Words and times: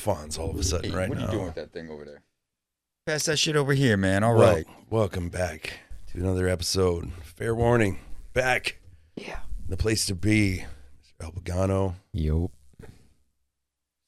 Fonz 0.00 0.38
all 0.38 0.50
of 0.50 0.56
a 0.58 0.62
sudden 0.64 0.90
Hey, 0.90 0.96
right 0.96 1.08
what 1.08 1.18
are 1.18 1.22
you 1.22 1.30
doing 1.30 1.44
with 1.46 1.54
that 1.56 1.72
thing 1.72 1.88
over 1.90 2.04
there? 2.04 2.22
Pass 3.06 3.24
that 3.26 3.38
shit 3.38 3.56
over 3.56 3.72
here, 3.74 3.96
man. 3.96 4.22
All 4.24 4.34
Well, 4.36 4.54
right. 4.54 4.66
welcome 4.88 5.28
back 5.28 5.80
to 6.12 6.18
another 6.18 6.48
episode. 6.48 7.10
Fair 7.22 7.54
warning, 7.54 7.98
back. 8.32 8.78
Yeah. 9.16 9.40
The 9.68 9.76
place 9.76 10.06
to 10.06 10.14
be. 10.14 10.64
Mr. 11.20 11.24
El 11.24 11.32
Pagano, 11.32 11.94
Yo. 12.12 12.50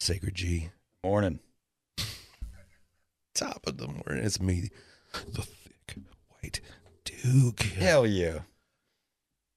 Sacred 0.00 0.34
G. 0.34 0.70
Morning. 1.04 1.38
Top 3.34 3.66
of 3.66 3.76
the 3.78 3.86
morning. 3.88 4.24
It's 4.24 4.40
me, 4.40 4.68
the 5.12 5.42
thick 5.42 5.96
white 6.42 6.60
Duke. 7.04 7.60
Hell 7.62 8.06
yeah. 8.06 8.40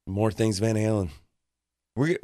More 0.07 0.31
things, 0.31 0.59
Van 0.59 0.75
Halen. 0.75 1.09
We. 1.95 2.17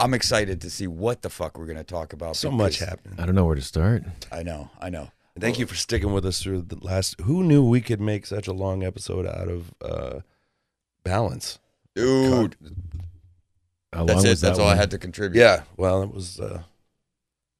I'm 0.00 0.14
excited 0.14 0.60
to 0.62 0.70
see 0.70 0.86
what 0.86 1.22
the 1.22 1.30
fuck 1.30 1.58
we're 1.58 1.66
gonna 1.66 1.84
talk 1.84 2.12
about. 2.12 2.36
So 2.36 2.50
much 2.50 2.78
happened. 2.78 3.20
I 3.20 3.26
don't 3.26 3.34
know 3.34 3.44
where 3.44 3.54
to 3.56 3.62
start. 3.62 4.02
I 4.32 4.42
know. 4.42 4.70
I 4.80 4.90
know. 4.90 5.10
And 5.34 5.42
Thank 5.42 5.58
you 5.58 5.66
for 5.66 5.74
sticking 5.76 6.12
with 6.12 6.26
us 6.26 6.42
through 6.42 6.62
the 6.62 6.76
last. 6.84 7.20
Who 7.20 7.42
knew 7.44 7.62
we 7.64 7.80
could 7.80 8.00
make 8.00 8.26
such 8.26 8.46
a 8.48 8.52
long 8.52 8.82
episode 8.82 9.26
out 9.26 9.48
of 9.48 9.72
uh, 9.82 10.20
balance? 11.04 11.58
dude. 11.94 12.56
How 13.92 14.04
That's 14.04 14.18
long 14.18 14.26
it. 14.26 14.30
was 14.30 14.40
That's 14.40 14.56
that 14.58 14.62
all 14.62 14.68
I 14.68 14.72
one? 14.72 14.78
had 14.78 14.90
to 14.92 14.98
contribute. 14.98 15.40
Yeah. 15.40 15.62
Well, 15.76 16.02
it 16.02 16.14
was. 16.14 16.38
Uh, 16.40 16.62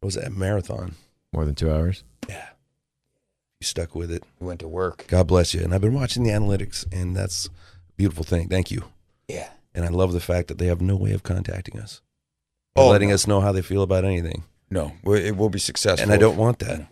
it 0.00 0.04
was 0.04 0.16
a 0.16 0.30
marathon. 0.30 0.94
More 1.32 1.44
than 1.44 1.54
two 1.54 1.70
hours. 1.70 2.04
Yeah. 2.28 2.48
You 3.60 3.66
stuck 3.66 3.94
with 3.94 4.10
it. 4.10 4.24
We 4.38 4.46
went 4.46 4.60
to 4.60 4.68
work. 4.68 5.04
God 5.08 5.26
bless 5.26 5.52
you. 5.52 5.62
And 5.62 5.74
I've 5.74 5.80
been 5.80 5.92
watching 5.94 6.22
the 6.22 6.30
analytics, 6.30 6.86
and 6.92 7.14
that's 7.16 7.46
a 7.46 7.50
beautiful 7.96 8.24
thing. 8.24 8.48
Thank 8.48 8.70
you. 8.70 8.84
Yeah. 9.28 9.50
And 9.74 9.84
I 9.84 9.88
love 9.88 10.12
the 10.12 10.20
fact 10.20 10.48
that 10.48 10.58
they 10.58 10.66
have 10.66 10.80
no 10.80 10.96
way 10.96 11.12
of 11.12 11.22
contacting 11.22 11.78
us, 11.78 12.00
or 12.00 12.09
Oh, 12.76 12.88
letting 12.88 13.08
no. 13.08 13.14
us 13.14 13.26
know 13.26 13.40
how 13.40 13.52
they 13.52 13.62
feel 13.62 13.82
about 13.82 14.04
anything. 14.04 14.44
No, 14.70 14.92
it 15.04 15.36
will 15.36 15.50
be 15.50 15.58
successful. 15.58 16.04
And 16.04 16.12
I 16.12 16.16
don't 16.16 16.36
want 16.36 16.60
that. 16.60 16.86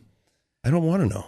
I 0.65 0.71
don't 0.71 0.83
want 0.85 1.03
to 1.03 1.09
know. 1.09 1.27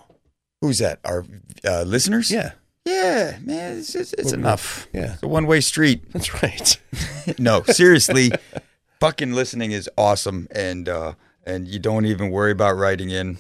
Who's 0.61 0.79
that? 0.79 0.99
Our 1.05 1.25
uh, 1.65 1.83
listeners? 1.83 2.31
Yeah. 2.31 2.53
Yeah, 2.85 3.39
man. 3.43 3.79
It's, 3.79 3.95
it's, 3.95 4.13
it's 4.15 4.33
enough. 4.33 4.89
Yeah. 4.93 5.15
It's 5.15 5.23
a 5.23 5.29
one 5.29 5.47
way 5.47 5.61
street. 5.61 6.11
That's 6.13 6.43
right. 6.43 6.79
no, 7.39 7.63
seriously, 7.63 8.33
fucking 9.01 9.33
listening 9.33 9.71
is 9.73 9.89
awesome, 9.97 10.49
and 10.51 10.89
uh, 10.89 11.13
and 11.45 11.69
you 11.69 11.79
don't 11.79 12.07
even 12.07 12.31
worry 12.31 12.53
about 12.53 12.77
writing 12.77 13.11
in. 13.11 13.39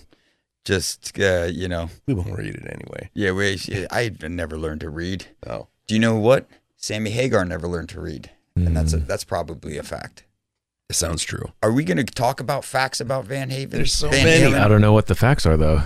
Just 0.64 1.18
uh, 1.18 1.48
you 1.50 1.68
know, 1.68 1.88
we 2.06 2.14
won't 2.14 2.36
read 2.36 2.54
it 2.54 2.66
anyway. 2.66 3.10
yeah. 3.14 3.32
We, 3.32 3.58
I 3.90 4.14
never 4.28 4.56
learned 4.58 4.82
to 4.82 4.90
read. 4.90 5.26
Oh. 5.46 5.68
Do 5.86 5.94
you 5.94 6.00
know 6.00 6.16
what? 6.16 6.46
Sammy 6.76 7.10
Hagar 7.10 7.44
never 7.44 7.66
learned 7.66 7.88
to 7.90 8.00
read, 8.00 8.30
and 8.54 8.76
that's 8.76 8.92
a, 8.92 8.98
Hmm. 8.98 9.06
that's 9.06 9.24
probably 9.24 9.76
a 9.78 9.82
fact. 9.82 10.24
It 10.90 10.94
sounds 10.96 11.22
true. 11.22 11.52
Are 11.62 11.70
we 11.72 11.84
going 11.84 11.98
to 11.98 12.04
talk 12.04 12.40
about 12.40 12.64
facts 12.64 13.00
about 13.00 13.24
Van 13.24 13.48
Haven? 13.48 13.70
There's 13.78 13.92
so 13.94 14.10
Van 14.10 14.24
many. 14.24 14.44
Halen? 14.52 14.60
I 14.60 14.66
don't 14.66 14.80
know 14.80 14.92
what 14.92 15.06
the 15.06 15.14
facts 15.14 15.46
are 15.46 15.56
though. 15.56 15.82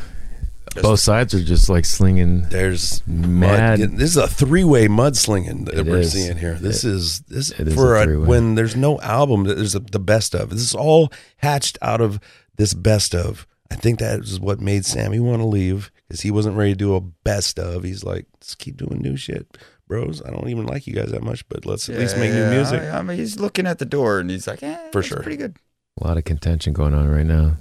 Just- 0.73 0.83
Both 0.83 1.01
sides 1.01 1.35
are 1.35 1.45
just 1.45 1.69
like 1.69 1.85
slinging. 1.85 2.49
There's 2.49 3.07
Mad. 3.07 3.79
mud. 3.81 3.91
This 3.99 4.11
is 4.11 4.17
a 4.17 4.27
three-way 4.27 4.89
mudslinging 4.89 5.67
that 5.67 5.75
It 5.79 5.87
we're 5.87 5.99
is. 5.99 6.13
seeing 6.15 6.39
here. 6.39 6.55
This 6.55 6.83
is 6.85 7.21
this 7.29 7.51
it 7.51 7.69
is 7.69 7.75
for 7.75 7.97
a 7.97 8.09
a, 8.09 8.19
when 8.27 8.55
there's 8.57 8.75
no 8.75 8.99
album. 9.03 9.45
There's 9.45 9.75
a, 9.75 9.81
the 9.81 10.01
best 10.01 10.35
of. 10.35 10.49
This 10.51 10.63
is 10.63 10.75
all 10.75 11.13
hatched 11.37 11.77
out 11.83 12.01
of 12.01 12.19
this 12.57 12.73
best 12.75 13.15
of. 13.15 13.47
I 13.71 13.77
think 13.77 13.99
that 13.99 14.21
is 14.21 14.41
what 14.41 14.61
made 14.61 14.85
Sammy 14.87 15.21
want 15.21 15.41
to 15.43 15.47
leave 15.47 15.93
because 16.09 16.23
he 16.23 16.31
wasn't 16.31 16.57
ready 16.57 16.73
to 16.73 16.77
do 16.79 16.95
a 16.97 17.01
best 17.01 17.59
of. 17.59 17.85
He's 17.85 18.03
like, 18.05 18.27
let's 18.37 18.55
keep 18.55 18.77
doing 18.79 19.01
new 19.03 19.17
shit, 19.17 19.59
bros. 19.95 20.23
I 20.25 20.31
don't 20.31 20.49
even 20.49 20.67
like 20.67 20.87
you 20.87 20.93
guys 20.95 21.11
that 21.13 21.23
much, 21.23 21.49
but 21.49 21.65
let's 21.67 21.89
at 21.89 21.99
least 21.99 22.17
make 22.17 22.33
new 22.33 22.51
music. 22.51 22.81
I, 22.81 22.99
I 22.99 23.03
mean, 23.03 23.17
he's 23.17 23.39
looking 23.39 23.67
at 23.67 23.79
the 23.79 23.85
door 23.85 24.19
and 24.19 24.31
he's 24.31 24.47
like, 24.47 24.63
eh, 24.63 24.77
For 24.93 25.01
that's 25.01 25.09
sure. 25.09 25.21
pretty 25.23 25.37
good. 25.37 25.57
A 26.01 26.07
lot 26.07 26.17
of 26.17 26.25
contention 26.25 26.73
going 26.73 26.95
on 26.95 27.09
right 27.09 27.27
now. 27.27 27.57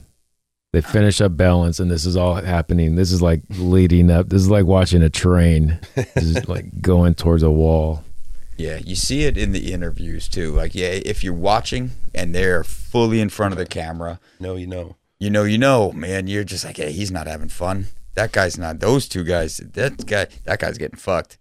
They 0.72 0.82
finish 0.82 1.22
up 1.22 1.38
balance, 1.38 1.80
and 1.80 1.92
this 1.92 2.04
is 2.04 2.18
all 2.18 2.34
happening. 2.34 2.96
This 2.96 3.12
is 3.12 3.22
like 3.22 3.44
leading 3.50 4.10
up. 4.10 4.30
This 4.30 4.42
is 4.42 4.50
like 4.50 4.66
watching 4.66 5.04
a 5.04 5.10
train. 5.10 5.80
This 5.96 6.24
is 6.24 6.48
like 6.50 6.82
going 6.82 7.14
towards 7.14 7.44
a 7.44 7.52
wall. 7.52 8.04
Yeah, 8.58 8.78
you 8.84 8.96
see 8.96 9.24
it 9.26 9.38
in 9.38 9.52
the 9.52 9.72
interviews 9.72 10.28
too. 10.28 10.52
Like, 10.52 10.74
yeah, 10.74 10.88
if 11.06 11.24
you're 11.24 11.34
watching 11.34 11.92
and 12.16 12.34
they're 12.34 12.64
fully 12.64 13.20
in 13.22 13.30
front 13.30 13.52
of 13.54 13.60
the 13.60 13.66
camera, 13.68 14.20
No, 14.40 14.56
you 14.56 14.66
know. 14.66 14.96
you 15.20 15.30
know, 15.30 15.44
you 15.44 15.60
know, 15.60 15.92
man, 15.92 16.26
you're 16.28 16.44
just 16.44 16.66
like, 16.66 16.78
hey, 16.78 16.92
he's 16.92 17.12
not 17.12 17.28
having 17.28 17.50
fun. 17.50 17.88
That 18.16 18.32
guy's 18.32 18.58
not. 18.58 18.80
Those 18.80 19.08
two 19.08 19.24
guys, 19.24 19.58
that 19.58 20.06
guy, 20.08 20.26
that 20.46 20.60
guy's 20.60 20.78
getting 20.80 20.98
fucked. 21.00 21.38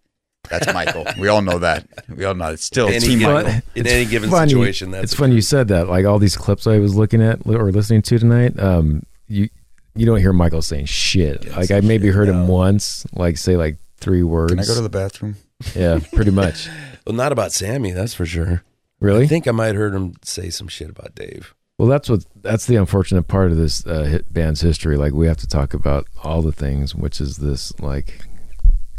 That's 0.52 0.72
Michael. 0.72 1.04
we 1.18 1.28
all 1.28 1.42
know 1.42 1.58
that. 1.58 1.86
We 2.14 2.24
all 2.24 2.34
know 2.34 2.48
it's 2.52 2.64
still 2.64 2.88
Any 2.88 3.00
Team 3.00 3.18
given- 3.18 3.34
Michael. 3.44 3.60
in 3.74 3.86
any 3.86 4.04
given 4.04 4.30
funny- 4.30 4.50
situation, 4.50 4.90
that's 4.92 5.04
it's 5.04 5.14
funny 5.14 5.34
you 5.34 5.40
said 5.40 5.68
that. 5.68 5.88
Like 5.88 6.04
all 6.06 6.18
these 6.18 6.36
clips 6.36 6.66
I 6.66 6.78
was 6.78 6.94
looking 6.94 7.22
at 7.22 7.40
or 7.46 7.72
listening 7.72 8.02
to 8.02 8.18
tonight, 8.18 8.58
um, 8.60 9.02
you 9.28 9.48
you 9.94 10.06
don't 10.06 10.18
hear 10.20 10.32
Michael 10.32 10.62
saying 10.62 10.86
shit. 10.86 11.44
Yeah, 11.46 11.56
like 11.56 11.70
I 11.70 11.80
maybe 11.80 12.08
shit, 12.08 12.14
heard 12.14 12.28
no. 12.28 12.34
him 12.34 12.48
once, 12.48 13.04
like 13.14 13.36
say 13.38 13.56
like 13.56 13.76
three 13.98 14.22
words. 14.22 14.52
Can 14.52 14.60
I 14.60 14.64
go 14.64 14.74
to 14.74 14.80
the 14.80 14.88
bathroom? 14.88 15.36
yeah, 15.74 16.00
pretty 16.12 16.30
much. 16.30 16.68
Well, 17.04 17.16
not 17.16 17.32
about 17.32 17.50
Sammy, 17.50 17.90
that's 17.90 18.14
for 18.14 18.24
sure. 18.24 18.62
Really? 19.00 19.24
I 19.24 19.26
think 19.26 19.48
I 19.48 19.50
might 19.50 19.74
heard 19.74 19.92
him 19.92 20.14
say 20.22 20.50
some 20.50 20.68
shit 20.68 20.88
about 20.88 21.16
Dave. 21.16 21.52
Well, 21.76 21.88
that's 21.88 22.08
what 22.08 22.24
that's 22.40 22.66
the 22.66 22.76
unfortunate 22.76 23.24
part 23.26 23.50
of 23.50 23.56
this 23.56 23.84
uh, 23.84 24.04
hit 24.04 24.32
band's 24.32 24.60
history. 24.60 24.96
Like 24.96 25.12
we 25.12 25.26
have 25.26 25.38
to 25.38 25.48
talk 25.48 25.74
about 25.74 26.06
all 26.22 26.42
the 26.42 26.52
things, 26.52 26.94
which 26.94 27.20
is 27.20 27.38
this 27.38 27.76
like 27.80 28.20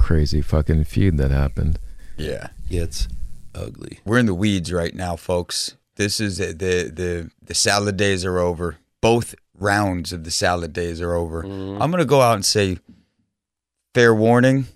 crazy 0.03 0.41
fucking 0.41 0.83
feud 0.83 1.17
that 1.17 1.31
happened. 1.31 1.79
Yeah, 2.17 2.47
It's 2.69 3.07
ugly. 3.55 3.99
we're 4.05 4.19
in 4.19 4.25
the 4.25 4.33
weeds 4.35 4.71
right 4.71 4.93
now, 4.93 5.15
folks. 5.15 5.75
This 5.95 6.19
is 6.19 6.37
the 6.37 6.47
the 6.47 6.91
the, 6.93 7.31
the 7.41 7.53
salad 7.53 7.97
days 7.97 8.25
are 8.25 8.37
over. 8.39 8.77
Both 9.01 9.35
rounds 9.57 10.11
of 10.13 10.23
the 10.23 10.31
salad 10.31 10.73
days 10.73 10.99
are 11.01 11.13
over. 11.13 11.41
I'm 11.43 11.89
gonna 11.91 12.05
go 12.05 12.21
out 12.21 12.35
and 12.35 12.45
say, 12.45 12.77
fair 13.93 14.13
warning, 14.13 14.67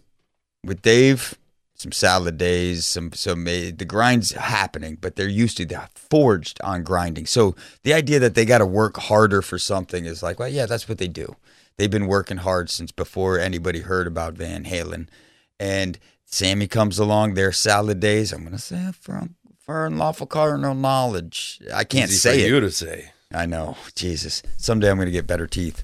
with 0.63 0.81
Dave. 0.81 1.35
Some 1.75 1.91
salad 1.91 2.39
days, 2.39 2.85
some 2.88 3.13
some 3.13 3.45
uh, 3.45 3.69
the 3.77 3.85
grind's 3.85 4.31
happening, 4.31 4.97
but 4.99 5.15
they're 5.15 5.27
used 5.29 5.57
to 5.57 5.65
that 5.67 5.91
forged 5.95 6.59
on 6.63 6.81
grinding. 6.81 7.27
So 7.27 7.55
the 7.83 7.94
idea 7.94 8.17
that 8.19 8.33
they 8.33 8.45
got 8.45 8.57
to 8.59 8.65
work 8.65 8.97
harder 8.97 9.44
for 9.44 9.59
something 9.59 10.05
is 10.05 10.23
like, 10.23 10.39
well, 10.39 10.49
yeah, 10.49 10.65
that's 10.65 10.89
what 10.89 10.97
they 10.97 11.07
do. 11.07 11.35
They've 11.77 11.91
been 11.91 12.07
working 12.07 12.38
hard 12.38 12.69
since 12.69 12.91
before 12.91 13.39
anybody 13.39 13.81
heard 13.81 14.07
about 14.07 14.33
Van 14.33 14.63
Halen, 14.65 15.07
and 15.59 15.99
Sammy 16.25 16.67
comes 16.67 16.97
along. 16.99 17.33
Their 17.33 17.51
salad 17.51 17.99
days, 17.99 18.33
I'm 18.33 18.43
gonna 18.43 18.57
say 18.57 18.91
for 18.99 19.27
for 19.59 19.85
unlawful 19.85 20.27
carnal 20.27 20.73
knowledge. 20.73 21.59
I 21.73 21.83
can't 21.83 22.09
Easy 22.09 22.17
say 22.17 22.39
for 22.39 22.45
it. 22.45 22.49
you 22.49 22.59
to 22.61 22.71
say. 22.71 23.11
I 23.33 23.45
know. 23.45 23.75
Jesus. 23.95 24.41
Someday 24.55 24.89
I'm 24.89 24.97
going 24.97 25.07
to 25.07 25.11
get 25.11 25.27
better 25.27 25.47
teeth. 25.47 25.83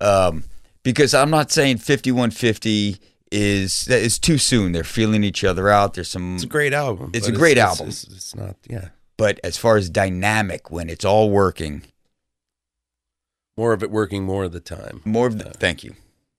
Um, 0.00 0.44
because 0.82 1.14
I'm 1.14 1.30
not 1.30 1.50
saying 1.50 1.78
5150 1.78 2.98
is 3.32 3.86
that 3.86 4.00
is 4.00 4.18
too 4.18 4.38
soon. 4.38 4.72
They're 4.72 4.84
feeling 4.84 5.24
each 5.24 5.42
other 5.42 5.68
out. 5.68 5.94
There's 5.94 6.08
some 6.08 6.36
It's 6.36 6.44
a 6.44 6.48
great 6.48 6.72
album. 6.72 7.10
It's 7.14 7.26
a 7.26 7.32
great 7.32 7.58
it's, 7.58 7.66
album. 7.66 7.88
It's, 7.88 8.04
it's 8.04 8.34
not, 8.36 8.56
yeah. 8.68 8.88
but 9.16 9.40
as 9.42 9.56
far 9.56 9.76
as 9.76 9.90
dynamic 9.90 10.70
when 10.70 10.88
it's 10.88 11.04
all 11.04 11.30
working, 11.30 11.82
More 13.56 13.72
of 13.72 13.82
it 13.82 13.90
working 13.90 14.24
more 14.24 14.44
of 14.44 14.52
the 14.52 14.60
time. 14.60 15.00
more 15.04 15.26
of 15.26 15.38
the, 15.38 15.50
thank 15.50 15.84
you. 15.84 15.94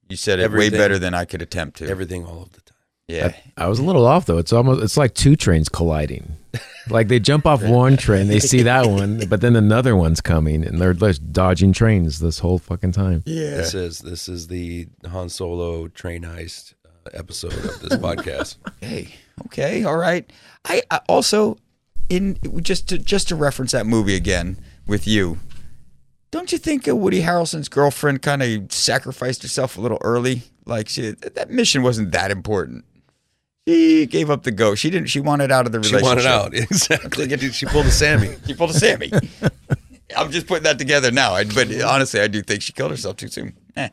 You 0.10 0.18
said 0.18 0.40
it 0.40 0.52
way 0.52 0.70
better 0.70 1.00
than 1.00 1.14
I 1.14 1.26
could 1.26 1.42
attempt 1.42 1.78
to. 1.78 1.88
Everything 1.90 2.26
all 2.26 2.44
of 2.44 2.52
the 2.52 2.62
time. 2.62 2.78
yeah. 3.08 3.34
I 3.58 3.68
was 3.68 3.80
a 3.80 3.84
little 3.84 4.06
off 4.06 4.26
though. 4.26 4.38
It's 4.38 4.54
almost 4.54 4.84
it's 4.84 4.98
like 4.98 5.14
two 5.14 5.36
trains 5.36 5.70
colliding. 5.70 6.36
like 6.90 7.08
they 7.08 7.20
jump 7.20 7.46
off 7.46 7.64
one 7.64 7.98
train, 7.98 8.28
they 8.28 8.40
see 8.40 8.62
that 8.64 8.86
one, 8.86 9.28
but 9.28 9.42
then 9.42 9.56
another 9.56 9.96
one's 9.96 10.22
coming, 10.22 10.64
and 10.64 10.80
they're 10.80 10.94
just 10.94 11.34
dodging 11.34 11.74
trains 11.74 12.20
this 12.20 12.40
whole 12.40 12.60
fucking 12.60 12.92
time. 12.92 13.24
Yeah. 13.26 13.58
This 13.58 13.74
is 13.74 14.00
this 14.00 14.30
is 14.30 14.48
the 14.48 14.88
Han 15.08 15.30
Solo 15.30 15.88
train 15.88 16.22
heist 16.24 16.74
uh, 16.86 17.10
episode 17.14 17.54
of 17.54 17.82
this 17.82 17.94
podcast. 18.00 18.58
Hey, 18.80 19.16
okay, 19.48 19.84
all 19.84 19.98
right. 19.98 20.32
I, 20.66 20.84
I 20.92 21.02
also 21.10 21.58
in 22.10 22.38
just 22.62 22.88
to 22.90 22.98
just 22.98 23.28
to 23.30 23.36
reference 23.36 23.72
that 23.72 23.86
movie 23.88 24.16
again 24.16 24.58
with 24.86 25.08
you. 25.08 25.40
Don't 26.36 26.52
you 26.52 26.58
think 26.58 26.86
uh, 26.86 26.94
Woody 26.94 27.22
Harrelson's 27.22 27.70
girlfriend 27.70 28.22
kind 28.22 28.44
of 28.44 28.70
sacrificed 28.70 29.42
herself 29.42 29.78
a 29.78 29.82
little 29.82 30.00
early? 30.02 30.42
Like 30.66 30.90
she, 30.90 31.12
that 31.12 31.50
mission 31.50 31.82
wasn't 31.82 32.12
that 32.12 32.30
important. 32.30 32.84
She 33.66 34.06
gave 34.06 34.30
up 34.30 34.44
the 34.44 34.52
ghost. 34.52 34.82
She 34.82 34.90
didn't. 34.90 35.08
She 35.08 35.22
wanted 35.22 35.50
out 35.50 35.66
of 35.66 35.72
the 35.72 35.80
relationship. 35.80 36.02
She 36.02 36.06
wanted 36.06 36.26
out 36.26 36.54
exactly. 36.54 37.30
She 37.52 37.66
pulled 37.66 37.86
a 37.86 37.90
Sammy. 37.90 38.36
She 38.48 38.54
pulled 38.54 38.72
a 38.72 38.74
Sammy. 38.74 39.14
I'm 40.18 40.30
just 40.30 40.46
putting 40.46 40.64
that 40.64 40.78
together 40.78 41.10
now. 41.10 41.32
I, 41.36 41.46
but 41.46 41.74
honestly, 41.82 42.20
I 42.20 42.28
do 42.28 42.42
think 42.42 42.64
she 42.64 42.74
killed 42.74 42.92
herself 42.92 43.16
too 43.16 43.30
soon. 43.30 43.56
Eh, 43.78 43.88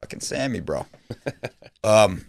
fucking 0.00 0.20
Sammy, 0.20 0.60
bro. 0.60 0.86
um, 1.84 2.24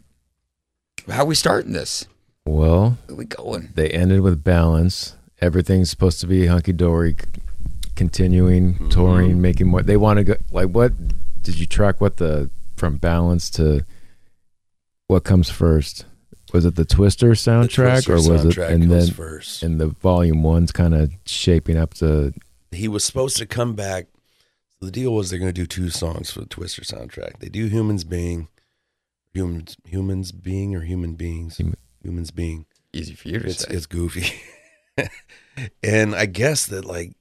how 1.09 1.23
we 1.23 1.33
starting 1.33 1.71
this? 1.71 2.09
Well, 2.45 2.97
Where 3.07 3.15
we 3.15 3.23
going? 3.23 3.69
they 3.73 3.89
ended 3.89 4.19
with 4.19 4.43
balance. 4.43 5.15
Everything's 5.39 5.89
supposed 5.89 6.19
to 6.19 6.27
be 6.27 6.47
hunky 6.47 6.73
dory, 6.73 7.15
continuing 7.99 8.75
mm-hmm. 8.75 8.89
touring, 8.89 9.41
making 9.41 9.67
more. 9.67 9.83
They 9.83 9.97
want 9.97 10.17
to 10.19 10.23
go. 10.23 10.35
Like, 10.51 10.69
what 10.69 10.93
did 11.41 11.59
you 11.59 11.65
track? 11.65 11.99
What 11.99 12.15
the 12.15 12.49
from 12.77 12.95
balance 12.95 13.49
to 13.51 13.83
what 15.07 15.25
comes 15.25 15.49
first? 15.49 16.05
Was 16.53 16.65
it 16.65 16.75
the 16.75 16.85
Twister 16.85 17.29
The 17.29 17.35
soundtrack, 17.35 18.05
Twister 18.05 18.13
or 18.13 18.33
was 18.33 18.45
it? 18.45 18.57
And 18.57 18.89
then 18.89 19.09
first. 19.11 19.61
and 19.63 19.81
the 19.81 19.87
volume 19.87 20.43
one's 20.43 20.71
kind 20.71 20.95
of 20.95 21.11
shaping 21.25 21.77
up 21.77 21.93
to. 21.95 22.33
he 22.71 22.87
was 22.87 23.03
supposed 23.03 23.35
to 23.37 23.45
come 23.45 23.75
back. 23.75 24.07
The 24.79 24.91
deal 24.91 25.13
was 25.13 25.29
they're 25.29 25.37
going 25.37 25.53
to 25.53 25.61
do 25.61 25.67
two 25.67 25.89
songs 25.89 26.31
for 26.31 26.39
the 26.39 26.45
Twister 26.45 26.83
soundtrack. 26.83 27.39
They 27.39 27.49
do 27.49 27.67
Humans 27.67 28.05
Being, 28.05 28.47
Humans 29.33 29.75
Humans 29.85 30.31
Being 30.31 30.73
or 30.73 30.81
Human 30.81 31.15
Beings, 31.15 31.57
Human- 31.57 31.75
Humans 32.01 32.31
Being. 32.31 32.65
Easy 32.93 33.13
for 33.13 33.27
you 33.27 33.39
to 33.39 33.47
It's 33.47 33.67
say. 33.67 33.73
it's 33.75 33.85
goofy, 33.85 34.41
and 35.83 36.15
I 36.15 36.25
guess 36.27 36.65
that 36.67 36.85
like 36.85 37.11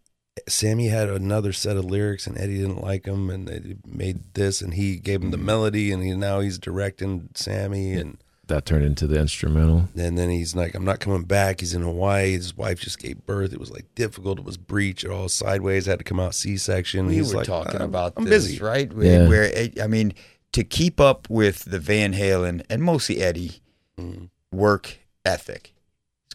Sammy 0.50 0.89
had 0.89 1.09
another 1.09 1.53
set 1.53 1.77
of 1.77 1.85
lyrics 1.85 2.27
and 2.27 2.39
Eddie 2.39 2.59
didn't 2.59 2.83
like 2.83 3.05
them, 3.05 3.31
and 3.31 3.47
they 3.49 3.77
made 3.87 4.35
this, 4.35 4.61
and 4.61 4.75
he 4.75 4.97
gave 4.97 5.23
him 5.23 5.31
the 5.31 5.37
melody, 5.37 5.93
and 5.93 6.03
he, 6.03 6.15
now 6.15 6.41
he's 6.41 6.59
directing 6.59 7.29
Sammy, 7.35 7.93
and 7.95 8.19
That 8.47 8.65
turned 8.65 8.85
into 8.85 9.06
the 9.06 9.19
instrumental. 9.21 9.89
and 9.97 10.17
then 10.19 10.31
he's 10.31 10.55
like, 10.56 10.75
I'm 10.75 10.85
not 10.85 11.00
coming 11.00 11.25
back. 11.25 11.61
He's 11.61 11.75
in 11.75 11.83
Hawaii. 11.83 12.33
His 12.33 12.56
wife 12.56 12.81
just 12.81 12.99
gave 12.99 13.25
birth. 13.27 13.53
It 13.53 13.61
was 13.61 13.71
like 13.71 13.87
difficult. 13.95 14.39
It 14.39 14.45
was 14.45 14.56
breech. 14.56 15.05
It 15.05 15.11
all 15.11 15.29
sideways. 15.29 15.87
Had 15.87 15.99
to 15.99 16.05
come 16.05 16.19
out 16.21 16.35
C 16.35 16.56
section. 16.56 17.06
we 17.06 17.15
He's 17.17 17.33
were 17.33 17.39
like, 17.41 17.47
talking 17.47 17.77
I'm, 17.83 17.89
about 17.89 18.15
I'm 18.17 18.25
this, 18.25 18.47
busy. 18.47 18.59
right? 18.59 18.91
Yeah. 18.97 19.29
where 19.29 19.43
it, 19.44 19.81
I 19.81 19.87
mean, 19.87 20.15
to 20.53 20.65
keep 20.65 20.99
up 20.99 21.29
with 21.29 21.65
the 21.67 21.79
Van 21.79 22.15
Halen 22.15 22.65
and 22.71 22.83
mostly 22.83 23.21
Eddie 23.21 23.61
Mm. 23.99 24.31
work 24.53 24.99
ethic. 25.25 25.75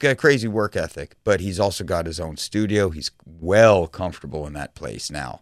Got 0.03 0.11
a 0.11 0.15
crazy 0.15 0.49
work 0.49 0.75
ethic, 0.75 1.15
but 1.23 1.39
he's 1.39 1.61
also 1.61 1.85
got 1.85 2.05
his 2.07 2.19
own 2.19 2.35
studio. 2.35 2.89
He's 2.89 3.09
well 3.25 3.87
comfortable 3.87 4.45
in 4.45 4.51
that 4.51 4.75
place 4.75 5.09
now. 5.09 5.39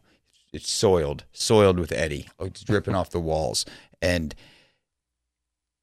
It's 0.53 0.69
soiled, 0.69 1.23
soiled 1.33 1.79
with 1.79 1.91
Eddie. 1.91 2.27
Oh, 2.37 2.45
It's 2.45 2.63
dripping 2.63 2.93
off 2.93 3.09
the 3.09 3.19
walls, 3.19 3.65
and 4.03 4.35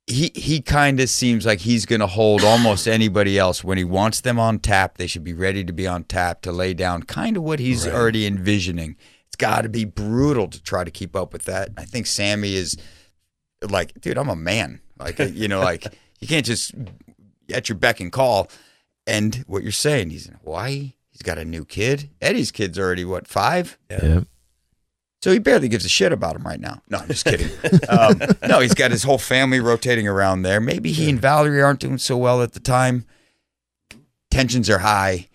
he 0.06 0.30
he 0.34 0.60
kind 0.60 1.00
of 1.00 1.08
seems 1.10 1.44
like 1.44 1.58
he's 1.60 1.86
going 1.86 1.98
to 2.00 2.06
hold 2.06 2.44
almost 2.44 2.86
anybody 2.86 3.36
else 3.36 3.64
when 3.64 3.78
he 3.78 3.84
wants 3.84 4.20
them 4.20 4.38
on 4.38 4.60
tap. 4.60 4.96
They 4.96 5.08
should 5.08 5.24
be 5.24 5.34
ready 5.34 5.64
to 5.64 5.72
be 5.72 5.86
on 5.88 6.04
tap 6.04 6.40
to 6.42 6.52
lay 6.52 6.72
down 6.72 7.02
kind 7.02 7.36
of 7.36 7.42
what 7.42 7.58
he's 7.58 7.84
Right. 7.84 7.94
already 7.94 8.26
envisioning. 8.26 8.94
It's 9.26 9.36
got 9.36 9.62
to 9.62 9.69
be 9.69 9.84
brutal 9.86 10.46
to 10.48 10.62
try 10.62 10.84
to 10.84 10.90
keep 10.92 11.16
up 11.16 11.32
with 11.32 11.44
that. 11.46 11.70
I 11.76 11.84
think 11.84 12.06
Sammy 12.06 12.54
is 12.54 12.76
like, 13.60 14.00
dude, 14.00 14.16
I'm 14.19 14.28
a 14.28 14.36
man. 14.36 14.81
Like, 15.00 15.19
you 15.19 15.48
know, 15.48 15.60
like 15.60 15.84
you 16.20 16.28
can't 16.28 16.46
just 16.46 16.74
at 17.52 17.69
your 17.69 17.76
beck 17.76 17.98
and 17.98 18.12
call. 18.12 18.48
And 19.08 19.37
what 19.46 19.62
you're 19.62 19.72
saying, 19.72 20.10
he's 20.10 20.26
in 20.26 20.34
Hawaii. 20.44 20.93
He's 21.10 21.22
got 21.22 21.38
a 21.38 21.44
new 21.44 21.64
kid. 21.64 22.10
Eddie's 22.20 22.52
kid's 22.52 22.78
already 22.78 23.05
what 23.05 23.26
five. 23.26 23.78
Yeah. 23.90 24.05
Yeah. 24.05 24.20
So 25.20 25.32
he 25.32 25.40
barely 25.40 25.69
gives 25.69 25.84
a 25.84 25.88
shit 25.88 26.12
about 26.12 26.37
him 26.37 26.43
right 26.43 26.60
now. 26.60 26.81
No, 26.88 26.99
I'm 26.99 27.08
just 27.08 27.25
kidding. 27.25 27.49
um, 27.88 28.20
no, 28.46 28.60
he's 28.60 28.75
got 28.75 28.93
his 28.93 29.02
whole 29.02 29.19
family 29.19 29.58
rotating 29.58 30.06
around 30.06 30.43
there. 30.43 30.60
Maybe 30.60 30.93
he 30.93 31.10
and 31.10 31.20
Valerie 31.20 31.60
aren't 31.60 31.81
doing 31.81 31.99
so 31.99 32.16
well 32.16 32.40
at 32.40 32.52
the 32.52 32.60
time. 32.60 33.05
Tensions 34.31 34.70
are 34.70 34.78
high. 34.78 35.26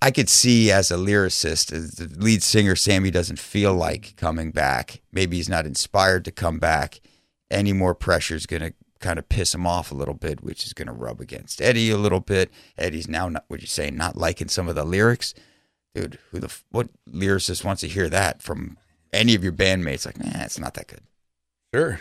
I 0.00 0.10
could 0.10 0.28
see 0.28 0.70
as 0.70 0.90
a 0.90 0.96
lyricist, 0.96 1.72
as 1.72 1.92
the 1.92 2.06
lead 2.22 2.42
singer, 2.42 2.76
Sammy 2.76 3.10
doesn't 3.10 3.38
feel 3.38 3.74
like 3.74 4.14
coming 4.16 4.52
back. 4.52 5.00
Maybe 5.10 5.36
he's 5.36 5.48
not 5.48 5.66
inspired 5.66 6.24
to 6.26 6.32
come 6.32 6.58
back. 6.58 7.00
Any 7.50 7.72
more 7.72 7.94
pressure 7.94 8.34
is 8.34 8.46
going 8.46 8.62
to 8.62 8.74
kind 9.00 9.18
of 9.18 9.28
piss 9.28 9.54
him 9.54 9.66
off 9.66 9.90
a 9.90 9.94
little 9.94 10.14
bit, 10.14 10.42
which 10.42 10.64
is 10.64 10.72
going 10.72 10.86
to 10.86 10.92
rub 10.92 11.20
against 11.20 11.60
Eddie 11.60 11.90
a 11.90 11.96
little 11.96 12.20
bit. 12.20 12.50
Eddie's 12.78 13.08
now, 13.08 13.28
not, 13.28 13.44
what 13.48 13.60
you 13.60 13.66
say, 13.66 13.90
not 13.90 14.16
liking 14.16 14.48
some 14.48 14.68
of 14.68 14.74
the 14.74 14.84
lyrics. 14.84 15.34
Dude, 15.94 16.18
who 16.30 16.38
the 16.38 16.54
what 16.70 16.88
lyricist 17.10 17.64
wants 17.64 17.80
to 17.80 17.88
hear 17.88 18.08
that 18.10 18.42
from 18.42 18.76
any 19.12 19.34
of 19.34 19.42
your 19.42 19.52
bandmates? 19.52 20.04
Like, 20.04 20.18
nah, 20.18 20.44
it's 20.44 20.58
not 20.58 20.74
that 20.74 20.88
good. 20.88 21.00
Sure. 21.74 22.00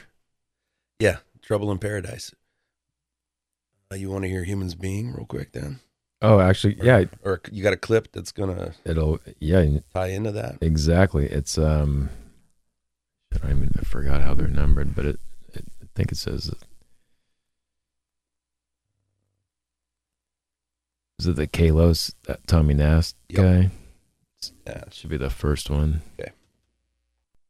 Yeah. 0.99 1.17
Trouble 1.41 1.71
in 1.71 1.77
Paradise. 1.77 2.33
Uh, 3.91 3.95
you 3.95 4.09
want 4.09 4.23
to 4.23 4.29
hear 4.29 4.43
Humans 4.43 4.75
Being 4.75 5.13
real 5.13 5.25
quick 5.25 5.51
then? 5.53 5.79
Oh, 6.21 6.39
actually, 6.39 6.77
yeah. 6.81 7.03
Or 7.23 7.39
you 7.51 7.61
got 7.61 7.73
a 7.73 7.77
clip 7.77 8.11
that's 8.11 8.31
going 8.31 8.55
to 8.55 8.73
It'll. 8.83 9.19
Yeah. 9.39 9.65
tie 9.93 10.07
into 10.07 10.31
that? 10.31 10.57
Exactly. 10.61 11.27
It's 11.27 11.57
um. 11.57 12.09
I 13.33 13.47
don't. 13.47 13.69
I 13.77 13.83
forgot 13.83 14.21
how 14.21 14.33
they're 14.33 14.47
numbered, 14.47 14.95
but 14.95 15.05
it. 15.05 15.19
it 15.53 15.65
I 15.81 15.85
think 15.93 16.11
it 16.11 16.17
says. 16.17 16.51
Is 21.19 21.27
it 21.27 21.35
the 21.37 21.47
Kalos, 21.47 22.13
that 22.27 22.45
Tommy 22.47 22.73
Nast 22.73 23.15
Yep. 23.29 23.41
guy? 23.41 23.69
Yeah. 24.67 24.83
Should 24.91 25.09
be 25.09 25.17
the 25.17 25.29
first 25.29 25.69
one. 25.69 26.01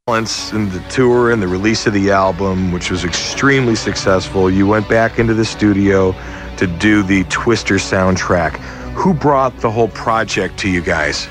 Once 0.06 0.52
in 0.52 0.68
the 0.70 0.78
tour 0.88 1.32
and 1.32 1.42
the 1.42 1.48
release 1.48 1.84
of 1.88 1.92
the 1.92 2.12
album, 2.12 2.70
which 2.70 2.92
was 2.92 3.04
extremely 3.04 3.74
successful, 3.74 4.48
you 4.48 4.64
went 4.64 4.88
back 4.88 5.18
into 5.18 5.34
the 5.34 5.44
studio 5.44 6.14
to 6.58 6.66
do 6.78 7.02
the 7.02 7.24
Twister 7.24 7.74
soundtrack. 7.74 8.52
Who 8.94 9.12
brought 9.12 9.58
the 9.58 9.70
whole 9.70 9.88
project 9.88 10.58
to 10.60 10.70
you 10.70 10.80
guys? 10.80 11.26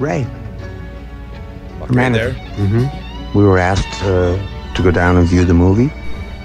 Ray. 0.00 0.26
Okay, 1.82 1.94
Manager. 1.94 2.32
there. 2.32 2.66
hmm 2.66 3.38
We 3.38 3.44
were 3.44 3.58
asked 3.58 4.02
uh, 4.02 4.36
to 4.74 4.82
go 4.82 4.90
down 4.90 5.16
and 5.16 5.26
view 5.28 5.44
the 5.44 5.54
movie, 5.54 5.92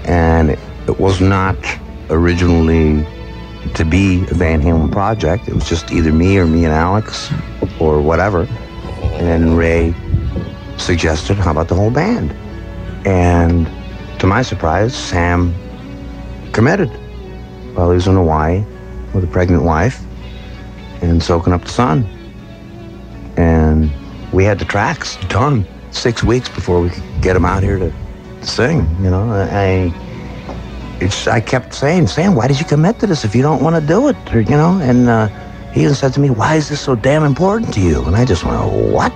and 0.04 0.50
it, 0.50 0.60
it 0.86 1.00
was 1.00 1.20
not 1.20 1.56
originally 2.08 3.02
to 3.74 3.84
be 3.84 4.22
a 4.30 4.34
Van 4.34 4.60
Halen 4.60 4.92
project. 4.92 5.48
It 5.48 5.54
was 5.54 5.68
just 5.68 5.90
either 5.92 6.12
me 6.12 6.38
or 6.38 6.46
me 6.46 6.64
and 6.64 6.74
Alex 6.74 7.30
or 7.80 8.00
whatever. 8.00 8.42
And 9.14 9.26
then 9.26 9.56
Ray 9.56 9.94
suggested, 10.76 11.36
how 11.36 11.50
about 11.50 11.68
the 11.68 11.74
whole 11.74 11.90
band? 11.90 12.32
And 13.06 13.66
to 14.20 14.26
my 14.26 14.42
surprise, 14.42 14.94
Sam 14.94 15.54
committed 16.52 16.90
while 17.74 17.90
he 17.90 17.94
was 17.94 18.06
in 18.06 18.14
Hawaii 18.14 18.64
with 19.12 19.24
a 19.24 19.28
pregnant 19.28 19.64
wife 19.64 20.00
and 21.02 21.22
soaking 21.22 21.52
up 21.52 21.62
the 21.62 21.70
sun. 21.70 22.04
And 23.36 23.90
we 24.32 24.44
had 24.44 24.58
the 24.58 24.64
tracks 24.64 25.16
done 25.28 25.66
six 25.90 26.22
weeks 26.22 26.48
before 26.48 26.80
we 26.80 26.90
could 26.90 27.02
get 27.20 27.34
them 27.34 27.44
out 27.44 27.62
here 27.62 27.78
to, 27.78 27.92
sing. 28.42 28.86
You 29.02 29.08
know, 29.08 29.32
I 29.32 29.88
it's 31.00 31.26
I 31.26 31.40
kept 31.40 31.74
saying, 31.74 32.06
Sam, 32.08 32.34
why 32.34 32.48
did 32.48 32.58
you 32.58 32.64
commit 32.66 32.98
to 33.00 33.06
this 33.06 33.24
if 33.24 33.34
you 33.34 33.42
don't 33.42 33.62
want 33.62 33.76
to 33.76 33.82
do 33.86 34.08
it? 34.08 34.16
Or, 34.34 34.40
you 34.40 34.50
know, 34.56 34.78
and 34.80 35.08
uh, 35.08 35.28
he 35.72 35.82
even 35.82 35.94
said 35.94 36.12
to 36.14 36.20
me, 36.20 36.30
why 36.30 36.54
is 36.56 36.68
this 36.68 36.80
so 36.80 36.94
damn 36.94 37.24
important 37.24 37.72
to 37.74 37.80
you? 37.80 38.02
And 38.04 38.16
I 38.16 38.24
just 38.24 38.44
went, 38.44 38.60
what? 38.92 39.12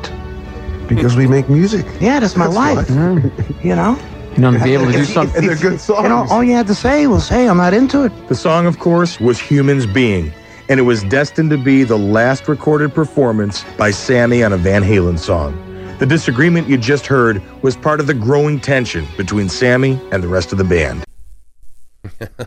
Because 0.89 1.17
we 1.17 1.27
make 1.27 1.49
music. 1.49 1.85
Yeah, 2.01 2.19
that's 2.21 2.37
my 2.37 2.47
That's 2.49 2.57
life. 2.57 2.91
why. 2.91 3.31
You 3.63 3.77
know, 3.77 3.99
You 4.35 4.39
know, 4.43 4.53
to 4.53 4.63
be 4.63 4.73
able 4.75 4.87
to 4.87 4.93
do 4.93 5.05
something. 5.05 5.37
And 5.39 5.49
they're 5.49 5.57
good 5.71 5.81
songs. 5.81 6.03
you 6.05 6.09
know, 6.09 6.27
all 6.31 6.43
you 6.43 6.53
had 6.55 6.67
to 6.69 6.75
say 6.75 7.07
was, 7.07 7.29
hey, 7.29 7.49
I'm 7.49 7.57
not 7.59 7.75
into 7.75 8.05
it. 8.05 8.13
The 8.29 8.35
song, 8.35 8.67
of 8.67 8.79
course, 8.79 9.21
was 9.21 9.39
Humans 9.41 9.87
Being, 9.87 10.33
and 10.69 10.79
it 10.81 10.85
was 10.85 11.03
destined 11.05 11.51
to 11.51 11.59
be 11.59 11.85
the 11.85 11.99
last 11.99 12.49
recorded 12.49 12.95
performance 12.95 13.65
by 13.77 13.91
Sammy 13.91 14.43
on 14.43 14.53
a 14.53 14.57
Van 14.57 14.83
Halen 14.83 15.19
song. 15.19 15.57
The 15.99 16.07
disagreement 16.07 16.69
you 16.69 16.79
just 16.79 17.07
heard 17.07 17.43
was 17.63 17.77
part 17.77 17.99
of 18.01 18.07
the 18.07 18.15
growing 18.15 18.61
tension 18.61 19.05
between 19.17 19.49
Sammy 19.49 20.01
and 20.13 20.23
the 20.23 20.29
rest 20.29 20.53
of 20.53 20.59
the 20.59 20.65
band. 20.65 21.05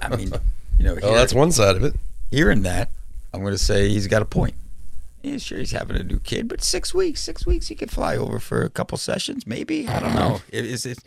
I 0.01 0.15
mean, 0.15 0.31
you 0.77 0.85
know, 0.85 0.97
Well, 1.01 1.13
that's 1.13 1.33
one 1.33 1.51
side 1.51 1.75
of 1.75 1.83
it. 1.83 1.93
hearing 2.31 2.63
that, 2.63 2.89
I'm 3.33 3.41
going 3.41 3.53
to 3.53 3.57
say 3.57 3.89
he's 3.89 4.07
got 4.07 4.21
a 4.21 4.25
point. 4.25 4.55
Yeah, 5.23 5.37
sure, 5.37 5.59
he's 5.59 5.71
having 5.71 5.97
a 5.97 6.03
new 6.03 6.19
kid, 6.19 6.47
but 6.47 6.63
six 6.63 6.93
weeks, 6.93 7.21
six 7.21 7.45
weeks, 7.45 7.67
he 7.67 7.75
could 7.75 7.91
fly 7.91 8.17
over 8.17 8.39
for 8.39 8.63
a 8.63 8.69
couple 8.69 8.97
sessions, 8.97 9.45
maybe. 9.45 9.87
I 9.87 9.99
don't 9.99 10.15
know. 10.15 10.41
Is 10.51 10.85
it 10.85 10.97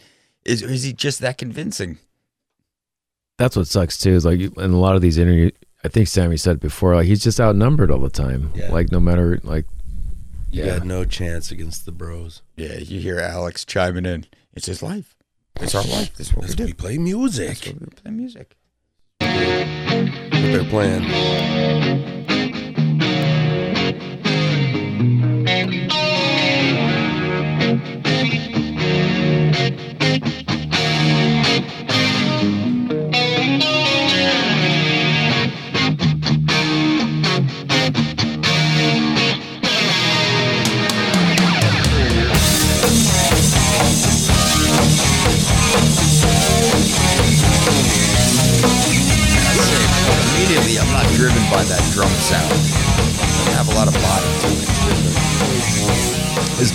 is 0.45 0.63
is 0.63 0.83
he 0.85 0.93
just 0.93 1.19
that 1.21 1.37
convincing? 1.39 1.99
That's 3.39 3.57
what 3.57 3.67
sucks 3.67 3.99
too. 3.99 4.13
Is 4.13 4.25
like 4.25 4.39
in 4.41 4.53
a 4.71 4.79
lot 4.79 4.95
of 4.95 5.03
these 5.03 5.19
interviews, 5.19 5.53
I 5.83 5.89
think 5.89 6.07
Sammy 6.07 6.37
said 6.37 6.61
before, 6.61 6.95
like 6.95 7.07
he's 7.07 7.23
just 7.25 7.41
outnumbered 7.41 7.91
all 7.91 7.99
the 7.99 8.09
time. 8.11 8.53
Yeah. 8.55 8.71
Like 8.73 8.93
no 8.93 9.01
matter 9.01 9.41
like 9.43 9.65
You 10.53 10.65
Yeah. 10.65 10.79
got 10.79 10.87
no 10.87 11.05
chance 11.05 11.51
against 11.51 11.85
the 11.85 11.91
bros. 11.93 12.43
Yeah, 12.57 12.75
you 12.79 13.01
hear 13.01 13.19
Alex 13.19 13.65
chiming 13.65 14.07
in. 14.07 14.27
It's 14.55 14.67
his 14.67 14.81
life. 14.83 15.14
It's 15.61 15.75
our 15.75 15.85
life. 15.85 16.15
This 16.17 16.29
is 16.29 16.35
what 16.35 16.49
we 16.49 16.55
do. 16.55 16.65
we 16.67 16.73
play 16.73 16.91
That's 16.93 17.01
music. 17.01 17.67
what 17.67 17.81
we 17.81 17.87
play 18.03 18.11
music. 18.11 18.57
What 19.21 19.29
they're 20.31 20.65
playing. 20.65 22.14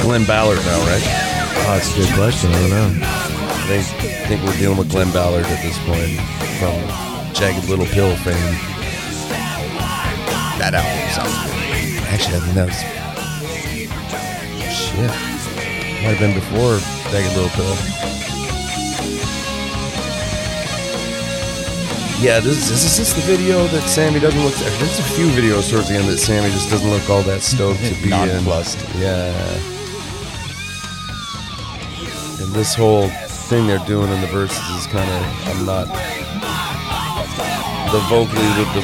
Glen 0.10 0.26
Ballard 0.26 0.58
now, 0.66 0.80
right? 0.90 1.04
Oh, 1.06 1.78
that's 1.78 1.94
a 1.94 2.00
good 2.00 2.12
question. 2.16 2.50
I 2.50 2.60
don't 2.62 2.72
know. 2.72 3.06
I 3.06 3.78
think, 3.78 3.86
I 4.02 4.26
think 4.26 4.42
we're 4.42 4.58
dealing 4.58 4.80
with 4.80 4.90
Glen 4.90 5.12
Ballard 5.14 5.46
at 5.46 5.62
this 5.62 5.78
point 5.86 6.18
from 6.58 6.82
Jagged 7.36 7.70
Little 7.70 7.86
Pill 7.86 8.16
fame. 8.26 8.34
That 10.58 10.74
album 10.74 10.98
sounds 11.14 11.30
good. 11.46 12.02
Actually, 12.10 12.38
I 12.38 12.42
think 12.42 12.56
that 12.58 12.66
was 12.66 12.82
shit. 14.74 15.14
Might 16.02 16.18
have 16.18 16.26
been 16.26 16.34
before 16.34 16.82
Jagged 17.14 17.36
Little 17.38 17.54
Pill. 17.54 17.78
Yeah, 22.18 22.40
this 22.40 22.72
is, 22.72 22.82
is 22.82 22.98
this 22.98 23.14
the 23.14 23.22
video 23.22 23.68
that 23.68 23.88
Sammy 23.88 24.20
doesn't 24.20 24.42
look? 24.42 24.56
There's 24.56 24.98
a 24.98 25.04
few 25.04 25.28
videos 25.28 25.70
towards 25.70 25.90
the 25.90 25.98
end 25.98 26.10
that 26.10 26.18
Sammy 26.18 26.50
just 26.50 26.72
doesn't 26.72 26.90
look 26.90 27.08
all 27.12 27.22
that 27.22 27.42
stoked 27.44 27.86
to 27.86 27.94
be 28.02 28.06
in. 28.06 28.10
Nonplussed. 28.10 28.84
Yeah. 28.96 29.78
This 32.52 32.74
whole 32.74 33.10
thing 33.48 33.68
they're 33.68 33.86
doing 33.86 34.12
in 34.12 34.22
the 34.22 34.28
verses 34.28 34.58
is 34.72 34.88
kind 34.88 35.10
of 35.10 35.22
I'm 35.48 35.66
not 35.66 35.88
the 37.92 38.00
vocally 38.10 38.42
the, 38.58 38.66
the 38.74 38.82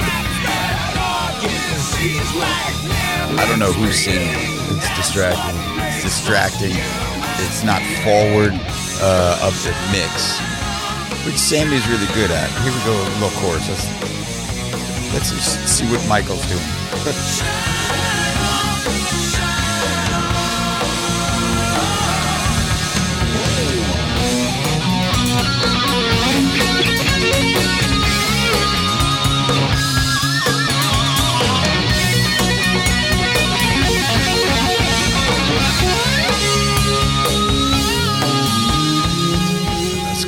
I 3.38 3.46
don't 3.50 3.60
know 3.60 3.72
who's 3.74 3.98
singing. 3.98 4.30
it's 4.30 4.96
distracting. 4.96 5.58
It's 5.82 6.04
distracting. 6.04 6.74
It's 7.42 7.64
not 7.64 7.82
forward 8.06 8.54
uh, 9.02 9.42
of 9.42 9.54
the 9.64 9.74
mix, 9.92 10.38
which 11.26 11.38
Sammy's 11.38 11.88
really 11.90 12.08
good 12.14 12.30
at. 12.32 12.50
Here 12.62 12.72
we 12.72 12.80
go, 12.86 12.94
a 12.94 13.10
little 13.18 13.34
chorus. 13.42 13.68
Let's, 15.12 15.34
let's 15.34 15.72
see 15.72 15.86
what 15.92 16.08
Michael's 16.08 16.46
doing. 16.48 17.72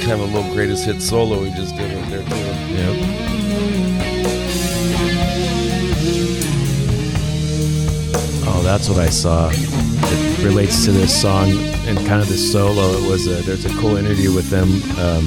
It's 0.10 0.14
of 0.14 0.22
a 0.22 0.38
little 0.38 0.54
greatest 0.54 0.86
hit 0.86 1.02
solo 1.02 1.42
we 1.42 1.50
just 1.50 1.76
did 1.76 1.92
right 1.94 2.10
there 2.10 2.24
too. 2.24 2.36
Yep. 2.76 2.96
Oh, 8.48 8.62
that's 8.64 8.88
what 8.88 9.00
I 9.00 9.10
saw. 9.10 9.52
It 9.52 10.46
relates 10.46 10.86
to 10.86 10.94
this 10.94 11.22
song 11.22 11.52
and 11.88 11.98
kind 12.08 12.22
of 12.22 12.30
the 12.30 12.38
solo. 12.38 12.98
It 12.98 13.12
was 13.12 13.28
a, 13.28 13.42
there's 13.42 13.66
a 13.66 13.82
cool 13.82 13.98
interview 13.98 14.34
with 14.34 14.50
them. 14.50 14.70
Um, 14.98 15.26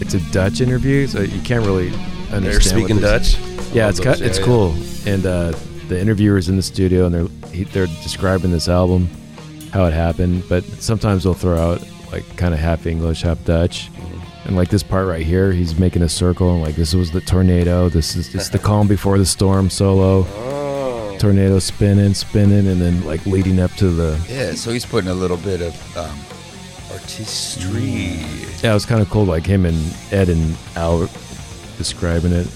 it's 0.00 0.14
a 0.14 0.32
Dutch 0.32 0.60
interview, 0.60 1.06
so 1.06 1.20
you 1.20 1.40
can't 1.42 1.64
really 1.64 1.90
understand. 2.32 2.44
They're 2.46 2.60
speaking 2.60 3.00
Dutch. 3.00 3.38
Yeah, 3.72 3.90
it's 3.90 4.00
ki- 4.00 4.24
it's 4.24 4.40
yeah, 4.40 4.44
cool. 4.44 4.74
And 5.06 5.24
uh, 5.24 5.52
the 5.86 6.00
interviewer's 6.00 6.48
in 6.48 6.56
the 6.56 6.62
studio 6.62 7.06
and 7.06 7.14
they're 7.14 7.50
he, 7.52 7.62
they're 7.62 7.86
describing 7.86 8.50
this 8.50 8.68
album, 8.68 9.08
how 9.72 9.84
it 9.84 9.92
happened. 9.92 10.42
But 10.48 10.64
sometimes 10.64 11.22
they'll 11.22 11.34
throw 11.34 11.74
out 11.74 11.80
like 12.14 12.36
kind 12.36 12.54
of 12.54 12.60
half 12.60 12.86
English, 12.86 13.22
half 13.22 13.44
Dutch. 13.44 13.90
And 14.44 14.56
like 14.56 14.68
this 14.68 14.82
part 14.82 15.08
right 15.08 15.24
here, 15.24 15.52
he's 15.52 15.78
making 15.78 16.02
a 16.02 16.08
circle 16.08 16.52
and 16.52 16.62
like 16.62 16.76
this 16.76 16.94
was 16.94 17.10
the 17.10 17.20
tornado. 17.20 17.88
This 17.88 18.14
is 18.14 18.32
this 18.32 18.42
is 18.42 18.50
the 18.50 18.58
calm 18.58 18.86
before 18.86 19.18
the 19.18 19.26
storm 19.26 19.68
solo. 19.68 20.26
Oh. 20.28 21.16
Tornado 21.18 21.58
spinning, 21.58 22.14
spinning, 22.14 22.66
and 22.66 22.80
then 22.80 23.04
like 23.04 23.24
leading 23.26 23.58
up 23.58 23.72
to 23.72 23.88
the. 23.88 24.20
Yeah, 24.28 24.52
so 24.52 24.70
he's 24.70 24.84
putting 24.84 25.10
a 25.10 25.14
little 25.14 25.38
bit 25.38 25.60
of 25.62 25.96
um, 25.96 26.18
Artistry. 26.92 28.20
Yeah, 28.62 28.72
it 28.72 28.74
was 28.74 28.86
kind 28.86 29.00
of 29.00 29.08
cool. 29.10 29.24
Like 29.24 29.46
him 29.46 29.64
and 29.64 29.96
Ed 30.12 30.28
and 30.28 30.56
Al 30.76 31.08
describing 31.78 32.32
it, 32.32 32.46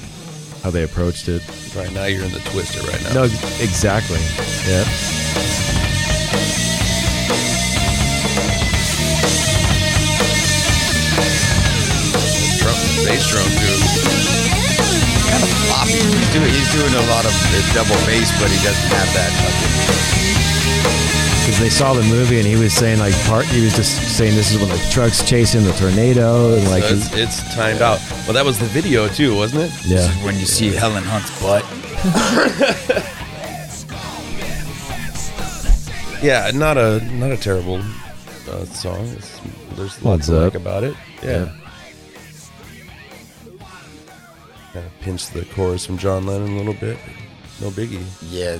how 0.62 0.70
they 0.70 0.84
approached 0.84 1.28
it. 1.28 1.42
Right 1.74 1.92
now 1.92 2.04
you're 2.04 2.24
in 2.24 2.32
the 2.32 2.40
twister 2.40 2.80
right 2.90 3.02
now. 3.04 3.14
No, 3.14 3.24
exactly. 3.24 4.20
Yeah. 4.68 5.77
Bass 13.08 13.24
drum 13.32 13.48
too. 13.56 13.76
kind 15.32 15.42
of 15.42 15.48
floppy. 15.64 15.96
He's 15.96 16.32
doing, 16.36 16.52
he's 16.52 16.70
doing 16.76 16.92
a 16.92 17.04
lot 17.08 17.24
of 17.24 17.32
uh, 17.32 17.56
double 17.72 17.96
bass, 18.04 18.28
but 18.40 18.50
he 18.52 18.60
doesn't 18.60 18.90
have 18.92 19.10
that. 19.16 19.32
Because 21.40 21.58
they 21.60 21.70
saw 21.70 21.94
the 21.94 22.02
movie 22.02 22.36
and 22.38 22.46
he 22.46 22.56
was 22.56 22.74
saying 22.74 22.98
like 22.98 23.14
part. 23.24 23.46
He 23.46 23.64
was 23.64 23.74
just 23.74 24.16
saying 24.18 24.34
this 24.36 24.52
is 24.52 24.58
when 24.60 24.68
the 24.68 24.78
truck's 24.92 25.24
chasing 25.26 25.64
the 25.64 25.72
tornado 25.72 26.54
and 26.54 26.68
like 26.68 26.82
So 26.82 26.94
it's, 26.94 27.14
it's 27.14 27.54
timed 27.54 27.80
out. 27.80 27.98
Well, 28.26 28.34
that 28.34 28.44
was 28.44 28.58
the 28.58 28.66
video 28.66 29.08
too, 29.08 29.34
wasn't 29.34 29.62
it? 29.62 29.70
yeah. 29.86 29.96
This 29.96 30.16
is 30.16 30.24
when 30.24 30.34
you 30.36 30.44
see 30.44 30.68
Helen 30.74 31.04
Hunt's 31.04 31.32
butt. 31.40 31.64
Yeah, 36.20 36.50
not 36.52 36.76
a 36.76 36.98
not 37.14 37.30
a 37.30 37.36
terrible 37.36 37.76
uh, 38.50 38.64
song. 38.64 39.06
It's, 39.16 39.38
there's 39.76 40.02
lots 40.02 40.26
Holds 40.26 40.26
to 40.26 40.32
like 40.40 40.54
about 40.56 40.82
it. 40.82 40.96
Yeah. 41.22 41.30
Yeah. 41.46 41.52
Kind 44.78 44.86
of 44.92 45.00
pinched 45.00 45.32
the 45.34 45.44
chorus 45.46 45.84
from 45.84 45.98
John 45.98 46.24
Lennon 46.24 46.52
a 46.52 46.56
little 46.56 46.74
bit. 46.74 46.98
No 47.60 47.70
biggie. 47.70 48.04
Yeah, 48.30 48.58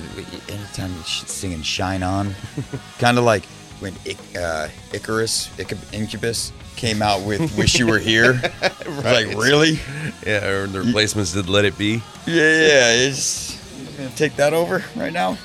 anytime 0.53 0.91
you're 0.93 1.03
singing 1.03 1.61
"Shine 1.61 2.03
On," 2.03 2.35
kind 2.99 3.17
of 3.17 3.23
like 3.23 3.45
when 3.79 3.93
uh, 4.37 4.67
Icarus, 4.91 5.49
Ic- 5.57 5.77
Incubus, 5.93 6.51
came 6.75 7.01
out 7.01 7.21
with 7.25 7.57
"Wish 7.57 7.79
You 7.79 7.87
Were 7.87 7.99
Here." 7.99 8.41
Like 8.89 9.27
really? 9.27 9.79
Yeah, 10.25 10.45
or 10.45 10.67
the 10.67 10.81
replacements 10.81 11.31
did 11.31 11.47
"Let 11.47 11.63
It 11.63 11.77
Be." 11.77 12.01
Yeah, 12.25 12.33
yeah. 12.33 12.91
It's 13.07 13.55
gonna 13.95 14.09
take 14.17 14.35
that 14.35 14.53
over 14.53 14.83
right 14.97 15.13
now. 15.13 15.37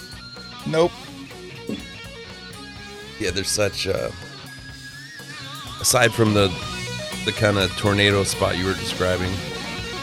Nope. 0.67 0.91
Yeah, 3.21 3.31
there's 3.31 3.49
such. 3.51 3.87
Uh, 3.87 4.11
aside 5.81 6.13
from 6.13 6.35
the 6.35 6.49
the 7.27 7.33
kind 7.33 7.59
of 7.59 7.71
tornado 7.77 8.25
spot 8.25 8.59
you 8.59 8.65
were 8.65 8.75
describing, 8.75 9.31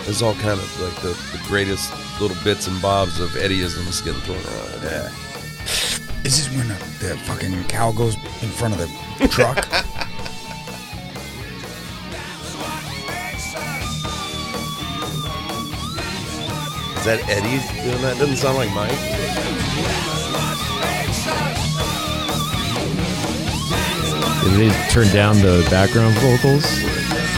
there's 0.06 0.22
all 0.22 0.34
kind 0.36 0.60
of 0.60 0.82
like 0.82 0.96
the, 1.02 1.10
the 1.38 1.42
greatest 1.48 1.92
little 2.20 2.38
bits 2.44 2.68
and 2.68 2.82
bobs 2.82 3.20
of 3.20 3.30
Eddieisms 3.32 4.04
getting 4.04 4.22
thrown 4.22 4.38
around. 4.38 4.84
Yeah. 4.84 5.12
This 6.24 6.48
when 6.56 6.68
the, 6.68 6.76
the 7.00 7.18
fucking 7.26 7.64
cow 7.66 7.92
goes 7.92 8.16
in 8.16 8.50
front 8.50 8.74
of 8.74 8.80
the 9.20 9.28
truck. 9.28 9.58
Is 17.02 17.08
that 17.08 17.28
Eddie 17.30 17.58
doing 17.82 18.02
that? 18.04 18.20
Doesn't 18.20 18.38
sound 18.38 18.58
like 18.58 18.70
Mike. 18.76 18.94
Did 24.46 24.54
they 24.70 24.90
turn 24.90 25.08
down 25.12 25.38
the 25.38 25.66
background 25.72 26.14
vocals 26.22 26.66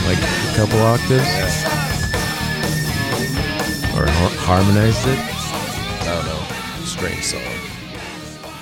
like 0.03 0.19
a 0.19 0.55
couple 0.57 0.79
octaves 0.81 1.23
or 1.23 1.47
har- 1.63 1.72
harmonized 4.43 5.07
it? 5.07 5.19
I 6.07 6.15
don't 6.15 6.25
know. 6.25 6.85
Strange 6.85 7.23
song. 7.23 7.41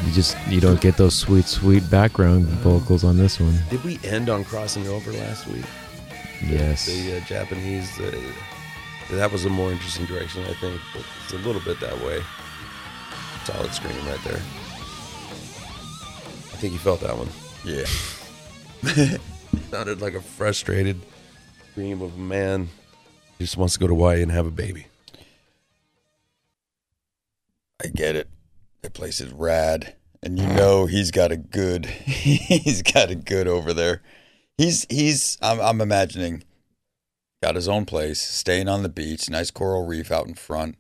You 0.06 0.12
just 0.14 0.38
you 0.48 0.60
don't 0.60 0.82
get 0.82 0.98
those 0.98 1.16
sweet 1.16 1.46
sweet 1.46 1.90
background 1.90 2.46
vocals 2.46 3.04
on 3.04 3.18
this 3.18 3.40
one. 3.40 3.58
Did 3.70 3.84
we 3.84 4.00
end 4.04 4.30
on 4.30 4.44
crossing 4.44 4.88
over 4.88 5.12
last 5.12 5.48
week? 5.48 5.66
Yes. 6.46 6.86
The 6.88 7.18
uh, 7.18 7.20
Japanese. 7.22 8.00
Uh, 8.00 8.12
that 9.12 9.32
was 9.32 9.46
a 9.46 9.50
more 9.50 9.72
interesting 9.72 10.06
direction, 10.06 10.44
I 10.44 10.54
think. 10.54 10.82
But 10.94 11.04
it's 11.24 11.34
a 11.34 11.38
little 11.38 11.62
bit 11.62 11.80
that 11.82 12.00
way. 12.04 12.22
Solid 13.46 13.72
screen 13.74 13.96
right 14.08 14.20
there. 14.24 14.38
I 16.54 16.58
think 16.62 16.74
you 16.74 16.80
felt 16.80 17.02
that 17.02 17.18
one. 17.18 17.30
yeah. 17.66 17.86
Sounded 19.72 20.02
like 20.02 20.14
a 20.16 20.22
frustrated 20.22 21.00
scream 21.72 22.02
of 22.02 22.14
a 22.16 22.20
man 22.20 22.70
who 23.38 23.44
just 23.44 23.58
wants 23.58 23.74
to 23.74 23.80
go 23.80 23.88
to 23.88 23.94
Hawaii 23.94 24.22
and 24.22 24.32
have 24.32 24.46
a 24.48 24.52
baby. 24.52 24.88
I 27.84 27.88
get 27.88 28.16
it. 28.16 28.30
That 28.82 28.94
place 28.94 29.22
is 29.22 29.32
rad, 29.32 29.96
and 30.24 30.40
you 30.40 30.46
mm. 30.46 30.56
know 30.56 30.86
he's 30.86 31.12
got 31.12 31.32
a 31.32 31.38
good. 31.38 31.86
He's 32.12 32.82
got 32.82 33.10
a 33.10 33.16
good 33.16 33.48
over 33.48 33.74
there. 33.74 34.02
He's 34.58 34.86
he's. 34.90 35.38
I'm, 35.42 35.60
I'm 35.60 35.82
imagining. 35.82 36.44
Got 37.44 37.56
his 37.56 37.68
own 37.68 37.86
place, 37.86 38.22
staying 38.22 38.68
on 38.68 38.84
the 38.84 38.90
beach, 38.90 39.28
nice 39.28 39.50
coral 39.50 39.84
reef 39.84 40.12
out 40.12 40.28
in 40.28 40.36
front, 40.36 40.76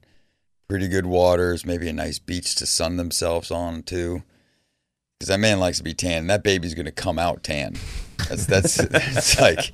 pretty 0.69 0.87
good 0.87 1.07
waters, 1.07 1.65
maybe 1.65 1.89
a 1.89 1.93
nice 1.93 2.19
beach 2.19 2.53
to 2.55 2.67
sun 2.67 2.97
themselves 2.97 3.49
on 3.49 3.81
too. 3.81 4.21
Because 5.17 5.29
that 5.29 5.39
man 5.39 5.59
likes 5.59 5.79
to 5.79 5.83
be 5.83 5.95
tan. 5.95 6.27
That 6.27 6.43
baby's 6.43 6.75
gonna 6.75 6.91
come 6.91 7.17
out 7.17 7.43
tan. 7.43 7.77
That's 8.29 8.45
that's 8.45 8.79
it's 8.79 9.39
like 9.39 9.73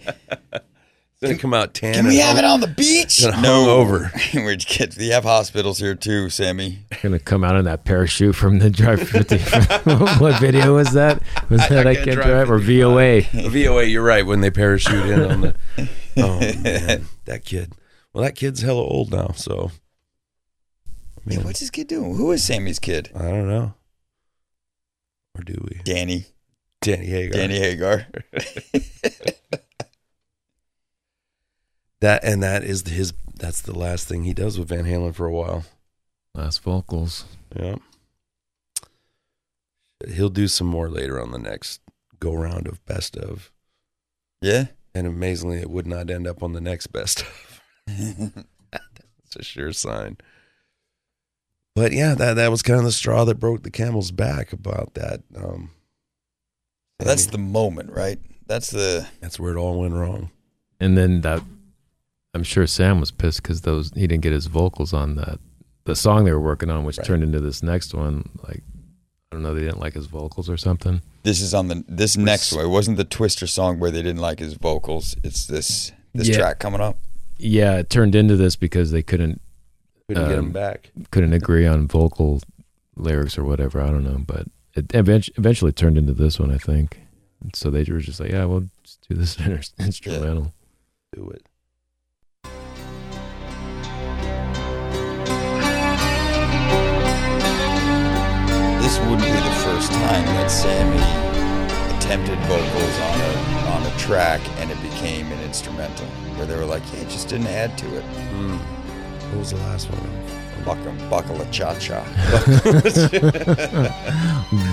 It's 1.20 1.32
gonna 1.32 1.40
come 1.40 1.54
out 1.56 1.74
tan. 1.74 1.96
Can 1.96 2.06
we 2.06 2.20
and 2.22 2.28
have 2.28 2.36
hung- 2.36 2.46
it 2.46 2.48
on 2.48 2.62
the 2.62 2.68
beach? 2.68 3.24
and 3.24 3.34
hungover. 3.34 4.12
We're 4.36 4.56
kids. 4.58 4.98
We 4.98 5.08
have 5.08 5.24
hospitals 5.24 5.80
here 5.80 5.96
too, 5.96 6.30
Sammy. 6.30 6.86
Gonna 7.02 7.18
come 7.18 7.44
out 7.44 7.56
in 7.56 7.66
that 7.66 7.86
parachute 7.86 8.36
from 8.36 8.60
the 8.60 8.70
drive. 8.70 9.00
what 10.22 10.40
video 10.40 10.76
was 10.76 10.94
that? 10.94 11.24
Was 11.50 11.68
that 11.70 11.88
I, 11.88 11.96
Can't 11.96 12.06
can't 12.06 12.16
Drive 12.18 12.28
drive 12.28 12.52
or 12.52 12.60
VOA? 12.60 13.22
The 13.34 13.50
VOA, 13.66 13.86
you're 13.86 14.04
right. 14.04 14.24
When 14.28 14.42
they 14.42 14.52
parachute 14.52 15.08
in 15.10 15.20
on 15.24 15.42
the, 15.42 15.56
oh 16.18 16.40
man, 16.62 17.06
that 17.26 17.44
kid. 17.44 17.74
Well, 18.14 18.24
that 18.24 18.36
kid's 18.36 18.62
hella 18.62 18.84
old 18.84 19.12
now, 19.12 19.32
so 19.36 19.72
I 20.88 20.92
Yeah, 21.32 21.38
mean, 21.38 21.46
what's 21.48 21.62
this 21.62 21.72
kid 21.72 21.88
doing? 21.88 22.16
Who 22.16 22.32
is 22.32 22.44
Sammy's 22.44 22.78
kid? 22.78 23.10
I 23.16 23.24
don't 23.24 23.48
know. 23.50 23.74
Or 25.36 25.44
do 25.44 25.56
we? 25.68 25.82
Danny. 25.84 26.26
Danny 26.82 27.08
Hagar. 27.08 27.40
Danny 27.40 27.58
Hagar. 27.60 28.06
That 32.02 32.24
and 32.24 32.44
that 32.44 32.64
is 32.64 32.88
his. 32.88 33.14
That's 33.36 33.62
the 33.62 33.78
last 33.78 34.08
thing 34.08 34.24
he 34.24 34.34
does 34.34 34.58
with 34.58 34.70
Van 34.70 34.86
Halen 34.86 35.14
for 35.16 35.26
a 35.26 35.34
while. 35.34 35.66
Last 36.34 36.62
vocals. 36.62 37.26
Yeah. 37.56 37.76
He'll 40.08 40.30
do 40.30 40.48
some 40.48 40.68
more 40.68 40.90
later 40.90 41.20
on 41.20 41.32
the 41.32 41.40
next 41.40 41.82
go 42.20 42.34
round 42.34 42.68
of 42.68 42.84
best 42.86 43.18
of, 43.18 43.52
yeah. 44.42 44.68
and 44.94 45.08
amazingly, 45.08 45.58
it 45.58 45.72
would 45.72 45.88
not 45.88 46.10
end 46.10 46.28
up 46.28 46.44
on 46.44 46.54
the 46.54 46.62
next 46.62 46.88
best 46.88 47.22
of. 47.22 47.62
It's 49.28 49.36
a 49.36 49.44
sure 49.44 49.74
sign. 49.74 50.18
But 51.76 51.92
yeah, 51.92 52.16
that 52.16 52.36
that 52.36 52.50
was 52.50 52.62
kind 52.64 52.80
of 52.80 52.86
the 52.86 52.92
straw 52.92 53.26
that 53.26 53.40
broke 53.40 53.64
the 53.64 53.70
camel's 53.70 54.12
back 54.12 54.54
about 54.54 54.94
that. 54.94 55.22
Um, 55.36 55.72
That's 56.98 57.28
the 57.28 57.38
moment, 57.38 57.92
right? 57.92 58.20
That's 58.48 58.72
the 58.72 59.08
that's 59.20 59.40
where 59.40 59.52
it 59.52 59.58
all 59.58 59.82
went 59.82 59.94
wrong. 59.94 60.32
And 60.80 60.98
then 60.98 61.22
that, 61.22 61.44
I'm 62.38 62.44
sure 62.44 62.68
Sam 62.68 63.00
was 63.00 63.10
pissed 63.10 63.42
because 63.42 63.62
those 63.62 63.92
he 63.96 64.06
didn't 64.06 64.22
get 64.22 64.32
his 64.32 64.46
vocals 64.46 64.94
on 64.94 65.16
that 65.16 65.40
the 65.86 65.96
song 65.96 66.24
they 66.26 66.32
were 66.32 66.40
working 66.40 66.70
on, 66.70 66.84
which 66.84 66.98
Right. 67.00 67.08
turned 67.08 67.24
into 67.24 67.40
this 67.40 67.64
next 67.64 67.94
one. 67.96 68.30
Like 68.48 68.62
I 69.32 69.36
don't 69.36 69.42
know, 69.42 69.56
they 69.56 69.62
didn't 69.62 69.80
like 69.80 69.94
his 69.96 70.06
vocals 70.06 70.50
or 70.50 70.56
something. 70.58 71.02
this 71.24 71.42
is 71.42 71.54
on 71.56 71.68
the 71.68 71.84
this 71.88 72.16
next 72.16 72.54
one. 72.54 72.64
It 72.66 72.70
wasn't 72.70 72.98
the 72.98 73.04
Twister 73.04 73.48
song 73.48 73.80
where 73.80 73.90
they 73.92 74.04
didn't 74.04 74.22
like 74.22 74.38
his 74.40 74.54
vocals. 74.54 75.16
It's 75.24 75.48
this 75.48 75.92
this 76.14 76.28
Yeah. 76.30 76.38
track 76.38 76.60
coming 76.60 76.80
up. 76.82 76.98
Yeah, 77.40 77.78
it 77.80 77.90
turned 77.90 78.14
into 78.16 78.36
this 78.36 78.56
because 78.56 78.92
they 78.92 79.02
couldn't 79.04 79.42
Couldn't 80.08 80.30
get 80.30 80.38
Um, 80.40 80.46
him 80.48 80.52
back. 80.52 80.92
couldn't 81.12 81.34
agree 81.34 81.66
on 81.66 81.88
vocal 81.88 82.42
lyrics 82.96 83.38
or 83.38 83.44
whatever. 83.44 83.82
I 83.82 83.90
don't 83.90 84.04
know, 84.04 84.24
but 84.26 84.48
it 84.76 84.92
eventually, 84.94 85.36
eventually 85.38 85.72
turned 85.74 85.98
into 85.98 86.14
this 86.14 86.40
one, 86.40 86.52
I 86.52 86.58
think. 86.60 87.00
So 87.54 87.70
they 87.72 87.84
were 87.84 88.00
just 88.00 88.20
like, 88.20 88.32
yeah, 88.32 88.46
we'll 88.46 88.70
just 88.84 89.06
do 89.10 89.16
this 89.16 89.38
instrumental. 89.80 90.54
Do 91.16 91.30
it. 91.32 91.47
Sammy 100.58 100.98
attempted 101.98 102.40
vocals 102.46 103.00
on 103.00 103.22
a 103.22 103.32
on 103.76 103.86
a 103.86 103.98
track 104.00 104.42
and 104.58 104.72
it 104.72 104.82
became 104.82 105.32
an 105.32 105.40
instrumental 105.44 106.08
where 106.36 106.48
they 106.48 106.56
were 106.56 106.66
like, 106.66 106.82
yeah, 106.94 107.02
it 107.02 107.10
just 107.10 107.30
didn't 107.30 107.46
add 107.46 107.78
to 107.78 107.86
it. 107.96 108.04
Mm. 108.34 108.58
What 109.30 109.38
was 109.38 109.52
the 109.52 109.58
last 109.58 109.88
one? 109.92 110.66
Buckle, 110.66 110.94
buckle 111.12 111.40
a 111.40 111.46
cha 111.52 111.78
cha. 111.78 112.04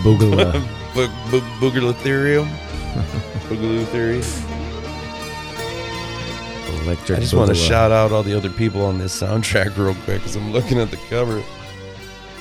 Boogala. 0.02 0.52
Bo- 0.94 1.08
bo- 1.30 1.50
Boogalitherium? 1.61 2.46
Boogaloo 3.48 3.85
theory? 3.88 4.22
Electric 6.87 7.18
I 7.18 7.20
just 7.20 7.35
want 7.35 7.50
to 7.50 7.54
shout 7.54 7.92
out 7.92 8.11
all 8.11 8.22
the 8.22 8.35
other 8.35 8.48
people 8.50 8.82
on 8.87 8.96
this 8.98 9.20
soundtrack 9.20 9.76
real 9.76 9.94
quick 10.04 10.20
because 10.20 10.35
I'm 10.35 10.50
looking 10.50 10.78
at 10.80 10.90
the 10.90 10.96
cover. 11.11 11.42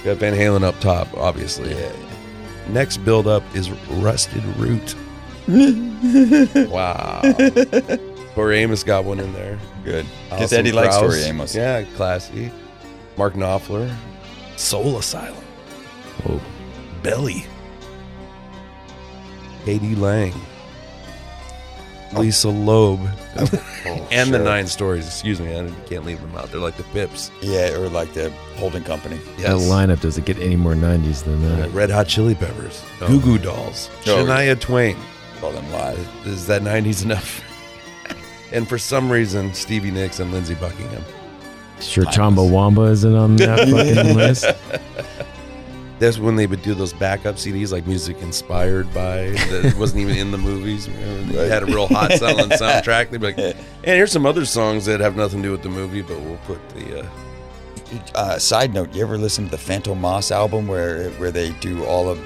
Got 0.06 0.18
Van 0.18 0.34
Halen 0.34 0.64
up 0.64 0.80
top, 0.80 1.14
obviously. 1.18 1.72
Yeah. 1.72 1.92
Next 2.70 2.98
build 2.98 3.28
up 3.28 3.44
is 3.56 3.70
Rusted 3.90 4.44
Root. 4.58 4.96
wow. 6.70 7.22
Tori 8.36 8.60
Amos 8.60 8.84
got 8.84 9.04
one 9.04 9.20
in 9.20 9.32
there. 9.34 9.60
Good. 9.84 10.06
Because 10.26 10.54
Alison 10.54 10.60
Eddie 10.60 10.72
likes 10.72 10.98
Tori 10.98 11.22
Amos. 11.22 11.54
Yeah, 11.56 11.84
classy. 11.96 12.52
Mark 13.18 13.34
Knopfler. 13.34 13.94
Soul 14.56 14.98
Asylum. 14.98 15.44
Oh, 16.28 16.42
Belly. 17.02 17.46
k.d. 19.66 19.96
lang. 19.96 20.34
Lisa 22.16 22.50
Loeb. 22.50 23.00
Oh, 23.38 24.08
and 24.12 24.34
the. 24.34 24.40
Nine 24.40 24.68
Stories. 24.68 25.06
Excuse 25.08 25.40
me, 25.42 25.58
I 25.58 25.70
can't 25.88 26.06
leave 26.06 26.22
them 26.22 26.36
out. 26.36 26.52
They're 26.52 26.60
like 26.62 26.78
the 26.78 26.84
Pips. 26.84 27.32
Yeah, 27.42 27.74
or 27.78 27.90
like 27.90 28.14
the 28.14 28.30
holding 28.58 28.84
company. 28.84 29.18
that 29.40 29.52
lineup 29.58 30.02
doesn't 30.02 30.26
get 30.26 30.38
any 30.40 30.56
more 30.56 30.74
90s 30.74 31.24
than 31.24 31.44
Uh, 31.46 31.56
that. 31.58 31.70
Red 31.72 31.90
Hot 31.92 32.08
Chili 32.08 32.36
Peppers. 32.36 32.84
Oh. 33.02 33.08
Goo 33.08 33.20
Goo 33.22 33.38
Dolls. 33.38 33.90
Oh, 34.08 34.24
Shania 34.26 34.60
Twain. 34.60 34.98
Call 35.40 35.52
them 35.52 35.70
live. 35.72 36.00
Is 36.26 36.48
that 36.48 36.62
90s 36.62 37.04
enough? 37.04 37.42
and 38.52 38.68
for 38.68 38.78
some 38.78 39.12
reason, 39.12 39.54
Stevie 39.54 39.92
Nicks 39.92 40.20
and 40.20 40.32
Lindsey 40.32 40.56
Buckingham. 40.56 41.04
Sure, 41.82 42.06
Chumbawamba 42.06 42.92
isn't 42.92 43.16
on 43.16 43.36
that 43.38 43.60
fucking 43.68 44.16
list. 44.16 44.46
That's 46.06 46.20
when 46.20 46.36
they 46.36 46.48
would 46.48 46.62
do 46.62 46.74
those 46.74 46.94
backup 46.94 47.36
CDs, 47.36 47.72
like 47.72 47.88
music 47.88 48.22
inspired 48.22 48.94
by 48.94 49.30
that 49.30 49.76
wasn't 49.80 50.02
even 50.02 50.18
in 50.18 50.32
the 50.32 50.38
movies. 50.38 50.88
They 50.88 51.48
had 51.50 51.64
a 51.64 51.66
real 51.66 51.88
hot 51.88 52.12
selling 52.14 52.50
soundtrack. 52.62 53.10
They'd 53.10 53.22
be 53.22 53.28
like, 53.34 53.38
"And 53.40 53.56
here's 53.84 54.12
some 54.12 54.26
other 54.26 54.46
songs 54.46 54.86
that 54.86 55.00
have 55.00 55.16
nothing 55.16 55.42
to 55.42 55.48
do 55.48 55.52
with 55.52 55.64
the 55.64 55.70
movie, 55.70 56.02
but 56.02 56.20
we'll 56.20 56.38
put 56.46 56.60
the." 56.70 57.02
Uh, 57.02 57.06
Uh, 58.16 58.40
side 58.40 58.74
note: 58.74 58.94
You 58.96 59.04
ever 59.04 59.18
listen 59.18 59.46
to 59.46 59.52
the 59.52 59.58
Fantômas 59.58 60.32
album 60.32 60.68
where 60.68 61.10
where 61.12 61.32
they 61.32 61.52
do 61.62 61.84
all 61.86 62.10
of 62.10 62.20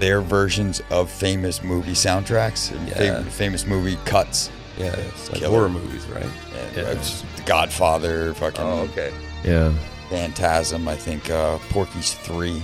their 0.00 0.20
versions 0.20 0.82
of 0.90 1.08
famous 1.10 1.62
movie 1.62 1.92
soundtracks 1.92 2.72
and 2.72 2.90
fam- 2.92 3.24
famous 3.26 3.66
movie 3.66 3.96
cuts? 4.04 4.50
yeah, 4.76 4.86
it's 4.96 5.30
like 5.30 5.42
horror 5.42 5.68
movies, 5.68 6.04
right? 6.06 6.24
And, 6.24 6.76
Yeah. 6.76 6.82
uh, 6.84 6.94
The 7.36 7.42
Godfather, 7.44 8.34
fucking 8.34 8.64
Oh, 8.64 8.80
okay. 8.90 9.12
Yeah. 9.44 9.72
Phantasm. 10.10 10.88
I 10.88 10.96
think 10.96 11.30
uh, 11.30 11.58
Porky's 11.70 12.14
three. 12.14 12.60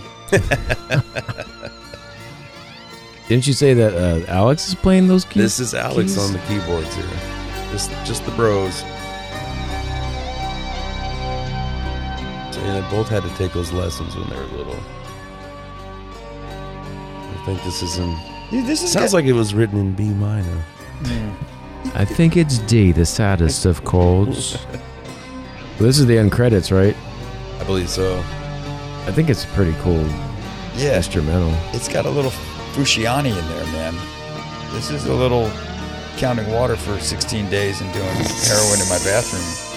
Didn't 3.28 3.46
you 3.46 3.52
say 3.52 3.74
that 3.74 3.94
uh, 3.94 4.24
Alex 4.30 4.68
is 4.68 4.74
playing 4.74 5.06
those 5.08 5.24
keys? 5.24 5.42
This 5.42 5.60
is 5.60 5.74
Alex 5.74 6.14
keys? 6.14 6.18
on 6.18 6.32
the 6.32 6.38
keyboards 6.40 6.94
here. 6.94 7.04
Just, 7.70 7.90
just 8.04 8.24
the 8.24 8.32
bros. 8.32 8.74
So, 12.54 12.60
yeah, 12.64 12.80
they 12.80 12.90
both 12.90 13.08
had 13.08 13.22
to 13.22 13.28
take 13.36 13.52
those 13.52 13.70
lessons 13.72 14.16
when 14.16 14.28
they 14.30 14.36
were 14.36 14.46
little. 14.56 14.78
I 17.30 17.42
think 17.44 17.62
this 17.64 17.82
is 17.82 17.98
in. 17.98 18.16
Dude, 18.50 18.66
this 18.66 18.82
is 18.82 18.92
Sounds 18.92 19.12
like 19.12 19.26
it 19.26 19.34
was 19.34 19.54
written 19.54 19.78
in 19.78 19.92
B 19.92 20.08
minor. 20.08 20.64
I 21.94 22.04
think 22.04 22.36
it's 22.36 22.58
D, 22.60 22.92
the 22.92 23.04
saddest 23.06 23.66
of 23.66 23.84
chords. 23.84 24.56
Well, 24.66 24.80
this 25.80 25.98
is 25.98 26.06
the 26.06 26.16
end 26.16 26.32
credits, 26.32 26.72
right? 26.72 26.96
I 27.60 27.64
believe 27.64 27.90
so. 27.90 28.24
I 29.06 29.12
think 29.12 29.30
it's 29.30 29.44
pretty 29.46 29.74
cool 29.80 30.06
yeah. 30.76 30.96
instrumental. 30.96 31.52
It's 31.74 31.88
got 31.88 32.06
a 32.06 32.10
little 32.10 32.30
Frusciante 32.72 33.36
in 33.36 33.48
there, 33.48 33.64
man. 33.66 33.94
This 34.72 34.90
is 34.90 35.06
a 35.06 35.14
little 35.14 35.50
counting 36.18 36.50
water 36.50 36.76
for 36.76 36.98
16 36.98 37.48
days 37.48 37.80
and 37.80 37.92
doing 37.92 38.06
heroin 38.06 38.80
in 38.80 38.88
my 38.88 38.98
bathroom. 39.04 39.68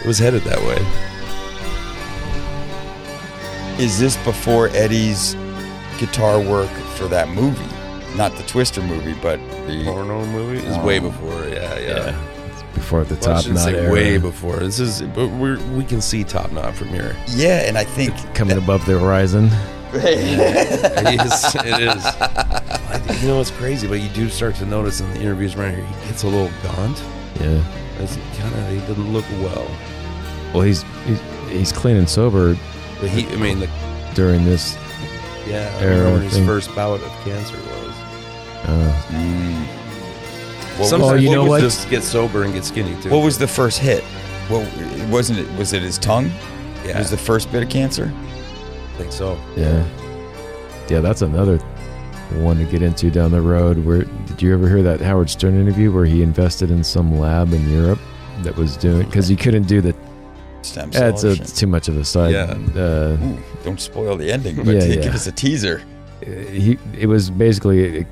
It 0.00 0.06
was 0.06 0.18
headed 0.18 0.42
that 0.42 0.58
way. 0.60 0.78
Is 3.82 3.98
this 3.98 4.16
before 4.18 4.68
Eddie's 4.68 5.34
guitar 5.98 6.40
work 6.40 6.70
for 6.96 7.08
that 7.08 7.28
movie? 7.28 7.64
Not 8.16 8.34
the 8.36 8.42
Twister 8.44 8.82
movie, 8.82 9.14
but 9.22 9.38
the. 9.66 9.84
Porno 9.84 10.24
movie 10.26 10.58
is 10.58 10.76
uh-huh. 10.76 10.86
way 10.86 10.98
before. 10.98 11.46
Yeah, 11.48 11.78
yeah. 11.78 12.20
It's 12.20 12.27
before 12.78 13.04
the 13.04 13.14
Well, 13.14 13.22
top 13.22 13.38
shouldn't 13.42 13.56
knot 13.56 13.64
say 13.66 13.76
era. 13.78 13.92
way 13.92 14.18
before. 14.18 14.56
This 14.56 14.80
is, 14.80 15.02
but 15.02 15.28
we're, 15.28 15.58
we 15.76 15.84
can 15.84 16.00
see 16.00 16.24
Top 16.24 16.50
Knot 16.52 16.74
from 16.74 16.88
here. 16.88 17.14
Yeah, 17.28 17.66
and 17.68 17.76
I 17.76 17.84
think. 17.84 18.14
Coming 18.34 18.56
above 18.58 18.84
the 18.86 18.98
horizon. 18.98 19.50
it 19.92 21.20
is. 21.20 21.54
It 21.54 21.96
is. 21.96 22.04
You 23.22 23.26
know, 23.28 23.40
it's 23.40 23.50
crazy, 23.50 23.86
but 23.88 24.00
you 24.00 24.08
do 24.10 24.28
start 24.28 24.54
to 24.56 24.66
notice 24.66 25.00
in 25.00 25.10
the 25.12 25.20
interviews 25.20 25.54
around 25.56 25.74
here, 25.74 25.84
he 25.84 26.06
gets 26.08 26.22
a 26.22 26.28
little 26.28 26.50
gaunt. 26.62 27.02
Yeah. 27.40 27.62
It's 27.98 28.16
kind 28.38 28.54
of, 28.54 28.68
he 28.70 28.78
doesn't 28.80 29.12
look 29.12 29.24
well. 29.42 29.66
Well, 30.54 30.62
he's 30.62 30.84
he's, 31.04 31.20
he's 31.50 31.72
clean 31.72 31.96
and 31.96 32.08
sober 32.08 32.56
But 33.00 33.10
he, 33.10 33.26
I 33.26 33.36
mean, 33.36 33.58
the, 33.60 33.68
during 34.14 34.44
this. 34.44 34.76
yeah, 35.48 35.74
I 35.80 35.82
Era 35.82 35.96
remember 36.04 36.20
his 36.20 36.38
first 36.46 36.72
bout 36.76 37.00
of 37.00 37.10
cancer 37.24 37.56
was. 37.56 37.94
Uh, 38.64 39.02
Mm. 39.08 39.66
What, 40.78 40.88
Sometimes 40.88 41.12
was, 41.14 41.22
you 41.24 41.30
know 41.30 41.44
what? 41.44 41.60
Just 41.60 41.90
get 41.90 42.02
sober 42.02 42.44
and 42.44 42.54
get 42.54 42.64
skinny 42.64 43.00
too. 43.02 43.10
what 43.10 43.24
was 43.24 43.36
the 43.38 43.48
first 43.48 43.78
hit? 43.78 44.04
Well, 44.48 44.66
wasn't 45.10 45.40
it? 45.40 45.58
Was 45.58 45.72
it 45.72 45.82
his 45.82 45.98
tongue? 45.98 46.30
Yeah, 46.84 46.98
Was 46.98 47.10
the 47.10 47.16
first 47.18 47.50
bit 47.52 47.62
of 47.62 47.68
cancer? 47.68 48.12
I 48.14 48.98
think 48.98 49.12
so. 49.12 49.38
yeah. 49.56 49.84
Yeah, 50.88 51.00
that's 51.00 51.20
another 51.22 51.58
one 52.40 52.56
to 52.58 52.64
get 52.64 52.80
into 52.82 53.10
down 53.10 53.30
the 53.30 53.42
road. 53.42 53.84
Where 53.84 54.02
did 54.04 54.40
you 54.40 54.54
ever 54.54 54.68
hear 54.68 54.82
that 54.82 55.00
Howard 55.00 55.28
Stern 55.28 55.60
interview 55.60 55.92
where 55.92 56.04
he 56.06 56.22
invested 56.22 56.70
in 56.70 56.82
some 56.84 57.18
lab 57.18 57.52
in 57.52 57.68
Europe 57.70 57.98
that 58.42 58.56
was 58.56 58.76
doing 58.76 59.04
because 59.06 59.28
he 59.28 59.36
couldn't 59.36 59.64
do 59.66 59.80
the. 59.80 59.94
Stem 60.62 60.90
Yeah, 60.92 61.08
it's, 61.10 61.20
cell 61.20 61.30
a, 61.30 61.34
shit. 61.34 61.42
it's 61.44 61.58
too 61.58 61.66
much 61.66 61.88
of 61.88 61.96
a 61.96 62.04
side. 62.04 62.32
Yeah. 62.32 62.56
Uh, 62.74 63.16
Ooh, 63.22 63.38
don't 63.64 63.80
spoil 63.80 64.16
the 64.16 64.30
ending, 64.32 64.56
but 64.56 64.66
Yeah, 64.66 64.86
give 65.02 65.14
us 65.14 65.26
a 65.26 65.32
teaser. 65.32 65.82
he 66.24 66.78
it 66.98 67.06
was 67.06 67.30
basically 67.30 68.06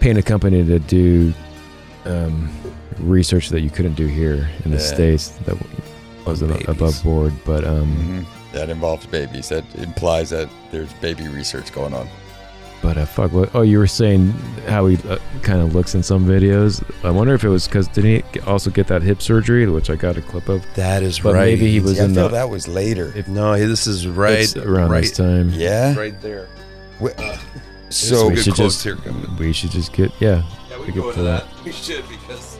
paying 0.00 0.16
a 0.18 0.22
company 0.22 0.64
to 0.64 0.78
do 0.80 1.32
um, 2.04 2.50
research 2.98 3.48
that 3.50 3.60
you 3.60 3.70
couldn't 3.70 3.94
do 3.94 4.06
here 4.06 4.48
in 4.64 4.70
the 4.70 4.76
Yeah. 4.78 4.82
states 4.94 5.28
that 5.46 5.56
wasn't 6.26 6.52
Babies. 6.52 6.68
above 6.68 7.02
board. 7.02 7.32
But 7.44 7.64
um, 7.64 7.86
hmm 7.86 8.22
That 8.52 8.68
involves 8.68 9.06
babies. 9.06 9.48
That 9.48 9.64
implies 9.76 10.30
that 10.30 10.48
there's 10.72 10.92
baby 10.94 11.28
research 11.28 11.72
going 11.72 11.94
on. 11.94 12.08
but 12.82 12.96
uh, 12.98 13.04
fuck 13.06 13.32
what? 13.32 13.54
Oh, 13.54 13.60
you 13.62 13.78
were 13.78 13.86
saying 13.86 14.30
how 14.66 14.86
he 14.86 14.96
uh, 15.08 15.18
kind 15.42 15.60
of 15.60 15.74
looks 15.74 15.94
in 15.94 16.02
some 16.02 16.24
videos. 16.26 16.82
I 17.04 17.10
wonder 17.10 17.34
if 17.34 17.44
it 17.44 17.48
was 17.50 17.66
because 17.68 17.86
did 17.88 18.04
he 18.04 18.40
also 18.40 18.70
get 18.70 18.86
that 18.88 19.02
hip 19.02 19.20
surgery, 19.22 19.66
which 19.68 19.88
I 19.90 19.96
got 19.96 20.16
a 20.16 20.22
clip 20.22 20.48
of. 20.48 20.64
That 20.74 21.02
is 21.02 21.18
But 21.20 21.34
right. 21.34 21.44
maybe 21.46 21.70
he 21.70 21.78
was 21.80 21.98
Yeah, 21.98 22.04
in 22.06 22.14
feel 22.14 22.28
the 22.28 22.34
that 22.36 22.48
was 22.50 22.66
later. 22.66 23.12
If- 23.14 23.28
No, 23.28 23.56
this 23.58 23.86
is 23.86 24.06
right 24.08 24.54
around 24.56 24.90
right, 24.90 25.02
this 25.02 25.12
time. 25.16 25.50
yeah. 25.50 25.94
right 25.96 26.18
there. 26.22 26.48
Wh- 27.00 27.14
There's 27.16 27.38
so 27.90 28.28
we 28.30 28.36
should 28.36 28.54
just 28.56 28.82
here 28.82 28.96
we 29.38 29.52
should 29.52 29.70
just 29.72 29.92
get 29.92 30.10
yeah. 30.20 30.42
Yeah, 30.80 30.86
we 30.86 30.92
we 30.92 30.92
go 30.92 31.02
go 31.02 31.08
into 31.10 31.20
into 31.20 31.30
that. 31.30 31.64
We 31.64 31.72
should 31.72 32.08
because 32.08 32.58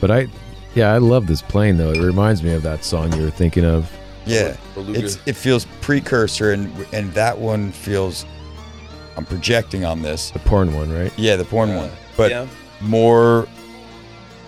But 0.00 0.10
I 0.10 0.28
yeah 0.74 0.92
I 0.92 0.98
love 0.98 1.26
this 1.26 1.42
plane 1.42 1.76
though. 1.76 1.90
It 1.90 2.02
reminds 2.02 2.42
me 2.42 2.52
of 2.52 2.62
that 2.62 2.84
song 2.84 3.12
you 3.14 3.22
were 3.22 3.30
thinking 3.30 3.64
of. 3.64 3.90
yeah, 4.26 4.56
it's 4.76 5.18
it 5.26 5.34
feels 5.34 5.66
precursor, 5.80 6.52
and 6.52 6.72
and 6.92 7.12
that 7.14 7.38
one 7.38 7.72
feels. 7.72 8.24
I'm 9.16 9.24
projecting 9.24 9.84
on 9.84 10.02
this. 10.02 10.30
The 10.30 10.38
porn 10.38 10.72
one, 10.74 10.92
right? 10.92 11.12
Yeah, 11.16 11.34
the 11.34 11.44
porn 11.44 11.74
one, 11.74 11.90
but 12.16 12.30
yeah. 12.30 12.46
more. 12.80 13.48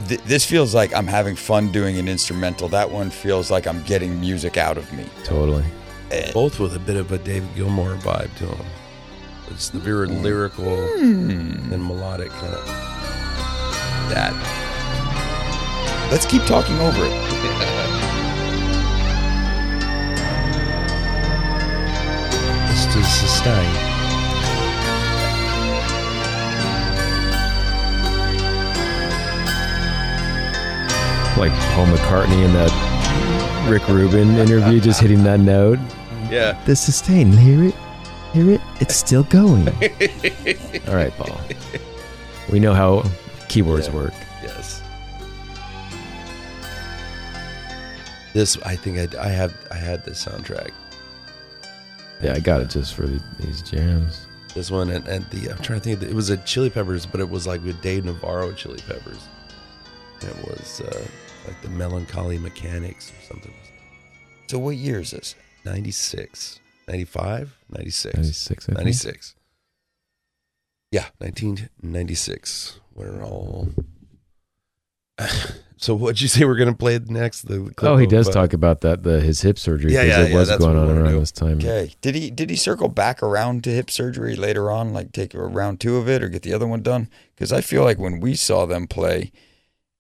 Th- 0.09 0.21
this 0.23 0.47
feels 0.47 0.75
like 0.75 0.95
I'm 0.95 1.09
having 1.09 1.35
fun 1.35 1.73
doing 1.73 1.99
an 1.99 2.09
instrumental. 2.09 2.69
That 2.69 2.91
one 2.91 3.11
feels 3.11 3.51
like 3.51 3.67
I'm 3.67 3.83
getting 3.83 4.21
music 4.21 4.57
out 4.57 4.79
of 4.79 4.91
me. 4.93 5.05
Totally. 5.25 5.65
Eh, 6.13 6.31
both 6.33 6.59
with 6.61 6.75
a 6.77 6.79
bit 6.79 6.97
of 6.97 7.11
a 7.13 7.19
David 7.19 7.49
Gilmour 7.57 7.97
vibe 7.99 8.35
to 8.37 8.47
them. 8.47 8.67
It's 9.51 9.69
the 9.69 9.79
very 9.79 10.07
lyrical 10.07 10.77
hmm. 10.97 11.73
and 11.73 11.85
melodic 11.85 12.31
kind 12.31 12.55
of 12.55 12.67
that. 14.11 14.33
Let's 16.11 16.27
keep 16.27 16.43
talking 16.45 16.79
over 16.81 17.05
it. 17.05 17.13
It's 22.71 22.87
to 22.95 23.05
sustain. 23.05 23.75
Like 31.37 31.53
Paul 31.75 31.87
McCartney 31.87 32.45
in 32.45 32.53
that 32.55 33.67
Rick 33.71 33.87
Rubin 33.89 34.31
interview, 34.37 34.81
just 34.81 35.01
hitting 35.01 35.23
that 35.25 35.41
note. 35.41 35.79
Yeah. 36.29 36.61
The 36.65 36.75
sustain, 36.75 37.33
hear 37.33 37.65
it? 37.65 37.75
Hear 38.33 38.51
it? 38.53 38.61
It's 38.81 38.95
still 38.95 39.25
going. 39.25 39.69
All 40.89 40.95
right, 40.95 41.13
Paul. 41.17 41.41
We 42.51 42.61
know 42.61 42.73
how 42.75 43.05
keyboards 43.49 43.89
Yeah. 43.89 43.95
work. 43.95 44.15
Yes. 44.43 44.83
This, 48.33 48.57
I 48.63 48.77
think 48.77 49.17
I, 49.17 49.21
I 49.25 49.29
have, 49.29 49.53
I 49.73 49.75
had 49.77 50.05
this 50.05 50.25
soundtrack. 50.25 50.71
Yeah, 52.23 52.35
I 52.35 52.39
got 52.39 52.61
it 52.61 52.71
just 52.71 52.95
for 52.95 53.03
the, 53.07 53.21
these 53.41 53.63
jams. 53.63 54.27
This 54.55 54.71
one 54.71 54.91
and, 54.91 55.07
and 55.09 55.29
the, 55.31 55.51
I'm 55.51 55.59
trying 55.59 55.81
to 55.81 55.85
think. 55.97 56.03
It 56.03 56.15
was 56.15 56.31
a 56.31 56.37
Chili 56.39 56.71
Peppers, 56.71 57.07
but 57.07 57.21
it 57.21 57.29
was 57.29 57.47
like 57.47 57.63
with 57.65 57.81
Dave 57.83 58.05
Navarro 58.05 58.53
Chili 58.53 58.81
Peppers. 58.87 59.27
It 60.21 60.37
was 60.49 60.81
uh, 60.83 61.07
like 61.47 61.61
the 61.63 61.69
Melancholy 61.71 62.39
Mechanics 62.39 63.11
or 63.11 63.33
something. 63.33 63.55
So 64.49 64.59
what 64.59 64.77
year 64.77 65.01
is 65.01 65.13
this? 65.13 65.35
96, 65.65 66.61
95, 66.89 67.57
96. 67.73 68.15
96, 68.17 68.69
96. 68.69 69.35
Yeah, 70.93 71.07
1996. 71.19 72.81
We're 72.95 73.23
all. 73.23 73.69
so, 75.77 75.95
what'd 75.95 76.21
you 76.21 76.29
say 76.29 76.45
we're 76.45 76.57
going 76.57 76.71
to 76.71 76.77
play 76.77 76.99
next? 77.07 77.43
The 77.43 77.71
clip 77.77 77.91
Oh, 77.91 77.97
he 77.97 78.05
of, 78.05 78.11
does 78.11 78.29
uh, 78.29 78.33
talk 78.33 78.53
about 78.53 78.81
that, 78.83 79.03
the 79.03 79.21
his 79.21 79.43
hip 79.43 79.59
surgery. 79.59 79.93
Yeah, 79.93 80.01
'cause 80.03 80.09
yeah, 80.09 80.21
it 80.25 80.31
yeah, 80.31 80.37
was 80.37 80.49
that's 80.49 80.59
going 80.65 80.77
what 80.77 80.83
we 80.85 80.89
on 80.91 80.95
wanna 80.97 81.03
around 81.05 81.15
do. 81.15 81.21
this 81.21 81.33
time. 81.33 81.59
Okay. 81.59 81.95
Did 82.01 82.15
he 82.15 82.31
did 82.31 82.51
he 82.51 82.57
circle 82.57 82.89
back 82.89 83.23
around 83.23 83.65
to 83.65 83.71
hip 83.71 83.91
surgery 83.91 84.35
later 84.37 84.71
on, 84.71 84.93
like 84.93 85.13
take 85.13 85.35
a 85.35 85.43
round 85.43 85.81
two 85.81 85.97
of 85.97 86.09
it 86.09 86.23
or 86.23 86.29
get 86.29 86.43
the 86.43 86.53
other 86.55 86.67
one 86.67 86.83
done? 86.83 87.09
Because 87.35 87.53
I 87.53 87.61
feel 87.61 87.85
like 87.85 87.99
when 87.99 88.21
we 88.21 88.35
saw 88.35 88.67
them 88.67 88.87
play 88.87 89.31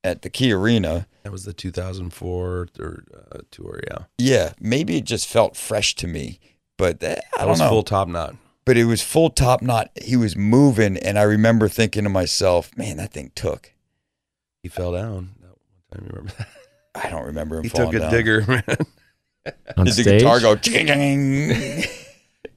at 0.02 0.22
the 0.22 0.30
Key 0.30 0.50
Arena, 0.52 1.06
That 1.24 1.32
was 1.32 1.44
the 1.44 1.52
2004 1.52 2.68
or, 2.78 3.04
uh, 3.32 3.38
tour, 3.50 3.80
yeah. 3.86 4.04
yeah, 4.16 4.52
maybe 4.58 4.96
it 4.96 5.04
just 5.04 5.26
felt 5.28 5.56
fresh 5.56 5.94
to 5.96 6.06
me. 6.06 6.40
But 6.80 7.02
eh, 7.02 7.12
I 7.12 7.14
That 7.14 7.22
don't 7.40 7.48
was 7.50 7.60
know. 7.60 7.68
full 7.68 7.82
top 7.84 8.08
knot. 8.08 8.34
but 8.64 8.76
it 8.76 8.84
was 8.86 9.02
full 9.02 9.30
top 9.30 9.62
knot. 9.62 9.90
He 10.02 10.16
was 10.16 10.34
moving, 10.36 10.96
and 10.96 11.18
I 11.18 11.22
remember 11.22 11.68
thinking 11.68 12.02
to 12.04 12.10
myself, 12.10 12.76
"Man, 12.76 12.96
that 12.96 13.12
thing 13.12 13.30
took." 13.34 13.72
He 14.62 14.68
fell 14.68 14.92
down. 14.92 15.30
That 15.40 15.48
one 15.48 15.56
time, 15.92 16.02
you 16.04 16.08
remember 16.16 16.32
that? 16.38 16.48
I 16.94 17.08
don't 17.10 17.26
remember 17.26 17.58
him 17.58 17.62
He 17.64 17.68
falling 17.68 17.92
took 17.92 17.96
a 18.00 18.04
down. 18.04 18.10
digger, 18.12 18.40
man. 18.48 18.64
On 19.76 19.84
Did 19.86 19.94
the 19.94 20.02
stage? 20.02 20.20
guitar 20.22 20.40
go? 20.40 20.56
"Ching-ching-ching." 20.56 21.84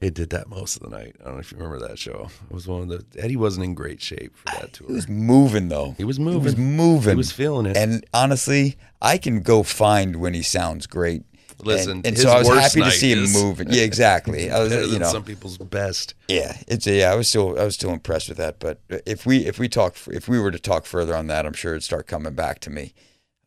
It 0.00 0.12
did 0.14 0.30
that 0.30 0.48
most 0.48 0.76
of 0.76 0.82
the 0.82 0.90
night. 0.94 1.16
I 1.20 1.24
don't 1.24 1.34
know 1.34 1.40
if 1.40 1.50
you 1.50 1.56
remember 1.56 1.86
that 1.88 1.98
show. 1.98 2.28
It 2.50 2.54
was 2.54 2.66
one 2.66 2.82
of 2.82 2.88
the 2.88 3.04
Eddie 3.18 3.36
wasn't 3.36 3.64
in 3.64 3.74
great 3.74 4.02
shape 4.02 4.36
for 4.36 4.44
that 4.60 4.72
tour. 4.74 4.88
He 4.88 4.92
was 4.94 5.08
moving 5.08 5.68
though. 5.68 5.94
He 5.96 6.04
was 6.04 6.18
moving. 6.20 6.40
He 6.40 6.44
was 6.44 6.56
moving. 6.58 7.12
He 7.12 7.16
was 7.16 7.32
feeling 7.32 7.64
it. 7.66 7.76
And 7.76 8.04
honestly, 8.12 8.76
I 9.00 9.16
can 9.16 9.40
go 9.40 9.62
find 9.62 10.16
when 10.16 10.34
he 10.34 10.42
sounds 10.42 10.86
great. 10.86 11.22
Listen, 11.66 11.90
and, 11.98 12.06
and 12.06 12.16
his 12.16 12.24
so 12.24 12.30
I 12.30 12.38
was 12.38 12.48
worst 12.48 12.74
happy 12.76 12.84
to 12.90 12.96
see 12.96 13.12
him 13.12 13.24
is- 13.24 13.34
moving. 13.34 13.68
Yeah, 13.70 13.82
exactly. 13.82 14.50
I 14.52 14.60
was, 14.60 14.72
you 14.92 14.98
know, 14.98 15.06
some 15.10 15.24
people's 15.24 15.58
best. 15.58 16.14
yeah, 16.28 16.56
it's 16.68 16.86
yeah. 16.86 17.10
I 17.12 17.14
was 17.16 17.28
still, 17.28 17.58
I 17.58 17.64
was 17.64 17.74
still 17.74 17.90
impressed 17.90 18.28
with 18.28 18.38
that. 18.38 18.58
But 18.58 18.80
if 19.06 19.26
we, 19.26 19.46
if 19.46 19.58
we 19.58 19.68
talk, 19.68 19.96
if 20.08 20.28
we 20.28 20.38
were 20.38 20.50
to 20.50 20.58
talk 20.58 20.86
further 20.86 21.14
on 21.16 21.26
that, 21.28 21.46
I'm 21.46 21.52
sure 21.54 21.72
it'd 21.72 21.82
start 21.82 22.06
coming 22.06 22.34
back 22.34 22.60
to 22.60 22.70
me. 22.70 22.94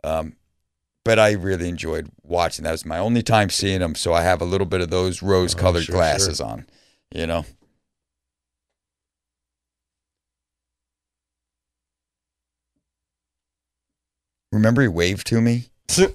Um, 0.04 0.36
but 1.04 1.20
I 1.20 1.32
really 1.32 1.70
enjoyed 1.70 2.10
watching. 2.24 2.64
That 2.64 2.72
was 2.72 2.86
my 2.86 2.98
only 3.00 3.22
time 3.22 3.50
seeing 3.50 3.82
him, 3.82 3.96
so 3.96 4.14
I 4.14 4.24
have 4.24 4.42
a 4.42 4.46
little 4.46 4.68
bit 4.68 4.82
of 4.82 4.90
those 4.90 5.22
rose-colored 5.22 5.80
Oh, 5.80 5.84
sure, 5.84 5.96
glasses 5.96 6.42
on. 6.42 6.66
You 7.14 7.28
know. 7.28 7.46
Remember, 14.52 14.82
he 14.82 14.88
waved 14.88 15.28
to 15.28 15.42
me. 15.42 15.66
I 15.98 16.10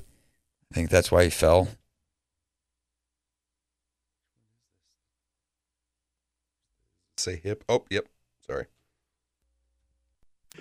think 0.72 0.90
that's 0.90 1.10
why 1.12 1.24
he 1.24 1.30
fell. 1.30 1.68
Say 7.22 7.40
hip. 7.42 7.62
Oh, 7.68 7.84
yep. 7.88 8.06
Sorry. 8.44 8.64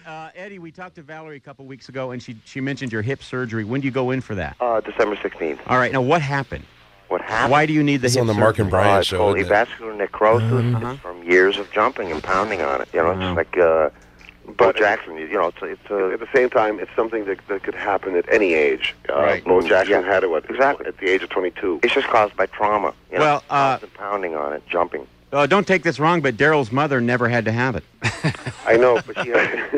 Uh, 0.06 0.30
Eddie, 0.36 0.60
we 0.60 0.72
talked 0.72 0.96
to 0.96 1.02
Valerie 1.02 1.38
a 1.38 1.40
couple 1.40 1.66
weeks 1.66 1.90
ago, 1.90 2.12
and 2.12 2.22
she 2.22 2.38
she 2.46 2.62
mentioned 2.62 2.92
your 2.94 3.02
hip 3.02 3.24
surgery. 3.24 3.64
When 3.66 3.82
do 3.82 3.88
you 3.88 3.92
go 3.92 4.12
in 4.12 4.22
for 4.22 4.36
that? 4.36 4.56
Uh, 4.62 4.80
December 4.82 5.16
16th. 5.18 5.60
All 5.68 5.78
right. 5.78 5.92
Now, 5.92 6.02
what 6.02 6.22
happened? 6.22 6.64
What 7.08 7.22
happened? 7.22 7.52
Why 7.52 7.66
do 7.66 7.74
you 7.74 7.82
need 7.84 7.98
the 7.98 8.06
It's 8.06 8.14
hip 8.14 8.22
on 8.22 8.28
the 8.28 8.34
Mark 8.36 8.56
surgery? 8.58 8.62
and 8.66 8.70
Brian 8.70 8.96
Uh, 8.96 9.00
it's 9.00 9.08
show. 9.08 9.18
called 9.18 9.38
isn't 9.40 9.52
avascular 9.52 9.98
necrosis. 9.98 10.76
Uh-huh. 10.76 10.92
It's 10.94 11.02
from 11.02 11.24
years 11.24 11.58
of 11.58 11.70
jumping 11.72 12.12
and 12.12 12.24
pounding 12.24 12.62
on 12.62 12.82
it. 12.82 12.88
You 12.94 13.02
know, 13.02 13.12
it's 13.12 13.36
like 13.36 13.58
uh, 13.58 13.90
Bo 14.46 14.54
But 14.68 14.78
Jackson. 14.78 15.18
You 15.18 15.28
know, 15.34 15.48
it's 15.48 15.58
it's 15.64 15.92
uh, 15.92 16.10
at 16.10 16.20
the 16.20 16.30
same 16.34 16.50
time, 16.52 16.80
it's 16.80 16.92
something 16.96 17.26
that, 17.26 17.40
that 17.50 17.64
could 17.64 17.76
happen 17.76 18.16
at 18.16 18.32
any 18.32 18.54
age. 18.54 18.96
Uh, 19.10 19.16
Right. 19.16 19.44
Bo 19.44 19.62
Jackson 19.62 20.04
Yeah. 20.04 20.14
had 20.14 20.24
it 20.24 20.30
what, 20.30 20.48
Exactly. 20.50 20.86
at 20.86 21.00
the 21.00 21.10
age 21.10 21.24
of 21.24 21.30
22. 21.30 21.80
it's 21.84 21.94
just 21.96 22.08
caused 22.08 22.38
by 22.38 22.46
trauma. 22.46 22.94
You 23.12 23.18
know, 23.18 23.26
Well, 23.26 23.44
uh, 23.50 23.72
constant 23.80 23.94
pounding 23.96 24.36
on 24.36 24.54
it, 24.54 24.64
jumping. 24.70 25.06
Uh, 25.32 25.48
don't 25.48 25.66
take 25.66 25.84
this 25.84 25.98
wrong, 26.00 26.20
but 26.22 26.36
Daryl's 26.36 26.72
mother 26.72 27.00
never 27.00 27.30
had 27.30 27.46
to 27.46 27.52
have 27.54 27.76
it. 27.78 27.84
I 28.66 28.76
know, 28.78 29.00
but 29.08 29.24
she 29.24 29.30
had, 29.30 29.70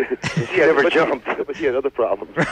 She 0.50 0.58
never 0.58 0.84
but 0.84 0.94
jumped. 0.94 1.26
but 1.26 1.56
she 1.56 1.66
had 1.66 1.76
other 1.76 1.90
problems. 1.92 2.36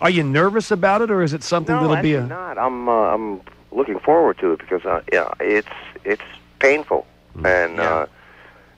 Are 0.00 0.10
you 0.10 0.22
nervous 0.22 0.70
about 0.70 1.02
it, 1.02 1.10
or 1.10 1.22
is 1.22 1.32
it 1.34 1.42
something 1.42 1.74
no, 1.74 1.88
that'll 1.88 2.02
be 2.02 2.14
actually 2.16 2.26
a? 2.26 2.28
not. 2.28 2.58
I'm 2.58 2.88
uh, 2.88 2.92
I'm 2.92 3.40
looking 3.72 3.98
forward 4.00 4.38
to 4.38 4.52
it 4.52 4.60
because 4.60 4.84
uh, 4.84 5.02
yeah, 5.12 5.32
it's 5.40 5.68
it's 6.04 6.22
painful 6.58 7.06
and 7.44 7.76
Yeah. 7.76 8.06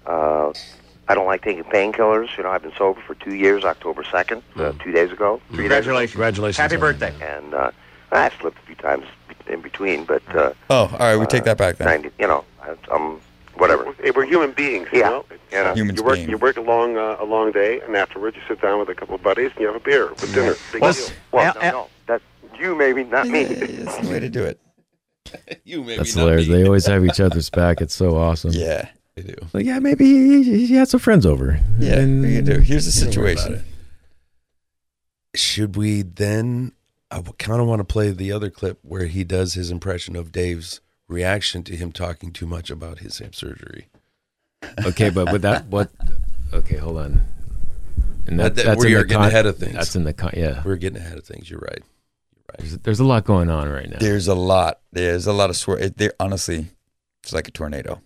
uh, 0.07 0.11
uh, 0.11 0.53
I 1.09 1.15
don't 1.15 1.27
like 1.27 1.43
taking 1.43 1.65
painkillers. 1.65 2.37
You 2.37 2.45
know, 2.45 2.51
I've 2.51 2.63
been 2.63 2.73
sober 2.77 3.01
for 3.07 3.15
two 3.15 3.35
years. 3.35 3.65
October 3.65 4.05
second, 4.11 4.43
uh, 4.57 4.73
two 4.83 4.93
days 4.93 5.13
ago, 5.13 5.41
three 5.51 5.69
days 5.69 5.87
ago. 5.87 5.99
Congratulations. 6.09 6.13
Congratulations. 6.13 6.57
Happy 6.57 6.77
birthday. 6.77 7.13
and 7.23 7.55
uh, 7.55 7.71
I 8.11 8.31
slipped 8.41 8.59
a 8.59 8.67
few 8.67 8.75
times 8.77 9.05
in 9.49 9.61
between, 9.61 10.05
but 10.05 10.23
uh, 10.35 10.53
Oh, 10.71 10.77
all 10.93 10.99
right. 10.99 11.17
We 11.17 11.27
take 11.27 11.45
that 11.45 11.59
back 11.59 11.77
then. 11.77 11.87
90, 11.87 12.11
you 12.19 12.27
know, 12.27 12.45
I, 12.63 12.75
I'm 12.93 13.21
whatever. 13.57 13.95
We're 14.15 14.25
human 14.25 14.53
beings, 14.53 14.89
you 14.93 15.01
Yeah. 15.01 15.09
know. 15.11 15.25
You 15.51 15.65
know. 15.65 15.75
Humans 15.75 15.99
you 15.99 16.05
work 16.05 16.15
being. 16.17 16.31
you 16.31 16.39
work 16.39 16.57
a 16.57 16.61
long 16.63 16.97
uh, 16.97 17.17
a 17.21 17.25
long 17.25 17.53
day, 17.53 17.81
and 17.81 17.95
afterwards 17.97 18.37
you 18.37 18.43
sit 18.49 18.61
down 18.63 18.79
with 18.79 18.89
a 18.89 18.95
couple 18.95 19.15
of 19.15 19.23
buddies 19.23 19.51
and 19.53 19.61
you 19.61 19.67
have 19.67 19.77
a 19.77 19.81
beer 19.81 20.09
with 20.11 20.35
dinner. 20.35 20.55
Big 20.73 20.81
Well, 20.83 20.93
deal. 20.93 21.07
Well, 21.33 21.45
Al- 21.47 21.55
no, 21.55 21.61
Al- 21.61 21.73
no, 21.73 21.89
that's 22.07 22.25
you, 22.59 22.75
maybe 22.75 23.05
not 23.05 23.27
me. 23.29 23.43
Yeah, 23.43 23.85
That's 23.85 23.99
the 23.99 24.09
way 24.11 24.21
to 24.21 24.29
do 24.31 24.45
it. 24.45 24.59
you 25.65 25.83
maybe 25.83 25.97
That's 25.99 26.17
not 26.17 26.23
hilarious. 26.23 26.49
me. 26.49 26.55
They 26.55 26.65
always 26.67 26.87
have 26.87 27.05
each 27.05 27.21
other's 27.21 27.51
back. 27.51 27.81
It's 27.81 27.95
so 27.95 28.17
awesome. 28.17 28.53
Yeah. 28.53 28.89
They 29.15 29.23
do. 29.23 29.35
Like, 29.53 29.67
yeah, 29.67 29.79
maybe 29.79 30.05
he, 30.43 30.67
he 30.67 30.75
had 30.75 30.89
some 30.89 31.01
friends 31.01 31.27
over. 31.27 31.61
Yeah. 31.79 31.99
And- 31.99 32.25
you 32.25 32.41
do? 32.43 32.61
Here's 32.61 32.87
the 32.87 33.05
Don't 33.13 33.17
worry 33.23 33.33
about 33.33 33.41
situation. 33.43 33.65
Should 35.35 35.77
we 35.77 36.03
then? 36.03 36.73
I 37.13 37.23
kind 37.39 37.61
of 37.61 37.67
want 37.67 37.81
to 37.81 37.85
play 37.85 38.11
the 38.11 38.33
other 38.33 38.51
clip 38.51 38.79
where 38.83 39.07
he 39.07 39.23
does 39.25 39.55
his 39.55 39.71
impression 39.71 40.17
of 40.17 40.33
Dave's 40.33 40.81
reaction 41.09 41.63
to 41.65 41.77
him 41.77 41.93
talking 41.93 42.33
too 42.33 42.47
much 42.47 42.71
about 42.71 43.01
his 43.01 43.19
hip 43.19 43.35
surgery. 43.35 43.89
Okay, 44.87 45.11
but 45.11 45.31
with 45.31 45.43
that, 45.43 45.67
what? 45.67 45.91
Okay, 46.53 46.77
hold 46.77 46.99
on. 46.99 47.21
And 48.27 48.39
That- 48.41 48.55
that- 48.57 48.79
we 48.79 48.95
are 48.95 49.01
the 49.01 49.05
getting 49.09 49.25
ahead 49.27 49.47
of 49.47 49.59
things. 49.59 49.75
That's 49.75 49.95
in 49.97 50.05
the 50.05 50.13
con. 50.13 50.31
Yeah, 50.37 50.63
We're 50.65 50.77
getting 50.77 50.99
ahead 51.01 51.19
of 51.19 51.25
things. 51.25 51.51
You're 51.51 51.61
right. 51.61 51.83
there's, 52.59 52.79
there's 52.79 53.01
a 53.01 53.05
lot 53.05 53.25
going 53.25 53.51
on 53.51 53.69
right 53.69 53.91
now. 53.91 53.99
There's 53.99 54.29
a 54.29 54.35
lot. 54.35 54.81
There's 54.93 55.27
a 55.27 55.33
lot 55.33 55.51
of 55.51 55.57
swear. 55.57 55.79
It, 55.79 55.97
there, 55.99 56.13
honestly, 56.21 56.67
it's 57.23 57.33
like 57.33 57.49
a 57.49 57.51
tornado. 57.51 58.01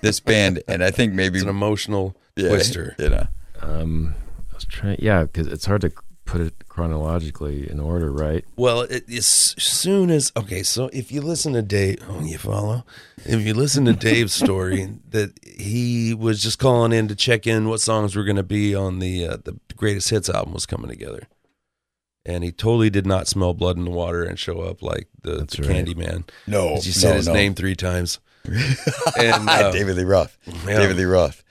This 0.00 0.20
band, 0.20 0.62
and 0.68 0.82
I 0.84 0.90
think 0.90 1.12
maybe 1.14 1.36
It's 1.38 1.44
an 1.44 1.48
emotional 1.48 2.16
yeah, 2.36 2.48
twister. 2.50 2.94
You 2.98 3.08
know, 3.10 3.26
Um, 3.60 4.14
I 4.50 4.54
was 4.54 4.64
trying. 4.64 4.96
Yeah, 5.00 5.22
because 5.24 5.46
it's 5.46 5.64
hard 5.66 5.80
to 5.82 5.92
put 6.24 6.40
it 6.40 6.68
chronologically 6.68 7.70
in 7.70 7.78
order, 7.78 8.10
right? 8.10 8.44
Well, 8.56 8.82
it, 8.82 9.08
as 9.10 9.26
soon 9.26 10.10
as 10.10 10.32
okay, 10.36 10.62
so 10.62 10.90
if 10.92 11.12
you 11.12 11.20
listen 11.20 11.52
to 11.52 11.62
Dave, 11.62 11.98
oh, 12.08 12.20
you 12.22 12.38
follow. 12.38 12.84
If 13.24 13.44
you 13.46 13.54
listen 13.54 13.84
to 13.86 13.92
Dave's 13.92 14.32
story, 14.44 14.98
that 15.10 15.38
he 15.44 16.14
was 16.14 16.42
just 16.42 16.58
calling 16.58 16.92
in 16.92 17.08
to 17.08 17.14
check 17.14 17.46
in 17.46 17.68
what 17.68 17.80
songs 17.80 18.16
were 18.16 18.24
going 18.24 18.36
to 18.36 18.42
be 18.42 18.74
on 18.74 18.98
the 18.98 19.26
uh, 19.26 19.36
the 19.44 19.58
greatest 19.76 20.10
hits 20.10 20.28
album 20.28 20.54
was 20.54 20.66
coming 20.66 20.88
together, 20.88 21.28
and 22.24 22.44
he 22.44 22.52
totally 22.52 22.90
did 22.90 23.06
not 23.06 23.28
smell 23.28 23.54
blood 23.54 23.76
in 23.76 23.84
the 23.84 23.90
water 23.90 24.24
and 24.24 24.38
show 24.38 24.60
up 24.60 24.82
like 24.82 25.08
the, 25.22 25.36
That's 25.36 25.56
the 25.56 25.68
right. 25.68 25.84
Candyman. 25.84 26.28
no, 26.46 26.76
he 26.76 26.92
said 26.92 27.10
no, 27.10 27.16
his 27.16 27.28
no. 27.28 27.34
name 27.34 27.54
three 27.54 27.76
times. 27.76 28.20
and 29.18 29.48
uh, 29.48 29.70
David 29.70 29.96
Lee 29.96 30.04
Roth. 30.04 30.36
yeah, 30.66 30.78
David 30.78 30.98
Lee 30.98 31.04
Roth. 31.04 31.42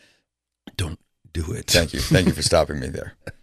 don't 0.78 1.00
do 1.34 1.52
it. 1.54 1.66
Thank 1.66 1.94
you. 1.94 2.00
Thank 2.00 2.28
you 2.28 2.34
for 2.34 2.44
stopping 2.44 2.80
me 2.80 2.88
there. 2.88 3.16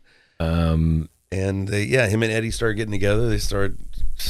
Um, 0.40 1.10
And 1.32 1.68
they, 1.68 1.84
yeah, 1.84 2.08
him 2.08 2.22
and 2.22 2.32
Eddie 2.32 2.50
started 2.50 2.74
getting 2.74 2.92
together. 2.92 3.28
They 3.28 3.38
started 3.38 3.78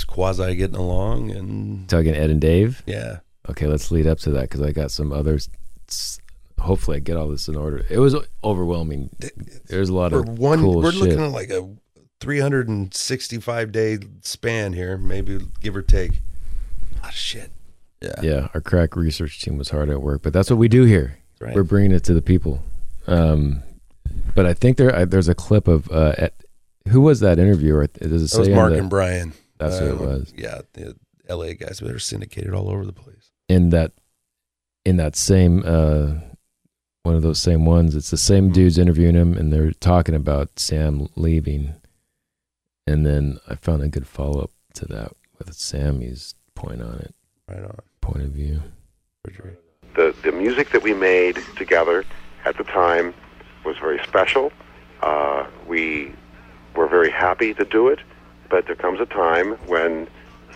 quasi 0.07 0.55
getting 0.55 0.77
along, 0.77 1.31
and 1.31 1.89
talking 1.89 2.15
Ed 2.15 2.31
and 2.31 2.41
Dave. 2.41 2.83
yeah, 2.87 3.19
Okay, 3.49 3.67
let's 3.67 3.91
lead 3.91 4.07
up 4.07 4.19
to 4.21 4.31
that 4.33 4.43
because 4.43 4.61
I 4.63 4.71
got 4.73 4.91
some 4.91 5.13
others. 5.13 5.49
Hopefully, 6.59 6.99
I 6.99 7.01
get 7.01 7.17
all 7.17 7.29
this 7.29 7.49
in 7.49 7.57
order. 7.57 7.85
It 7.89 7.99
was 7.99 8.15
overwhelming. 8.45 9.11
There's 9.67 9.89
a 9.89 9.95
lot 9.95 10.11
for 10.13 10.21
of 10.21 10.39
one, 10.39 10.61
cool 10.61 10.83
we're 10.83 10.93
shit. 10.93 11.01
looking 11.01 11.21
at 11.21 11.33
like 11.33 11.49
a 11.51 11.69
365 12.21 13.73
day 13.73 13.99
span 14.21 14.73
here, 14.75 14.97
maybe 14.99 15.41
give 15.61 15.75
or 15.77 15.83
take. 15.83 16.13
A 16.13 17.03
lot 17.03 17.09
of 17.13 17.15
shit. 17.15 17.51
Yeah. 18.03 18.15
yeah, 18.23 18.49
our 18.55 18.61
crack 18.61 18.97
research 18.97 19.43
team 19.43 19.59
was 19.59 19.71
hard 19.71 19.91
at 19.91 20.01
work, 20.01 20.23
but 20.23 20.33
that's 20.33 20.49
what 20.49 20.59
we 20.59 20.69
do 20.69 20.85
here. 20.85 21.19
Right. 21.39 21.55
We're 21.55 21.65
bringing 21.65 21.93
it 21.93 22.05
to 22.05 22.15
the 22.15 22.23
people. 22.23 22.63
Um, 23.07 23.63
but 24.35 24.47
I 24.47 24.55
think 24.55 24.77
there 24.79 24.95
I, 24.95 25.05
there's 25.05 25.29
a 25.29 25.35
clip 25.35 25.67
of 25.69 25.91
uh, 25.91 26.29
who 26.91 27.01
was 27.01 27.21
that 27.21 27.39
interviewer? 27.39 27.87
Does 27.87 28.23
it 28.23 28.29
say 28.29 28.37
That 28.39 28.49
was 28.49 28.57
Mark 28.57 28.73
the- 28.73 28.79
and 28.79 28.91
Brian. 28.91 29.33
That's 29.59 29.79
who 29.79 29.87
it 29.87 29.93
Um, 29.93 29.99
was. 30.07 30.33
Yeah, 30.37 30.61
the 30.75 30.97
LA 31.29 31.53
guys. 31.55 31.79
They're 31.83 31.99
syndicated 31.99 32.53
all 32.55 32.71
over 32.71 32.85
the 32.85 32.93
place. 32.93 33.31
in 33.49 33.71
that 33.71 33.93
in 34.85 34.97
that 34.97 35.17
same 35.17 35.63
uh 35.67 36.15
one 37.03 37.17
of 37.17 37.23
those 37.23 37.41
same 37.43 37.65
ones 37.65 37.95
it's 37.97 38.11
the 38.11 38.17
same 38.17 38.45
Mm-hmm. 38.45 38.53
dudes 38.55 38.79
interviewing 38.79 39.15
him 39.17 39.37
and 39.37 39.53
they're 39.53 39.73
talking 39.73 40.15
about 40.15 40.59
sam 40.59 41.09
leaving 41.17 41.75
and 42.87 43.05
then 43.05 43.39
i 43.49 43.55
found 43.57 43.83
a 43.83 43.89
good 43.89 44.07
follow-up 44.07 44.51
to 44.75 44.87
that 44.87 45.11
with 45.39 45.53
sammy's 45.53 46.35
point 46.55 46.81
on 46.81 46.95
it 47.01 47.15
Right 47.49 47.63
on. 47.65 47.77
point 48.01 48.23
of 48.25 48.31
view 48.31 48.63
the 49.97 50.15
the 50.23 50.33
music 50.33 50.71
that 50.71 50.83
we 50.83 50.95
made 50.95 51.39
together 51.57 52.05
at 52.45 52.57
the 52.57 52.65
time 52.65 53.13
was 53.65 53.77
very 53.79 53.99
special. 54.05 54.53
Uh, 55.03 55.47
we 55.67 56.13
were 56.75 56.87
very 56.87 57.11
happy 57.11 57.55
to 57.55 57.65
do 57.65 57.89
it, 57.89 58.01
but 58.49 58.67
there 58.67 58.77
comes 58.77 59.01
a 59.01 59.07
time 59.07 59.53
when 59.67 60.07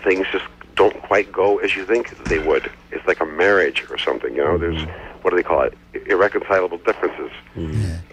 things 0.03 0.27
just 0.33 0.45
don't 0.75 1.01
quite 1.03 1.31
go 1.31 1.59
as 1.59 1.77
you 1.77 1.85
think 1.85 2.17
they 2.25 2.39
would. 2.39 2.71
It's 2.91 3.07
like 3.07 3.21
a 3.21 3.27
marriage 3.27 3.85
or 3.91 3.99
something, 3.99 4.35
you 4.35 4.45
know. 4.45 4.59
There's 4.59 4.83
what 5.23 5.31
do 5.31 5.37
they 5.37 5.43
call 5.43 5.63
it? 5.63 5.77
Irreconcilable 6.07 6.79
differences, 6.79 7.31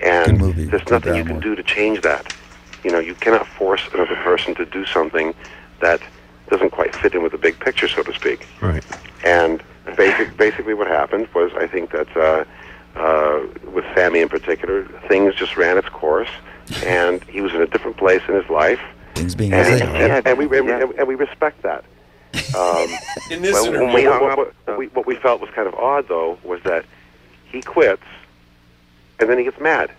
and 0.02 0.40
there's 0.70 0.90
nothing 0.90 1.16
you 1.16 1.26
can 1.26 1.40
do 1.40 1.56
to 1.56 1.64
change 1.64 2.02
that. 2.02 2.34
You 2.84 2.92
know, 2.92 3.00
you 3.00 3.16
cannot 3.16 3.46
force 3.48 3.82
another 3.94 4.16
person 4.18 4.56
to 4.56 4.66
do 4.66 4.86
something 4.86 5.34
that 5.82 6.02
doesn't 6.50 6.72
quite 6.72 6.96
fit 6.96 7.14
in 7.14 7.24
with 7.24 7.32
the 7.32 7.38
big 7.38 7.60
picture, 7.60 7.88
so 7.88 8.04
to 8.04 8.14
speak. 8.14 8.48
Right. 8.62 8.84
And 9.24 9.62
basic, 9.98 10.36
basically, 10.38 10.74
what 10.74 10.88
happened 10.88 11.28
was 11.34 11.52
I 11.56 11.68
think 11.68 11.92
that 11.92 12.16
uh, 12.16 12.44
uh, 12.96 13.46
with 13.72 13.86
Sammy 13.96 14.20
in 14.20 14.30
particular, 14.30 14.86
things 15.08 15.36
just 15.36 15.58
ran 15.58 15.78
its 15.78 15.90
course, 15.90 16.30
and 16.84 17.24
he 17.26 17.42
was 17.42 17.54
in 17.54 17.62
a 17.62 17.68
different 17.68 17.98
place 17.98 18.22
in 18.28 18.36
his 18.36 18.50
life, 18.50 18.80
Things 19.16 19.36
being 19.36 19.54
and, 19.54 19.62
as 19.68 19.80
they 19.80 19.86
are. 19.86 19.96
and, 20.18 20.28
and 20.28 20.38
we 20.38 20.46
and, 20.58 20.66
we- 20.90 20.98
and 20.98 21.08
we 21.08 21.16
respect 21.16 21.62
that. 21.64 21.84
Um, 22.56 22.88
In 23.30 23.42
this 23.42 23.54
well, 23.54 23.66
interview, 23.66 23.86
when 23.86 23.94
we 23.94 24.08
what- 24.08 24.14
hung 24.14 24.22
what- 24.38 24.48
up, 24.48 24.54
what, 24.66 24.78
we, 24.78 24.88
what 24.88 25.06
we 25.06 25.16
felt 25.16 25.42
was 25.42 25.50
kind 25.52 25.68
of 25.68 25.74
odd, 25.76 26.08
though, 26.08 26.38
was 26.44 26.62
that 26.64 26.86
he 27.52 27.62
quits, 27.62 28.04
and 29.20 29.30
then 29.30 29.38
he 29.38 29.44
gets 29.44 29.60
mad. 29.60 29.92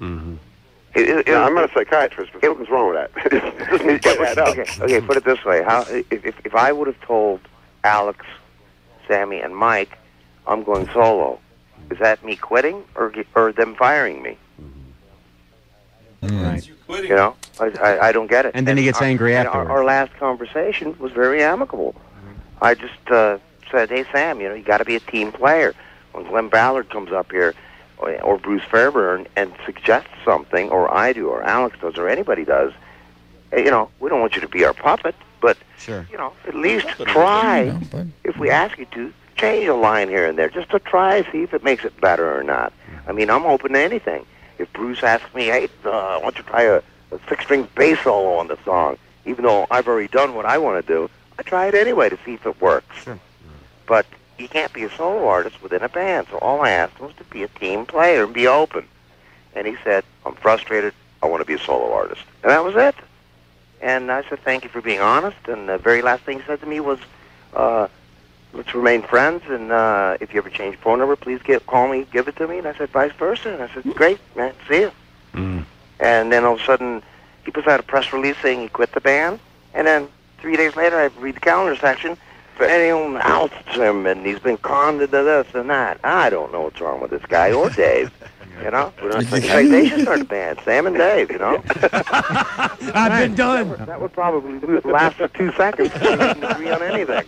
It- 0.00 1.08
it- 1.08 1.26
Now, 1.26 1.42
it- 1.42 1.46
I'm 1.46 1.54
not 1.54 1.70
a 1.70 1.72
psychiatrist, 1.72 2.32
but 2.32 2.42
something's 2.42 2.68
wrong 2.70 2.88
with 2.94 2.96
that. 3.14 3.26
it 3.32 3.70
doesn't 3.70 4.02
quite 4.02 4.20
add 4.28 4.38
up. 4.38 4.48
okay, 4.48 4.64
okay, 4.82 5.00
put 5.00 5.16
it 5.16 5.24
this 5.24 5.44
way: 5.44 5.62
How 5.62 5.82
if 5.88 6.24
if, 6.24 6.34
if 6.44 6.54
I 6.54 6.72
would 6.72 6.86
have 6.88 7.00
told 7.02 7.40
Alex, 7.84 8.24
Sammy, 9.06 9.40
and 9.40 9.56
Mike, 9.56 9.96
I'm 10.46 10.62
going 10.64 10.88
solo, 10.92 11.38
is 11.90 11.98
that 11.98 12.24
me 12.24 12.36
quitting 12.36 12.84
or 12.94 13.12
or 13.36 13.52
them 13.52 13.74
firing 13.76 14.22
me? 14.22 14.36
Mm. 16.22 16.44
Right. 16.44 16.70
You 17.08 17.14
know, 17.16 17.34
I, 17.58 17.66
I, 17.80 18.08
I 18.08 18.12
don't 18.12 18.26
get 18.26 18.44
it. 18.46 18.52
And 18.54 18.66
then 18.66 18.76
he 18.76 18.84
gets 18.84 18.98
our- 19.00 19.04
angry 19.06 19.34
after. 19.34 19.50
our, 19.50 19.70
our 19.70 19.84
last 19.84 20.12
conversation 20.14 20.96
was 20.98 21.12
very 21.12 21.42
amicable. 21.42 21.94
Mm-hmm. 21.94 22.64
I 22.64 22.74
just 22.74 23.10
uh, 23.10 23.38
said, 23.70 23.88
"Hey 23.90 24.04
Sam, 24.12 24.40
you 24.40 24.48
know, 24.48 24.54
you 24.54 24.62
got 24.64 24.78
to 24.78 24.84
be 24.84 24.96
a 24.96 25.00
team 25.00 25.32
player." 25.32 25.74
When 26.12 26.24
Glen 26.26 26.48
Ballard 26.48 26.90
comes 26.90 27.12
up 27.12 27.30
here, 27.30 27.54
or, 27.98 28.20
or 28.22 28.36
Bruce 28.38 28.64
Fairbairn, 28.68 29.28
and 29.36 29.52
suggests 29.64 30.10
something, 30.24 30.68
or 30.70 30.92
I 30.92 31.12
do, 31.12 31.28
or 31.28 31.42
Alex 31.44 31.76
does, 31.80 31.96
or 31.96 32.08
anybody 32.08 32.44
does, 32.44 32.72
eh, 33.52 33.60
you 33.60 33.70
know, 33.70 33.88
we 34.00 34.10
don't 34.10 34.20
want 34.20 34.34
you 34.34 34.40
to 34.40 34.48
be 34.48 34.64
our 34.64 34.74
puppet, 34.74 35.14
but 35.40 35.56
Sure. 35.78 36.06
you 36.10 36.18
know, 36.18 36.32
at 36.48 36.54
least 36.56 36.88
try. 37.06 37.62
You 37.62 37.72
know, 37.72 37.80
but 37.92 38.06
If 38.24 38.36
we 38.38 38.50
ask 38.50 38.76
you 38.76 38.86
to, 38.86 39.12
change 39.36 39.66
a 39.68 39.74
line 39.74 40.08
here 40.08 40.26
and 40.26 40.36
there, 40.36 40.50
just 40.50 40.68
to 40.70 40.78
try, 40.80 41.22
see 41.32 41.42
if 41.44 41.54
it 41.54 41.64
makes 41.64 41.82
it 41.84 41.98
better 42.00 42.36
or 42.38 42.42
not. 42.42 42.74
Mm. 42.92 43.08
I 43.08 43.12
mean, 43.12 43.30
I'm 43.30 43.46
open 43.46 43.72
to 43.72 43.78
anything. 43.78 44.26
If 44.60 44.72
Bruce 44.72 45.02
asks 45.02 45.34
me, 45.34 45.46
hey, 45.46 45.68
uh, 45.84 45.90
I 45.90 46.18
want 46.18 46.36
you 46.36 46.44
try 46.44 46.62
a, 46.62 46.76
a 46.76 47.18
six-string 47.28 47.68
bass 47.74 47.98
solo 48.00 48.34
on 48.38 48.48
the 48.48 48.58
song, 48.64 48.98
even 49.24 49.44
though 49.44 49.66
I've 49.70 49.88
already 49.88 50.08
done 50.08 50.34
what 50.34 50.44
I 50.44 50.58
want 50.58 50.84
to 50.84 50.92
do, 50.92 51.10
I 51.38 51.42
try 51.42 51.66
it 51.66 51.74
anyway 51.74 52.10
to 52.10 52.18
see 52.24 52.34
if 52.34 52.44
it 52.44 52.60
works. 52.60 53.04
Sure. 53.04 53.18
But 53.86 54.06
you 54.38 54.48
can't 54.48 54.72
be 54.72 54.84
a 54.84 54.90
solo 54.90 55.26
artist 55.26 55.62
within 55.62 55.82
a 55.82 55.88
band, 55.88 56.26
so 56.30 56.38
all 56.38 56.60
I 56.60 56.70
asked 56.70 56.98
him 56.98 57.06
was 57.06 57.16
to 57.16 57.24
be 57.24 57.42
a 57.42 57.48
team 57.48 57.86
player 57.86 58.24
and 58.24 58.34
be 58.34 58.46
open. 58.46 58.86
And 59.54 59.66
he 59.66 59.76
said, 59.82 60.04
I'm 60.24 60.34
frustrated. 60.34 60.94
I 61.22 61.26
want 61.26 61.40
to 61.40 61.46
be 61.46 61.54
a 61.54 61.58
solo 61.58 61.92
artist. 61.92 62.22
And 62.42 62.50
that 62.50 62.62
was 62.62 62.76
it. 62.76 62.94
And 63.80 64.12
I 64.12 64.22
said, 64.28 64.40
thank 64.40 64.64
you 64.64 64.70
for 64.70 64.82
being 64.82 65.00
honest. 65.00 65.38
And 65.48 65.68
the 65.68 65.78
very 65.78 66.02
last 66.02 66.22
thing 66.24 66.38
he 66.38 66.44
said 66.46 66.60
to 66.60 66.66
me 66.66 66.80
was, 66.80 66.98
uh, 67.54 67.88
let's 68.52 68.74
remain 68.74 69.02
friends. 69.02 69.42
And 69.48 69.72
uh, 69.72 70.16
if 70.20 70.32
you 70.32 70.38
ever 70.40 70.50
change 70.50 70.76
phone 70.76 70.98
number, 70.98 71.16
please 71.16 71.40
get, 71.42 71.66
call 71.66 71.88
me, 71.88 72.06
give 72.12 72.28
it 72.28 72.36
to 72.36 72.46
me. 72.48 72.58
And 72.58 72.66
I 72.66 72.74
said, 72.76 72.90
vice 72.90 73.12
versa. 73.18 73.52
And 73.52 73.62
I 73.62 73.72
said, 73.74 73.84
great, 73.94 74.18
man, 74.36 74.52
see 74.68 74.80
you. 74.80 74.92
Mm. 75.34 75.64
And 76.00 76.32
then 76.32 76.44
all 76.44 76.54
of 76.54 76.60
a 76.60 76.64
sudden, 76.64 77.02
he 77.44 77.50
puts 77.50 77.66
out 77.68 77.80
a 77.80 77.82
press 77.82 78.12
release 78.12 78.36
saying 78.42 78.60
he 78.60 78.68
quit 78.68 78.92
the 78.92 79.00
band. 79.00 79.38
And 79.74 79.86
then 79.86 80.08
three 80.40 80.56
days 80.56 80.76
later, 80.76 80.96
I 80.98 81.06
read 81.20 81.36
the 81.36 81.40
calendar 81.40 81.76
section. 81.76 82.16
For 82.56 82.66
anyone 82.66 83.16
outs 83.22 83.54
him, 83.74 84.04
and 84.04 84.26
he's 84.26 84.38
been 84.38 84.58
conned 84.58 85.00
into 85.00 85.22
this 85.22 85.46
and 85.54 85.70
that. 85.70 85.98
I 86.04 86.28
don't 86.28 86.52
know 86.52 86.60
what's 86.60 86.78
wrong 86.78 87.00
with 87.00 87.10
this 87.10 87.24
guy 87.26 87.52
or 87.52 87.70
Dave. 87.70 88.10
You 88.62 88.70
know, 88.70 88.92
We're 89.02 89.08
not- 89.08 89.20
in 89.22 89.26
fact, 89.26 89.70
they 89.70 89.88
should 89.88 90.02
start 90.02 90.20
a 90.20 90.24
band, 90.24 90.60
Sam 90.66 90.86
and 90.86 90.94
Dave. 90.94 91.30
You 91.30 91.38
know, 91.38 91.62
I've 91.92 93.18
been 93.18 93.34
done. 93.34 93.70
that 93.86 93.98
would 93.98 94.12
probably 94.12 94.58
last 94.84 95.16
for 95.16 95.28
two 95.28 95.50
seconds. 95.52 95.90
We 96.02 96.10
wouldn't 96.10 96.44
agree 96.44 96.70
on 96.70 96.82
anything. 96.82 97.24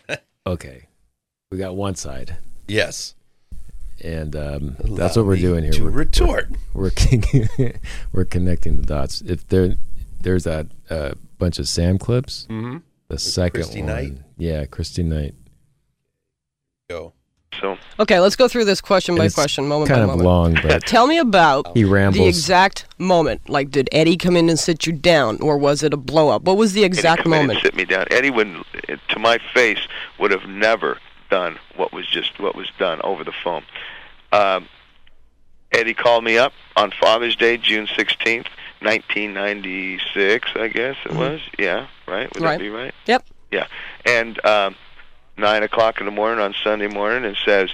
okay 0.46 0.86
we 1.50 1.58
got 1.58 1.74
one 1.76 1.94
side 1.94 2.36
Yes. 2.68 3.14
and 4.02 4.34
um, 4.36 4.76
that's 4.80 5.16
what 5.16 5.26
we're 5.26 5.36
doing 5.36 5.64
here 5.64 5.72
To 5.72 5.84
we're, 5.84 5.90
retort. 5.90 6.48
we're, 6.74 6.90
we're, 7.58 7.72
we're 8.12 8.24
connecting 8.24 8.76
the 8.78 8.84
dots 8.86 9.20
if 9.22 9.46
there 9.48 9.74
there's 10.20 10.44
that 10.44 10.66
uh, 10.90 11.12
bunch 11.38 11.58
of 11.58 11.68
sam 11.68 11.98
clips 11.98 12.46
Mm-hmm. 12.50 12.78
the 13.08 13.18
second 13.18 13.62
Christy 13.62 13.80
one 13.82 13.86
Knight? 13.88 14.12
yeah 14.38 14.64
christy 14.66 15.02
knight 15.02 15.34
Go. 16.90 17.12
So 17.60 17.76
Okay, 18.00 18.18
let's 18.18 18.36
go 18.36 18.48
through 18.48 18.64
this 18.64 18.80
question 18.80 19.14
by 19.16 19.26
It's 19.26 19.34
question, 19.34 19.66
moment 19.68 19.88
kind 19.90 20.00
by 20.00 20.12
of 20.14 20.18
moment. 20.18 20.24
long, 20.26 20.54
but 20.62 20.82
Tell 20.86 21.06
me 21.06 21.18
about 21.18 21.76
He 21.76 21.84
rambles. 21.84 22.16
the 22.18 22.26
exact 22.28 22.86
moment. 22.98 23.48
Like, 23.48 23.70
did 23.70 23.88
Eddie 23.92 24.16
come 24.16 24.36
in 24.36 24.48
and 24.48 24.58
sit 24.58 24.86
you 24.86 24.92
down, 24.92 25.40
or 25.40 25.56
was 25.58 25.82
it 25.82 25.92
a 25.92 25.96
blow 25.96 26.28
up? 26.30 26.42
What 26.42 26.56
was 26.56 26.72
the 26.72 26.84
exact 26.84 27.26
moment? 27.26 27.50
Eddie 27.50 27.50
come 27.50 27.50
in 27.50 27.56
and 27.56 27.62
sit 27.62 27.74
me 27.76 27.84
down. 27.84 28.06
Eddie 28.10 28.30
would, 28.30 28.98
to 29.08 29.18
my 29.18 29.38
face, 29.54 29.78
would 30.18 30.30
have 30.30 30.46
never 30.48 30.98
done 31.30 31.58
what 31.76 31.92
was 31.92 32.06
just 32.06 32.38
what 32.40 32.54
was 32.56 32.68
done 32.78 33.00
over 33.02 33.24
the 33.24 33.32
phone. 33.44 33.62
Um, 34.32 34.66
Eddie 35.72 35.94
called 35.94 36.24
me 36.24 36.36
up 36.38 36.52
on 36.76 36.90
Father's 37.00 37.36
Day, 37.36 37.56
June 37.56 37.88
sixteenth, 37.96 38.46
nineteen 38.82 39.32
ninety 39.32 39.98
six. 40.12 40.48
I 40.54 40.68
guess 40.68 40.96
it 41.06 41.12
was. 41.14 41.40
Yeah, 41.58 41.86
right. 42.06 42.32
Would 42.34 42.42
Right. 42.42 42.58
that 42.58 42.60
be 42.62 42.68
right? 42.68 42.94
Yep. 43.06 43.24
Yeah, 43.50 43.66
and 44.04 44.44
um, 44.44 44.74
nine 45.36 45.62
o'clock 45.62 46.00
in 46.00 46.06
the 46.06 46.12
morning 46.12 46.40
on 46.40 46.54
Sunday 46.62 46.88
morning, 46.88 47.24
and 47.24 47.36
says. 47.44 47.70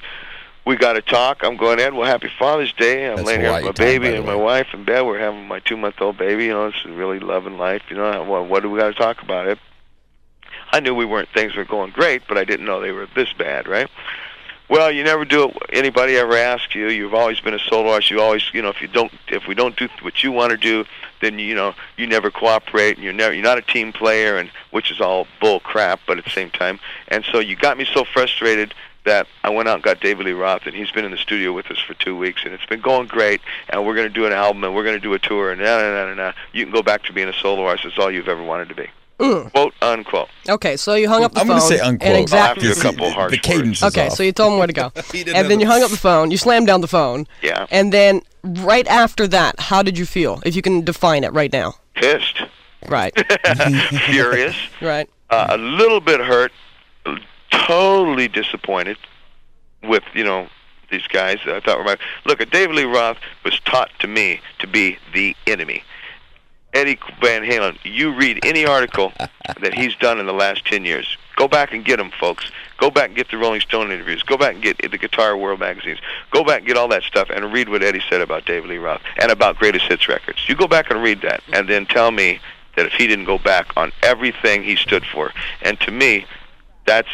We 0.65 0.77
got 0.77 0.95
to 0.95 1.01
talk. 1.01 1.45
I'm 1.45 1.57
going, 1.57 1.81
Ed. 1.81 1.95
Well, 1.95 2.05
happy 2.05 2.31
Father's 2.39 2.75
Day. 2.75 3.09
I'm 3.09 3.17
That's 3.17 3.27
laying 3.27 3.41
here 3.41 3.55
with 3.55 3.65
my 3.65 3.73
baby 3.73 4.09
and 4.09 4.27
my 4.27 4.35
wife 4.35 4.67
in 4.75 4.85
bed. 4.85 5.01
We're 5.01 5.19
having 5.19 5.49
my 5.49 5.61
two 5.61 5.79
month 5.79 5.99
old 6.03 6.19
baby. 6.19 6.45
You 6.45 6.51
know, 6.51 6.67
it's 6.67 6.85
really 6.85 7.19
loving 7.19 7.57
life. 7.57 7.81
You 7.89 7.97
know, 7.97 8.23
what, 8.25 8.51
what 8.51 8.63
do 8.63 8.69
we 8.69 8.79
got 8.79 8.89
to 8.89 8.93
talk 8.93 9.23
about? 9.23 9.49
It. 9.49 9.59
I 10.71 10.81
knew 10.81 10.95
we 10.95 11.07
weren't 11.07 11.31
things 11.33 11.57
were 11.57 11.65
going 11.65 11.93
great, 11.93 12.23
but 12.29 12.37
I 12.37 12.45
didn't 12.45 12.67
know 12.67 12.81
they 12.81 12.93
were 12.93 13.09
this 13.15 13.33
bad, 13.33 13.67
right? 13.67 13.89
Well, 14.69 14.91
you 14.93 15.03
never 15.03 15.25
do 15.25 15.49
it. 15.49 15.57
Anybody 15.73 16.17
ever 16.17 16.37
asks 16.37 16.75
you? 16.75 16.89
You've 16.89 17.15
always 17.15 17.41
been 17.41 17.55
a 17.55 17.59
solo 17.59 17.91
artist. 17.93 18.11
You 18.11 18.21
always, 18.21 18.43
you 18.53 18.61
know, 18.61 18.69
if 18.69 18.83
you 18.83 18.89
don't, 18.89 19.11
if 19.29 19.47
we 19.49 19.55
don't 19.55 19.77
do 19.77 19.89
what 20.03 20.23
you 20.23 20.31
want 20.31 20.51
to 20.51 20.59
do, 20.59 20.85
then 21.21 21.39
you 21.39 21.55
know 21.55 21.75
you 21.97 22.07
never 22.07 22.31
cooperate, 22.31 22.97
and 22.97 23.05
you're 23.05 23.13
never, 23.13 23.35
you're 23.35 23.43
not 23.43 23.59
a 23.59 23.63
team 23.63 23.93
player, 23.93 24.39
and 24.39 24.51
which 24.71 24.91
is 24.91 25.01
all 25.01 25.27
bull 25.41 25.61
crap. 25.61 26.01
But 26.07 26.19
at 26.19 26.25
the 26.25 26.31
same 26.31 26.51
time, 26.51 26.81
and 27.09 27.25
so 27.31 27.39
you 27.39 27.57
got 27.57 27.79
me 27.79 27.85
so 27.85 28.05
frustrated 28.05 28.75
that 29.05 29.27
I 29.43 29.51
went 29.51 29.69
out 29.69 29.77
and 29.77 29.83
got 29.83 30.01
David 30.01 30.27
Lee 30.27 30.33
Roth, 30.33 30.67
and 30.67 30.75
he's 30.75 30.91
been 30.91 31.05
in 31.05 31.11
the 31.11 31.17
studio 31.17 31.53
with 31.53 31.71
us 31.71 31.79
for 31.79 31.95
two 31.95 32.17
weeks, 32.17 32.43
and 32.45 32.53
it's 32.53 32.67
been 32.67 32.81
going 32.81 33.07
great. 33.07 33.41
And 33.71 33.87
we're 33.87 33.95
going 33.95 34.09
to 34.09 34.13
do 34.13 34.27
an 34.27 34.33
album, 34.33 34.63
and 34.65 34.75
we're 34.75 34.85
going 34.85 34.97
to 34.97 35.01
do 35.01 35.15
a 35.15 35.19
tour, 35.19 35.51
and 35.51 35.61
na 35.61 35.79
na 35.79 36.07
na 36.07 36.15
na. 36.15 36.33
You 36.53 36.65
can 36.65 36.73
go 36.73 36.83
back 36.83 37.05
to 37.05 37.13
being 37.13 37.29
a 37.29 37.33
solo 37.33 37.65
artist. 37.65 37.87
It's 37.87 37.99
all 37.99 38.11
you've 38.11 38.29
ever 38.29 38.43
wanted 38.43 38.69
to 38.69 38.75
be. 38.75 38.89
Mm. 39.19 39.51
Quote 39.53 39.75
unquote. 39.83 40.29
Okay, 40.49 40.77
so 40.77 40.95
you 40.95 41.09
hung 41.09 41.25
up 41.25 41.33
the 41.33 41.41
phone. 41.41 41.51
I'm 41.51 41.59
going 41.59 41.71
to 41.71 41.77
say 41.77 41.81
And 41.81 42.01
unquote. 42.03 42.21
exactly. 42.21 42.39
I'll 42.39 42.47
have 42.47 42.77
to 42.77 42.81
do 42.83 42.89
a 42.89 42.93
couple 42.93 43.11
harsh 43.11 43.31
the 43.33 43.39
cadence 43.39 43.79
is 43.79 43.83
Okay, 43.85 44.07
off. 44.07 44.13
so 44.13 44.23
you 44.23 44.31
told 44.33 44.53
him 44.53 44.59
where 44.59 44.67
to 44.69 44.73
go, 44.73 44.93
and 45.35 45.51
then 45.51 45.59
you 45.61 45.67
hung 45.67 45.83
up 45.83 45.91
the 45.91 45.97
phone. 45.97 46.31
You 46.31 46.37
slammed 46.37 46.67
down 46.69 46.81
the 46.83 46.87
phone, 46.89 47.27
Yeah. 47.43 47.67
and 47.71 47.93
then 47.93 48.23
right 48.45 48.87
after 48.87 49.27
that, 49.29 49.59
how 49.59 49.83
did 49.83 49.99
you 49.99 50.07
feel? 50.07 50.41
If 50.47 50.55
you 50.55 50.63
can 50.63 50.85
define 50.85 51.25
it 51.25 51.33
right 51.33 51.53
now. 51.53 51.75
Pissed. 51.95 52.43
Right. 52.89 53.13
Furious. 54.07 54.55
right. 54.81 55.11
uh, 55.31 55.49
a 55.51 55.59
little 55.59 56.01
bit 56.01 56.21
hurt, 56.21 56.53
totally 57.51 58.29
disappointed 58.29 58.97
with 59.83 60.03
you 60.15 60.25
know 60.25 60.49
these 60.91 61.07
guys. 61.09 61.39
I 61.47 61.61
thought 61.61 61.79
were 61.79 61.85
my 61.85 61.97
look. 62.25 62.41
At 62.41 62.51
David 62.51 62.77
Lee 62.77 62.85
Roth 62.85 63.19
was 63.45 63.59
taught 63.61 63.91
to 63.99 64.07
me 64.07 64.41
to 64.61 64.67
be 64.67 64.97
the 65.13 65.35
enemy. 65.47 65.83
Eddie 66.75 66.99
Van 67.21 67.43
Halen. 67.43 67.79
You 67.83 68.15
read 68.15 68.41
any 68.45 68.67
article 68.67 69.13
that 69.61 69.75
he's 69.75 69.95
done 69.97 70.21
in 70.21 70.27
the 70.27 70.33
last 70.33 70.67
ten 70.67 70.85
years. 70.85 71.17
Go 71.37 71.47
back 71.47 71.73
and 71.73 71.85
get 71.85 71.99
them, 71.99 72.11
folks. 72.19 72.51
Go 72.79 72.91
back 72.91 73.07
and 73.07 73.17
get 73.17 73.31
the 73.31 73.39
Rolling 73.39 73.61
Stone 73.61 73.93
interviews. 73.93 74.25
Go 74.25 74.37
back 74.37 74.55
and 74.55 74.63
get 74.63 74.79
the 74.79 74.99
Guitar 74.99 75.37
World 75.37 75.61
magazines. 75.61 76.01
Go 76.33 76.43
back 76.43 76.59
and 76.59 76.67
get 76.67 76.77
all 76.77 76.89
that 76.89 77.05
stuff 77.05 77.31
and 77.31 77.53
read 77.53 77.69
what 77.69 77.83
Eddie 77.83 78.03
said 78.09 78.21
about 78.21 78.45
David 78.45 78.71
Lee 78.71 78.79
Roth 78.79 79.03
and 79.21 79.31
about 79.31 79.57
Greatest 79.57 79.87
Hits 79.87 80.09
records. 80.09 80.49
You 80.49 80.57
go 80.57 80.67
back 80.67 80.91
and 80.91 81.01
read 81.01 81.23
that, 81.23 81.43
and 81.53 81.69
then 81.69 81.87
tell 81.87 82.11
me 82.11 82.41
that 82.75 82.87
if 82.87 82.93
he 82.93 83.07
didn't 83.07 83.25
go 83.25 83.39
back 83.39 83.77
on 83.77 83.93
everything 84.03 84.65
he 84.65 84.75
stood 84.77 85.05
for, 85.05 85.33
and 85.63 85.79
to 85.81 85.91
me, 85.91 86.27
that's 86.87 87.09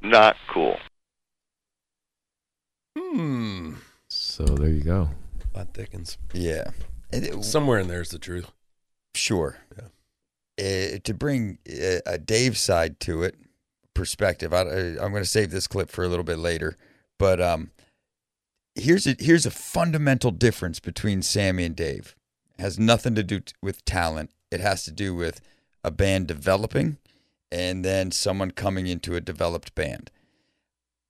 not 0.00 0.36
cool. 0.48 0.78
Hmm. 2.96 3.74
so 4.08 4.44
there 4.44 4.68
you 4.68 4.82
go. 4.82 5.10
Plot 5.52 5.68
thickens. 5.72 6.18
yeah. 6.32 6.70
It- 7.10 7.44
Somewhere 7.44 7.78
in 7.78 7.88
there 7.88 8.00
is 8.00 8.10
the 8.10 8.18
truth. 8.18 8.50
Sure. 9.14 9.58
Uh, 10.60 10.98
to 11.04 11.14
bring 11.14 11.58
uh, 11.68 12.00
a 12.04 12.18
Dave 12.18 12.58
side 12.58 12.98
to 13.00 13.22
it, 13.22 13.36
perspective. 13.94 14.52
I, 14.52 14.60
I, 14.62 14.78
I'm 14.90 15.10
going 15.12 15.22
to 15.22 15.24
save 15.24 15.50
this 15.50 15.66
clip 15.68 15.90
for 15.90 16.04
a 16.04 16.08
little 16.08 16.24
bit 16.24 16.38
later, 16.38 16.76
but 17.18 17.40
um, 17.40 17.70
here's 18.74 19.06
a 19.06 19.14
here's 19.18 19.46
a 19.46 19.50
fundamental 19.52 20.30
difference 20.32 20.80
between 20.80 21.22
Sammy 21.22 21.64
and 21.64 21.76
Dave. 21.76 22.16
It 22.58 22.62
has 22.62 22.78
nothing 22.78 23.14
to 23.14 23.22
do 23.22 23.40
t- 23.40 23.52
with 23.62 23.84
talent. 23.84 24.30
It 24.50 24.60
has 24.60 24.84
to 24.84 24.90
do 24.90 25.14
with 25.14 25.40
a 25.84 25.90
band 25.92 26.26
developing, 26.26 26.96
and 27.52 27.84
then 27.84 28.10
someone 28.10 28.50
coming 28.50 28.86
into 28.88 29.14
a 29.14 29.20
developed 29.20 29.74
band. 29.76 30.10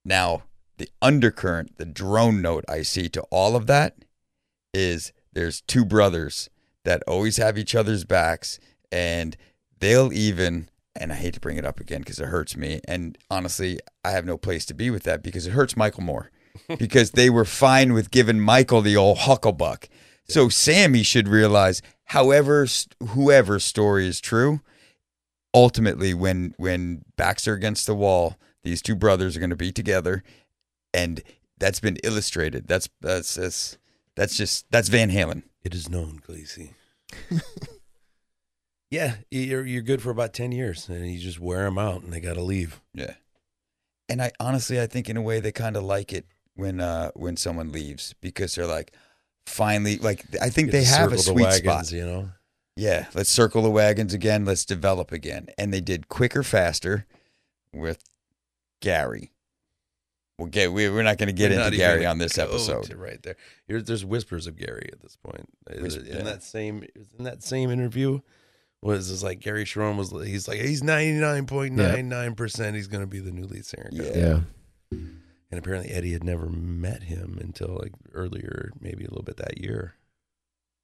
Now, 0.04 0.42
the 0.76 0.90
undercurrent, 1.00 1.78
the 1.78 1.86
drone 1.86 2.42
note 2.42 2.64
I 2.68 2.82
see 2.82 3.08
to 3.10 3.22
all 3.30 3.56
of 3.56 3.66
that 3.66 3.96
is 4.74 5.12
there's 5.32 5.60
two 5.62 5.84
brothers 5.84 6.50
that 6.84 7.02
always 7.06 7.36
have 7.36 7.58
each 7.58 7.74
other's 7.74 8.04
backs 8.04 8.58
and 8.90 9.36
they'll 9.80 10.12
even 10.12 10.68
and 10.96 11.12
I 11.12 11.16
hate 11.16 11.34
to 11.34 11.40
bring 11.40 11.58
it 11.58 11.64
up 11.64 11.80
again 11.80 12.00
because 12.00 12.18
it 12.18 12.26
hurts 12.26 12.56
me 12.56 12.80
and 12.86 13.16
honestly 13.30 13.78
I 14.04 14.10
have 14.10 14.24
no 14.24 14.36
place 14.36 14.64
to 14.66 14.74
be 14.74 14.90
with 14.90 15.02
that 15.04 15.22
because 15.22 15.46
it 15.46 15.52
hurts 15.52 15.76
Michael 15.76 16.02
more 16.02 16.30
because 16.78 17.12
they 17.12 17.30
were 17.30 17.44
fine 17.44 17.92
with 17.92 18.10
giving 18.10 18.40
Michael 18.40 18.80
the 18.80 18.96
old 18.96 19.18
hucklebuck. 19.18 19.88
So 20.28 20.48
Sammy 20.48 21.02
should 21.02 21.28
realize 21.28 21.82
however 22.06 22.66
whoever's 23.08 23.64
story 23.64 24.06
is 24.06 24.20
true 24.20 24.60
ultimately 25.54 26.14
when 26.14 26.54
when 26.56 27.02
backs 27.16 27.46
are 27.48 27.54
against 27.54 27.86
the 27.86 27.94
wall 27.94 28.36
these 28.62 28.82
two 28.82 28.94
brothers 28.94 29.36
are 29.36 29.40
going 29.40 29.50
to 29.50 29.56
be 29.56 29.72
together 29.72 30.22
and 30.92 31.22
that's 31.58 31.80
been 31.80 31.96
illustrated 32.04 32.66
that's 32.68 32.88
that's 33.00 33.34
that's 33.34 33.78
that's 34.18 34.36
just 34.36 34.66
that's 34.70 34.88
Van 34.88 35.10
Halen 35.10 35.44
It 35.62 35.74
is 35.74 35.88
known, 35.88 36.20
Gleasy. 36.26 36.70
yeah, 38.90 39.16
you're 39.30 39.64
you're 39.64 39.82
good 39.82 40.02
for 40.02 40.10
about 40.10 40.34
ten 40.34 40.50
years, 40.50 40.88
and 40.88 41.08
you 41.08 41.20
just 41.20 41.38
wear 41.38 41.64
them 41.64 41.78
out, 41.78 42.02
and 42.02 42.12
they 42.12 42.18
got 42.20 42.34
to 42.34 42.42
leave. 42.42 42.80
Yeah. 42.92 43.14
And 44.08 44.20
I 44.20 44.32
honestly, 44.40 44.80
I 44.80 44.86
think 44.86 45.08
in 45.08 45.16
a 45.16 45.22
way 45.22 45.38
they 45.38 45.52
kind 45.52 45.76
of 45.76 45.84
like 45.84 46.12
it 46.12 46.26
when 46.54 46.80
uh 46.80 47.12
when 47.14 47.36
someone 47.36 47.70
leaves 47.70 48.14
because 48.20 48.56
they're 48.56 48.66
like, 48.66 48.92
finally, 49.46 49.98
like 49.98 50.24
I 50.42 50.50
think 50.50 50.72
they 50.72 50.84
have 50.84 51.12
a 51.12 51.18
sweet 51.18 51.44
wagons, 51.44 51.88
spot. 51.88 51.92
you 51.92 52.04
know. 52.04 52.30
Yeah, 52.76 53.06
let's 53.14 53.30
circle 53.30 53.62
the 53.62 53.70
wagons 53.70 54.14
again. 54.14 54.44
Let's 54.44 54.64
develop 54.64 55.12
again. 55.12 55.46
And 55.56 55.72
they 55.72 55.80
did 55.80 56.08
quicker, 56.08 56.42
faster 56.42 57.06
with 57.72 58.02
Gary. 58.80 59.32
We'll 60.38 60.48
get. 60.48 60.72
We, 60.72 60.88
we're 60.88 61.02
not 61.02 61.18
going 61.18 61.26
to 61.26 61.32
get 61.32 61.50
We're 61.50 61.60
into 61.64 61.76
Gary 61.76 62.06
on 62.06 62.18
this 62.18 62.38
episode. 62.38 62.92
right 62.94 63.20
there. 63.22 63.34
Here, 63.66 63.82
there's 63.82 64.04
whispers 64.04 64.46
of 64.46 64.56
Gary 64.56 64.88
at 64.92 65.00
this 65.00 65.16
point. 65.16 65.48
Is 65.70 65.82
Whisper- 65.96 66.00
in 66.04 66.16
yeah. 66.18 66.22
that 66.22 66.42
same 66.44 66.84
in 67.18 67.24
that 67.24 67.42
same 67.42 67.70
interview, 67.70 68.20
was 68.80 69.10
this 69.10 69.22
like 69.24 69.40
Gary 69.40 69.64
Cherone 69.64 69.96
was? 69.96 70.10
He's 70.26 70.46
like 70.46 70.60
he's 70.60 70.82
ninety 70.82 71.18
nine 71.18 71.46
point 71.46 71.74
nine 71.74 72.08
nine 72.08 72.34
percent. 72.36 72.76
He's 72.76 72.86
going 72.86 73.02
to 73.02 73.08
be 73.08 73.18
the 73.18 73.32
new 73.32 73.46
lead 73.46 73.66
singer. 73.66 73.88
Yeah. 73.90 74.12
Yeah. 74.14 74.40
And 75.50 75.58
apparently 75.58 75.90
Eddie 75.92 76.12
had 76.12 76.22
never 76.24 76.46
met 76.46 77.04
him 77.04 77.38
until 77.40 77.76
like 77.80 77.92
earlier, 78.12 78.70
maybe 78.80 79.04
a 79.04 79.08
little 79.08 79.24
bit 79.24 79.38
that 79.38 79.58
year. 79.58 79.94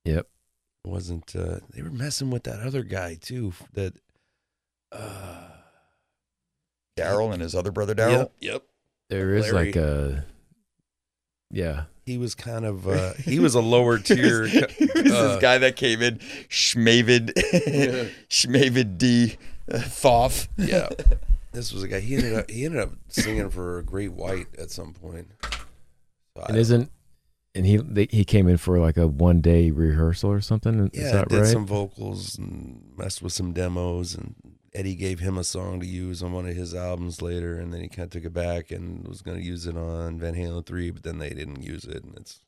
Yep. 0.05 0.27
It 0.85 0.89
wasn't. 0.91 1.37
uh 1.37 1.61
They 1.71 1.83
were 1.83 1.91
messing 1.91 2.31
with 2.31 2.43
that 2.45 2.59
other 2.61 2.83
guy 2.83 3.15
too. 3.21 3.53
That. 3.75 3.95
uh 4.91 5.49
Daryl 6.99 7.33
and 7.33 7.43
his 7.43 7.55
other 7.55 7.71
brother 7.73 7.95
Daryl. 7.95 8.19
Yep. 8.19 8.33
Yep. 8.41 8.63
There 9.15 9.35
is 9.35 9.53
Larry. 9.53 9.67
like 9.67 9.77
a 9.77 10.25
yeah. 11.51 11.85
He 12.07 12.19
was 12.19 12.35
kind 12.35 12.65
of. 12.65 12.87
uh 12.89 13.15
He 13.15 13.39
was 13.39 13.55
a 13.55 13.61
lower 13.61 13.99
tier. 14.09 14.47
He 14.47 14.59
was 14.61 14.73
uh, 15.13 15.29
this 15.29 15.41
guy 15.43 15.59
that 15.59 15.77
came 15.77 16.03
in, 16.03 16.19
Schmavid, 16.49 17.33
Schmavid 18.29 18.99
D. 18.99 19.37
Uh, 19.73 19.79
Thoth. 19.79 20.49
Yeah. 20.59 20.89
This 21.53 21.73
was 21.73 21.83
a 21.85 21.89
guy. 21.89 22.01
He 22.01 22.17
ended 22.17 22.35
up. 22.35 22.51
He 22.51 22.65
ended 22.65 22.81
up 22.81 22.91
singing 23.09 23.49
for 23.51 23.81
Great 23.83 24.13
White 24.13 24.47
at 24.59 24.71
some 24.71 24.93
point. 24.93 25.29
So 26.37 26.43
I 26.43 26.47
And 26.49 26.57
isn't 26.59 26.91
and 27.55 27.65
he 27.65 27.77
they, 27.77 28.09
he 28.11 28.25
came 28.25 28.49
in 28.49 28.57
for 28.57 28.81
like 28.81 28.97
a 28.97 29.07
one 29.07 29.41
day 29.41 29.71
rehearsal 29.71 30.31
or 30.31 30.41
something. 30.41 30.91
Is 30.93 31.01
Yeah, 31.05 31.13
that 31.13 31.29
did 31.29 31.39
right? 31.43 31.47
some 31.47 31.65
vocals 31.67 32.37
and 32.37 32.83
messed 32.99 33.23
with 33.23 33.33
some 33.33 33.53
demos, 33.53 34.15
and 34.17 34.35
Eddie 34.75 34.95
gave 34.97 35.21
him 35.21 35.39
a 35.39 35.45
song 35.45 35.79
to 35.81 35.87
use 35.87 36.23
on 36.23 36.33
one 36.33 36.47
of 36.49 36.57
his 36.57 36.75
albums 36.75 37.23
later, 37.23 37.59
and 37.59 37.73
then 37.73 37.81
he 37.81 37.89
kind 37.89 38.07
of 38.07 38.11
took 38.11 38.25
it 38.25 38.33
back 38.33 38.71
and 38.71 39.07
was 39.07 39.23
going 39.23 39.37
to 39.39 39.43
use 39.45 39.67
it 39.67 39.77
on 39.77 40.19
Van 40.19 40.35
Halen 40.35 40.67
three, 40.67 40.91
but 40.91 41.03
then 41.05 41.19
they 41.19 41.31
didn't 41.31 41.63
use 41.63 41.85
it, 41.85 42.03
and 42.03 42.15
it's 42.17 42.41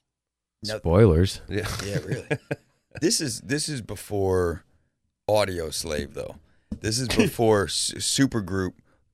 No- 0.65 0.79
Spoilers. 0.79 1.41
yeah, 1.49 1.69
Yeah, 1.85 1.99
really. 2.05 2.27
this 3.01 3.21
is 3.21 3.41
this 3.43 3.69
is 3.69 3.81
before 3.83 4.65
Audioslave 5.29 6.15
though. 6.15 6.37
This 6.81 6.99
is 6.99 7.09
before 7.17 7.65
s- 7.65 7.93
Supergroup 7.99 8.73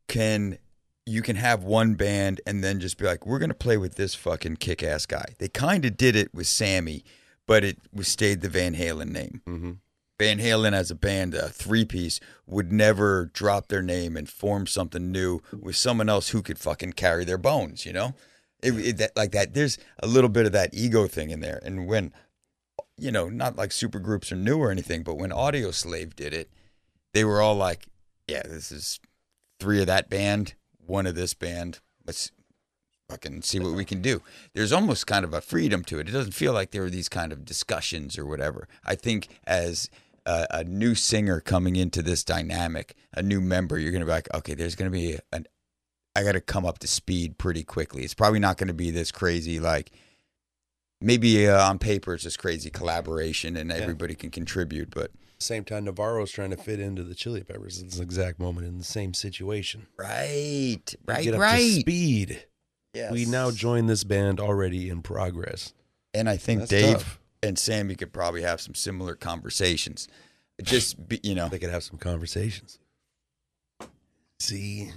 can 0.08 0.58
you 1.04 1.20
can 1.22 1.36
have 1.36 1.64
one 1.64 1.94
band 1.94 2.40
and 2.46 2.62
then 2.62 2.78
just 2.80 2.96
be 2.98 3.04
like, 3.06 3.26
we're 3.26 3.38
gonna 3.38 3.54
play 3.54 3.76
with 3.76 3.96
this 3.96 4.14
fucking 4.14 4.56
kick 4.56 4.82
ass 4.82 5.04
guy. 5.06 5.24
They 5.38 5.48
kind 5.48 5.84
of 5.84 5.96
did 5.96 6.14
it 6.16 6.32
with 6.32 6.46
Sammy, 6.46 7.04
but 7.46 7.64
it 7.64 7.78
was 7.92 8.08
stayed 8.08 8.40
the 8.40 8.48
Van 8.48 8.74
Halen 8.74 9.10
name. 9.10 9.42
Mhm. 9.46 9.76
Van 10.22 10.38
Halen 10.38 10.72
as 10.72 10.88
a 10.88 10.94
band, 10.94 11.34
a 11.34 11.48
three 11.48 11.84
piece, 11.84 12.20
would 12.46 12.70
never 12.70 13.28
drop 13.32 13.66
their 13.66 13.82
name 13.82 14.16
and 14.16 14.28
form 14.28 14.68
something 14.68 15.10
new 15.10 15.40
with 15.52 15.74
someone 15.74 16.08
else 16.08 16.28
who 16.28 16.42
could 16.42 16.60
fucking 16.60 16.92
carry 16.92 17.24
their 17.24 17.38
bones, 17.38 17.84
you 17.84 17.92
know? 17.92 18.14
It, 18.62 18.70
it, 18.74 18.96
that, 18.98 19.16
like 19.16 19.32
that, 19.32 19.54
there's 19.54 19.78
a 20.00 20.06
little 20.06 20.30
bit 20.30 20.46
of 20.46 20.52
that 20.52 20.72
ego 20.72 21.08
thing 21.08 21.30
in 21.30 21.40
there. 21.40 21.60
And 21.64 21.88
when, 21.88 22.12
you 22.96 23.10
know, 23.10 23.28
not 23.28 23.56
like 23.56 23.72
super 23.72 23.98
groups 23.98 24.30
are 24.30 24.36
new 24.36 24.58
or 24.58 24.70
anything, 24.70 25.02
but 25.02 25.18
when 25.18 25.30
Audioslave 25.30 26.14
did 26.14 26.32
it, 26.32 26.48
they 27.14 27.24
were 27.24 27.42
all 27.42 27.56
like, 27.56 27.88
yeah, 28.28 28.42
this 28.44 28.70
is 28.70 29.00
three 29.58 29.80
of 29.80 29.88
that 29.88 30.08
band, 30.08 30.54
one 30.86 31.08
of 31.08 31.16
this 31.16 31.34
band. 31.34 31.80
Let's 32.06 32.30
fucking 33.08 33.42
see 33.42 33.58
what 33.58 33.74
we 33.74 33.84
can 33.84 34.00
do. 34.00 34.22
There's 34.54 34.72
almost 34.72 35.08
kind 35.08 35.24
of 35.24 35.34
a 35.34 35.40
freedom 35.40 35.82
to 35.86 35.98
it. 35.98 36.08
It 36.08 36.12
doesn't 36.12 36.32
feel 36.32 36.52
like 36.52 36.70
there 36.70 36.84
are 36.84 36.90
these 36.90 37.08
kind 37.08 37.32
of 37.32 37.44
discussions 37.44 38.16
or 38.16 38.24
whatever. 38.24 38.68
I 38.84 38.94
think 38.94 39.26
as 39.48 39.90
a, 40.26 40.46
a 40.50 40.64
new 40.64 40.94
singer 40.94 41.40
coming 41.40 41.76
into 41.76 42.02
this 42.02 42.24
dynamic, 42.24 42.94
a 43.12 43.22
new 43.22 43.40
member, 43.40 43.78
you're 43.78 43.92
going 43.92 44.00
to 44.00 44.06
be 44.06 44.12
like, 44.12 44.32
okay, 44.34 44.54
there's 44.54 44.74
going 44.74 44.90
to 44.90 44.96
be 44.96 45.18
an, 45.32 45.46
I 46.14 46.22
got 46.22 46.32
to 46.32 46.40
come 46.40 46.66
up 46.66 46.78
to 46.80 46.86
speed 46.86 47.38
pretty 47.38 47.64
quickly. 47.64 48.02
It's 48.02 48.14
probably 48.14 48.38
not 48.38 48.58
going 48.58 48.68
to 48.68 48.74
be 48.74 48.90
this 48.90 49.10
crazy, 49.10 49.58
like, 49.58 49.92
maybe 51.00 51.48
uh, 51.48 51.68
on 51.68 51.78
paper 51.78 52.14
it's 52.14 52.24
this 52.24 52.36
crazy 52.36 52.70
collaboration 52.70 53.56
and 53.56 53.72
everybody 53.72 54.14
can 54.14 54.30
contribute, 54.30 54.90
but 54.90 55.10
Same 55.40 55.64
time, 55.64 55.84
Navarro's 55.84 56.30
trying 56.30 56.50
to 56.50 56.56
fit 56.56 56.78
into 56.78 57.02
the 57.02 57.14
Chili 57.14 57.42
Peppers 57.42 57.80
at 57.82 57.90
this 57.90 57.98
exact 57.98 58.38
moment 58.38 58.66
in 58.66 58.78
the 58.78 58.84
same 58.84 59.14
situation. 59.14 59.86
right, 59.98 60.94
right, 61.06 61.24
Get 61.24 61.34
up 61.34 61.40
right. 61.40 61.58
to 61.58 61.80
speed. 61.80 62.44
Yes. 62.94 63.10
We 63.10 63.24
now 63.24 63.50
join 63.50 63.86
this 63.86 64.04
band 64.04 64.38
already 64.38 64.90
in 64.90 65.02
progress. 65.02 65.72
And 66.14 66.28
I 66.28 66.36
think 66.36 66.60
That's 66.60 66.70
Dave 66.70 66.92
tough. 66.98 67.18
And 67.42 67.58
Sammy 67.58 67.94
could 67.94 68.12
probably 68.12 68.42
have 68.42 68.60
some 68.60 68.74
similar 68.74 69.14
conversations. 69.14 70.08
Just 70.62 71.08
be, 71.08 71.18
you 71.22 71.34
know, 71.34 71.48
They 71.48 71.58
could 71.58 71.70
have 71.70 71.82
some 71.82 71.98
conversations. 71.98 72.78
See, 74.38 74.90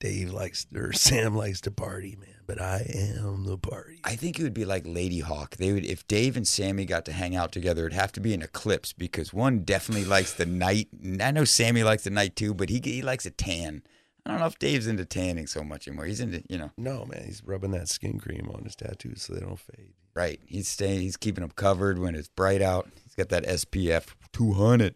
Dave 0.00 0.30
likes 0.30 0.66
or 0.74 0.92
Sam 0.92 1.34
likes 1.34 1.60
to 1.62 1.70
party, 1.70 2.16
man, 2.18 2.40
but 2.46 2.60
I 2.60 2.86
am 2.94 3.44
the 3.44 3.56
party. 3.56 4.00
I 4.04 4.16
think 4.16 4.38
it 4.38 4.42
would 4.42 4.54
be 4.54 4.64
like 4.64 4.84
Ladyhawke. 4.84 5.56
They 5.56 5.72
would 5.72 5.84
if 5.84 6.06
Dave 6.06 6.36
and 6.36 6.46
Sammy 6.46 6.84
got 6.84 7.04
to 7.06 7.12
hang 7.12 7.34
out 7.34 7.52
together, 7.52 7.86
it'd 7.86 7.98
have 7.98 8.12
to 8.12 8.20
be 8.20 8.34
an 8.34 8.42
eclipse 8.42 8.92
because 8.92 9.32
one 9.32 9.60
definitely 9.60 10.04
likes 10.04 10.32
the 10.34 10.46
night. 10.46 10.88
and 11.02 11.22
I 11.22 11.30
know 11.30 11.44
Sammy 11.44 11.82
likes 11.82 12.04
the 12.04 12.10
night 12.10 12.36
too, 12.36 12.52
but 12.54 12.68
he 12.68 12.80
he 12.82 13.02
likes 13.02 13.26
a 13.26 13.30
tan. 13.30 13.82
I 14.24 14.30
don't 14.30 14.40
know 14.40 14.46
if 14.46 14.58
Dave's 14.58 14.86
into 14.86 15.04
tanning 15.04 15.46
so 15.46 15.62
much 15.62 15.86
anymore. 15.86 16.06
He's 16.06 16.20
into 16.20 16.42
you 16.48 16.58
know 16.58 16.72
No, 16.76 17.04
man, 17.06 17.24
he's 17.24 17.42
rubbing 17.44 17.70
that 17.72 17.88
skin 17.88 18.18
cream 18.18 18.50
on 18.54 18.64
his 18.64 18.76
tattoos 18.76 19.22
so 19.22 19.34
they 19.34 19.40
don't 19.40 19.58
fade. 19.58 19.94
Right. 20.16 20.40
He's 20.46 20.66
staying. 20.68 21.00
He's 21.02 21.16
keeping 21.16 21.42
them 21.42 21.52
covered 21.54 21.98
when 21.98 22.14
it's 22.14 22.28
bright 22.28 22.62
out. 22.62 22.88
He's 23.04 23.14
got 23.14 23.28
that 23.28 23.44
SPF 23.44 24.14
200. 24.32 24.94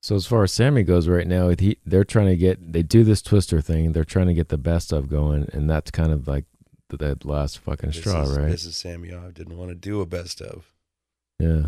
So 0.00 0.14
as 0.16 0.26
far 0.26 0.44
as 0.44 0.52
Sammy 0.52 0.82
goes 0.84 1.06
right 1.08 1.26
now, 1.26 1.48
he 1.50 1.78
they're 1.84 2.04
trying 2.04 2.26
to 2.28 2.36
get 2.36 2.72
they 2.72 2.82
do 2.82 3.04
this 3.04 3.20
twister 3.20 3.60
thing. 3.60 3.92
They're 3.92 4.04
trying 4.04 4.28
to 4.28 4.34
get 4.34 4.48
the 4.48 4.56
best 4.58 4.92
of 4.92 5.08
going, 5.10 5.48
and 5.52 5.68
that's 5.68 5.90
kind 5.90 6.12
of 6.12 6.26
like 6.28 6.44
the, 6.88 6.96
that 6.98 7.24
last 7.24 7.58
fucking 7.58 7.90
This 7.90 7.98
straw, 7.98 8.22
is, 8.22 8.38
right? 8.38 8.48
This 8.50 8.64
is 8.64 8.76
Sammy. 8.76 9.12
I 9.12 9.30
didn't 9.30 9.56
want 9.58 9.70
to 9.70 9.74
do 9.74 10.00
a 10.00 10.06
best 10.06 10.40
of. 10.40 10.72
yeah, 11.40 11.66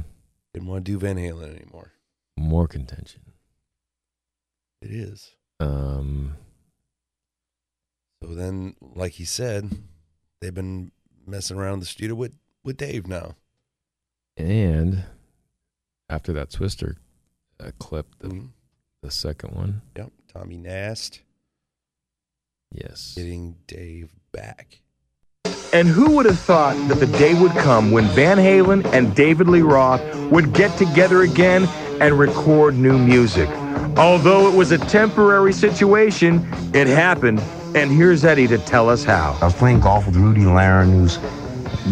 Didn't 0.55 0.69
want 0.69 0.85
to 0.85 0.91
do 0.93 0.99
Van 0.99 1.17
Halen 1.17 1.57
anymore. 1.57 1.91
more 2.37 2.67
contention. 2.69 3.21
It 4.81 4.93
is. 4.93 5.33
Um, 5.59 6.37
So 8.23 8.35
then, 8.35 8.77
like 8.81 9.13
he 9.15 9.25
said, 9.25 9.71
they've 10.41 10.55
been 10.55 10.93
messing 11.27 11.59
around 11.59 11.81
the 11.81 11.87
studio 11.87 12.15
with 12.15 12.35
with 12.65 12.77
Dave 12.77 13.07
now. 13.07 13.35
and 14.37 15.05
after 16.09 16.33
that 16.33 16.51
twister 16.51 16.97
uh, 17.59 17.71
clip, 17.79 18.07
the 18.21 18.29
Mhm. 18.29 18.49
the 19.03 19.11
second 19.11 19.55
one, 19.55 19.83
Yep, 19.97 20.13
Tommy 20.33 20.57
Nast 20.57 21.21
yes, 22.73 23.15
getting 23.17 23.57
Dave 23.67 24.11
back. 24.33 24.81
And 25.73 25.87
who 25.89 26.17
would 26.17 26.27
have 26.27 26.39
thought 26.39 26.75
that 26.89 26.99
the 26.99 27.07
day 27.19 27.35
would 27.41 27.53
come 27.53 27.91
when 27.93 28.05
Van 28.09 28.39
Halen 28.39 28.85
and 28.93 29.15
David 29.15 29.47
Lee 29.49 29.61
Roth 29.63 30.01
would 30.31 30.53
get 30.53 30.77
together 30.79 31.23
again 31.23 31.67
and 32.01 32.19
record 32.19 32.75
new 32.77 32.99
music? 32.99 33.49
Although 33.97 34.49
it 34.49 34.55
was 34.57 34.73
a 34.73 34.79
temporary 34.79 35.53
situation, 35.53 36.45
it 36.75 36.87
happened. 36.89 37.41
And 37.77 37.91
here's 37.93 38.25
Eddie 38.25 38.49
to 38.49 38.59
tell 38.59 38.89
us 38.89 39.05
how. 39.05 39.37
I 39.41 39.45
was 39.45 39.55
playing 39.55 39.79
golf 39.81 40.07
with 40.07 40.17
Rudy 40.17 40.41
Leiren, 40.43 40.91
who's 40.91 41.19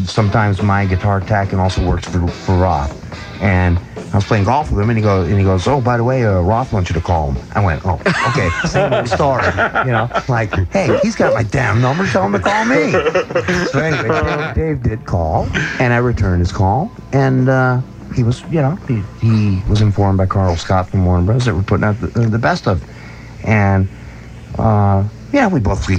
sometimes 0.06 0.62
my 0.62 0.86
guitar 0.86 1.20
tech 1.20 1.52
and 1.52 1.60
also 1.60 1.86
works 1.86 2.06
for, 2.06 2.26
for 2.28 2.56
Roth. 2.56 2.94
And 3.42 3.78
I 4.12 4.16
was 4.16 4.24
playing 4.24 4.44
golf 4.44 4.70
with 4.70 4.80
him, 4.80 4.90
and 4.90 4.98
he 4.98 5.02
goes, 5.02 5.28
and 5.28 5.38
he 5.38 5.44
goes, 5.44 5.68
oh, 5.68 5.80
by 5.80 5.96
the 5.96 6.02
way, 6.04 6.24
uh, 6.24 6.40
Roth 6.40 6.72
wants 6.72 6.90
you 6.90 6.94
to 6.94 7.00
call 7.00 7.30
him. 7.30 7.44
I 7.54 7.64
went, 7.64 7.82
oh, 7.84 8.00
okay, 8.30 8.48
same 8.66 8.92
old 8.92 9.08
story, 9.08 9.44
you 9.44 9.92
know, 9.92 10.08
like, 10.28 10.52
hey, 10.70 10.98
he's 11.02 11.14
got 11.14 11.34
my 11.34 11.42
damn 11.42 11.80
number, 11.80 12.06
tell 12.06 12.24
him 12.24 12.32
to 12.32 12.38
call 12.40 12.64
me. 12.64 12.90
So 13.66 13.78
anyway, 13.78 14.52
Dave, 14.54 14.82
did 14.82 15.04
call, 15.04 15.46
and 15.78 15.92
I 15.92 15.98
returned 15.98 16.40
his 16.40 16.50
call, 16.50 16.90
and 17.12 17.48
uh, 17.48 17.80
he 18.14 18.22
was, 18.22 18.42
you 18.44 18.62
know, 18.62 18.76
he, 18.88 19.02
he 19.20 19.62
was 19.68 19.82
informed 19.82 20.18
by 20.18 20.26
Carl 20.26 20.56
Scott 20.56 20.88
from 20.88 21.04
Warner 21.04 21.24
Bros. 21.26 21.44
that 21.44 21.54
we're 21.54 21.62
putting 21.62 21.84
out 21.84 22.00
the, 22.00 22.06
the 22.06 22.38
best 22.38 22.66
of, 22.66 22.82
and 23.44 23.88
uh, 24.58 25.06
yeah, 25.32 25.46
we 25.48 25.60
both 25.60 25.88
we, 25.88 25.98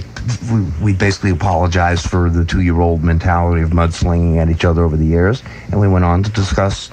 we 0.51 0.61
we 0.82 0.93
basically 0.93 1.32
apologized 1.32 2.09
for 2.09 2.30
the 2.30 2.45
two-year-old 2.45 3.03
mentality 3.03 3.61
of 3.61 3.69
mudslinging 3.69 4.38
at 4.38 4.49
each 4.49 4.65
other 4.65 4.84
over 4.84 4.97
the 4.97 5.05
years, 5.05 5.43
and 5.71 5.80
we 5.80 5.88
went 5.88 6.05
on 6.05 6.23
to 6.23 6.32
discuss 6.32 6.89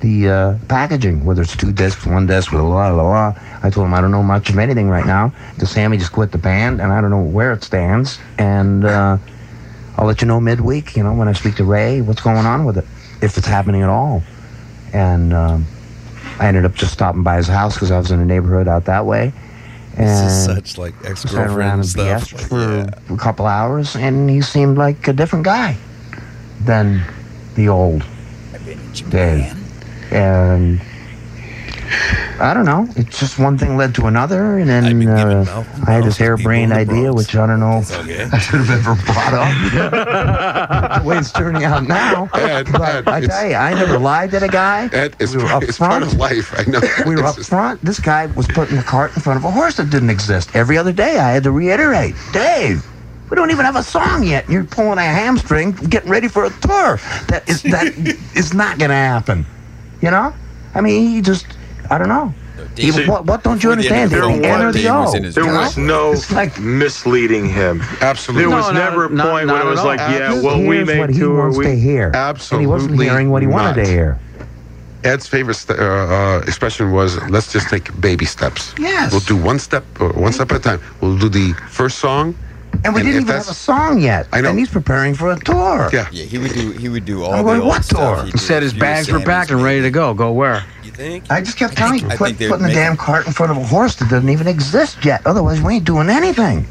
the 0.00 0.28
uh, 0.28 0.58
packaging, 0.68 1.24
whether 1.24 1.42
it's 1.42 1.56
two 1.56 1.72
discs, 1.72 2.06
one 2.06 2.26
disc, 2.26 2.52
a 2.52 2.56
la 2.56 2.88
la 2.88 3.02
la. 3.02 3.34
I 3.62 3.70
told 3.70 3.86
him 3.86 3.94
I 3.94 4.00
don't 4.00 4.10
know 4.10 4.22
much 4.22 4.50
of 4.50 4.58
anything 4.58 4.88
right 4.88 5.06
now. 5.06 5.32
Because 5.54 5.70
Sammy 5.70 5.96
just 5.96 6.12
quit 6.12 6.30
the 6.32 6.38
band, 6.38 6.80
and 6.80 6.92
I 6.92 7.00
don't 7.00 7.10
know 7.10 7.22
where 7.22 7.52
it 7.52 7.64
stands. 7.64 8.18
And 8.38 8.84
uh, 8.84 9.18
I'll 9.96 10.06
let 10.06 10.20
you 10.20 10.28
know 10.28 10.40
midweek. 10.40 10.96
You 10.96 11.02
know 11.02 11.14
when 11.14 11.28
I 11.28 11.32
speak 11.32 11.56
to 11.56 11.64
Ray, 11.64 12.00
what's 12.00 12.20
going 12.20 12.46
on 12.46 12.64
with 12.64 12.78
it, 12.78 12.84
if 13.22 13.36
it's 13.38 13.46
happening 13.46 13.82
at 13.82 13.88
all. 13.88 14.22
And 14.92 15.32
um, 15.32 15.66
I 16.38 16.46
ended 16.46 16.64
up 16.64 16.74
just 16.74 16.92
stopping 16.92 17.22
by 17.22 17.36
his 17.36 17.48
house 17.48 17.74
because 17.74 17.90
I 17.90 17.98
was 17.98 18.10
in 18.10 18.20
a 18.20 18.24
neighborhood 18.24 18.68
out 18.68 18.84
that 18.84 19.06
way. 19.06 19.32
This 19.98 20.20
is 20.20 20.46
And 20.48 20.64
such 20.64 20.78
like 20.78 20.94
ex 21.04 21.22
sat 21.22 21.34
around 21.34 21.46
girlfriend 21.46 21.80
and 21.80 21.88
stuff. 21.88 22.30
BS 22.32 22.48
for 22.48 23.14
a 23.14 23.16
couple 23.16 23.46
hours, 23.46 23.96
and 23.96 24.30
he 24.30 24.40
seemed 24.40 24.78
like 24.78 25.08
a 25.08 25.12
different 25.12 25.44
guy 25.44 25.76
than 26.64 27.02
the 27.54 27.68
old 27.68 28.04
Dave. 29.10 29.54
And 30.12 30.80
I 32.40 32.52
don't 32.54 32.64
know. 32.64 32.86
It's 32.96 33.18
just 33.18 33.38
one 33.38 33.58
thing 33.58 33.76
led 33.76 33.94
to 33.96 34.06
another, 34.06 34.58
and 34.58 34.68
then 34.68 35.08
uh, 35.08 35.64
I 35.86 35.92
had 35.92 36.04
this 36.04 36.16
harebrained 36.16 36.72
idea, 36.72 37.12
which 37.12 37.34
I 37.34 37.46
don't 37.46 37.60
know 37.60 37.78
if 37.78 37.90
I 38.32 38.38
should 38.38 38.60
have 38.60 38.70
ever 38.70 38.94
brought 39.04 39.34
up. 39.34 41.02
the 41.02 41.08
way 41.08 41.18
it's 41.18 41.32
turning 41.32 41.64
out 41.64 41.84
now. 41.84 42.28
Ed, 42.34 42.68
but 42.72 42.80
Ed, 42.80 43.08
I 43.08 43.20
tell 43.20 43.48
you, 43.48 43.54
I 43.54 43.74
never 43.74 43.98
lied 43.98 44.30
to 44.32 44.40
the 44.40 44.48
guy. 44.48 44.88
Ed, 44.92 45.16
it's, 45.18 45.34
we 45.34 45.42
were 45.42 45.48
part, 45.48 45.62
up 45.62 45.68
it's 45.68 45.78
part 45.78 46.02
of 46.02 46.14
life. 46.14 46.52
I 46.58 46.70
know. 46.70 46.80
We 47.06 47.16
were 47.16 47.24
up 47.24 47.36
front. 47.36 47.82
This 47.82 48.00
guy 48.00 48.26
was 48.26 48.46
putting 48.46 48.76
the 48.76 48.82
cart 48.82 49.14
in 49.16 49.22
front 49.22 49.38
of 49.38 49.44
a 49.44 49.50
horse 49.50 49.76
that 49.76 49.90
didn't 49.90 50.10
exist. 50.10 50.54
Every 50.54 50.78
other 50.78 50.92
day, 50.92 51.18
I 51.18 51.30
had 51.30 51.42
to 51.44 51.50
reiterate, 51.50 52.14
Dave. 52.32 52.86
We 53.30 53.34
don't 53.34 53.50
even 53.50 53.64
have 53.66 53.76
a 53.76 53.82
song 53.82 54.24
yet. 54.24 54.44
and 54.44 54.52
You're 54.52 54.64
pulling 54.64 54.98
a 54.98 55.02
hamstring, 55.02 55.72
getting 55.72 56.10
ready 56.10 56.28
for 56.28 56.44
a 56.44 56.50
tour. 56.50 56.98
That 57.28 57.44
is 57.46 57.62
that 57.64 57.86
is 58.36 58.54
not 58.54 58.78
going 58.78 58.90
to 58.90 58.94
happen. 58.96 59.44
You 60.00 60.10
know? 60.10 60.34
I 60.74 60.80
mean, 60.80 61.08
he 61.08 61.20
just, 61.20 61.46
I 61.90 61.98
don't 61.98 62.08
know. 62.08 62.34
He, 62.76 62.90
See, 62.92 63.06
what, 63.06 63.24
what 63.24 63.42
don't 63.42 63.62
you 63.62 63.70
before 63.70 63.82
the 63.82 63.88
understand? 63.88 64.04
of 64.04 64.10
the 64.10 64.16
Did 64.16 64.22
film, 64.22 64.72
he 64.74 64.82
the 64.82 64.88
O? 64.88 65.00
was 65.02 65.14
in 65.14 65.24
his 65.24 65.36
you 65.36 65.42
There 65.44 65.52
was 65.52 65.76
no 65.78 66.14
like 66.32 66.58
misleading 66.60 67.48
him. 67.48 67.82
Absolutely. 68.00 68.42
There 68.46 68.56
was 68.56 68.66
No, 68.66 68.72
no, 68.72 68.78
never 68.90 69.04
a 69.04 69.08
point 69.08 69.18
not 69.18 69.32
when 69.32 69.46
it 69.48 69.60
at 69.60 69.64
was 69.66 69.80
all. 69.80 69.86
like, 69.86 69.98
yeah, 70.00 70.34
He 70.34 70.40
well, 70.46 70.58
we 70.58 70.76
hears 70.76 70.86
make 70.86 70.98
what 70.98 71.10
he 71.10 71.24
wants 71.24 71.56
we 71.56 71.64
to 71.64 71.76
hear. 71.76 72.12
Absolutely. 72.14 72.54
And 72.54 72.60
he 72.62 72.66
wasn't 72.72 73.00
hearing 73.02 73.30
what 73.30 73.42
he 73.42 73.48
wanted 73.48 73.76
not. 73.76 73.84
to 73.84 73.86
hear. 73.86 74.18
Ed's 75.04 75.26
favorite 75.28 75.54
st- 75.54 75.78
uh, 75.78 75.82
uh, 75.82 76.38
expression 76.46 76.90
was, 76.90 77.22
"Let's 77.30 77.52
just 77.52 77.68
take 77.68 77.98
baby 78.00 78.24
steps." 78.26 78.74
Yes. 78.78 79.12
We'll 79.12 79.20
do 79.20 79.36
one 79.36 79.60
step, 79.60 79.84
uh, 80.00 80.08
one 80.08 80.32
step 80.32 80.50
at 80.50 80.56
a 80.56 80.60
time. 80.60 80.80
We'll 81.00 81.16
do 81.16 81.28
the 81.28 81.52
first 81.70 81.98
song, 82.00 82.34
And 82.84 82.94
we 82.94 83.00
And 83.00 83.08
didn't 83.08 83.22
even 83.22 83.34
have 83.34 83.48
a 83.48 83.54
song 83.54 84.00
yet. 84.00 84.26
I 84.32 84.40
know. 84.40 84.50
And 84.50 84.58
he's 84.58 84.68
preparing 84.68 85.14
for 85.14 85.30
a 85.32 85.38
tour. 85.38 85.88
yeah. 85.92 86.06
Yeah, 86.12 86.24
he 86.24 86.36
would 86.38 86.52
do. 86.52 86.72
He 86.72 86.88
would 86.88 87.04
do 87.04 87.22
all 87.24 87.32
I'm 87.32 87.38
the 87.38 87.42
going, 87.44 87.60
old 87.60 87.68
what 87.70 87.84
stuff. 87.84 87.98
tour? 88.16 88.24
He'd 88.24 88.26
He 88.26 88.32
do 88.32 88.38
Said 88.38 88.62
his 88.62 88.72
bags 88.74 89.06
were 89.08 89.14
Sammy's 89.20 89.26
packed 89.26 89.50
and 89.52 89.62
ready 89.62 89.80
to 89.82 89.90
go. 89.90 90.14
Go 90.14 90.32
where? 90.32 90.64
You 90.98 91.04
think? 91.04 91.30
I 91.30 91.40
just 91.40 91.56
kept 91.56 91.76
telling 91.76 92.00
you, 92.00 92.08
I 92.08 92.16
quit 92.16 92.38
putting 92.38 92.66
the 92.66 92.72
damn 92.72 92.96
cart 92.96 93.26
in 93.26 93.32
front 93.32 93.52
of 93.52 93.58
a 93.58 93.64
horse 93.64 93.94
that 93.96 94.10
doesn't 94.10 94.28
even 94.28 94.48
exist 94.48 95.04
yet. 95.04 95.24
Otherwise, 95.26 95.62
we 95.62 95.76
ain't 95.76 95.84
doing 95.84 96.08
anything. 96.10 96.66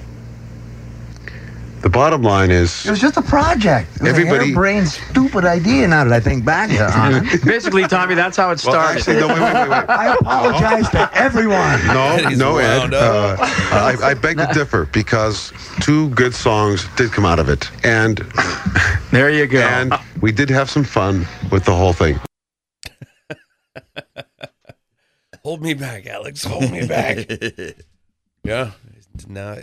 The 1.82 1.90
bottom 1.90 2.24
line 2.24 2.52
is, 2.52 2.86
It 2.86 2.90
was 2.90 3.00
just 3.00 3.16
a 3.16 3.22
project. 3.22 3.96
It 3.98 4.02
was 4.02 4.10
Everybody- 4.10 4.52
a 4.52 4.54
brain 4.54 4.86
stupid 4.86 5.46
idea. 5.46 5.88
Now 5.88 6.04
that 6.04 6.12
I 6.12 6.20
think 6.20 6.44
back 6.44 6.70
on 6.98 7.26
it, 7.26 7.42
Basically, 7.46 7.88
Tommy, 7.88 8.16
that's 8.16 8.36
how 8.36 8.48
it 8.52 8.62
well, 8.66 8.74
started. 8.74 8.98
actually, 8.98 9.20
no, 9.22 9.28
wait, 9.28 9.40
wait, 9.40 9.54
wait, 9.54 9.70
wait. 9.70 9.90
I 9.90 10.16
apologize 10.20 10.90
to 10.90 11.10
everyone. 11.14 11.88
No, 11.88 12.18
no, 12.36 12.58
Ed. 12.58 12.94
Uh, 12.94 13.38
I, 13.40 13.96
I 14.04 14.14
beg 14.16 14.38
to 14.38 14.48
differ 14.54 14.90
because 14.92 15.54
two 15.80 16.10
good 16.10 16.34
songs 16.34 16.86
did 16.98 17.12
come 17.14 17.26
out 17.26 17.40
of 17.40 17.48
it, 17.48 17.70
and 17.86 18.18
there 19.12 19.30
you 19.30 19.48
go. 19.48 19.60
and 19.62 19.94
we 20.20 20.34
did 20.34 20.50
have 20.50 20.70
some 20.70 20.84
fun 20.84 21.26
with 21.52 21.64
the 21.64 21.74
whole 21.76 21.94
thing. 21.94 22.20
Hold 25.44 25.62
me 25.62 25.74
back, 25.74 26.06
Alex. 26.08 26.44
Hold 26.44 26.72
me 26.72 26.86
back. 26.88 27.30
yeah. 28.44 28.72
Now 29.28 29.58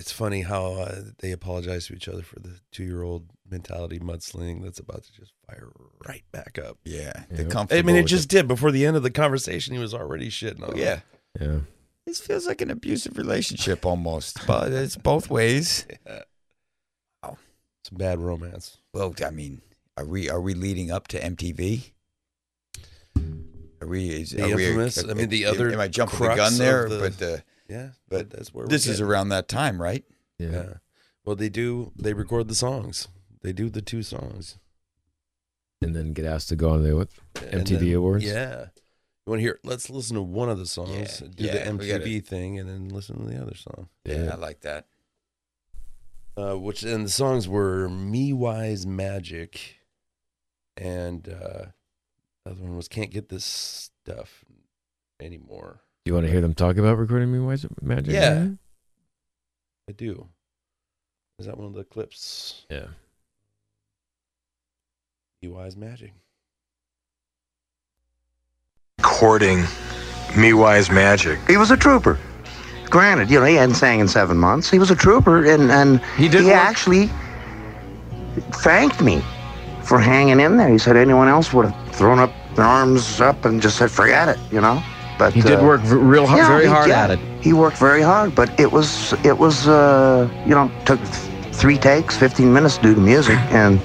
it's 0.00 0.12
funny 0.12 0.42
how 0.42 0.72
uh, 0.74 1.02
they 1.20 1.32
apologize 1.32 1.86
to 1.86 1.94
each 1.94 2.08
other 2.08 2.22
for 2.22 2.38
the 2.40 2.60
two-year-old 2.72 3.26
mentality 3.48 3.98
mudslinging 3.98 4.62
that's 4.62 4.78
about 4.78 5.04
to 5.04 5.12
just 5.12 5.32
fire 5.46 5.70
right 6.06 6.24
back 6.32 6.58
up. 6.58 6.78
Yeah, 6.84 7.12
Yeah. 7.30 7.42
they're 7.44 7.58
I 7.70 7.82
mean, 7.82 7.96
it 7.96 8.02
with 8.02 8.10
just 8.10 8.28
did 8.28 8.46
before 8.48 8.70
the 8.70 8.84
end 8.84 8.96
of 8.96 9.02
the 9.02 9.10
conversation. 9.10 9.72
He 9.74 9.80
was 9.80 9.94
already 9.94 10.28
shitting 10.28 10.62
on. 10.62 10.70
Oh, 10.70 10.72
him. 10.72 10.78
yeah. 10.78 11.00
Yeah. 11.40 11.58
This 12.06 12.20
feels 12.20 12.46
like 12.46 12.60
an 12.60 12.70
abusive 12.70 13.16
relationship 13.16 13.86
almost, 13.86 14.46
but 14.46 14.72
it's 14.72 14.96
both 14.96 15.30
ways. 15.30 15.86
It's 17.80 17.90
a 17.90 17.94
bad 17.96 18.18
romance. 18.18 18.78
Well, 18.94 19.14
I 19.22 19.28
mean, 19.28 19.60
are 19.98 20.06
we 20.06 20.30
are 20.30 20.40
we 20.40 20.54
leading 20.54 20.90
up 20.90 21.06
to 21.08 21.20
MTV? 21.20 21.90
Are 23.84 23.88
we? 23.88 24.08
Is, 24.10 24.30
The 24.30 24.42
are 24.52 24.56
we- 24.56 24.66
I 24.68 25.14
mean, 25.14 25.28
the 25.28 25.44
am- 25.46 25.54
other 25.54 25.70
Am 25.72 25.80
I 25.80 25.88
jumping 25.88 26.18
the 26.18 26.24
crux 26.24 26.36
gun 26.38 26.58
there? 26.58 26.88
the- 26.88 26.98
but 26.98 27.18
the 27.18 27.44
Yeah, 27.68 27.90
but 28.08 28.30
that's 28.30 28.52
where 28.52 28.66
this 28.66 28.86
is 28.86 29.00
around 29.00 29.28
that 29.30 29.46
time, 29.48 29.80
right? 29.80 30.04
Yeah. 30.38 30.50
Yeah. 30.50 30.72
Well, 31.24 31.36
they 31.36 31.48
do. 31.48 31.92
They 31.96 32.12
record 32.12 32.48
the 32.48 32.54
songs. 32.54 33.08
They 33.42 33.52
do 33.52 33.68
the 33.70 33.80
two 33.82 34.02
songs. 34.02 34.58
And 35.82 35.94
then 35.94 36.12
get 36.12 36.24
asked 36.24 36.48
to 36.50 36.56
go 36.56 36.70
on 36.70 36.82
the 36.82 36.94
what? 36.96 37.08
MTV 37.34 37.78
then- 37.80 37.94
Awards? 37.94 38.24
Yeah. 38.24 38.66
You 39.26 39.30
want 39.30 39.38
to 39.38 39.42
hear? 39.42 39.58
Let's 39.64 39.88
listen 39.88 40.16
to 40.16 40.22
one 40.22 40.48
of 40.50 40.58
the 40.58 40.66
songs. 40.66 41.20
Yeah, 41.22 41.28
do 41.34 41.44
yeah, 41.44 41.52
the 41.52 41.70
MTV 41.70 42.20
thing, 42.26 42.58
and 42.58 42.68
then 42.68 42.88
listen 42.90 43.18
to 43.18 43.24
the 43.26 43.40
other 43.40 43.54
song. 43.54 43.88
Yeah, 44.04 44.30
I 44.32 44.36
like 44.36 44.60
that. 44.60 44.86
Uh, 46.36 46.54
which 46.58 46.82
and 46.82 47.06
the 47.06 47.10
songs 47.10 47.48
were 47.48 47.88
"Me 47.88 48.32
Wise 48.34 48.84
Magic," 48.86 49.76
and 50.76 51.28
uh, 51.28 51.66
the 52.44 52.50
other 52.52 52.62
one 52.62 52.76
was 52.76 52.88
"Can't 52.88 53.10
Get 53.10 53.28
This 53.28 53.44
Stuff 53.44 54.44
Anymore." 55.20 55.80
Do 56.04 56.10
you 56.10 56.14
want 56.14 56.26
to 56.26 56.32
hear 56.32 56.40
them 56.40 56.54
talk 56.54 56.76
about 56.76 56.98
recording 56.98 57.32
Me 57.32 57.38
Wise 57.38 57.64
Magic? 57.80 58.12
Yeah. 58.12 58.34
man? 58.34 58.58
I 59.88 59.92
do. 59.92 60.28
Is 61.38 61.46
that 61.46 61.56
one 61.56 61.66
of 61.66 61.74
the 61.74 61.84
clips? 61.84 62.64
Yeah. 62.70 62.86
Me 65.42 65.48
Wise 65.48 65.76
Magic. 65.76 66.12
Recording 68.98 69.64
Me 70.36 70.52
Wise 70.52 70.90
Magic. 70.90 71.38
He 71.48 71.56
was 71.56 71.70
a 71.70 71.76
trooper. 71.76 72.18
Granted, 72.90 73.30
you 73.30 73.40
know, 73.40 73.46
he 73.46 73.54
hadn't 73.56 73.74
sang 73.74 74.00
in 74.00 74.06
seven 74.08 74.36
months. 74.36 74.70
He 74.70 74.78
was 74.78 74.90
a 74.90 74.94
trooper, 74.94 75.44
and, 75.44 75.70
and 75.70 76.00
he, 76.16 76.28
did 76.28 76.44
work- 76.44 76.54
actually 76.54 77.10
thanked 78.62 79.00
me 79.00 79.22
for 79.84 79.98
hanging 79.98 80.40
in 80.40 80.56
there. 80.56 80.68
He 80.70 80.78
said 80.78 80.96
anyone 80.96 81.28
else 81.28 81.52
would 81.52 81.66
have 81.70 81.94
thrown 81.94 82.18
up 82.18 82.32
their 82.56 82.64
arms 82.64 83.20
up 83.20 83.44
and 83.44 83.60
just 83.60 83.76
said, 83.76 83.90
forget 83.90 84.28
it, 84.28 84.38
you 84.50 84.60
know? 84.60 84.82
But 85.18 85.32
He 85.32 85.42
did 85.42 85.60
uh, 85.60 85.64
work 85.64 85.80
real 85.84 86.26
hard, 86.26 86.38
yeah, 86.40 86.48
very 86.48 86.64
he- 86.64 86.70
hard 86.70 86.88
yeah, 86.88 87.04
at 87.04 87.10
it. 87.12 87.18
He 87.42 87.52
worked 87.52 87.76
very 87.78 88.02
hard, 88.02 88.34
but 88.34 88.58
it 88.58 88.72
was, 88.72 89.12
it 89.24 89.36
was, 89.38 89.68
uh, 89.68 90.28
you 90.46 90.54
know, 90.54 90.70
took 90.84 90.98
th- 90.98 91.54
three 91.54 91.78
takes, 91.78 92.16
15 92.16 92.52
minutes 92.52 92.76
to 92.78 92.82
do 92.82 92.94
the 92.94 93.00
music, 93.00 93.36
and 93.50 93.80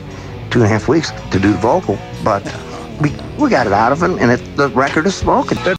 two 0.50 0.60
and 0.60 0.64
a 0.64 0.68
half 0.68 0.88
weeks 0.88 1.12
to 1.32 1.40
do 1.40 1.52
the 1.52 1.58
vocal. 1.60 2.00
But 2.24 2.44
we, 3.02 3.14
we 3.38 3.50
got 3.50 3.68
it 3.68 3.74
out 3.74 3.92
of 3.92 4.02
him, 4.02 4.18
and 4.20 4.32
it, 4.32 4.56
the 4.56 4.70
record 4.70 5.06
is 5.06 5.16
spoken. 5.16 5.58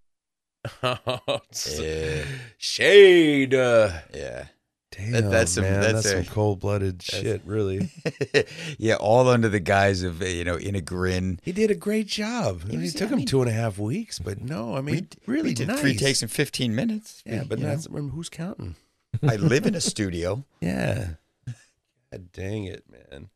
Yeah, 1.79 2.23
Shade. 2.59 3.55
Uh, 3.55 3.91
yeah. 4.15 4.45
Damn, 5.01 5.13
That- 5.13 5.31
that's 5.31 5.53
some- 5.53 5.65
man, 5.65 5.81
that's 5.81 5.93
that's, 6.03 6.07
a- 6.07 6.25
some 6.25 6.35
cold-blooded 6.35 7.03
shit. 7.03 7.43
Really, 7.45 7.91
yeah, 8.79 8.95
all 8.97 9.29
under 9.29 9.49
the 9.49 9.61
guise 9.61 10.03
of 10.03 10.23
you 10.23 10.45
know 10.45 10.57
in 10.57 10.75
a 10.75 10.81
grin. 10.81 11.41
he 11.43 11.53
did 11.53 11.71
a 11.71 11.75
great 11.75 12.07
job. 12.07 12.69
He 12.71 12.77
It 12.77 12.93
took 12.97 13.09
I 13.09 13.13
him 13.13 13.17
mean- 13.19 13.27
two 13.27 13.41
and 13.43 13.51
a 13.51 13.55
half 13.55 13.79
weeks, 13.79 14.19
but 14.19 14.41
no, 14.41 14.77
I 14.77 14.81
mean, 14.81 15.09
We- 15.27 15.33
really 15.35 15.49
we 15.51 15.55
did 15.55 15.69
nice. 15.69 15.81
three 15.81 15.97
takes 15.97 16.23
in 16.23 16.29
fifteen 16.29 16.75
minutes. 16.75 17.23
Yeah, 17.27 17.43
We- 17.43 17.49
but 17.49 17.59
you 17.59 17.65
know, 17.65 17.71
that's 17.71 17.87
remember 17.89 18.13
who's 18.15 18.29
counting. 18.29 18.77
I 19.23 19.37
live 19.37 19.67
in 19.67 19.75
a 19.75 19.81
studio. 19.81 20.45
Yeah. 20.61 21.11
God 22.13 22.33
dang 22.33 22.65
it, 22.65 22.85
man. 22.91 23.29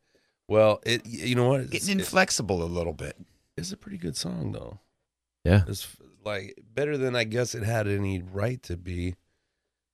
Well, 0.47 0.79
it 0.85 1.05
you 1.05 1.35
know 1.35 1.49
what? 1.49 1.61
It's, 1.61 1.71
Getting 1.85 1.99
inflexible 1.99 2.61
a 2.63 2.65
little 2.65 2.93
bit. 2.93 3.15
it's 3.57 3.71
a 3.71 3.77
pretty 3.77 3.97
good 3.97 4.15
song 4.15 4.51
though. 4.51 4.79
Yeah. 5.43 5.63
It's 5.67 5.87
like 6.23 6.59
better 6.73 6.97
than 6.97 7.15
I 7.15 7.23
guess 7.23 7.55
it 7.55 7.63
had 7.63 7.87
any 7.87 8.21
right 8.21 8.61
to 8.63 8.75
be 8.77 9.15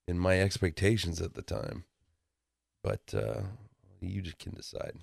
in 0.08 0.20
my 0.20 0.40
expectations 0.40 1.22
at 1.22 1.34
the 1.34 1.42
time. 1.42 1.86
But 2.84 3.14
uh 3.14 3.42
you 4.02 4.22
just 4.22 4.40
can 4.40 4.54
decide. 4.54 4.98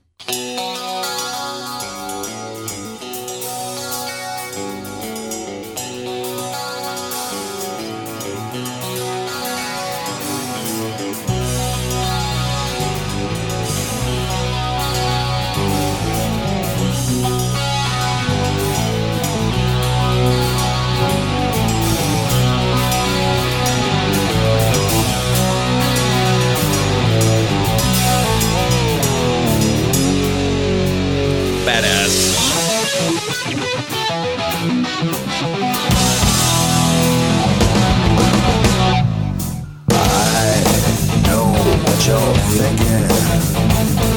You're 42.09 42.35
thinking. 42.57 43.05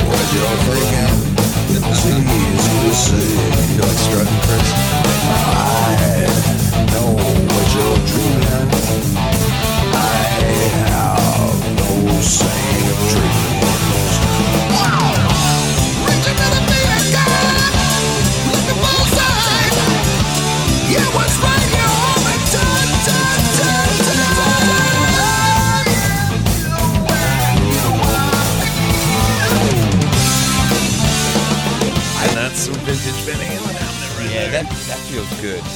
What 0.07 0.25
you're 0.35 0.59
thinking. 0.67 1.11
It's 1.75 2.05
easy 2.05 2.75
to 2.87 2.93
see. 3.03 3.31
You're 3.75 3.85
like 3.85 4.01
strutting, 4.05 4.39
Chris? 4.47 4.69
I 5.27 6.29
know 6.91 7.09
what 7.51 7.67
you're 7.75 7.99
dreaming. 8.11 8.69
I 9.93 10.17
have 10.39 11.59
no 11.79 12.21
saying 12.21 12.87
of 12.91 13.40
Van 33.25 33.35
Halen 33.37 34.17
right 34.19 34.33
Yeah, 34.33 34.49
there. 34.49 34.63
that 34.63 34.69
that 34.87 34.99
feels 35.09 35.29
good. 35.41 35.63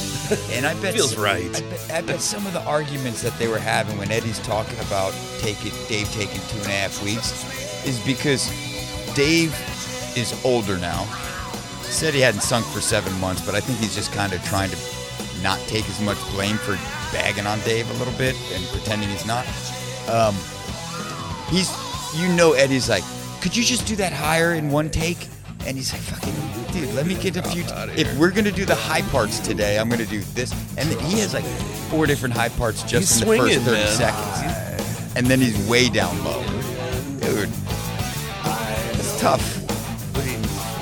And 0.50 0.66
I 0.66 0.74
bet 0.82 0.94
Feels 0.94 1.16
right. 1.16 1.44
I 1.56 1.60
bet, 1.70 1.90
I 1.92 2.00
bet 2.00 2.20
some 2.20 2.44
of 2.48 2.52
the 2.52 2.60
arguments 2.64 3.22
that 3.22 3.38
they 3.38 3.46
were 3.46 3.60
having 3.60 3.96
when 3.96 4.10
Eddie's 4.10 4.40
talking 4.40 4.76
about 4.80 5.14
taking 5.38 5.70
Dave 5.88 6.10
taking 6.10 6.40
two 6.48 6.58
and 6.58 6.66
a 6.66 6.70
half 6.70 7.00
weeks 7.04 7.30
is 7.86 8.04
because 8.04 8.48
Dave 9.14 9.52
is 10.16 10.34
older 10.44 10.78
now. 10.78 11.04
Said 11.84 12.12
he 12.12 12.18
hadn't 12.20 12.40
sunk 12.40 12.66
for 12.66 12.80
seven 12.80 13.12
months, 13.20 13.46
but 13.46 13.54
I 13.54 13.60
think 13.60 13.78
he's 13.78 13.94
just 13.94 14.10
kind 14.12 14.32
of 14.32 14.42
trying 14.46 14.68
to 14.70 14.76
not 15.44 15.60
take 15.68 15.88
as 15.88 16.00
much 16.00 16.18
blame 16.32 16.56
for 16.56 16.74
bagging 17.12 17.46
on 17.46 17.60
Dave 17.60 17.88
a 17.88 17.92
little 17.94 18.18
bit 18.18 18.34
and 18.52 18.64
pretending 18.74 19.08
he's 19.08 19.26
not. 19.26 19.46
Um, 20.08 20.34
he's, 21.50 21.70
you 22.20 22.26
know, 22.34 22.54
Eddie's 22.54 22.88
like, 22.88 23.04
could 23.40 23.54
you 23.56 23.62
just 23.62 23.86
do 23.86 23.94
that 23.94 24.12
higher 24.12 24.54
in 24.54 24.70
one 24.70 24.90
take? 24.90 25.28
And 25.66 25.76
he's 25.76 25.92
like, 25.92 26.02
fucking, 26.02 26.32
dude, 26.72 26.94
let 26.94 27.06
me 27.06 27.16
get 27.16 27.36
a 27.36 27.42
few. 27.42 27.64
If 27.96 28.16
we're 28.16 28.30
gonna 28.30 28.52
do 28.52 28.64
the 28.64 28.76
high 28.76 29.02
parts 29.02 29.40
today, 29.40 29.78
I'm 29.80 29.88
gonna 29.88 30.06
do 30.06 30.20
this. 30.34 30.52
And 30.78 30.88
he 31.00 31.18
has 31.18 31.34
like 31.34 31.44
four 31.90 32.06
different 32.06 32.36
high 32.36 32.50
parts 32.50 32.82
just 32.82 32.92
He's 32.92 33.22
in 33.22 33.28
the 33.28 33.36
swinging, 33.36 33.60
first 33.64 33.98
30 33.98 34.10
man. 34.12 34.14
seconds. 34.14 35.16
And 35.16 35.26
then 35.26 35.40
he's 35.40 35.58
way 35.68 35.88
down 35.88 36.22
low. 36.22 36.40
Dude, 37.18 37.50
it's 38.94 39.20
tough. 39.20 39.42
Pretty, 40.14 40.36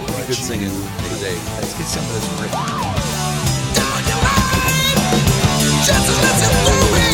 pretty 0.05 0.27
good 0.27 0.37
singing 0.37 0.69
for 0.69 1.17
Dave. 1.25 1.41
Let's 1.57 1.73
get 1.79 1.87
some 1.87 2.05
of 2.05 2.13
this 2.13 2.29
riff. 2.43 2.53
Just 5.85 6.09
listen 6.09 6.53
to 6.65 6.73
me. 6.93 7.09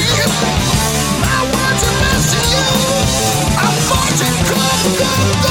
My 1.22 1.42
words 1.54 1.82
are 1.86 1.98
best 2.02 2.34
to 2.34 2.40
you. 2.50 2.66
I'm 3.62 3.74
fortune 3.86 4.36
come, 4.50 4.94
come, 4.98 5.42
come, 5.42 5.49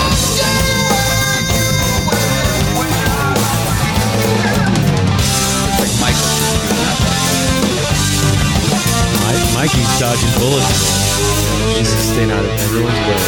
Mikey's 9.59 9.99
dodging 9.99 10.31
bullets. 10.39 10.71
He's 11.75 11.91
staying 11.91 12.31
out 12.31 12.45
of 12.45 12.51
everyone's 12.63 12.95
way. 12.95 13.19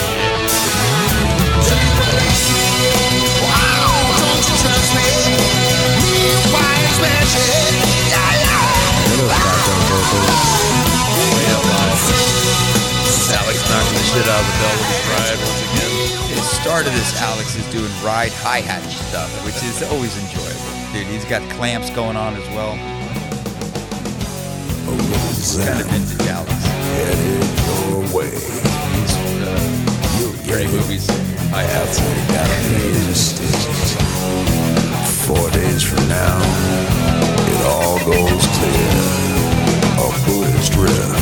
Alex 13.35 13.59
knocking 13.67 13.91
the 13.91 14.03
shit 14.07 14.23
out 14.23 14.39
of 14.39 14.47
the 14.47 14.55
belt 14.55 14.79
with 14.79 14.87
his 14.87 15.03
ride 15.11 15.35
once 15.35 15.59
again. 15.67 15.91
It 16.31 16.43
started 16.63 16.93
as 16.93 17.11
Alex 17.19 17.55
is 17.57 17.67
doing 17.73 17.91
ride 18.05 18.31
hi 18.31 18.61
hat 18.61 18.83
stuff, 18.89 19.29
which 19.43 19.61
is 19.67 19.83
always 19.91 20.15
enjoyable. 20.17 20.93
Dude, 20.93 21.07
he's 21.07 21.25
got 21.25 21.41
clamps 21.51 21.89
going 21.89 22.15
on 22.15 22.35
as 22.35 22.47
well. 22.55 22.77
Oh, 24.87 25.30
it's 25.43 25.57
kind 25.57 25.81
of 25.81 26.21
Alex. 26.27 26.53
Headed 27.01 27.41
your 27.65 28.01
way. 28.15 28.29
Great 30.45 30.69
movies. 30.69 31.09
I 31.51 31.63
have 31.63 31.89
got 32.29 32.45
a 32.45 32.57
million. 32.69 33.15
Four 35.25 35.49
days 35.49 35.81
from 35.81 36.07
now, 36.07 36.37
it 37.49 37.61
all 37.65 37.97
goes 38.05 38.45
clear. 38.53 38.91
A 39.97 40.09
Buddhist 40.27 40.73
drift. 40.73 41.20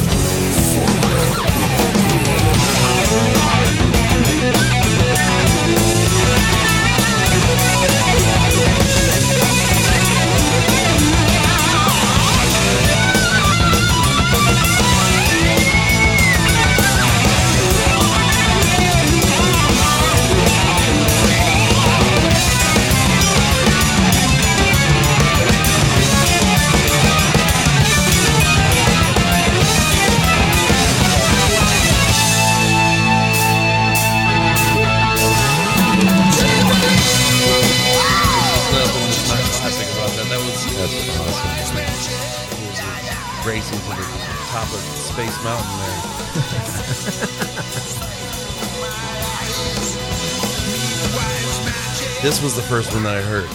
This 52.29 52.43
was 52.43 52.55
the 52.55 52.61
first 52.61 52.93
one 52.93 53.01
that 53.01 53.17
I 53.17 53.25
heard 53.25 53.49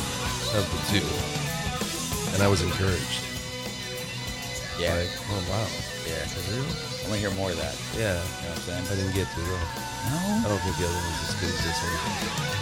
of 0.59 0.66
the 0.66 0.83
two, 0.91 1.07
and 2.35 2.43
I 2.43 2.49
was 2.51 2.59
encouraged. 2.59 3.22
Yeah. 4.83 4.99
Like, 4.99 5.14
oh 5.31 5.39
wow. 5.47 5.62
Yeah. 6.11 6.27
For 6.27 6.43
real? 6.51 6.66
I 6.66 7.07
want 7.07 7.14
to 7.14 7.22
hear 7.22 7.31
more 7.39 7.55
of 7.55 7.59
that. 7.62 7.79
Yeah. 7.95 8.18
You 8.18 8.51
know 8.51 8.51
what 8.51 8.59
I'm 8.59 8.66
saying? 8.66 8.85
I 8.91 8.95
didn't 8.99 9.14
get 9.14 9.31
to 9.31 9.41
though. 9.47 9.62
No. 10.11 10.18
I 10.18 10.47
don't 10.51 10.59
think 10.66 10.75
the 10.75 10.91
other 10.91 11.03
one's 11.07 11.22
as 11.22 11.39
good 11.39 11.55
as 11.55 11.62
this 11.62 11.79
one. 11.87 11.95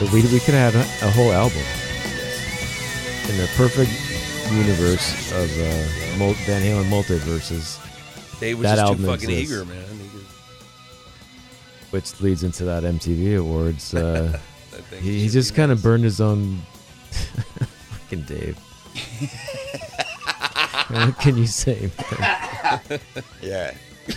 But 0.05 0.09
we 0.13 0.21
we 0.29 0.41
could 0.45 0.53
have 0.53 0.77
a, 0.77 0.85
a 1.01 1.11
whole 1.17 1.33
album 1.33 1.65
in 3.33 3.41
the 3.41 3.49
perfect 3.57 3.97
universe 4.53 5.33
of 5.33 5.49
uh, 5.49 5.65
Mul- 6.21 6.37
Van 6.45 6.61
Halen 6.61 6.93
multiverses. 6.93 7.81
Dave 8.37 8.61
was 8.61 8.69
that 8.69 8.77
just 8.77 8.85
too 8.85 9.01
album 9.01 9.07
fucking 9.09 9.33
exists, 9.33 9.49
eager, 9.49 9.65
man. 9.65 9.89
He 9.97 10.21
Which 11.89 12.21
leads 12.21 12.45
into 12.45 12.69
that 12.69 12.83
MTV 12.83 13.41
Awards. 13.41 13.95
Uh, 13.95 14.39
I 14.93 14.97
think 14.97 15.05
he, 15.05 15.13
he 15.13 15.21
he 15.21 15.29
just 15.29 15.55
kind 15.55 15.73
of 15.73 15.83
burned 15.83 16.05
his 16.05 16.21
own. 16.21 16.61
Fucking 17.11 18.23
Dave. 18.23 18.59
what 20.89 21.19
can 21.19 21.37
you 21.37 21.47
say? 21.47 21.91
Yeah. 23.41 23.75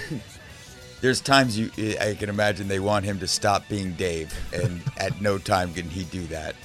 There's 1.01 1.21
times 1.21 1.57
you 1.57 1.69
I 2.01 2.15
can 2.15 2.29
imagine 2.29 2.67
they 2.67 2.79
want 2.79 3.05
him 3.05 3.19
to 3.19 3.27
stop 3.27 3.67
being 3.69 3.93
Dave, 3.93 4.33
and 4.53 4.81
at 4.97 5.21
no 5.21 5.37
time 5.37 5.73
can 5.73 5.89
he 5.89 6.03
do 6.05 6.25
that. 6.27 6.55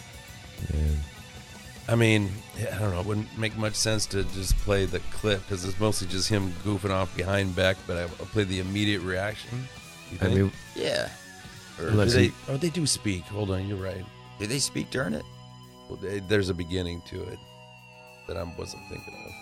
I 1.89 1.97
mean, 1.97 2.31
I 2.57 2.79
don't 2.79 2.93
know. 2.93 3.01
It 3.01 3.07
wouldn't 3.07 3.37
make 3.37 3.57
much 3.57 3.75
sense 3.75 4.07
to 4.07 4.23
just 4.25 4.57
play 4.59 4.85
the 4.85 5.01
clip 5.11 5.43
because 5.43 5.65
it's 5.65 5.79
mostly 5.81 6.07
just 6.07 6.29
him 6.29 6.53
goofing 6.65 6.91
off 6.91 7.15
behind 7.17 7.57
Beck. 7.57 7.77
But 7.87 7.97
I, 7.97 8.03
I'll 8.03 8.27
play 8.27 8.45
the 8.45 8.61
immediate 8.61 9.03
reaction. 9.03 9.67
You 10.13 10.19
I 10.21 10.29
mean, 10.29 10.53
Yeah. 10.77 11.09
Or 11.81 11.85
do 11.85 11.89
Unless 11.93 12.15
they, 12.15 12.25
he- 12.25 12.33
oh, 12.49 12.57
they 12.57 12.69
do 12.71 12.87
speak. 12.87 13.23
Hold 13.25 13.51
on, 13.51 13.67
you're 13.67 13.79
right. 13.79 14.05
Did 14.39 14.51
they 14.51 14.59
speak 14.59 14.91
during 14.91 15.15
it? 15.15 15.25
Well, 15.89 15.97
they, 15.97 16.21
there's 16.21 16.51
a 16.51 16.55
beginning 16.55 17.03
to 17.09 17.23
it 17.23 17.39
that 18.29 18.37
I 18.37 18.43
wasn't 18.59 18.83
thinking 18.89 19.15
of. 19.15 19.33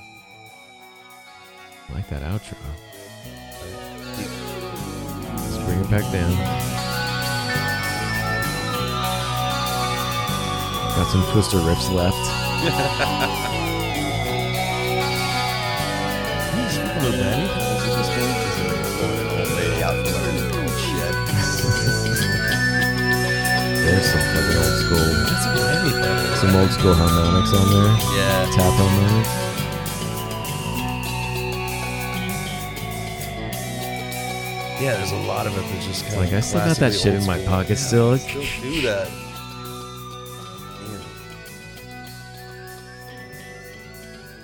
I 1.90 1.94
like 1.94 2.08
that 2.10 2.22
outro. 2.22 2.56
Let's 5.36 5.58
bring 5.64 5.80
it 5.80 5.90
back 5.90 6.12
down. 6.12 6.32
Got 10.96 11.10
some 11.12 11.24
Twister 11.32 11.58
riffs 11.58 11.92
left. 11.92 13.44
There's 23.88 24.04
some 24.04 24.20
fucking 24.20 24.58
old 24.58 24.76
school. 24.84 25.08
Some 26.36 26.54
old 26.56 26.70
school 26.70 26.92
harmonics 26.92 27.54
on 27.54 27.70
there. 27.70 27.88
Yeah. 28.18 28.50
Tap 28.52 28.72
harmonics. 28.76 29.28
Yeah, 34.78 34.94
there's 34.94 35.12
a 35.12 35.16
lot 35.26 35.46
of 35.46 35.56
it 35.56 35.62
that's 35.72 35.86
just 35.86 36.04
kind 36.04 36.20
Like, 36.20 36.34
I 36.34 36.40
still 36.40 36.60
got 36.60 36.76
that 36.76 36.92
shit 36.92 37.14
in 37.14 37.24
my 37.26 37.42
pocket 37.46 37.78
still. 37.78 38.18
Still 38.18 38.42
do 38.60 38.82
that. 38.82 39.10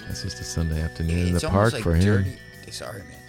It's 0.09 0.23
just 0.23 0.41
a 0.41 0.45
Sunday 0.45 0.81
afternoon 0.81 1.29
in 1.29 1.35
the 1.35 1.41
park 1.41 1.75
for 1.75 1.95
him. 1.95 2.03
dirty, 2.03 2.39
Sorry, 2.71 3.01
man. 3.03 3.21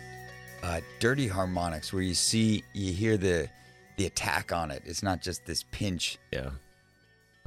Uh, 0.64 0.82
dirty 1.00 1.28
harmonics, 1.28 1.92
where 1.92 2.04
you 2.04 2.14
see, 2.14 2.64
you 2.74 2.94
hear 2.94 3.18
the 3.18 3.50
the 3.98 4.06
attack 4.06 4.52
on 4.52 4.72
it. 4.72 4.84
It's 4.86 5.04
not 5.04 5.22
just 5.22 5.46
this 5.46 5.64
pinch. 5.72 6.18
Yeah, 6.32 6.52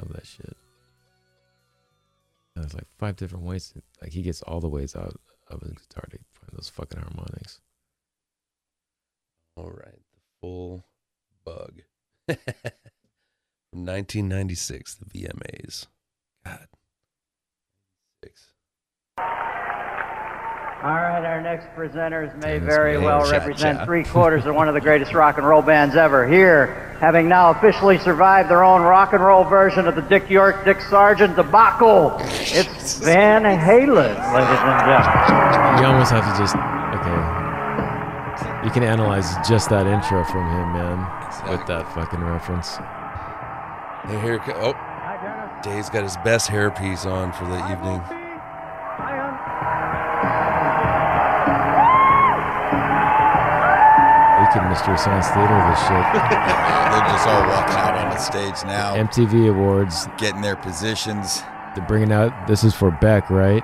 love 0.00 0.12
that 0.12 0.26
shit. 0.26 0.56
And 2.54 2.64
there's 2.64 2.74
like 2.74 2.86
five 2.98 3.16
different 3.16 3.44
ways. 3.44 3.70
To, 3.70 3.82
like 4.02 4.12
he 4.12 4.22
gets 4.22 4.42
all 4.42 4.60
the 4.60 4.68
ways 4.68 4.96
out 4.96 5.16
of 5.48 5.60
his 5.62 5.72
guitar 5.72 6.04
to 6.10 6.18
find 6.32 6.52
those 6.52 6.68
fucking 6.68 7.00
harmonics. 7.00 7.60
All 9.56 9.70
right, 9.70 10.00
the 10.12 10.20
full 10.40 10.84
bug 11.44 11.82
from 12.26 12.36
1996, 13.86 14.96
the 14.96 15.04
VMAs. 15.06 15.86
God, 16.44 16.68
six. 18.24 18.52
All 20.80 20.90
right, 20.90 21.24
our 21.24 21.40
next 21.40 21.66
presenters 21.76 22.32
may 22.36 22.60
Damn, 22.60 22.66
very 22.66 22.94
man. 22.94 23.02
well 23.02 23.22
Chat, 23.22 23.32
represent 23.40 23.78
chat. 23.78 23.86
three 23.86 24.04
quarters 24.04 24.46
of 24.46 24.54
one 24.54 24.68
of 24.68 24.74
the 24.74 24.80
greatest 24.80 25.12
rock 25.12 25.36
and 25.36 25.44
roll 25.44 25.60
bands 25.60 25.96
ever. 25.96 26.24
Here, 26.24 26.66
having 27.00 27.28
now 27.28 27.50
officially 27.50 27.98
survived 27.98 28.48
their 28.48 28.62
own 28.62 28.82
rock 28.82 29.12
and 29.12 29.20
roll 29.20 29.42
version 29.42 29.88
of 29.88 29.96
the 29.96 30.02
Dick 30.02 30.30
York, 30.30 30.64
Dick 30.64 30.80
Sargent 30.82 31.34
debacle, 31.34 32.16
it's 32.20 32.96
Van 32.98 33.42
Halen, 33.42 33.88
ladies 33.88 34.60
and 34.62 34.80
gentlemen. 34.86 35.78
You 35.80 35.86
almost 35.86 36.12
have 36.12 36.32
to 36.32 36.38
just 36.38 36.54
okay. 36.54 38.64
You 38.64 38.70
can 38.70 38.84
analyze 38.84 39.34
just 39.48 39.70
that 39.70 39.88
intro 39.88 40.22
from 40.26 40.48
him, 40.48 40.72
man, 40.74 40.98
with 41.50 41.66
that 41.66 41.92
fucking 41.92 42.20
reference. 42.20 42.76
Hey, 44.06 44.20
here, 44.20 44.38
co- 44.38 44.74
oh, 44.74 45.60
Dave's 45.64 45.90
got 45.90 46.04
his 46.04 46.16
best 46.18 46.48
hairpiece 46.48 47.04
on 47.04 47.32
for 47.32 47.46
the 47.46 47.58
evening. 47.72 48.00
You 54.48 54.60
can 54.60 54.70
Mystery 54.70 54.96
Science 54.96 55.28
Theater 55.28 55.60
this 55.68 55.80
shit. 55.80 55.90
They're 56.88 57.08
just 57.12 57.28
all 57.28 57.46
walking 57.48 57.76
out 57.76 57.94
on 57.94 58.10
the 58.10 58.16
stage 58.16 58.64
now, 58.64 58.96
MTV 58.96 59.50
Awards. 59.50 60.08
getting 60.16 60.40
their 60.40 60.56
positions. 60.56 61.42
They're 61.74 61.84
bringing 61.86 62.12
out. 62.12 62.46
This 62.46 62.64
is 62.64 62.74
for 62.74 62.90
Beck, 62.90 63.28
right? 63.28 63.62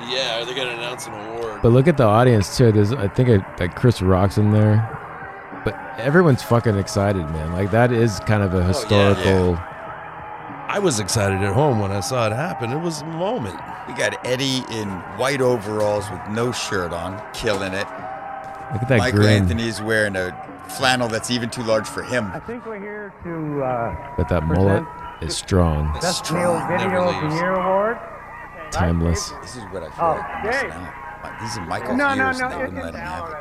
Yeah, 0.00 0.44
they're 0.44 0.54
gonna 0.54 0.72
announce 0.72 1.06
an 1.06 1.14
award. 1.14 1.62
But 1.62 1.70
look 1.70 1.88
at 1.88 1.96
the 1.96 2.04
audience 2.04 2.58
too. 2.58 2.72
There's, 2.72 2.92
I 2.92 3.08
think, 3.08 3.30
it, 3.30 3.42
like 3.58 3.74
Chris 3.74 4.02
Rock's 4.02 4.36
in 4.36 4.52
there. 4.52 4.76
But 5.64 5.74
everyone's 5.98 6.42
fucking 6.42 6.76
excited, 6.76 7.22
man. 7.30 7.54
Like 7.54 7.70
that 7.70 7.90
is 7.90 8.20
kind 8.20 8.42
of 8.42 8.52
a 8.52 8.58
oh, 8.58 8.62
historical. 8.62 9.22
Oh 9.24 9.50
yeah. 9.52 10.66
I 10.68 10.78
was 10.78 11.00
excited 11.00 11.42
at 11.42 11.54
home 11.54 11.80
when 11.80 11.90
I 11.90 12.00
saw 12.00 12.26
it 12.26 12.32
happen. 12.32 12.70
It 12.70 12.80
was 12.80 13.00
a 13.00 13.06
moment. 13.06 13.58
We 13.88 13.94
got 13.94 14.26
Eddie 14.26 14.62
in 14.70 14.90
white 15.16 15.40
overalls 15.40 16.10
with 16.10 16.20
no 16.28 16.52
shirt 16.52 16.92
on, 16.92 17.22
killing 17.32 17.72
it. 17.72 17.86
Look 18.72 18.82
at 18.82 18.88
that 18.88 18.98
Michael 18.98 19.20
grin. 19.20 19.42
Anthony's 19.42 19.80
wearing 19.80 20.16
a 20.16 20.32
flannel 20.76 21.08
that's 21.08 21.30
even 21.30 21.48
too 21.50 21.62
large 21.62 21.86
for 21.86 22.02
him. 22.02 22.30
I 22.32 22.40
think 22.40 22.66
we're 22.66 22.80
here 22.80 23.12
to 23.24 23.62
uh, 23.62 24.14
But 24.16 24.28
that 24.28 24.44
mullet 24.44 24.84
is 25.22 25.36
strong, 25.36 25.92
Best 26.00 26.26
Strong, 26.26 26.68
Video 26.68 26.88
never 26.88 26.98
of 26.98 27.30
the. 27.30 27.36
Year 27.36 27.52
award. 27.54 27.98
timeless. 28.72 29.30
This 29.42 29.56
is 29.56 29.62
what 29.70 29.82
I 29.84 29.90
feel 29.90 30.04
Oh, 30.04 30.10
like 30.16 30.24
I'm 30.24 30.46
missing 30.46 30.68
Dave. 30.70 30.78
out. 30.78 31.40
These 31.40 31.58
are 31.58 31.66
Michael's 31.66 31.96
No, 31.98 32.14
no, 32.14 32.24
years, 32.26 32.38
no, 32.40 32.44
and 32.46 32.52
they 32.54 32.58
wouldn't 32.58 32.84
let 32.84 32.94
him 32.94 33.00
have 33.00 33.28
it. 33.30 33.36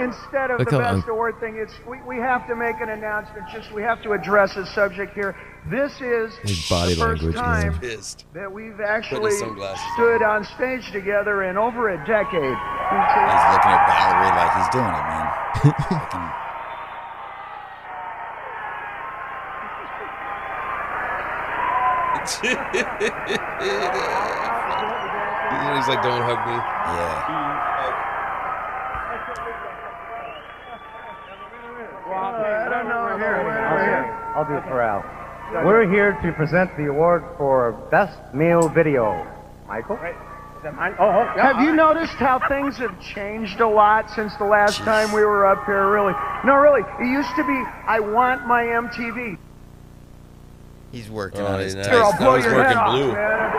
Instead 0.00 0.50
of 0.50 0.58
Look 0.58 0.70
the 0.70 0.82
how 0.82 0.96
best 0.96 1.08
award 1.08 1.38
thing, 1.40 1.56
it's 1.56 1.72
we, 1.88 2.02
we 2.02 2.16
have 2.16 2.46
to 2.48 2.56
make 2.56 2.80
an 2.80 2.88
announcement. 2.90 3.46
Just 3.52 3.72
we 3.72 3.82
have 3.82 4.02
to 4.02 4.12
address 4.12 4.56
a 4.56 4.66
subject 4.66 5.14
here. 5.14 5.34
This 5.70 5.92
is 6.00 6.34
His 6.42 6.68
body 6.68 6.94
the 6.94 7.00
first 7.00 7.22
language, 7.22 7.36
time 7.36 7.72
man. 7.72 7.80
Pissed. 7.80 8.26
that 8.34 8.52
we've 8.52 8.80
actually 8.80 9.32
his 9.32 9.42
on. 9.42 9.76
stood 9.94 10.22
on 10.22 10.44
stage 10.44 10.90
together 10.92 11.44
in 11.44 11.56
over 11.56 11.88
a 11.90 11.96
decade. 12.06 12.32
He's 12.32 13.44
looking 13.50 13.72
at 13.72 13.86
Valerie 13.88 14.36
like 14.36 14.52
he's 14.56 14.68
doing 14.72 14.84
it, 14.84 15.04
man. 15.08 15.28
He's 22.24 22.40
like, 25.88 26.02
don't 26.02 26.22
hug 26.22 26.38
me. 26.48 26.56
yeah. 26.56 27.54
I 32.06 32.68
don't 32.70 32.88
know. 32.88 33.18
Here, 33.18 33.38
wait, 33.38 33.76
wait, 33.76 33.84
here. 33.84 34.23
I'll 34.34 34.44
do 34.44 34.54
it 34.54 34.64
for 34.64 34.80
Al. 34.82 35.02
We're 35.64 35.88
here 35.90 36.12
to 36.22 36.32
present 36.32 36.76
the 36.76 36.86
award 36.86 37.22
for 37.36 37.72
Best 37.90 38.18
Meal 38.34 38.68
Video. 38.68 39.26
Michael? 39.68 39.98
Oh, 40.98 41.24
have 41.36 41.60
you 41.60 41.74
noticed 41.74 42.14
how 42.14 42.40
things 42.48 42.78
have 42.78 42.98
changed 43.00 43.60
a 43.60 43.68
lot 43.68 44.10
since 44.10 44.34
the 44.38 44.44
last 44.44 44.78
time 44.78 45.12
we 45.12 45.22
were 45.24 45.46
up 45.46 45.64
here? 45.66 45.88
Really? 45.90 46.14
No, 46.44 46.54
really. 46.56 46.80
It 47.00 47.06
used 47.12 47.28
to 47.36 47.44
be, 47.44 47.62
I 47.86 48.00
want 48.00 48.46
my 48.46 48.62
MTV. 48.64 49.36
He's 50.90 51.10
working 51.10 51.42
Oh, 51.42 51.46
on 51.46 51.60
his 51.60 51.74
nice. 51.74 51.86
Here, 51.86 52.02
I'll 52.02 52.16
blow 52.16 52.36
he's 52.36 52.44
your 52.46 52.54
working 52.54 52.68
head 52.68 52.76
off, 52.78 52.94
blue. 52.94 53.12
man. 53.12 53.50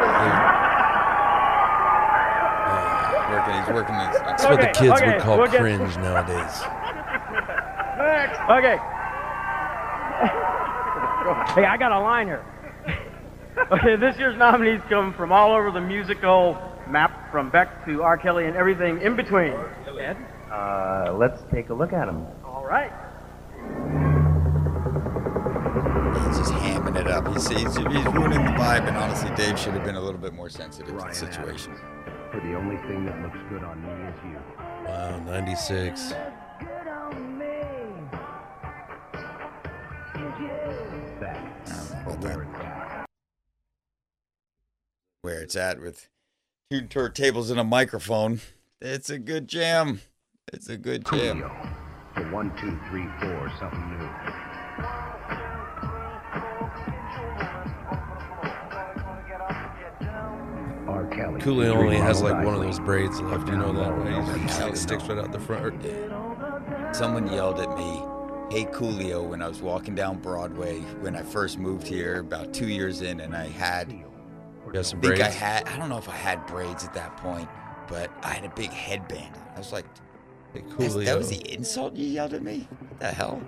working. 3.31 3.53
He's 3.61 3.73
working 3.73 3.95
his. 3.95 4.17
That's 4.25 4.43
what 4.43 4.61
the 4.61 4.67
kids 4.67 4.93
okay, 5.01 5.13
would 5.13 5.21
call 5.21 5.37
we'll 5.37 5.47
get- 5.51 5.61
cringe 5.61 5.97
nowadays. 5.97 6.61
Next. 7.97 8.39
Okay. 8.49 8.77
Hey, 11.53 11.65
I 11.65 11.77
got 11.77 11.91
a 11.91 11.99
line 11.99 12.27
here. 12.27 12.45
okay, 13.71 13.95
this 13.95 14.17
year's 14.17 14.37
nominees 14.37 14.81
come 14.89 15.13
from 15.13 15.31
all 15.31 15.53
over 15.53 15.71
the 15.71 15.81
musical 15.81 16.57
map, 16.89 17.31
from 17.31 17.49
Beck 17.49 17.85
to 17.85 18.03
R. 18.03 18.17
Kelly 18.17 18.45
and 18.45 18.55
everything 18.55 19.01
in 19.01 19.15
between. 19.15 19.53
Ed? 19.99 20.17
Uh, 20.51 21.15
let's 21.17 21.41
take 21.51 21.69
a 21.69 21.73
look 21.73 21.93
at 21.93 22.05
them. 22.05 22.27
All 22.43 22.65
right. 22.65 22.91
He's 26.27 26.37
just 26.37 26.53
hamming 26.53 26.99
it 26.99 27.07
up. 27.07 27.27
He's, 27.33 27.47
he's, 27.47 27.75
he's 27.75 28.05
ruining 28.05 28.43
the 28.43 28.51
vibe, 28.51 28.87
and 28.87 28.97
honestly, 28.97 29.31
Dave 29.35 29.57
should 29.57 29.73
have 29.73 29.83
been 29.83 29.95
a 29.95 30.01
little 30.01 30.19
bit 30.19 30.33
more 30.33 30.49
sensitive 30.49 30.97
to 30.97 31.05
the 31.05 31.13
situation. 31.13 31.75
For 32.31 32.39
the 32.41 32.55
only 32.55 32.77
thing 32.87 33.05
that 33.05 33.21
looks 33.21 33.39
good 33.49 33.63
on 33.63 33.81
me 33.81 33.89
is 34.09 34.15
you. 34.25 34.39
Wow, 34.85 35.19
96. 35.25 36.13
Well 42.21 42.37
done. 42.37 43.05
Where 45.21 45.41
it's 45.41 45.55
at 45.55 45.81
with 45.81 46.07
two 46.69 46.81
turntables 46.81 47.49
and 47.49 47.59
a 47.59 47.63
microphone. 47.63 48.41
It's 48.81 49.09
a 49.09 49.17
good 49.17 49.47
jam. 49.47 50.01
It's 50.53 50.69
a 50.69 50.77
good 50.77 51.05
jam. 51.05 51.39
The 52.15 52.21
one, 52.23 52.55
two, 52.57 52.79
three, 52.89 53.07
four, 53.19 53.51
something 53.59 53.97
new. 53.97 54.09
R. 60.87 61.07
Kelly. 61.07 61.41
Coolio 61.41 61.75
only 61.75 61.97
has 61.97 62.21
like 62.21 62.45
one 62.45 62.53
of 62.53 62.61
those 62.61 62.79
braids 62.79 63.19
left. 63.21 63.47
You 63.49 63.57
know 63.57 63.73
that, 63.73 63.89
right? 63.89 64.39
He 64.39 64.69
It 64.69 64.77
sticks 64.77 65.03
right 65.05 65.17
out 65.17 65.31
the 65.31 65.39
front. 65.39 65.83
Someone 66.95 67.27
yelled 67.31 67.59
at 67.59 67.75
me, 67.75 68.03
"Hey 68.51 68.65
Coolio!" 68.65 69.27
when 69.27 69.41
I 69.41 69.47
was 69.47 69.61
walking 69.61 69.95
down 69.95 70.19
Broadway 70.19 70.79
when 71.01 71.15
I 71.15 71.23
first 71.23 71.57
moved 71.57 71.87
here, 71.87 72.19
about 72.19 72.53
two 72.53 72.67
years 72.67 73.01
in, 73.01 73.19
and 73.19 73.35
I 73.35 73.47
had. 73.47 73.93
got 74.71 74.85
some 74.85 74.99
I 74.99 75.01
think 75.09 75.21
I 75.21 75.29
had. 75.29 75.67
I 75.67 75.77
don't 75.77 75.89
know 75.89 75.97
if 75.97 76.09
I 76.09 76.15
had 76.15 76.45
braids 76.47 76.83
at 76.83 76.93
that 76.93 77.17
point, 77.17 77.49
but 77.87 78.11
I 78.23 78.29
had 78.33 78.45
a 78.45 78.53
big 78.55 78.71
headband. 78.71 79.35
I 79.55 79.59
was 79.59 79.71
like, 79.71 79.85
Hey, 80.53 80.61
"That's- 80.77 81.05
"That 81.05 81.17
was 81.17 81.29
the 81.29 81.53
insult 81.53 81.95
you 81.95 82.07
yelled 82.07 82.33
at 82.33 82.41
me? 82.43 82.67
What 82.89 82.99
the 82.99 83.07
hell?" 83.07 83.41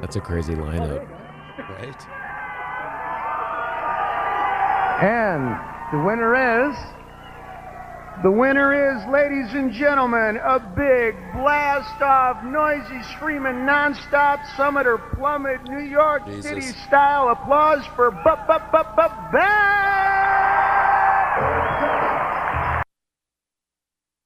That's 0.00 0.16
a 0.16 0.20
crazy 0.20 0.54
lineup. 0.54 1.08
Right? 1.58 2.06
And 5.02 5.58
the 5.92 6.04
winner 6.04 6.34
is. 6.70 6.76
The 8.22 8.30
winner 8.30 8.72
is, 8.96 9.04
ladies 9.10 9.52
and 9.52 9.72
gentlemen, 9.72 10.36
a 10.36 10.60
big 10.60 11.16
blast 11.32 12.00
off, 12.00 12.44
noisy, 12.44 13.02
screaming, 13.16 13.66
nonstop 13.66 14.38
Summit 14.56 14.86
or 14.86 14.98
Plummet, 14.98 15.64
New 15.64 15.80
York 15.82 16.24
Jesus. 16.26 16.44
City 16.46 16.60
style 16.86 17.30
applause 17.30 17.84
for 17.96 18.12
Bup 18.12 18.46
Bup 18.46 18.70
Bup 18.70 18.94
Bup 18.94 19.32
Bang! 19.32 20.42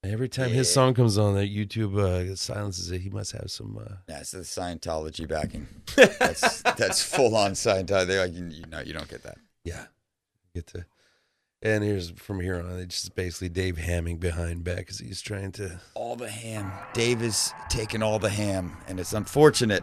Every 0.05 0.29
time 0.29 0.51
his 0.51 0.71
song 0.73 0.93
comes 0.93 1.17
on, 1.17 1.35
that 1.35 1.49
YouTube 1.49 1.99
uh, 1.99 2.37
silences 2.37 2.91
it. 2.93 3.01
He 3.01 3.09
must 3.09 3.33
have 3.33 3.51
some. 3.51 3.79
Uh, 3.79 3.95
That's 4.07 4.31
the 4.33 4.41
Scientology 4.41 5.27
backing. 5.27 5.67
That's 5.97 6.61
that's 6.63 7.03
full 7.03 7.35
on 7.35 7.53
Scientology. 7.53 8.07
They- 8.09 8.27
You, 8.27 8.45
you 8.47 8.67
know, 8.67 8.81
you 8.81 8.93
don't 8.93 9.09
get 9.09 9.23
that. 9.23 9.39
yeah, 9.65 9.87
get 10.55 10.67
to. 10.69 10.85
And 11.63 11.83
here's 11.83 12.11
from 12.11 12.41
here 12.41 12.57
on. 12.61 12.79
It's 12.79 13.01
just 13.03 13.15
basically 13.15 13.49
Dave 13.49 13.77
hamming 13.77 14.21
behind 14.21 14.63
back 14.63 14.87
as 14.91 14.99
he's 14.99 15.23
trying 15.23 15.53
to. 15.53 15.81
all 15.95 16.15
the 16.17 16.29
ham. 16.29 16.71
Dave 16.93 17.23
is 17.23 17.53
taking 17.71 18.03
all 18.03 18.19
the 18.19 18.29
ham, 18.29 18.77
and 18.87 19.01
it's 19.01 19.13
unfortunate. 19.15 19.83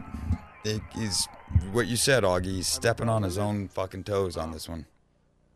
It- 0.63 0.81
he's 0.95 1.27
what 1.71 1.87
you 1.87 1.95
said, 1.97 2.23
Augie. 2.23 2.45
He's 2.45 2.67
stepping 2.67 3.09
on 3.09 3.23
his 3.23 3.37
own 3.37 3.67
fucking 3.67 4.03
toes 4.03 4.37
on 4.37 4.51
this 4.51 4.69
one. 4.69 4.85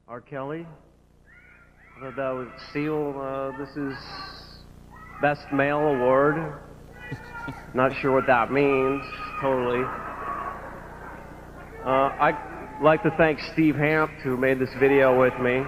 R. 0.07 0.19
Kelly. 0.21 0.65
I 1.97 1.99
thought 2.01 2.15
that 2.15 2.29
was 2.31 2.47
Seal. 2.73 3.19
Uh, 3.19 3.57
this 3.57 3.75
is 3.77 3.95
Best 5.21 5.45
Male 5.53 5.79
Award. 5.79 6.35
Not 7.73 7.93
sure 8.01 8.11
what 8.11 8.25
that 8.27 8.51
means, 8.51 9.03
totally. 9.39 9.83
Uh, 11.85 12.09
I'd 12.19 12.79
like 12.81 13.01
to 13.03 13.11
thank 13.17 13.39
Steve 13.53 13.75
Hamp, 13.75 14.11
who 14.23 14.35
made 14.35 14.59
this 14.59 14.73
video 14.79 15.17
with 15.19 15.33
me, 15.39 15.63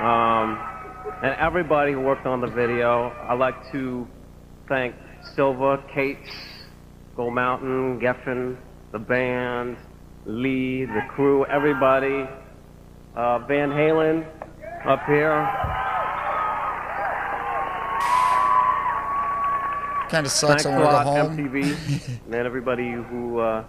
um, 0.00 0.58
and 1.22 1.34
everybody 1.38 1.92
who 1.92 2.00
worked 2.00 2.26
on 2.26 2.40
the 2.40 2.46
video. 2.46 3.12
I'd 3.28 3.38
like 3.38 3.70
to 3.72 4.06
thank 4.68 4.94
Silva, 5.34 5.82
Cates, 5.92 6.30
Gold 7.16 7.34
Mountain, 7.34 8.00
Geffen, 8.00 8.56
the 8.92 8.98
band, 8.98 9.76
Lee, 10.26 10.84
the 10.84 11.02
crew, 11.08 11.44
everybody. 11.46 12.28
Uh, 13.16 13.40
Van 13.40 13.70
Halen 13.70 14.24
up 14.86 15.04
here. 15.06 15.48
Kind 20.10 20.24
of 20.24 20.32
sucks. 20.32 20.62
Thanks 20.62 20.66
I 20.66 20.70
a 20.70 20.80
want 20.80 20.90
to 20.90 20.92
lot, 20.92 21.04
go 21.04 21.28
home. 21.28 21.36
MTV, 21.36 22.20
and 22.26 22.34
everybody 22.34 22.92
who, 22.92 23.40
uh, 23.40 23.64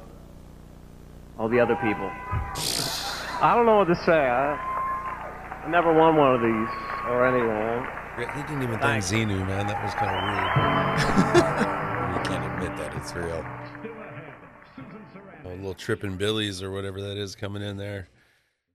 all 1.37 1.49
the 1.49 1.59
other 1.59 1.75
people. 1.77 2.09
I 3.41 3.53
don't 3.55 3.65
know 3.65 3.77
what 3.77 3.87
to 3.87 3.95
say. 4.05 4.11
I, 4.11 4.68
I 5.63 5.67
never 5.69 5.93
won 5.93 6.15
one 6.15 6.35
of 6.35 6.41
these 6.41 6.69
or 7.07 7.25
anything. 7.25 7.99
He 8.35 8.41
didn't 8.43 8.63
even 8.63 8.79
thank 8.79 9.03
Xenu, 9.03 9.45
man. 9.47 9.67
That 9.67 9.83
was 9.83 9.93
kind 9.93 10.15
of 10.15 10.23
weird. 10.23 11.75
You 12.09 12.19
can't 12.23 12.43
admit 12.53 12.75
that 12.77 12.95
it's 12.95 13.13
real. 13.13 13.45
A 15.45 15.55
little 15.55 15.75
tripping 15.75 16.17
Billies 16.17 16.63
or 16.63 16.71
whatever 16.71 17.01
that 17.01 17.17
is 17.17 17.35
coming 17.35 17.61
in 17.61 17.77
there. 17.77 18.09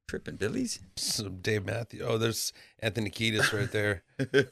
Tripping 0.08 0.36
Billies? 0.36 0.78
Some 0.96 1.40
Dave 1.40 1.64
Matthews. 1.64 2.02
Oh, 2.04 2.16
there's 2.16 2.52
Anthony 2.78 3.10
Kiedis 3.10 3.52
right 3.52 3.70
there. 3.70 4.02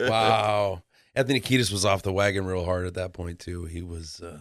wow. 0.09 0.83
Anthony 1.15 1.41
Kiedis 1.41 1.71
was 1.71 1.85
off 1.85 2.03
the 2.03 2.13
wagon 2.13 2.45
real 2.45 2.65
hard 2.65 2.87
at 2.87 2.95
that 2.95 3.13
point, 3.13 3.39
too. 3.39 3.67
He 3.67 3.83
was 3.83 4.21
uh, 4.21 4.41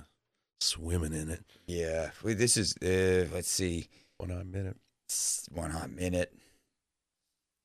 swimming 0.60 1.14
in 1.14 1.30
it. 1.30 1.44
Yeah. 1.68 2.12
This 2.24 2.58
is. 2.58 2.76
Uh, 2.82 3.28
let's 3.34 3.52
see. 3.52 3.89
One 4.18 4.30
hot 4.30 4.48
minute. 4.48 4.78
One 5.52 5.72
hot 5.72 5.92
minute. 5.92 6.34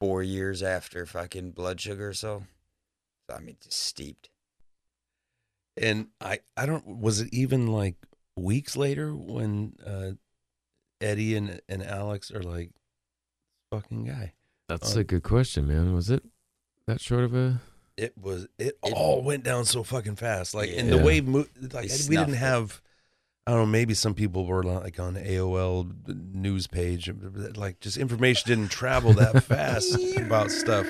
Four 0.01 0.22
years 0.22 0.62
after 0.62 1.07
fucking 1.07 1.53
blood 1.53 1.80
sugar, 1.80 2.09
or 2.09 2.12
so. 2.14 2.44
I 3.34 3.40
mean, 3.40 3.57
just 3.62 3.80
steeped. 3.80 4.28
And 5.76 6.09
I, 6.20 6.40
I 6.57 6.66
don't, 6.66 6.86
was 6.86 7.20
it 7.20 7.28
even 7.32 7.66
like 7.66 7.97
weeks 8.36 8.76
later 8.76 9.14
when 9.14 9.74
uh, 9.84 10.12
Eddie 11.01 11.34
and, 11.36 11.61
and 11.68 11.82
Alex 11.82 12.30
are 12.30 12.42
like, 12.42 12.70
fucking 13.70 14.05
guy? 14.05 14.32
That's 14.68 14.97
Uh, 14.97 15.01
a 15.01 15.05
good 15.05 15.22
question, 15.22 15.66
man. 15.68 15.94
Was 15.94 16.11
it 16.11 16.22
that 16.86 17.01
short 17.01 17.24
of 17.24 17.34
a? 17.34 17.61
It 17.97 18.16
was, 18.18 18.47
it, 18.59 18.78
all 18.82 19.22
went 19.22 19.42
down 19.44 19.64
so 19.64 19.82
fucking 19.82 20.16
fast. 20.16 20.55
Like, 20.55 20.70
and 20.76 20.92
the 20.92 20.97
Yeah. 20.97 21.05
wave 21.05 21.26
moved, 21.26 21.72
like, 21.72 21.90
we 22.09 22.16
didn't 22.16 22.34
it. 22.34 22.38
have, 22.38 22.82
I 23.47 23.53
don't 23.53 23.61
know. 23.61 23.66
Maybe 23.66 23.94
some 23.94 24.14
people 24.14 24.44
were 24.44 24.64
like 24.64 24.99
on 24.99 25.14
AOL 25.14 26.34
news 26.34 26.66
page, 26.66 27.09
like 27.55 27.78
just 27.78 27.97
information 27.97 28.49
didn't 28.49 28.70
travel 28.70 29.12
that 29.14 29.44
fast 29.44 29.97
about 30.16 30.51
stuff. 30.51 30.86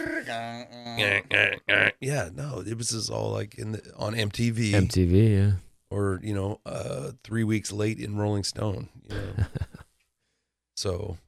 Yeah, 2.00 2.30
no, 2.34 2.62
it 2.66 2.78
was 2.78 2.90
just 2.90 3.10
all 3.10 3.30
like 3.30 3.56
in 3.56 3.72
the, 3.72 3.92
on 3.96 4.14
MTV, 4.14 4.70
MTV, 4.70 5.36
yeah. 5.36 5.52
or 5.90 6.18
you 6.22 6.34
know, 6.34 6.60
uh, 6.64 7.12
three 7.22 7.44
weeks 7.44 7.72
late 7.72 7.98
in 7.98 8.16
Rolling 8.16 8.44
Stone. 8.44 8.88
You 9.08 9.16
know, 9.16 9.44
so 10.76 11.18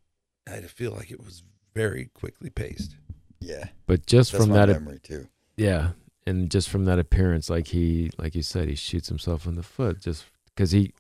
I 0.49 0.61
feel 0.63 0.93
like 0.93 1.11
it 1.11 1.23
was 1.23 1.43
very 1.75 2.07
quickly 2.15 2.49
paced. 2.49 2.97
Yeah, 3.41 3.69
But 3.87 4.07
just 4.07 4.33
That's 4.33 4.45
from 4.45 4.55
that 4.55 4.69
memory 4.69 4.99
too. 5.01 5.29
Yeah, 5.57 5.91
and 6.27 6.51
just 6.51 6.69
from 6.71 6.87
that 6.87 6.99
appearance, 6.99 7.51
like 7.51 7.69
he, 7.69 8.11
like 8.19 8.35
you 8.35 8.43
said, 8.43 8.69
he 8.69 8.75
shoots 8.75 9.09
himself 9.09 9.47
in 9.47 9.55
the 9.55 9.63
foot 9.63 10.01
just 10.01 10.25
because 10.47 10.73
he, 10.73 10.93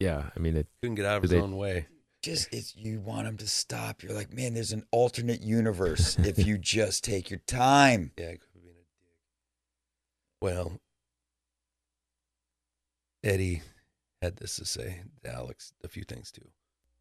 yeah. 0.00 0.30
I 0.34 0.38
mean, 0.38 0.56
it 0.56 0.66
Couldn't 0.82 0.96
get 0.96 1.04
out 1.06 1.16
of 1.18 1.22
his 1.22 1.30
they- 1.32 1.40
own 1.40 1.56
way. 1.56 1.86
Just 2.20 2.52
it's 2.52 2.74
you 2.74 2.98
want 3.00 3.28
him 3.28 3.36
to 3.36 3.46
stop. 3.46 4.02
You're 4.02 4.12
like, 4.12 4.32
man, 4.32 4.52
there's 4.52 4.72
an 4.72 4.82
alternate 4.90 5.40
universe 5.40 6.18
if 6.18 6.44
you 6.44 6.58
just 6.58 7.04
take 7.04 7.30
your 7.30 7.38
time. 7.46 8.10
Yeah, 8.18 8.24
it 8.26 8.40
could 8.40 8.48
have 8.54 8.62
been 8.64 8.72
a 8.72 8.74
dick. 8.74 9.16
Well, 10.42 10.80
Eddie 13.22 13.62
had 14.20 14.36
this 14.36 14.56
to 14.56 14.64
say 14.64 15.02
to 15.24 15.32
Alex 15.32 15.72
a 15.84 15.88
few 15.88 16.02
things 16.02 16.32
too. 16.32 16.42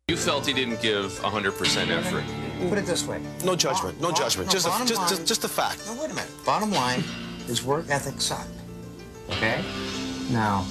You 0.08 0.16
felt 0.18 0.46
he 0.46 0.54
didn't 0.54 0.82
give 0.82 1.12
100% 1.20 1.90
effort. 1.90 2.24
Put 2.70 2.78
it 2.78 2.86
this 2.86 3.06
way. 3.06 3.20
No 3.44 3.56
judgment. 3.56 4.00
No 4.00 4.12
judgment. 4.12 4.48
No, 4.48 4.52
Just 4.54 4.68
a, 4.68 4.86
just, 4.86 5.00
line- 5.02 5.10
just 5.10 5.26
just 5.28 5.44
a 5.44 5.50
fact. 5.50 5.82
No, 5.88 5.96
wait 6.00 6.12
a 6.12 6.14
minute. 6.14 6.30
Bottom 6.46 6.72
line, 6.72 7.04
is 7.48 7.64
work 7.64 7.86
ethic 7.90 8.22
sucked. 8.22 8.48
Okay? 9.32 9.64
Now, 10.32 10.66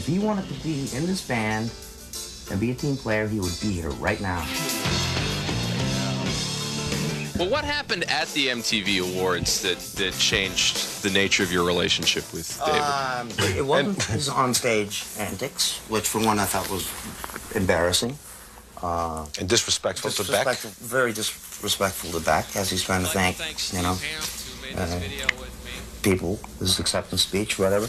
if 0.00 0.06
he 0.06 0.18
wanted 0.18 0.48
to 0.48 0.54
be 0.62 0.88
in 0.96 1.04
this 1.04 1.20
band 1.28 1.70
and 2.50 2.58
be 2.58 2.70
a 2.70 2.74
team 2.74 2.96
player, 2.96 3.28
he 3.28 3.38
would 3.38 3.60
be 3.60 3.70
here 3.70 3.90
right 3.90 4.18
now. 4.18 4.38
Well, 7.36 7.50
what 7.50 7.64
happened 7.64 8.04
at 8.04 8.28
the 8.28 8.46
MTV 8.48 9.02
Awards 9.02 9.60
that, 9.60 9.78
that 9.98 10.14
changed 10.14 11.02
the 11.02 11.10
nature 11.10 11.42
of 11.42 11.52
your 11.52 11.66
relationship 11.66 12.32
with 12.32 12.58
David? 12.64 12.80
Um, 12.80 13.28
it 13.58 13.66
wasn't 13.66 14.02
his 14.04 14.30
on-stage 14.30 15.04
antics, 15.18 15.80
which 15.90 16.08
for 16.08 16.24
one 16.24 16.38
I 16.38 16.46
thought 16.46 16.70
was 16.70 16.90
embarrassing. 17.54 18.16
Uh, 18.82 19.26
and 19.38 19.50
disrespectful 19.50 20.10
to 20.12 20.32
Beck? 20.32 20.56
Very 20.56 21.12
disrespectful 21.12 22.18
to 22.18 22.24
Beck, 22.24 22.56
as 22.56 22.70
he's 22.70 22.82
trying 22.82 23.02
to 23.02 23.10
thank, 23.10 23.36
you 23.74 23.82
know, 23.82 23.98
uh, 24.78 25.00
people, 26.00 26.40
his 26.58 26.80
acceptance 26.80 27.20
speech, 27.20 27.58
whatever. 27.58 27.86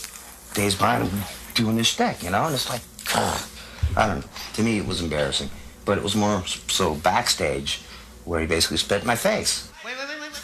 Days 0.53 0.75
behind 0.75 1.07
him 1.07 1.23
doing 1.53 1.77
his 1.77 1.87
shtick, 1.87 2.23
you 2.23 2.29
know, 2.29 2.45
and 2.45 2.53
it's 2.53 2.69
like, 2.69 2.81
ugh. 3.15 3.47
I 3.95 4.07
don't 4.07 4.21
know. 4.21 4.27
To 4.53 4.63
me, 4.63 4.77
it 4.77 4.85
was 4.85 5.01
embarrassing, 5.01 5.49
but 5.85 5.97
it 5.97 6.03
was 6.03 6.15
more 6.15 6.43
so 6.45 6.95
backstage, 6.95 7.81
where 8.25 8.39
he 8.39 8.47
basically 8.47 8.77
spit 8.77 9.01
in 9.01 9.07
my 9.07 9.15
face. 9.15 9.69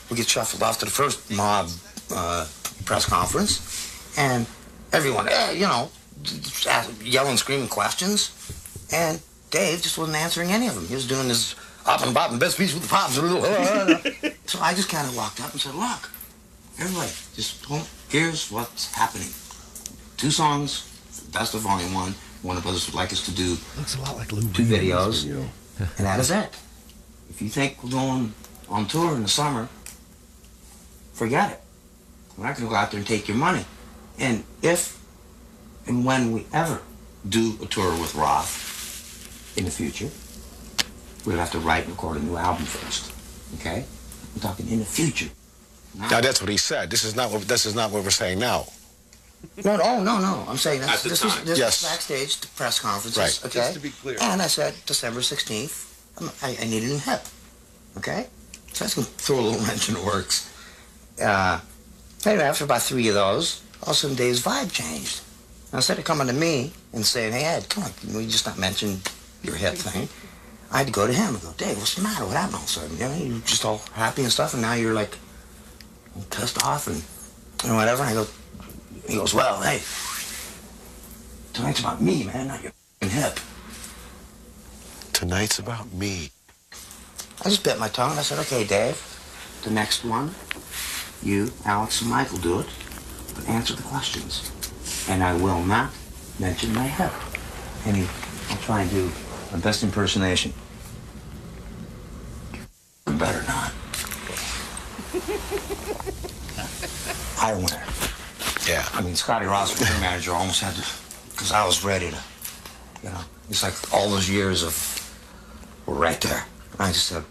We 0.10 0.18
get 0.18 0.28
shuffled 0.28 0.64
off 0.64 0.80
to 0.80 0.86
the 0.86 0.91
first 0.91 1.32
mob 1.32 1.70
uh, 2.14 2.47
press 2.86 3.05
conference, 3.05 4.18
and 4.18 4.45
everyone, 4.91 5.28
eh, 5.30 5.51
you 5.51 5.62
know, 5.62 5.89
yelling, 7.03 7.38
screaming 7.38 7.68
questions, 7.68 8.32
and 8.91 9.22
Dave 9.51 9.82
just 9.82 9.97
wasn't 9.97 10.18
answering 10.18 10.51
any 10.51 10.68
of 10.68 10.76
them. 10.76 10.86
He 10.88 10.95
was 10.95 11.08
doing 11.08 11.30
his 11.30 11.55
up 11.86 12.03
and 12.03 12.14
bop 12.14 12.32
and 12.32 12.39
best 12.39 12.58
piece 12.58 12.74
with 12.74 12.84
the 12.84 12.89
pops. 12.89 13.16
so 14.51 14.60
I 14.60 14.74
just 14.74 14.89
kind 14.89 15.08
of 15.08 15.16
walked 15.16 15.41
up 15.41 15.51
and 15.51 15.62
said, 15.62 15.76
"Look, 15.76 16.10
everybody, 16.80 17.12
just 17.36 17.66
here's 18.10 18.51
what's 18.51 18.93
happening. 18.93 19.30
Two 20.18 20.32
songs, 20.32 20.87
best 21.32 21.51
the 21.53 21.59
Volume 21.59 21.93
One. 21.93 22.15
Warner 22.43 22.61
Brothers 22.61 22.86
would 22.88 22.95
like 22.95 23.11
us 23.11 23.25
to 23.25 23.32
do 23.32 23.57
Looks 23.78 23.95
a 23.95 24.01
lot 24.01 24.15
like 24.15 24.32
Lou 24.32 24.41
two 24.53 24.63
Reed 24.63 24.82
videos, 24.84 25.23
video. 25.25 25.45
and 25.80 26.05
that 26.05 26.19
is 26.19 26.30
it. 26.32 26.49
If 27.30 27.41
you 27.41 27.49
think 27.49 27.84
we're 27.84 27.89
going 27.91 28.34
on 28.69 28.88
tour 28.88 29.15
in 29.15 29.23
the 29.23 29.28
summer, 29.28 29.67
forget 31.13 31.51
it. 31.51 31.61
We're 32.38 32.45
not 32.45 32.55
going 32.55 32.67
to 32.67 32.71
go 32.71 32.75
out 32.75 32.91
there 32.91 32.99
and 32.99 33.07
take 33.07 33.28
your 33.28 33.38
money. 33.38 33.65
And 34.19 34.43
if 34.61 34.99
and 35.88 36.05
when 36.05 36.32
we 36.32 36.45
ever 36.53 36.82
do 37.28 37.57
a 37.61 37.65
tour 37.65 37.91
with 37.99 38.13
Roth 38.15 39.53
in 39.57 39.65
the 39.65 39.71
future, 39.71 40.09
we'll 41.25 41.38
have 41.38 41.51
to 41.51 41.59
write 41.59 41.84
and 41.86 41.91
record 41.93 42.17
a 42.17 42.19
new 42.19 42.38
album 42.38 42.65
first. 42.65 43.11
Okay? 43.59 43.86
I'm 44.36 44.41
talking 44.41 44.69
in 44.69 44.80
the 44.80 44.86
future. 44.86 45.30
Now 45.97 46.21
that's 46.21 46.41
what 46.41 46.49
he 46.49 46.57
said. 46.57 46.91
This 46.91 47.03
is 47.03 47.15
not 47.15 47.32
what 47.32 47.41
this 47.47 47.65
is 47.65 47.73
not 47.73 47.91
what 47.91 48.03
we're 48.03 48.11
saying 48.11 48.38
now. 48.39 48.67
No, 49.64 49.76
no, 49.78 50.04
no, 50.04 50.20
no. 50.20 50.46
I'm 50.48 50.58
saying 50.58 50.82
that's, 50.82 50.98
At 50.98 51.04
the 51.04 51.10
this 51.10 51.22
time. 51.22 51.30
is 51.40 51.46
this 51.46 51.60
Yes. 51.60 51.82
is 51.84 51.90
backstage 51.90 52.38
the 52.42 52.48
press 52.50 52.80
conferences. 52.80 53.18
Right. 53.18 53.46
Okay. 53.46 53.60
Just 53.60 53.74
to 53.74 53.80
be 53.80 53.90
clear. 53.90 54.18
And 54.22 54.42
I 54.42 54.48
said 54.48 54.74
December 54.86 55.22
16th. 55.22 55.86
I'm, 56.20 56.30
I, 56.42 56.58
I 56.62 56.66
need 56.66 56.84
a 56.84 56.88
new 56.88 56.98
hip. 56.98 57.22
Okay. 57.98 58.28
So 58.74 58.84
that's 58.86 58.96
gonna 58.96 59.08
throw 59.08 59.40
a 59.40 59.42
little 59.42 59.66
wrench 59.66 59.90
in 59.90 59.96
the 59.96 60.02
works. 60.02 60.52
Uh, 61.22 61.60
anyway, 62.26 62.44
after 62.46 62.64
about 62.64 62.82
three 62.84 63.08
of 63.08 63.16
those, 63.16 63.62
all 63.84 63.90
of 63.90 63.96
a 63.96 63.96
sudden 63.96 64.16
Dave's 64.16 64.42
vibe 64.44 64.72
changed. 64.72 65.22
Now, 65.72 65.78
instead 65.80 65.98
of 66.00 66.06
coming 66.06 66.28
to 66.28 66.34
me 66.34 66.74
and 66.94 67.06
saying, 67.06 67.34
"Hey 67.34 67.44
Ed, 67.46 67.70
come 67.70 67.84
on, 67.84 67.92
can 67.94 68.14
we 68.16 68.28
just 68.28 68.46
not 68.46 68.58
mention 68.58 69.02
your 69.44 69.56
hip 69.56 69.76
thing?" 69.76 70.08
I 70.72 70.80
had 70.80 70.88
to 70.88 70.94
go 70.94 71.08
to 71.08 71.14
him 71.14 71.34
and 71.36 71.42
go, 71.42 71.54
"Dave, 71.58 71.78
what's 71.78 71.96
the 71.96 72.02
matter? 72.02 72.26
What 72.26 72.36
happened 72.38 72.56
all 72.56 72.62
of 72.62 72.68
a 72.68 72.72
sudden? 72.72 72.98
You 72.98 73.08
know, 73.08 73.16
you're 73.36 73.42
just 73.46 73.66
all 73.66 73.82
happy 73.94 74.22
and 74.24 74.32
stuff, 74.32 74.54
and 74.54 74.62
now 74.62 74.74
you're 74.74 74.94
like 74.94 75.18
pissed 76.30 76.64
off 76.64 76.88
and, 76.88 77.04
and 77.66 77.76
whatever." 77.76 78.04
And 78.04 78.12
I 78.12 78.14
go, 78.14 78.28
he 79.08 79.16
goes, 79.16 79.34
well, 79.34 79.62
hey, 79.62 79.82
tonight's 81.53 81.80
about 81.80 82.01
me, 82.01 82.26
man, 82.26 82.47
not 82.47 82.62
your 82.62 82.74
f***ing 83.01 83.10
hip. 83.10 83.39
Tonight's 85.14 85.60
about 85.60 85.91
me. 85.93 86.30
I 87.41 87.45
just 87.45 87.64
bit 87.64 87.80
my 87.80 87.88
tongue 87.88 88.12
and 88.12 88.20
I 88.20 88.24
said, 88.24 88.39
okay, 88.39 88.66
Dave, 88.66 89.01
the 89.64 89.72
next 89.72 90.03
one, 90.03 90.36
you, 91.24 91.51
Alex, 91.66 92.01
and 92.01 92.10
Michael 92.10 92.38
do 92.39 92.60
it, 92.60 92.68
but 93.34 93.47
answer 93.47 93.76
the 93.76 93.84
questions. 93.84 94.51
And 95.10 95.24
I 95.24 95.34
will 95.36 95.64
not 95.64 95.91
mention 96.39 96.74
my 96.74 96.88
hip. 96.88 97.14
And 97.86 97.95
he, 97.95 98.08
I'll 98.49 98.58
try 98.58 98.82
and 98.82 98.91
do 98.91 99.10
my 99.51 99.60
best 99.60 99.84
impersonation. 99.84 100.53
You 103.08 103.14
better 103.14 103.43
not. 103.47 103.72
I 107.39 107.53
went. 107.53 108.07
Yeah. 108.68 108.88
I 108.93 109.01
mean, 109.01 109.15
Scotty 109.15 109.45
Ross, 109.45 109.78
was 109.80 109.88
the 109.93 109.99
manager, 110.01 110.32
almost 110.34 110.61
had 110.61 110.74
to, 110.76 110.84
because 111.32 111.51
I 111.51 111.65
was 111.65 111.84
ready 111.84 112.09
to, 112.09 112.18
you 113.03 113.09
know, 113.09 113.20
it's 113.49 113.63
like 113.63 113.74
all 113.93 114.09
those 114.09 114.30
years 114.30 114.63
of, 114.63 114.76
were 115.86 115.95
right 115.95 116.20
there. 116.22 116.45
I 116.80 116.88
just 116.91 117.07
said, 117.07 117.24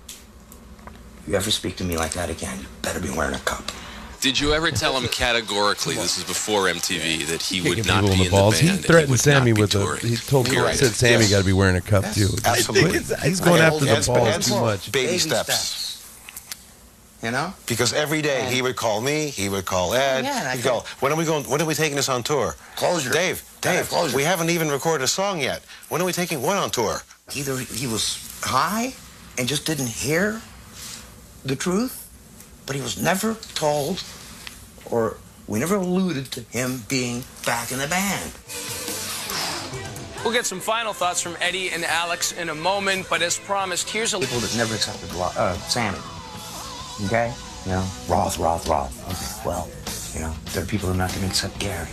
if 1.20 1.28
you 1.28 1.34
ever 1.34 1.50
speak 1.50 1.76
to 1.76 1.84
me 1.84 1.96
like 1.98 2.12
that 2.12 2.30
again, 2.30 2.58
you 2.60 2.66
better 2.82 3.00
be 3.00 3.10
wearing 3.10 3.34
a 3.34 3.38
cup. 3.40 3.70
Did 4.20 4.40
you 4.40 4.54
ever 4.54 4.70
tell 4.70 4.98
him 4.98 5.06
categorically, 5.08 5.94
this 5.94 6.16
is 6.18 6.24
before 6.24 6.62
MTV, 6.62 7.26
that 7.26 7.42
he 7.42 7.60
would 7.60 7.86
not 7.86 8.02
people 8.02 8.08
be 8.08 8.14
in 8.14 8.18
in 8.20 8.24
the 8.24 8.30
balls. 8.30 8.58
the 8.58 8.66
he 8.68 8.76
threatened 8.78 9.10
would 9.10 9.20
Sammy 9.20 9.52
with 9.52 9.74
a. 9.74 9.96
He 9.98 10.16
told 10.16 10.50
me, 10.50 10.58
Right. 10.58 10.74
said 10.74 10.92
Sammy 10.92 11.24
Yes. 11.24 11.30
got 11.30 11.38
to 11.40 11.44
be 11.44 11.52
wearing 11.52 11.76
a 11.76 11.80
cup 11.82 12.10
too. 12.12 12.30
Absolutely. 12.44 13.00
He's 13.28 13.40
going 13.40 13.60
after 13.60 13.80
the 13.84 13.94
Heads- 13.94 14.08
balls 14.08 14.46
too 14.48 14.58
much. 14.60 14.90
Baby, 14.90 15.18
steps. 15.18 15.85
You 17.26 17.32
know? 17.32 17.52
Because 17.66 17.92
every 17.92 18.22
day 18.22 18.48
he 18.54 18.62
would 18.62 18.76
call 18.76 19.00
me, 19.00 19.30
he 19.30 19.48
would 19.48 19.64
call 19.64 19.94
Ed. 19.94 20.22
Yeah, 20.22 20.38
and 20.38 20.46
I 20.48 20.54
he'd 20.54 20.62
go, 20.62 20.84
when 21.00 21.10
are 21.10 21.16
we 21.16 21.24
going? 21.24 21.42
When 21.50 21.60
are 21.60 21.64
we 21.64 21.74
taking 21.74 21.96
this 21.96 22.08
on 22.08 22.22
tour? 22.22 22.54
Closure. 22.76 23.10
Dave, 23.10 23.42
Gotta 23.62 23.78
Dave, 23.78 23.78
have 23.78 23.88
closure. 23.88 24.16
we 24.16 24.22
haven't 24.22 24.50
even 24.50 24.68
recorded 24.68 25.02
a 25.02 25.08
song 25.08 25.40
yet. 25.40 25.60
When 25.88 26.00
are 26.00 26.04
we 26.04 26.12
taking 26.12 26.40
one 26.40 26.56
on 26.56 26.70
tour? 26.70 27.02
Either 27.34 27.58
he 27.58 27.88
was 27.88 28.40
high 28.44 28.94
and 29.38 29.48
just 29.48 29.66
didn't 29.66 29.88
hear 29.88 30.40
the 31.44 31.56
truth, 31.56 32.08
but 32.64 32.76
he 32.76 32.82
was 32.82 32.96
never 33.02 33.34
told, 33.54 34.04
or 34.88 35.16
we 35.48 35.58
never 35.58 35.74
alluded 35.74 36.26
to 36.26 36.42
him 36.42 36.84
being 36.88 37.24
back 37.44 37.72
in 37.72 37.78
the 37.80 37.88
band. 37.88 38.30
We'll 40.22 40.32
get 40.32 40.46
some 40.46 40.60
final 40.60 40.92
thoughts 40.92 41.20
from 41.20 41.36
Eddie 41.40 41.70
and 41.70 41.84
Alex 41.84 42.30
in 42.30 42.50
a 42.50 42.54
moment, 42.54 43.08
but 43.10 43.20
as 43.20 43.36
promised, 43.36 43.90
here's 43.90 44.14
a 44.14 44.20
People 44.20 44.38
that 44.38 44.56
never 44.56 44.76
accepted 44.76 45.10
uh, 45.18 45.54
Sammy. 45.54 45.98
Okay? 47.04 47.32
You 47.64 47.72
know, 47.72 47.86
Roth, 48.08 48.38
Roth, 48.38 48.66
Roth. 48.68 48.94
Okay, 49.10 49.48
well, 49.48 49.68
you 50.14 50.20
know, 50.20 50.34
there 50.52 50.62
are 50.62 50.66
people 50.66 50.88
who 50.88 50.94
are 50.94 50.98
not 50.98 51.10
going 51.10 51.22
to 51.22 51.28
accept 51.28 51.58
Gary. 51.58 51.88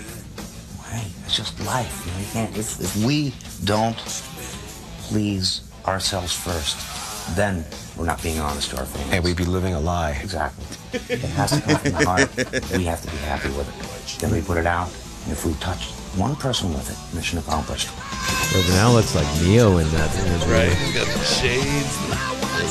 Hey, 0.89 1.07
it's 1.25 1.35
just 1.35 1.59
life. 1.65 2.05
You 2.05 2.11
know, 2.13 2.19
you 2.19 2.27
can't, 2.31 2.57
if, 2.57 2.79
if 2.79 3.05
we 3.05 3.33
don't 3.65 3.97
please 4.99 5.61
ourselves 5.85 6.33
first, 6.33 6.77
then 7.35 7.65
we're 7.97 8.05
not 8.05 8.21
being 8.21 8.39
honest 8.39 8.69
to 8.71 8.77
our 8.77 8.85
fans. 8.85 9.11
And 9.11 9.23
we'd 9.23 9.37
be 9.37 9.45
living 9.45 9.73
a 9.73 9.79
lie. 9.79 10.11
Exactly. 10.21 10.65
It 11.09 11.19
has 11.19 11.51
to 11.51 11.61
come 11.61 11.77
from 11.77 11.91
the 11.91 12.05
heart. 12.05 12.29
We 12.71 12.85
have 12.85 13.01
to 13.01 13.09
be 13.09 13.17
happy 13.17 13.49
with 13.49 13.67
it. 13.67 14.19
Then 14.21 14.31
we 14.31 14.41
put 14.41 14.57
it 14.57 14.67
out, 14.67 14.89
and 15.23 15.31
if 15.31 15.45
we 15.45 15.53
touch 15.55 15.85
one 16.15 16.35
person 16.35 16.71
with 16.71 16.87
it, 16.89 17.15
mission 17.15 17.39
accomplished. 17.39 17.89
But 18.53 18.67
now 18.69 18.91
looks 18.91 19.15
like 19.15 19.27
Neo 19.41 19.77
in 19.79 19.87
that 19.89 20.15
interview. 20.15 20.53
Right, 20.53 20.71
he's 20.71 20.93
got 20.93 21.07
the 21.07 21.23
shades. 21.25 21.97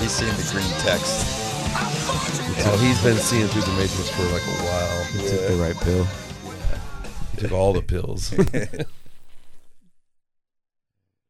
He's 0.00 0.12
seeing 0.12 0.32
the 0.36 0.48
green 0.52 0.70
text. 0.78 1.41
Oh, 1.74 2.78
he's 2.80 3.02
been 3.02 3.16
seeing 3.16 3.48
through 3.48 3.62
the 3.62 3.72
matrix 3.72 4.08
for 4.10 4.22
like 4.24 4.42
a 4.42 4.62
while. 4.64 5.04
He 5.04 5.18
took 5.28 5.48
the 5.48 5.56
right 5.56 5.76
pill. 5.76 6.06
He 7.32 7.38
took 7.38 7.52
all 7.52 7.72
the 7.72 7.82
pills. 7.82 8.34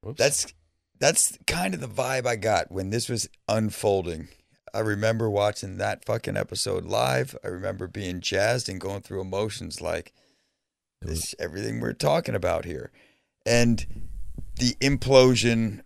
That's 0.16 0.52
that's 0.98 1.38
kind 1.46 1.74
of 1.74 1.80
the 1.80 1.88
vibe 1.88 2.26
I 2.26 2.36
got 2.36 2.70
when 2.70 2.90
this 2.90 3.08
was 3.08 3.28
unfolding. 3.48 4.28
I 4.74 4.80
remember 4.80 5.28
watching 5.28 5.78
that 5.78 6.04
fucking 6.04 6.36
episode 6.36 6.84
live. 6.84 7.36
I 7.44 7.48
remember 7.48 7.86
being 7.86 8.20
jazzed 8.20 8.68
and 8.68 8.80
going 8.80 9.02
through 9.02 9.20
emotions 9.20 9.80
like 9.80 10.12
this 11.00 11.34
everything 11.38 11.80
we're 11.80 11.92
talking 11.92 12.34
about 12.34 12.64
here. 12.64 12.90
And 13.44 14.10
the 14.58 14.74
implosion 14.80 15.82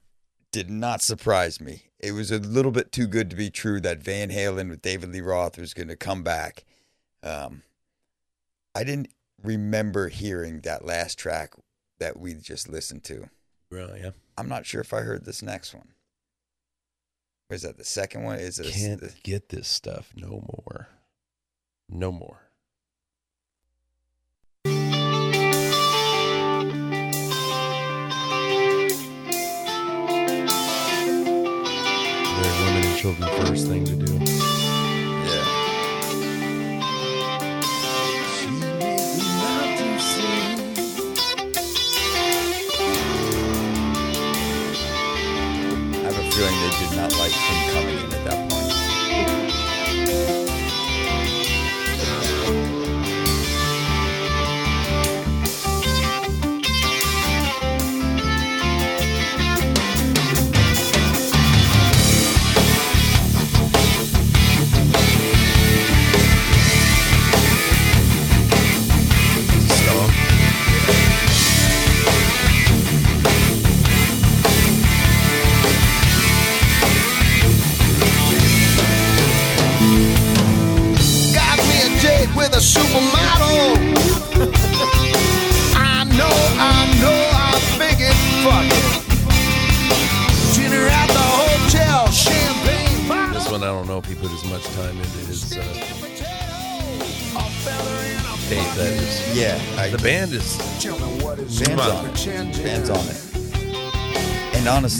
did 0.52 0.70
not 0.70 1.02
surprise 1.02 1.60
me. 1.60 1.85
It 1.98 2.12
was 2.12 2.30
a 2.30 2.38
little 2.38 2.72
bit 2.72 2.92
too 2.92 3.06
good 3.06 3.30
to 3.30 3.36
be 3.36 3.50
true 3.50 3.80
that 3.80 4.02
Van 4.02 4.30
Halen 4.30 4.68
with 4.68 4.82
David 4.82 5.12
Lee 5.12 5.20
Roth 5.20 5.56
was 5.58 5.74
going 5.74 5.88
to 5.88 5.96
come 5.96 6.22
back. 6.22 6.64
Um, 7.22 7.62
I 8.74 8.84
didn't 8.84 9.08
remember 9.42 10.08
hearing 10.08 10.60
that 10.60 10.84
last 10.84 11.18
track 11.18 11.54
that 11.98 12.18
we 12.18 12.34
just 12.34 12.68
listened 12.68 13.04
to. 13.04 13.30
Really? 13.70 14.00
Yeah. 14.00 14.10
I'm 14.36 14.48
not 14.48 14.66
sure 14.66 14.82
if 14.82 14.92
I 14.92 15.00
heard 15.00 15.24
this 15.24 15.42
next 15.42 15.74
one. 15.74 15.88
Is 17.48 17.62
that 17.62 17.78
the 17.78 17.84
second 17.84 18.24
one? 18.24 18.38
Is 18.38 18.58
it? 18.58 18.72
Can't 18.72 19.00
the- 19.00 19.14
get 19.22 19.48
this 19.48 19.68
stuff 19.68 20.12
no 20.14 20.28
more. 20.28 20.88
No 21.88 22.12
more. 22.12 22.45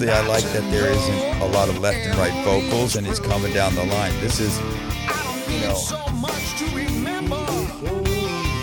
Honestly, 0.01 0.12
I 0.12 0.28
like 0.28 0.44
that 0.53 0.70
there 0.70 0.90
isn't 0.90 1.40
a 1.40 1.47
lot 1.57 1.70
of 1.70 1.78
left 1.78 2.05
and 2.05 2.14
right 2.18 2.32
vocals, 2.44 2.97
and 2.97 3.07
it's 3.07 3.20
coming 3.20 3.53
down 3.53 3.74
the 3.74 3.84
line. 3.84 4.12
This 4.20 4.40
is, 4.40 4.59
you 5.49 5.61
know, 5.61 5.74
So 5.74 5.97
much 6.20 6.59
to 6.59 6.64
remember. 6.76 7.40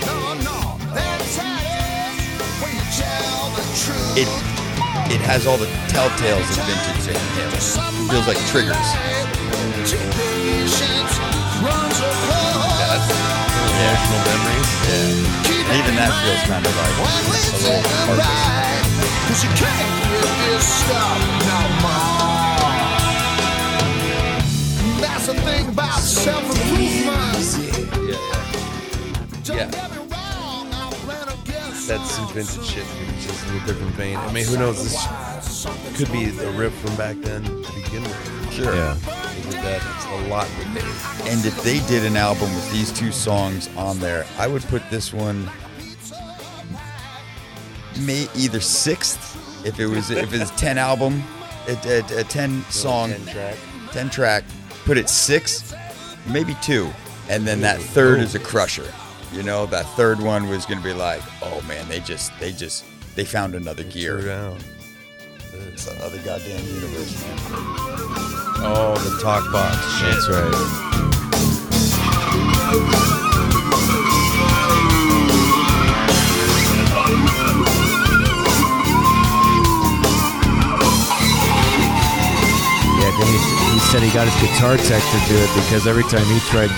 No, 0.05 0.17
no, 0.45 0.77
that's 0.93 1.37
how 1.37 1.57
it 1.57 1.65
is 1.65 2.37
when 2.61 2.77
you 2.77 2.85
tell 2.93 3.49
the 3.57 3.65
truth. 3.81 4.21
it 4.21 4.29
it 5.09 5.21
has 5.25 5.47
all 5.47 5.57
the 5.57 5.65
telltales 5.89 6.45
of 6.53 6.61
vintage 6.69 7.01
Van 7.09 7.17
Halen. 7.33 7.57
Feels 8.13 8.27
like 8.29 8.37
triggers. 8.53 8.89
Patience 10.13 11.17
runs 11.65 11.97
a 11.97 12.13
blood. 12.29 13.01
National 13.73 14.21
memories. 14.21 14.69
Yeah. 14.85 15.65
And 15.65 15.81
even 15.81 15.95
that 15.97 16.13
feels 16.21 16.45
kind 16.45 16.61
of 16.61 16.73
like 16.77 16.93
a 16.93 17.09
little 17.57 17.81
heartless. 18.05 18.82
Cause 19.33 19.43
you 19.45 19.49
can't 19.49 19.89
get 20.21 20.29
this 20.45 20.63
stuff 20.85 21.17
no 21.49 21.59
more. 21.81 22.21
That's 25.01 25.25
the 25.25 25.33
thing 25.41 25.69
about 25.69 25.99
self-improvement. 25.99 27.41
Yeah, 28.07 28.21
yeah. 29.43 29.55
Yeah. 29.55 29.71
That's 31.87 32.11
some 32.11 32.27
vintage 32.31 32.63
shit. 32.63 32.85
It's 33.15 33.25
just 33.25 33.47
a 33.47 33.47
different 33.65 33.93
vein. 33.95 34.17
I 34.17 34.31
mean, 34.31 34.45
who 34.45 34.55
knows? 34.55 34.83
This 34.83 35.07
could 35.97 36.11
be 36.11 36.25
a 36.25 36.51
riff 36.51 36.75
from 36.75 36.95
back 36.95 37.15
then 37.15 37.43
to 37.43 37.73
begin 37.73 38.03
with. 38.03 38.51
Sure. 38.51 38.75
Yeah. 38.75 38.93
With 38.93 39.53
that, 39.63 39.81
it's 39.95 40.05
a 40.05 40.27
lot 40.29 40.45
that 40.45 40.73
they 40.75 41.31
And 41.31 41.43
if 41.43 41.59
they 41.63 41.79
did 41.87 42.05
an 42.05 42.17
album 42.17 42.53
with 42.53 42.71
these 42.71 42.91
two 42.91 43.11
songs 43.11 43.67
on 43.77 43.97
there, 43.97 44.27
I 44.37 44.45
would 44.45 44.61
put 44.65 44.87
this 44.91 45.11
one 45.11 45.49
may 48.05 48.27
either 48.35 48.59
sixth 48.59 49.39
if 49.65 49.79
it 49.79 49.87
was 49.87 50.11
if 50.11 50.33
it's 50.33 50.51
ten 50.51 50.77
album, 50.77 51.23
a, 51.67 51.71
a, 51.87 52.19
a 52.19 52.23
ten 52.23 52.63
song, 52.65 53.09
10 53.09 53.25
track. 53.27 53.57
ten 53.91 54.09
track. 54.09 54.43
Put 54.85 54.97
it 54.97 55.09
sixth, 55.09 55.73
maybe 56.27 56.55
two, 56.61 56.89
and 57.29 57.47
then 57.47 57.61
that 57.61 57.79
third 57.79 58.19
is 58.19 58.35
a 58.35 58.39
crusher. 58.39 58.91
You 59.31 59.43
know, 59.43 59.65
that 59.67 59.85
third 59.95 60.19
one 60.19 60.49
was 60.49 60.65
gonna 60.65 60.81
be 60.81 60.93
like, 60.93 61.21
oh 61.41 61.61
man, 61.67 61.87
they 61.87 62.01
just 62.01 62.37
they 62.39 62.51
just 62.51 62.83
they 63.15 63.23
found 63.25 63.55
another 63.55 63.83
gear. 63.83 64.19
It's 65.53 65.87
another 65.87 66.17
goddamn 66.19 66.65
universe, 66.65 67.21
man. 67.23 67.37
Oh, 68.65 68.95
the 69.03 69.19
talk 69.21 69.51
box. 69.51 69.75
Shit. 69.97 70.13
That's 70.13 70.29
right. 70.29 70.53
Said 83.93 84.01
he 84.01 84.09
got 84.11 84.27
his 84.27 84.35
guitar 84.41 84.75
tech 84.75 85.03
to 85.03 85.19
do 85.29 85.37
it 85.37 85.53
because 85.53 85.85
every 85.85 86.01
time 86.05 86.25
he 86.25 86.39
tried 86.49 86.71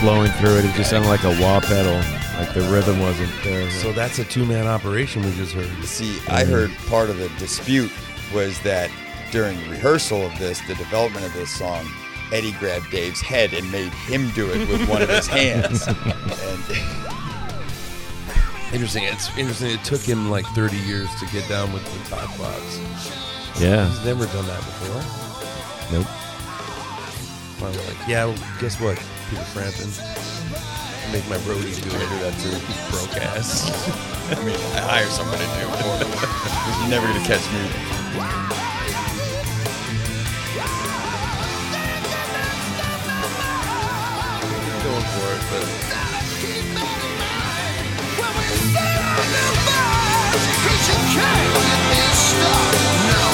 blowing 0.00 0.28
through 0.32 0.58
it, 0.58 0.64
it 0.64 0.74
just 0.74 0.90
sounded 0.90 1.06
like 1.06 1.22
a 1.22 1.30
wah 1.40 1.60
pedal. 1.60 1.94
Like 2.36 2.52
the 2.52 2.62
rhythm 2.62 2.98
wasn't 2.98 3.30
there. 3.44 3.70
So 3.70 3.92
that's 3.92 4.18
a 4.18 4.24
two 4.24 4.44
man 4.44 4.66
operation 4.66 5.22
we 5.22 5.30
just 5.36 5.52
heard. 5.52 5.70
See, 5.84 6.18
I 6.28 6.42
mm-hmm. 6.42 6.50
heard 6.50 6.72
part 6.88 7.10
of 7.10 7.18
the 7.18 7.28
dispute 7.38 7.92
was 8.34 8.60
that 8.62 8.90
during 9.30 9.56
rehearsal 9.70 10.26
of 10.26 10.36
this, 10.40 10.60
the 10.66 10.74
development 10.74 11.24
of 11.24 11.32
this 11.32 11.48
song, 11.48 11.86
Eddie 12.32 12.50
grabbed 12.58 12.90
Dave's 12.90 13.20
head 13.20 13.54
and 13.54 13.70
made 13.70 13.92
him 13.92 14.28
do 14.30 14.50
it 14.50 14.68
with 14.68 14.88
one 14.88 15.00
of 15.00 15.10
his 15.10 15.26
hands. 15.28 15.86
and 15.86 15.94
Interesting. 18.74 19.04
It's 19.04 19.28
interesting. 19.38 19.70
It 19.70 19.84
took 19.84 20.00
him 20.00 20.28
like 20.28 20.44
30 20.56 20.76
years 20.78 21.08
to 21.20 21.26
get 21.26 21.48
down 21.48 21.72
with 21.72 21.84
the 21.84 22.00
talk 22.10 22.36
box. 22.36 22.80
Yeah. 23.60 23.88
He's 23.88 24.04
never 24.04 24.26
done 24.26 24.48
that 24.48 24.58
before. 24.58 25.04
Nope. 26.00 26.08
Finally, 27.62 27.86
like, 27.86 28.08
yeah, 28.08 28.24
well, 28.24 28.34
guess 28.58 28.80
what, 28.80 28.98
Peter 29.30 29.44
Frampton? 29.54 29.86
Make 31.12 31.22
my 31.30 31.36
roadie 31.46 31.70
do 31.80 31.94
it. 31.94 32.08
That 32.18 32.34
too. 32.42 32.50
Broke 32.90 33.16
ass. 33.22 33.70
I 34.36 34.42
mean, 34.42 34.56
I 34.74 34.80
hire 34.82 35.06
someone 35.06 35.38
to 35.38 35.44
do 35.46 35.70
it 35.70 35.78
me. 36.02 36.10
You're 36.80 36.90
never 36.90 37.06
gonna 37.06 37.22
catch 37.22 37.46
me. 37.54 37.62
Going 44.82 45.06
for 45.14 45.28
it, 45.30 45.42
but 45.54 45.92
Not 53.06 53.31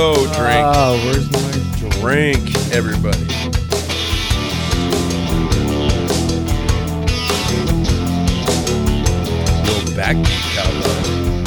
Oh, 0.00 0.14
drink. 0.26 0.64
Oh, 0.64 0.94
where's 1.06 1.28
my 1.32 1.50
drink? 1.98 2.44
Drink, 2.44 2.72
everybody. 2.72 3.18
Little 9.64 9.90
backbeat 9.98 10.44
cowboy. 10.54 11.37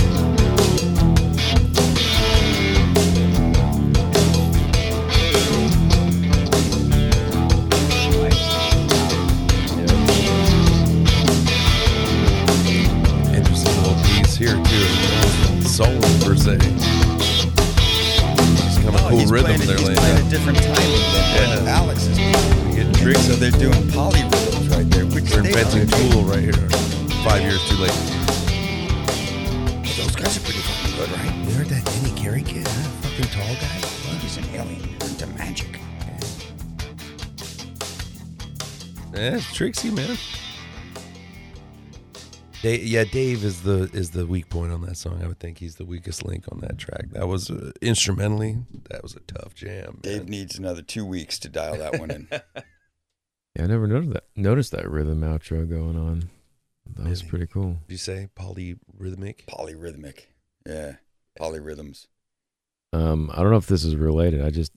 Doing 23.61 23.83
polyrhythms 23.93 24.71
right 24.75 24.89
there, 24.89 25.05
which 25.05 25.25
They're 25.25 25.45
inventing 25.45 25.83
are. 25.83 26.11
Tool 26.11 26.23
right 26.23 26.39
here. 26.39 26.69
Five 27.23 27.43
years 27.43 27.61
too 27.69 27.75
late. 27.77 27.93
Those 29.97 30.15
guys 30.15 30.35
are 30.35 30.41
pretty 30.41 30.61
fucking 30.61 30.97
good, 30.97 31.11
right? 31.11 31.47
You 31.47 31.53
heard 31.53 31.67
that 31.67 31.85
Danny 31.85 32.19
Carey 32.19 32.41
kid? 32.41 32.65
That 32.65 32.89
fucking 33.03 33.25
tall 33.25 33.53
guy? 33.53 34.17
He's 34.17 34.37
an 34.37 34.45
alien 34.55 34.81
into 35.01 35.27
magic. 35.37 35.79
Yeah, 39.13 39.35
it's 39.35 39.53
Trixie, 39.53 39.91
man. 39.91 40.17
Dave, 42.63 42.83
yeah, 42.83 43.03
Dave 43.03 43.43
is 43.43 43.61
the 43.61 43.91
is 43.93 44.09
the 44.11 44.25
weak 44.25 44.49
point 44.49 44.71
on 44.71 44.81
that 44.87 44.97
song. 44.97 45.21
I 45.23 45.27
would 45.27 45.39
think 45.39 45.59
he's 45.59 45.75
the 45.75 45.85
weakest 45.85 46.25
link 46.25 46.45
on 46.51 46.61
that 46.61 46.79
track. 46.79 47.09
That 47.11 47.27
was 47.27 47.51
uh, 47.51 47.71
instrumentally, 47.81 48.57
that 48.89 49.03
was 49.03 49.15
a 49.15 49.19
tough 49.19 49.53
jam. 49.53 49.99
Dave 50.01 50.27
needs 50.27 50.57
another 50.57 50.81
two 50.81 51.05
weeks 51.05 51.37
to 51.39 51.49
dial 51.49 51.77
that 51.77 51.99
one 51.99 52.09
in. 52.09 52.27
Yeah, 53.55 53.63
I 53.63 53.67
never 53.67 53.87
noticed 53.87 54.13
that. 54.13 54.23
Noticed 54.35 54.71
that 54.71 54.89
rhythm 54.89 55.21
outro 55.21 55.69
going 55.69 55.97
on. 55.97 56.29
That 56.95 57.07
was 57.09 57.21
pretty 57.23 57.47
cool. 57.47 57.77
Did 57.87 57.93
you 57.93 57.97
say 57.97 58.29
polyrhythmic? 58.35 59.45
Polyrhythmic. 59.45 60.25
Yeah. 60.65 60.95
Polyrhythms. 61.39 62.07
Um, 62.93 63.29
I 63.33 63.37
don't 63.41 63.51
know 63.51 63.57
if 63.57 63.67
this 63.67 63.83
is 63.85 63.95
related. 63.95 64.41
I 64.43 64.49
just 64.49 64.71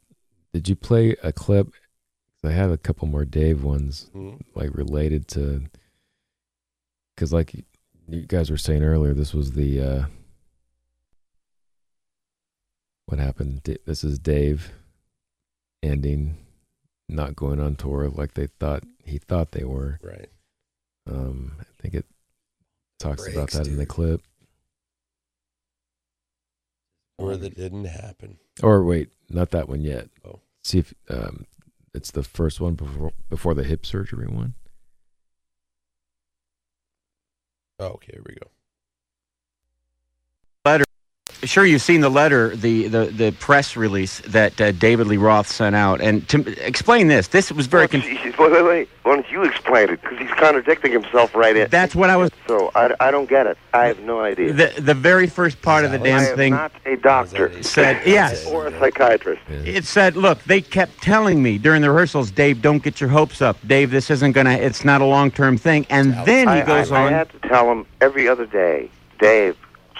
did 0.52 0.68
you 0.68 0.76
play 0.76 1.16
a 1.22 1.32
clip? 1.32 1.72
I 2.44 2.50
have 2.50 2.70
a 2.70 2.76
couple 2.78 3.08
more 3.08 3.24
Dave 3.24 3.64
ones, 3.64 4.10
Mhm. 4.14 4.40
like 4.54 4.74
related 4.74 5.26
to, 5.28 5.62
because 7.14 7.32
like 7.32 7.54
you 8.06 8.22
guys 8.26 8.50
were 8.50 8.56
saying 8.58 8.82
earlier, 8.84 9.14
this 9.14 9.32
was 9.34 9.52
the 9.52 9.80
uh, 9.80 10.06
what 13.06 13.18
happened. 13.18 13.62
This 13.86 14.04
is 14.04 14.18
Dave 14.18 14.72
ending, 15.82 16.36
not 17.08 17.36
going 17.36 17.60
on 17.60 17.76
tour 17.76 18.08
like 18.08 18.34
they 18.34 18.46
thought 18.46 18.84
he 19.04 19.18
thought 19.18 19.52
they 19.52 19.64
were. 19.64 19.98
Right. 20.02 20.28
Um, 21.08 21.56
I 21.60 21.64
think 21.80 21.94
it 21.94 22.06
talks 22.98 23.26
about 23.26 23.34
Breaks, 23.34 23.54
that 23.54 23.66
in 23.66 23.76
the 23.76 23.86
clip. 23.86 24.22
Or 27.18 27.36
that 27.36 27.56
didn't 27.56 27.84
happen. 27.84 28.38
Or 28.62 28.82
wait, 28.82 29.12
not 29.28 29.50
that 29.50 29.68
one 29.68 29.82
yet. 29.82 30.08
Oh. 30.24 30.40
See 30.62 30.78
if 30.78 30.94
um, 31.08 31.46
it's 31.92 32.10
the 32.10 32.22
first 32.22 32.60
one 32.60 32.74
before 32.74 33.12
before 33.28 33.54
the 33.54 33.64
hip 33.64 33.86
surgery 33.86 34.26
one. 34.26 34.54
Oh, 37.78 37.86
okay, 37.86 38.12
here 38.14 38.22
we 38.26 38.34
go. 38.34 38.48
letter. 40.64 40.84
Sure, 41.46 41.64
you've 41.64 41.82
seen 41.82 42.00
the 42.00 42.08
letter, 42.08 42.54
the 42.56 42.88
the, 42.88 43.04
the 43.06 43.32
press 43.32 43.76
release 43.76 44.20
that 44.20 44.60
uh, 44.60 44.72
David 44.72 45.06
Lee 45.06 45.16
Roth 45.16 45.48
sent 45.48 45.74
out. 45.76 46.00
And 46.00 46.28
to 46.28 46.66
explain 46.66 47.08
this, 47.08 47.28
this 47.28 47.50
was 47.52 47.66
very. 47.66 47.88
Con- 47.88 48.02
Wait, 48.36 48.50
wait, 48.52 48.62
wait. 48.64 48.88
Why 49.04 49.14
don't 49.14 49.30
you 49.30 49.44
explain 49.44 49.90
it? 49.90 50.02
Because 50.02 50.18
he's 50.18 50.30
contradicting 50.30 50.92
himself 50.92 51.34
right 51.34 51.56
in. 51.56 51.70
That's 51.70 51.94
what 51.94 52.10
I 52.10 52.16
was. 52.16 52.30
So 52.48 52.70
I, 52.74 52.94
I 53.00 53.10
don't 53.10 53.28
get 53.28 53.46
it. 53.46 53.56
I 53.72 53.86
have 53.86 54.00
no 54.00 54.20
idea. 54.20 54.52
the 54.52 54.72
the 54.80 54.92
very 54.94 55.28
first 55.28 55.62
part 55.62 55.84
of 55.84 55.92
the 55.92 56.00
I 56.00 56.02
damn 56.02 56.20
am 56.20 56.36
thing 56.36 56.52
not 56.52 56.72
a 56.84 56.96
doctor. 56.96 57.62
said 57.62 58.06
yes. 58.06 58.44
Or 58.46 58.66
a 58.66 58.78
psychiatrist. 58.78 59.40
It 59.48 59.84
said, 59.84 60.16
"Look, 60.16 60.42
they 60.44 60.60
kept 60.60 61.00
telling 61.00 61.42
me 61.42 61.58
during 61.58 61.80
the 61.80 61.90
rehearsals, 61.90 62.30
Dave, 62.30 62.60
don't 62.60 62.82
get 62.82 63.00
your 63.00 63.10
hopes 63.10 63.40
up. 63.40 63.56
Dave, 63.66 63.90
this 63.90 64.10
isn't 64.10 64.32
gonna. 64.32 64.52
It's 64.54 64.84
not 64.84 65.00
a 65.00 65.06
long 65.06 65.30
term 65.30 65.56
thing." 65.56 65.86
And 65.90 66.12
then 66.26 66.48
he 66.48 66.54
I, 66.54 66.66
goes 66.66 66.90
I, 66.90 67.02
on. 67.06 67.12
I 67.12 67.16
had 67.16 67.30
to 67.30 67.48
tell 67.48 67.70
him 67.70 67.86
every 68.00 68.28
other 68.28 68.46
day, 68.46 68.90
Dave, 69.20 69.56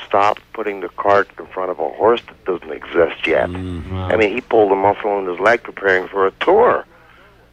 stop 0.06 0.38
putting 0.52 0.80
the 0.80 0.88
cart 0.90 1.28
in 1.38 1.46
front 1.46 1.70
of 1.70 1.78
a 1.78 1.88
horse 1.90 2.20
that 2.26 2.44
doesn't 2.44 2.70
exist 2.70 3.26
yet. 3.26 3.48
I 3.48 4.16
mean, 4.16 4.34
he 4.34 4.40
pulled 4.40 4.72
a 4.72 4.76
muscle 4.76 5.18
in 5.18 5.26
his 5.26 5.38
leg 5.40 5.62
preparing 5.62 6.08
for 6.08 6.26
a 6.26 6.30
tour. 6.40 6.84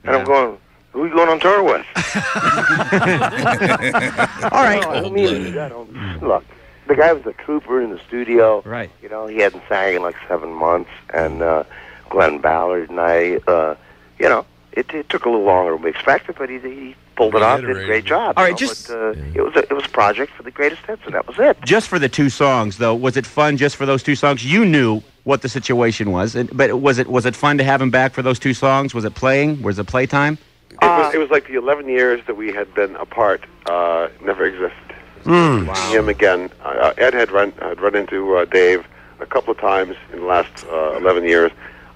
And 0.04 0.16
I'm 0.16 0.26
going, 0.26 0.58
who 0.92 1.04
are 1.04 1.08
you 1.08 1.14
going 1.14 1.30
on 1.30 1.40
tour 1.40 1.64
with? 1.64 1.86
All 4.52 4.64
right. 4.64 4.82
No, 4.82 4.90
I 4.90 5.00
don't 5.02 5.14
mean, 5.14 5.58
I 5.58 5.70
don't, 5.70 6.24
look, 6.24 6.44
the 6.88 6.96
guy 6.96 7.14
was 7.14 7.26
a 7.26 7.34
trooper 7.34 7.82
in 7.82 7.92
the 7.92 8.00
studio. 8.08 8.62
Right. 8.66 8.90
You 9.02 9.10
know, 9.10 9.28
he 9.28 9.38
hadn't 9.38 9.64
sang 9.70 9.96
in 9.96 10.02
like 10.02 10.16
seven 10.28 10.52
months. 10.52 10.90
And 11.14 11.42
uh, 11.42 11.64
Glen 12.10 12.40
Ballard 12.40 12.90
and 12.90 13.00
I, 13.00 13.36
uh, 13.48 13.76
you 14.20 14.28
know, 14.28 14.46
it, 14.74 14.94
it 14.94 15.10
took 15.10 15.26
a 15.26 15.30
little 15.30 15.46
longer 15.46 15.74
than 15.74 15.82
we 15.82 15.90
expected, 15.90 16.36
but 16.38 16.50
he, 16.50 16.60
he 16.60 16.96
pulled 17.16 17.36
it 17.36 17.42
off, 17.42 17.62
did 17.62 17.70
a 17.70 17.86
great 17.86 18.06
job. 18.06 18.34
All 18.38 18.46
you 18.46 18.52
know, 18.52 18.58
just- 18.58 18.88
but, 18.88 18.98
uh, 18.98 19.14
it 19.34 19.42
was 19.42 19.56
a, 19.56 19.60
it 19.60 19.72
was 19.74 19.86
a 19.86 19.90
project 19.90 20.34
for 20.34 20.44
the 20.44 20.52
greatest 20.52 20.86
hits, 20.86 21.02
and 21.06 21.14
that 21.14 21.28
was 21.28 21.38
it. 21.40 21.58
just 21.66 21.88
for 21.88 22.00
the 22.00 22.10
two 22.10 22.30
songs, 22.30 22.78
though, 22.78 22.96
was 22.96 23.18
it 23.18 23.26
fun 23.26 23.58
just 23.58 23.76
for 23.76 23.86
those 23.86 24.04
two 24.04 24.16
songs? 24.16 24.44
You 24.46 24.66
knew 24.66 25.02
what 25.24 25.42
the 25.42 25.50
situation 25.50 26.12
was, 26.12 26.36
and, 26.36 26.50
but 26.56 26.80
was 26.80 26.98
it 26.98 27.08
was 27.08 27.26
it 27.26 27.36
fun 27.36 27.58
to 27.58 27.64
have 27.64 27.82
him 27.82 27.92
back 27.92 28.14
for 28.14 28.22
those 28.22 28.40
two 28.40 28.54
songs? 28.54 28.94
Was 28.94 29.06
it 29.06 29.14
playing? 29.16 29.62
Was 29.62 29.78
it 29.78 29.86
playtime? 29.88 30.38
It 30.72 30.86
was, 30.86 31.14
it 31.14 31.18
was 31.20 31.30
like 31.30 31.48
the 31.48 31.56
11 31.56 31.88
years 31.90 32.22
that 32.26 32.38
we 32.38 32.52
had 32.52 32.74
been 32.74 32.96
apart 32.96 33.44
uh, 33.68 34.08
never 34.24 34.46
existed. 34.46 34.96
Mm. 35.26 35.76
Seeing 35.76 36.00
him 36.00 36.10
again. 36.10 36.50
Uh, 36.64 36.94
Ed 36.98 37.14
had 37.14 37.30
run 37.30 37.52
had 37.60 37.80
run 37.80 37.96
into 37.96 38.36
uh, 38.36 38.46
Dave 38.46 38.88
a 39.20 39.26
couple 39.28 39.52
of 39.52 39.60
times 39.60 39.96
in 40.12 40.20
the 40.22 40.26
last 40.26 40.66
uh, 40.72 40.98
11 40.98 41.26
years. 41.26 41.52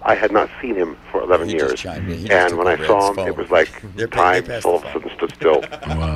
I 0.05 0.13
had 0.15 0.31
not 0.31 0.49
seen 0.61 0.75
him 0.75 0.95
for 1.11 1.21
11 1.21 1.49
He 1.49 1.55
years, 1.55 1.79
chimed 1.79 2.09
in. 2.09 2.17
He 2.19 2.27
just 2.27 2.51
and 2.51 2.57
when 2.59 2.67
I 2.67 2.77
saw 2.85 3.09
him, 3.09 3.15
phone. 3.15 3.27
it 3.27 3.35
was 3.35 3.49
like 3.49 3.69
They're- 3.95 4.07
time 4.07 4.43
all 4.63 4.75
of 4.77 4.83
a 4.83 4.93
sudden 4.93 5.09
stood 5.17 5.33
still. 5.35 5.63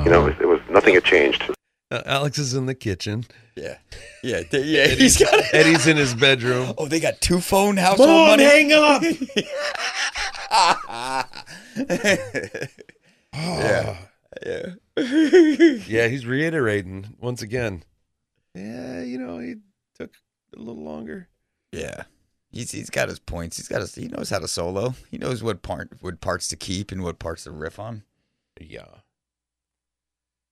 You 0.04 0.10
know, 0.10 0.26
it 0.26 0.30
was, 0.30 0.34
it 0.40 0.46
was 0.48 0.60
nothing 0.70 0.94
had 0.94 1.04
changed. 1.04 1.50
Uh, 1.90 2.02
Alex 2.06 2.38
is 2.38 2.54
in 2.54 2.66
the 2.66 2.74
kitchen. 2.74 3.24
Yeah. 3.56 3.78
Yeah. 4.22 4.42
they- 4.48 4.62
yeah. 4.62 4.82
Eddie's, 4.82 5.16
He's 5.18 5.28
got 5.28 5.42
Eddie's 5.52 5.86
in 5.88 5.96
his 5.96 6.14
bedroom. 6.14 6.72
Oh, 6.78 6.86
they 6.86 7.00
got 7.00 7.20
two 7.20 7.40
phone 7.40 7.76
household 7.76 8.08
Mom, 8.08 8.28
money. 8.28 8.44
hang 8.44 8.72
up. 8.72 9.02
yeah. 13.34 13.96
Yeah. 14.46 14.74
yeah, 14.96 16.06
he's 16.08 16.24
reiterating 16.24 17.14
once 17.20 17.42
again. 17.42 17.82
Yeah, 18.54 19.02
you 19.02 19.18
know, 19.18 19.38
he 19.38 19.56
took 19.98 20.12
a 20.54 20.58
little 20.58 20.82
longer. 20.82 21.28
Yeah. 21.72 22.04
He's 22.50 22.72
he's 22.72 22.90
got 22.90 23.08
his 23.08 23.18
points. 23.18 23.56
He's 23.56 23.68
got 23.68 23.80
his 23.80 23.94
he 23.94 24.08
knows 24.08 24.30
how 24.30 24.40
to 24.40 24.48
solo. 24.48 24.94
He 25.10 25.18
knows 25.18 25.42
what 25.42 25.62
part 25.62 25.90
what 26.00 26.20
parts 26.20 26.48
to 26.48 26.56
keep 26.56 26.90
and 26.90 27.02
what 27.02 27.18
parts 27.18 27.44
to 27.44 27.52
riff 27.52 27.78
on. 27.78 28.02
Yeah. 28.60 28.86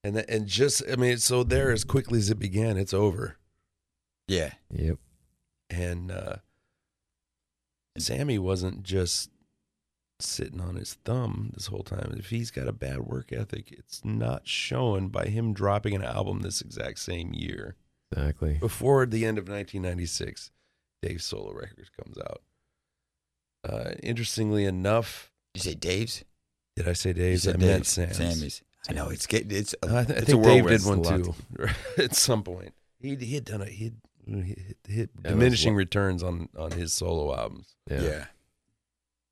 And 0.05 0.15
th- 0.15 0.27
and 0.29 0.47
just 0.47 0.83
I 0.91 0.97
mean, 0.97 1.19
so 1.19 1.43
there 1.43 1.73
as 1.73 1.85
quickly 1.85 2.19
as 2.19 2.31
it 2.31 2.39
began, 2.39 2.77
it's 2.77 2.95
over. 2.95 3.37
Yeah. 4.29 4.53
Yep. 4.71 4.99
And 5.71 6.13
uh 6.13 6.37
Sammy 7.99 8.39
wasn't 8.39 8.85
just 8.85 9.31
sitting 10.21 10.61
on 10.61 10.77
his 10.77 10.95
thumb 11.05 11.51
this 11.55 11.67
whole 11.67 11.83
time. 11.83 12.15
If 12.17 12.31
he's 12.31 12.51
got 12.51 12.69
a 12.69 12.73
bad 12.73 13.01
work 13.01 13.33
ethic, 13.33 13.73
it's 13.73 14.05
not 14.05 14.47
shown 14.47 15.09
by 15.09 15.27
him 15.27 15.53
dropping 15.53 15.95
an 15.95 16.05
album 16.05 16.41
this 16.41 16.61
exact 16.61 17.01
same 17.01 17.33
year. 17.35 17.77
Exactly. 18.13 18.55
Before 18.55 19.05
the 19.05 19.25
end 19.25 19.39
of 19.39 19.45
1996, 19.49 20.51
Dave's 21.03 21.25
solo 21.25 21.53
record 21.53 21.89
comes 22.03 22.19
out. 22.19 22.43
Uh, 23.69 23.91
interestingly 24.03 24.65
enough, 24.65 25.31
you 25.55 25.61
say 25.61 25.75
Dave's? 25.75 26.25
Did 26.77 26.89
I 26.89 26.93
say 26.93 27.13
Dave's? 27.13 27.43
said 27.43 27.57
I 27.57 27.59
meant 27.59 27.73
Dave's. 27.85 27.89
Sam's. 27.89 28.17
Sammy's. 28.17 28.63
I 28.89 28.93
know 28.93 29.09
it's 29.11 29.27
getting 29.27 29.51
it's. 29.51 29.75
A, 29.83 29.87
I, 29.87 30.05
th- 30.05 30.17
I 30.17 30.21
it's 30.21 30.27
think 30.31 30.45
a 30.45 30.49
Dave 30.49 30.67
did 30.69 30.85
one 30.85 31.01
It's 31.01 31.09
a 31.11 31.13
lot 31.17 31.25
too 31.25 31.69
at 32.03 32.15
some 32.15 32.43
point. 32.43 32.73
He 33.01 33.17
he 33.17 33.35
had 33.35 33.45
done 33.45 33.63
a 33.63 33.67
he 33.67 33.93
hit, 34.27 34.77
hit 34.89 35.11
Yeah, 35.25 35.31
diminishing 35.31 35.75
those- 35.75 35.79
returns 35.79 36.23
on 36.23 36.49
on 36.57 36.71
his 36.73 36.93
solo 36.93 37.37
albums. 37.37 37.75
Yeah. 37.91 38.27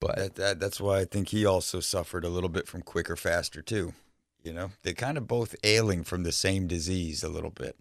But 0.00 0.16
that, 0.16 0.34
that 0.34 0.60
that's 0.60 0.80
why 0.80 0.98
I 1.00 1.04
think 1.06 1.28
he 1.28 1.46
also 1.46 1.80
suffered 1.80 2.24
a 2.24 2.28
little 2.28 2.50
bit 2.50 2.68
from 2.68 2.82
quicker, 2.82 3.16
faster 3.16 3.62
too. 3.62 3.94
You 4.42 4.52
know, 4.52 4.70
they're 4.82 4.92
kind 4.92 5.16
of 5.16 5.26
both 5.26 5.56
ailing 5.64 6.04
from 6.04 6.22
the 6.22 6.32
same 6.32 6.66
disease 6.66 7.22
a 7.24 7.28
little 7.28 7.50
bit. 7.50 7.76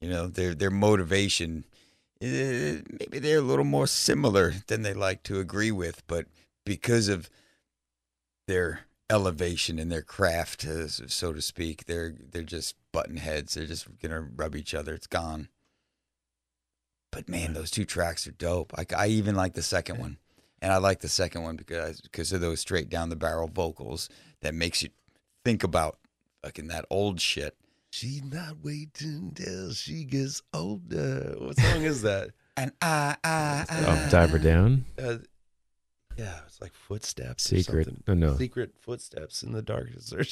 You 0.00 0.08
know, 0.10 0.26
their 0.26 0.54
their 0.54 0.70
motivation, 0.70 1.64
maybe 2.20 3.18
they're 3.18 3.38
a 3.38 3.42
little 3.42 3.64
more 3.64 3.86
similar 3.86 4.54
than 4.66 4.82
they 4.82 4.94
like 4.94 5.22
to 5.24 5.40
agree 5.40 5.70
with, 5.70 6.06
but 6.06 6.26
because 6.64 7.08
of 7.08 7.28
their 8.46 8.80
elevation 9.10 9.78
in 9.78 9.88
their 9.88 10.02
craft, 10.02 10.66
uh, 10.66 10.88
so 10.88 11.32
to 11.32 11.42
speak, 11.42 11.84
they're 11.84 12.14
they're 12.30 12.42
just 12.42 12.76
button 12.92 13.16
heads. 13.16 13.54
They're 13.54 13.66
just 13.66 13.86
gonna 14.00 14.20
rub 14.20 14.56
each 14.56 14.74
other. 14.74 14.94
It's 14.94 15.06
gone. 15.06 15.48
But 17.12 17.28
man, 17.28 17.52
those 17.52 17.70
two 17.70 17.84
tracks 17.84 18.26
are 18.26 18.32
dope. 18.32 18.72
I, 18.76 18.86
I 18.96 19.06
even 19.08 19.34
like 19.36 19.54
the 19.54 19.62
second 19.62 19.98
one, 19.98 20.18
and 20.60 20.72
I 20.72 20.78
like 20.78 21.00
the 21.00 21.08
second 21.08 21.42
one 21.42 21.56
because 21.56 22.00
because 22.00 22.32
of 22.32 22.40
those 22.40 22.60
straight 22.60 22.88
down 22.88 23.08
the 23.08 23.16
barrel 23.16 23.48
vocals 23.48 24.08
that 24.40 24.54
makes 24.54 24.82
you 24.82 24.90
think 25.44 25.62
about 25.62 25.98
fucking 26.42 26.68
that 26.68 26.86
old 26.90 27.20
shit. 27.20 27.56
She's 27.94 28.24
not 28.24 28.56
waiting 28.64 29.30
till 29.36 29.72
she 29.72 30.02
gets 30.02 30.42
older. 30.52 31.36
What 31.38 31.56
song 31.56 31.82
is 31.82 32.02
that? 32.02 32.30
And 32.56 32.72
I, 32.82 33.16
I, 33.24 33.64
Oh, 33.68 34.08
dive 34.10 34.30
her 34.30 34.38
down. 34.38 34.84
Uh, 34.96 35.18
yeah, 36.16 36.38
it's 36.46 36.60
like 36.60 36.72
footsteps. 36.72 37.42
Secret. 37.44 37.88
Or. 37.88 38.12
Oh, 38.12 38.14
no. 38.14 38.36
Secret 38.36 38.74
footsteps 38.80 39.42
in 39.42 39.52
the 39.52 39.62
darkness. 39.62 40.12
Or 40.12 40.22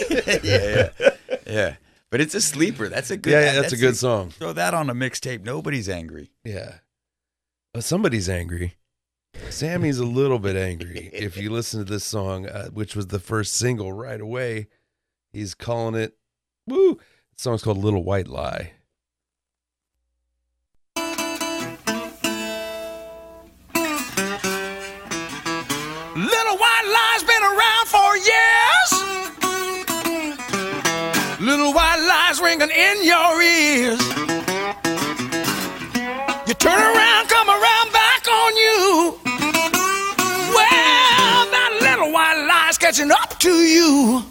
yeah, 0.00 0.38
yeah, 0.44 1.10
yeah. 1.48 1.76
But 2.10 2.20
it's 2.20 2.34
a 2.34 2.40
sleeper. 2.40 2.88
That's 2.88 3.10
a 3.10 3.16
good. 3.16 3.32
Yeah, 3.32 3.44
yeah, 3.54 3.60
that's 3.60 3.72
a 3.72 3.76
good 3.76 3.96
song. 3.96 4.30
Throw 4.30 4.52
that 4.52 4.72
on 4.74 4.88
a 4.88 4.94
mixtape. 4.94 5.44
Nobody's 5.44 5.88
angry. 5.88 6.30
Yeah. 6.44 6.74
Uh, 7.74 7.80
somebody's 7.80 8.28
angry. 8.28 8.74
Sammy's 9.50 9.98
a 9.98 10.06
little 10.06 10.38
bit 10.38 10.54
angry. 10.56 11.10
If 11.12 11.36
you 11.36 11.50
listen 11.50 11.84
to 11.84 11.92
this 11.92 12.04
song, 12.04 12.46
uh, 12.46 12.68
which 12.68 12.94
was 12.94 13.08
the 13.08 13.20
first 13.20 13.54
single 13.54 13.92
right 13.92 14.20
away, 14.20 14.68
he's 15.32 15.54
calling 15.54 15.96
it, 15.96 16.16
woo. 16.66 16.94
The 17.36 17.42
song's 17.42 17.62
called 17.62 17.78
Little 17.78 18.04
White 18.04 18.28
Lie. 18.28 18.72
Little 26.16 26.56
white 26.58 26.86
lie's 26.86 27.24
been 27.24 27.42
around 27.42 27.86
for 27.88 28.16
years. 28.16 28.90
Little 31.40 31.72
white 31.72 32.00
lies 32.06 32.40
ringing 32.40 32.70
in 32.70 33.04
your 33.04 33.42
ears. 33.42 34.00
You 36.46 36.54
turn 36.54 36.78
around, 36.78 37.28
come 37.28 37.48
around 37.48 37.92
back 37.92 38.28
on 38.28 38.56
you. 38.56 39.18
Well, 40.54 41.46
that 41.50 41.78
little 41.80 42.12
white 42.12 42.46
lie's 42.46 42.78
catching 42.78 43.10
up 43.10 43.38
to 43.40 43.50
you. 43.50 44.24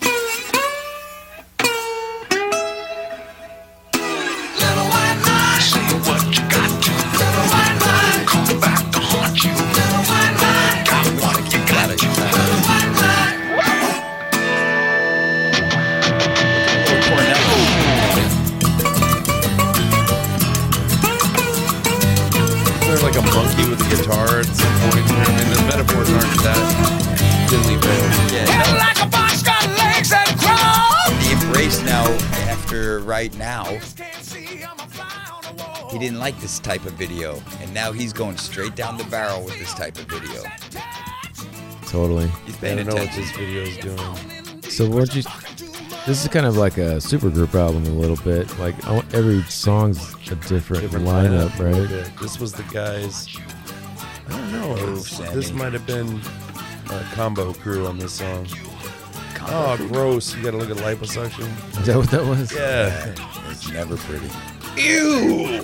Right 33.14 33.38
now, 33.38 33.66
he 35.92 36.00
didn't 36.00 36.18
like 36.18 36.36
this 36.40 36.58
type 36.58 36.84
of 36.88 36.94
video, 36.94 37.40
and 37.62 37.72
now 37.72 37.92
he's 37.92 38.12
going 38.12 38.36
straight 38.38 38.76
down 38.76 38.98
the 38.98 39.04
barrel 39.04 39.46
with 39.46 39.56
this 39.60 39.72
type 39.76 39.96
of 40.00 40.06
video. 40.06 40.42
Totally. 41.86 42.28
He's 42.48 42.64
I 42.64 42.74
don't 42.74 42.88
know 42.88 42.96
what 42.96 43.12
this 43.12 43.30
video 43.38 43.62
is 43.62 43.78
doing. 43.78 44.62
So 44.64 44.90
weren't 44.90 45.14
you? 45.16 45.22
This 46.08 46.24
is 46.24 46.28
kind 46.28 46.48
of 46.48 46.58
like 46.58 46.78
a 46.78 46.98
supergroup 46.98 47.54
album, 47.54 47.86
a 47.86 47.90
little 47.90 48.18
bit. 48.24 48.58
Like 48.58 48.76
every 49.14 49.44
song's 49.44 50.16
a 50.32 50.36
different, 50.36 50.82
Different 50.82 51.06
lineup, 51.06 51.50
lineup 51.50 51.60
right? 51.60 51.88
bit. 51.90 52.18
This 52.20 52.40
was 52.40 52.52
the 52.52 52.64
guys. 52.74 53.30
I 54.28 54.32
don't 54.32 54.52
know. 54.54 54.96
This- 54.96 55.08
Sammy. 55.18 55.36
this 55.36 55.52
might 55.52 55.74
have 55.74 55.86
been 55.86 56.20
a 56.90 57.04
combo 57.14 57.54
crew 57.54 57.86
on 57.86 58.00
this 58.00 58.14
song. 58.14 58.48
Oh, 59.46 59.78
gross! 59.90 60.36
You 60.36 60.44
got 60.44 60.52
to 60.52 60.58
look 60.58 60.70
at 60.70 60.78
liposuction. 60.78 61.48
Is 61.80 61.86
that 61.88 61.98
what 61.98 62.10
that 62.12 62.26
was? 62.26 62.52
Yeah. 62.54 63.14
It's 63.50 63.70
never 63.72 63.98
pretty. 63.98 64.30
Ew. 64.78 65.64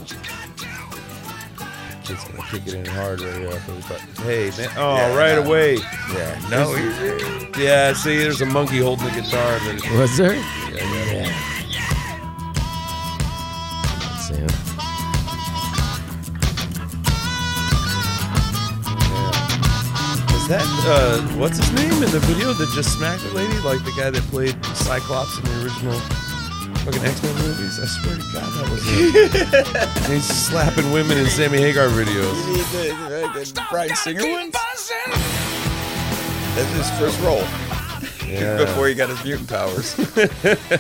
Just 2.04 2.28
gonna 2.32 2.44
kick 2.50 2.66
it 2.68 2.74
in 2.74 2.86
hard 2.86 3.22
right 3.22 3.36
here. 3.36 3.50
off 3.50 3.68
of 3.70 3.76
the 3.88 3.94
butt. 3.94 4.02
Hey 4.26 4.50
man! 4.58 4.70
Oh, 4.78 4.96
Yeah, 4.96 5.16
right 5.16 5.36
no. 5.36 5.44
away. 5.44 5.76
Yeah, 5.76 6.48
no, 6.50 6.74
There's- 6.76 7.58
Yeah, 7.58 7.94
see, 7.94 8.18
there's 8.18 8.42
a 8.42 8.46
monkey 8.48 8.80
holding 8.80 9.06
the 9.06 9.12
guitar. 9.12 9.60
And 9.62 9.80
then 9.80 9.98
Was 10.00 10.18
there? 10.18 10.34
Yeah, 10.34 10.44
yeah. 11.14 11.36
Sam. 14.22 14.46
Is 14.46 14.69
that 20.50 20.66
uh, 20.88 21.22
what's 21.38 21.58
his 21.58 21.72
name 21.74 21.94
in 22.02 22.10
the 22.12 22.20
video 22.22 22.54
that 22.54 22.68
just 22.74 22.98
smacked 22.98 23.22
the 23.22 23.34
lady? 23.34 23.54
Like 23.60 23.84
the 23.86 23.94
guy 23.96 24.10
that 24.10 24.24
played 24.24 24.58
Cyclops 24.76 25.38
in 25.38 25.46
the 25.46 25.64
original 25.64 26.00
fucking 26.80 27.06
X 27.06 27.22
Men 27.22 27.36
movies? 27.36 27.80
I 27.80 27.86
swear 27.86 28.16
to 28.18 28.24
God, 28.34 28.50
that 28.58 28.70
was 28.72 28.84
him. 28.84 30.12
He's 30.12 30.26
slapping 30.26 30.92
women 30.92 31.20
in 31.20 31.28
Sammy 31.28 31.60
Hagar 31.60 31.88
videos. 31.90 32.34
the 33.54 33.66
Bryan 33.70 33.96
Singer 33.96 34.28
ones? 34.28 34.56
That's 36.56 36.74
his 36.74 36.90
first 36.98 37.20
role. 37.22 37.46
Yeah. 38.28 38.58
Before 38.58 38.88
he 38.88 38.96
got 38.96 39.10
his 39.10 39.24
mutant 39.24 39.50
powers. 39.50 39.96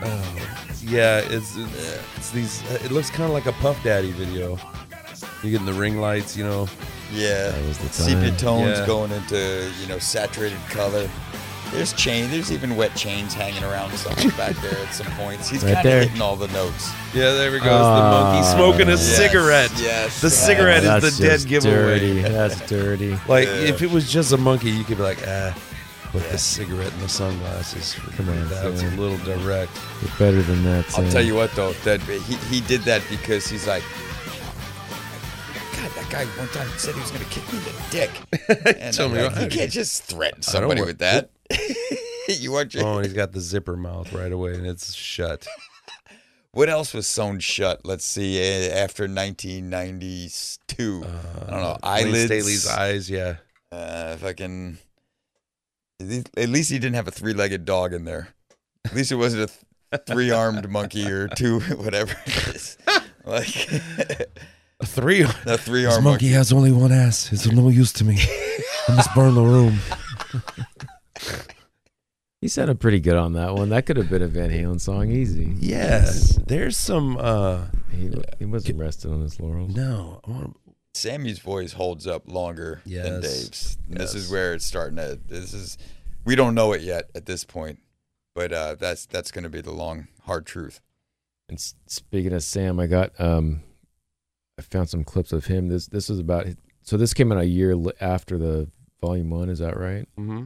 Oh, 0.00 0.38
yeah, 0.80 1.22
it's 1.24 1.56
it's 1.56 2.30
these. 2.30 2.62
It 2.84 2.92
looks 2.92 3.10
kind 3.10 3.24
of 3.24 3.30
like 3.30 3.46
a 3.46 3.52
Puff 3.54 3.82
Daddy 3.82 4.12
video. 4.12 4.56
You 5.42 5.50
getting 5.50 5.66
the 5.66 5.72
ring 5.72 6.00
lights, 6.00 6.36
you 6.36 6.44
know? 6.44 6.68
Yeah. 7.12 7.50
That 7.50 7.64
was 7.66 7.78
the 7.78 7.88
Sepia 7.88 8.32
tones 8.32 8.78
Yeah. 8.80 8.86
going 8.86 9.12
into, 9.12 9.70
you 9.80 9.86
know, 9.86 9.98
saturated 9.98 10.58
color. 10.70 11.08
There's 11.72 11.92
chain. 11.92 12.30
There's 12.30 12.50
even 12.50 12.76
wet 12.76 12.94
chains 12.96 13.34
hanging 13.34 13.62
around 13.62 13.92
somewhere 13.96 14.32
back 14.38 14.56
there 14.62 14.76
at 14.78 14.94
some 14.94 15.06
points. 15.12 15.48
He's 15.50 15.62
Right 15.62 15.74
kind 15.74 15.86
of 15.86 16.02
hitting 16.04 16.22
all 16.22 16.34
the 16.34 16.48
notes. 16.48 16.90
Yeah, 17.14 17.32
there 17.34 17.52
we 17.52 17.58
go. 17.60 17.66
Ah, 17.70 18.38
it's 18.38 18.48
the 18.48 18.56
monkey 18.56 18.56
smoking 18.56 18.88
a 18.88 18.92
yes, 18.92 19.16
cigarette. 19.16 19.70
yes. 19.78 20.20
the 20.22 20.30
cigarette 20.30 20.82
That's 20.82 21.04
is 21.04 21.18
the 21.18 21.24
dead 21.24 21.32
just 21.34 21.48
giveaway. 21.48 21.98
Dirty. 21.98 22.20
That's 22.22 22.60
dirty. 22.68 23.18
Like 23.28 23.46
Yeah. 23.46 23.52
if 23.54 23.82
it 23.82 23.90
was 23.90 24.10
just 24.10 24.32
a 24.32 24.38
monkey, 24.38 24.70
you 24.70 24.82
could 24.82 24.96
be 24.96 25.02
like, 25.02 25.18
ah, 25.26 25.54
but 26.12 26.26
the 26.30 26.38
cigarette 26.38 26.90
and 26.94 27.02
the 27.02 27.08
sunglasses. 27.08 27.94
Come 28.16 28.30
on, 28.30 28.48
that's 28.48 28.80
Sam. 28.80 28.94
a 28.98 29.00
little 29.00 29.18
direct. 29.18 29.70
You're 30.00 30.10
better 30.18 30.40
than 30.42 30.64
that. 30.64 30.86
I'll 30.86 31.02
Sam. 31.02 31.10
tell 31.10 31.22
you 31.22 31.34
what, 31.34 31.52
though, 31.52 31.74
that 31.84 32.00
he, 32.00 32.34
he 32.50 32.60
did 32.62 32.80
that 32.84 33.02
because 33.10 33.46
he's 33.46 33.66
like, 33.66 33.82
God, 35.88 36.04
that 36.04 36.10
guy 36.10 36.24
one 36.38 36.48
time 36.48 36.68
said 36.78 36.94
he 36.94 37.00
was 37.00 37.10
going 37.10 37.24
to 37.24 37.30
kick 37.30 37.52
me 37.52 37.58
in 37.58 37.64
the 37.64 37.72
dick. 37.90 38.76
And 38.80 38.94
Tell 38.94 39.06
I'm 39.06 39.12
me 39.14 39.22
like, 39.22 39.32
what- 39.34 39.42
you 39.42 39.48
can't 39.48 39.70
just 39.70 40.02
threaten 40.04 40.42
somebody 40.42 40.82
with 40.82 40.98
that. 40.98 41.30
you 42.28 42.52
want 42.52 42.74
your, 42.74 42.84
Oh, 42.84 42.96
and 42.96 43.04
he's 43.06 43.14
got 43.14 43.32
the 43.32 43.40
zipper 43.40 43.76
mouth 43.76 44.12
right 44.12 44.32
away, 44.32 44.54
and 44.54 44.66
it's 44.66 44.94
shut. 44.94 45.46
What 46.52 46.70
else 46.70 46.94
was 46.94 47.06
sewn 47.06 47.38
shut? 47.40 47.82
Let's 47.84 48.04
see. 48.06 48.40
eh, 48.40 48.70
After 48.82 49.06
1992, 49.06 51.04
I 51.04 51.50
don't 51.50 51.50
know. 51.50 51.76
Uh, 51.82 51.94
Layne 51.94 52.06
Eyelids. 52.08 52.24
Staley's 52.24 52.66
eyes, 52.66 53.10
yeah. 53.10 53.36
Uh, 53.70 54.16
fucking. 54.16 54.78
At 56.00 56.06
least- 56.06 56.30
at 56.36 56.48
least 56.48 56.70
he 56.70 56.78
didn't 56.78 56.96
have 56.96 57.06
a 57.06 57.10
three-legged 57.12 57.64
dog 57.64 57.92
in 57.92 58.04
there. 58.06 58.28
At 58.86 58.94
least 58.94 59.12
it 59.12 59.16
wasn't 59.16 59.50
a 59.50 59.96
th- 59.98 60.02
three-armed 60.06 60.68
monkey 60.70 61.06
or 61.08 61.28
two, 61.28 61.60
whatever 61.60 62.16
it 62.26 62.48
is. 62.56 62.78
Like 63.24 63.68
A 64.80 64.86
three. 64.86 65.22
a 65.22 65.28
three-armed 65.58 65.96
This 65.96 66.04
monkey 66.04 66.28
has 66.28 66.52
only 66.52 66.70
one 66.72 66.92
ass. 66.92 67.32
It's 67.32 67.46
of 67.46 67.52
no 67.52 67.68
use 67.68 67.92
to 67.94 68.04
me. 68.04 68.16
I 68.88 68.94
must 68.94 69.12
burn 69.14 69.34
the 69.34 69.42
room. 69.42 69.78
He 72.40 72.46
sounded 72.46 72.78
pretty 72.78 73.00
good 73.00 73.16
on 73.16 73.32
that 73.32 73.56
one. 73.56 73.70
That 73.70 73.84
could 73.84 73.96
have 73.96 74.08
been 74.08 74.22
a 74.22 74.28
Van 74.28 74.50
Halen 74.50 74.80
song, 74.80 75.10
easy. 75.10 75.52
Yes, 75.58 76.36
there's 76.46 76.76
some. 76.76 77.16
uh 77.16 77.64
He, 77.90 78.12
he 78.38 78.44
wasn't 78.44 78.78
resting 78.78 79.12
on 79.12 79.22
his 79.22 79.40
laurels. 79.40 79.74
No, 79.74 80.20
I 80.24 80.30
want 80.30 80.56
Sammy's 80.94 81.40
voice 81.40 81.72
holds 81.72 82.06
up 82.06 82.30
longer 82.30 82.80
than 82.84 82.92
Yes. 82.92 83.22
Dave's. 83.22 83.78
And 83.88 83.96
This 83.98 84.14
is 84.14 84.26
Yes. 84.26 84.30
where 84.30 84.54
it's 84.54 84.64
starting 84.64 84.96
to. 84.98 85.18
This 85.26 85.52
is. 85.52 85.78
We 86.24 86.36
don't 86.36 86.54
know 86.54 86.72
it 86.74 86.82
yet 86.82 87.10
at 87.16 87.26
this 87.26 87.42
point, 87.42 87.80
but 88.36 88.52
uh, 88.52 88.76
that's 88.76 89.04
that's 89.06 89.32
going 89.32 89.42
to 89.42 89.50
be 89.50 89.60
the 89.60 89.72
long, 89.72 90.06
hard 90.22 90.46
truth. 90.46 90.80
And 91.48 91.58
s- 91.58 91.74
speaking 91.88 92.32
of 92.32 92.44
Sam, 92.44 92.78
I 92.78 92.86
got 92.86 93.20
um, 93.20 93.64
I 94.58 94.62
found 94.62 94.88
some 94.90 95.04
clips 95.04 95.32
of 95.32 95.46
him. 95.46 95.68
This 95.68 95.86
this 95.86 96.10
is 96.10 96.18
about 96.18 96.46
so 96.82 96.96
this 96.96 97.14
came 97.14 97.30
out 97.32 97.38
a 97.38 97.46
year 97.46 97.74
after 98.00 98.36
the 98.38 98.68
volume 99.00 99.30
one. 99.30 99.48
Is 99.48 99.58
that 99.60 99.76
right? 99.78 100.08
Mm-hmm. 100.18 100.44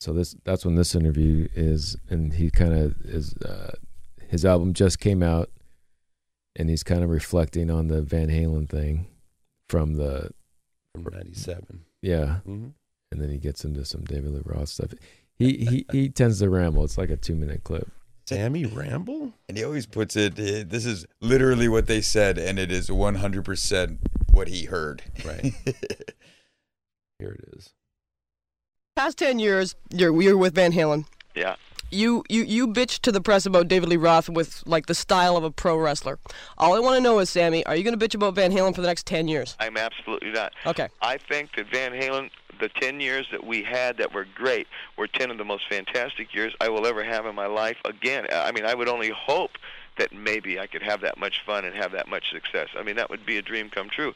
So 0.00 0.12
this 0.12 0.34
that's 0.44 0.64
when 0.64 0.74
this 0.74 0.94
interview 0.94 1.48
is, 1.54 1.96
and 2.08 2.32
he 2.32 2.50
kind 2.50 2.74
of 2.74 2.94
is. 3.04 3.34
Uh, 3.36 3.72
his 4.28 4.44
album 4.44 4.72
just 4.72 4.98
came 4.98 5.22
out, 5.22 5.50
and 6.56 6.68
he's 6.70 6.82
kind 6.82 7.02
of 7.04 7.10
reflecting 7.10 7.70
on 7.70 7.88
the 7.88 8.02
Van 8.02 8.28
Halen 8.28 8.68
thing 8.68 9.06
from 9.68 9.94
the 9.94 10.30
from 10.94 11.04
'97. 11.12 11.84
yeah, 12.00 12.38
Mm-hmm. 12.46 12.68
and 13.12 13.20
then 13.20 13.30
he 13.30 13.38
gets 13.38 13.64
into 13.64 13.84
some 13.84 14.02
David 14.04 14.32
Lee 14.32 14.42
Roth 14.44 14.68
stuff. 14.70 14.92
He 15.34 15.58
he 15.58 15.86
he 15.92 16.08
tends 16.08 16.38
to 16.40 16.48
ramble. 16.50 16.84
It's 16.84 16.98
like 16.98 17.10
a 17.10 17.16
two 17.16 17.34
minute 17.36 17.62
clip. 17.64 17.88
Sammy 18.26 18.64
Ramble. 18.64 19.32
And 19.48 19.58
he 19.58 19.64
always 19.64 19.86
puts 19.86 20.16
it. 20.16 20.38
eh, 20.38 20.64
This 20.66 20.86
is 20.86 21.06
literally 21.20 21.68
what 21.68 21.86
they 21.86 22.00
said, 22.00 22.38
and 22.38 22.58
it 22.58 22.70
is 22.72 22.90
one 22.90 23.16
hundred 23.16 23.44
percent 23.44 23.98
what 24.32 24.48
he 24.48 24.64
heard. 24.64 25.02
Right. 25.24 25.52
Here 27.18 27.36
it 27.38 27.56
is. 27.56 27.70
Past 28.96 29.18
10 29.18 29.38
years, 29.38 29.74
you're, 29.90 30.20
you're 30.20 30.36
with 30.36 30.54
Van 30.54 30.72
Halen. 30.72 31.06
Yeah. 31.34 31.56
you, 31.90 32.22
you, 32.28 32.42
you 32.42 32.68
bitch 32.68 33.00
to 33.00 33.12
the 33.12 33.20
press 33.22 33.46
about 33.46 33.68
David 33.68 33.88
Lee 33.88 33.96
Roth 33.96 34.28
with 34.28 34.62
like 34.66 34.84
the 34.86 34.94
style 34.94 35.36
of 35.36 35.44
a 35.44 35.50
pro 35.50 35.76
wrestler. 35.78 36.18
All 36.58 36.74
I 36.74 36.78
want 36.78 36.96
to 36.96 37.00
know 37.00 37.18
is, 37.20 37.30
Sammy, 37.30 37.64
are 37.66 37.74
you 37.74 37.84
going 37.84 37.98
to 37.98 38.04
bitch 38.08 38.14
about 38.14 38.34
Van 38.34 38.52
Halen 38.52 38.74
for 38.74 38.80
the 38.82 38.86
next 38.86 39.06
ten 39.06 39.28
years? 39.28 39.56
I'm 39.60 39.76
absolutely 39.78 40.30
not. 40.30 40.52
Okay. 40.66 40.88
I 41.00 41.16
think 41.16 41.50
that 41.56 41.66
Van 41.72 41.92
Halen, 41.92 42.30
the 42.62 42.68
10 42.68 43.00
years 43.00 43.26
that 43.32 43.44
we 43.44 43.64
had 43.64 43.98
that 43.98 44.14
were 44.14 44.24
great, 44.36 44.68
were 44.96 45.08
10 45.08 45.32
of 45.32 45.36
the 45.36 45.44
most 45.44 45.68
fantastic 45.68 46.32
years 46.32 46.54
I 46.60 46.68
will 46.68 46.86
ever 46.86 47.02
have 47.02 47.26
in 47.26 47.34
my 47.34 47.46
life. 47.46 47.76
Again, 47.84 48.28
I 48.32 48.52
mean, 48.52 48.64
I 48.64 48.72
would 48.72 48.88
only 48.88 49.10
hope 49.10 49.58
that 49.98 50.12
maybe 50.12 50.60
I 50.60 50.68
could 50.68 50.82
have 50.82 51.00
that 51.00 51.18
much 51.18 51.42
fun 51.44 51.64
and 51.64 51.74
have 51.74 51.90
that 51.92 52.08
much 52.08 52.30
success. 52.30 52.68
I 52.78 52.84
mean, 52.84 52.94
that 52.96 53.10
would 53.10 53.26
be 53.26 53.36
a 53.36 53.42
dream 53.42 53.68
come 53.68 53.90
true. 53.90 54.14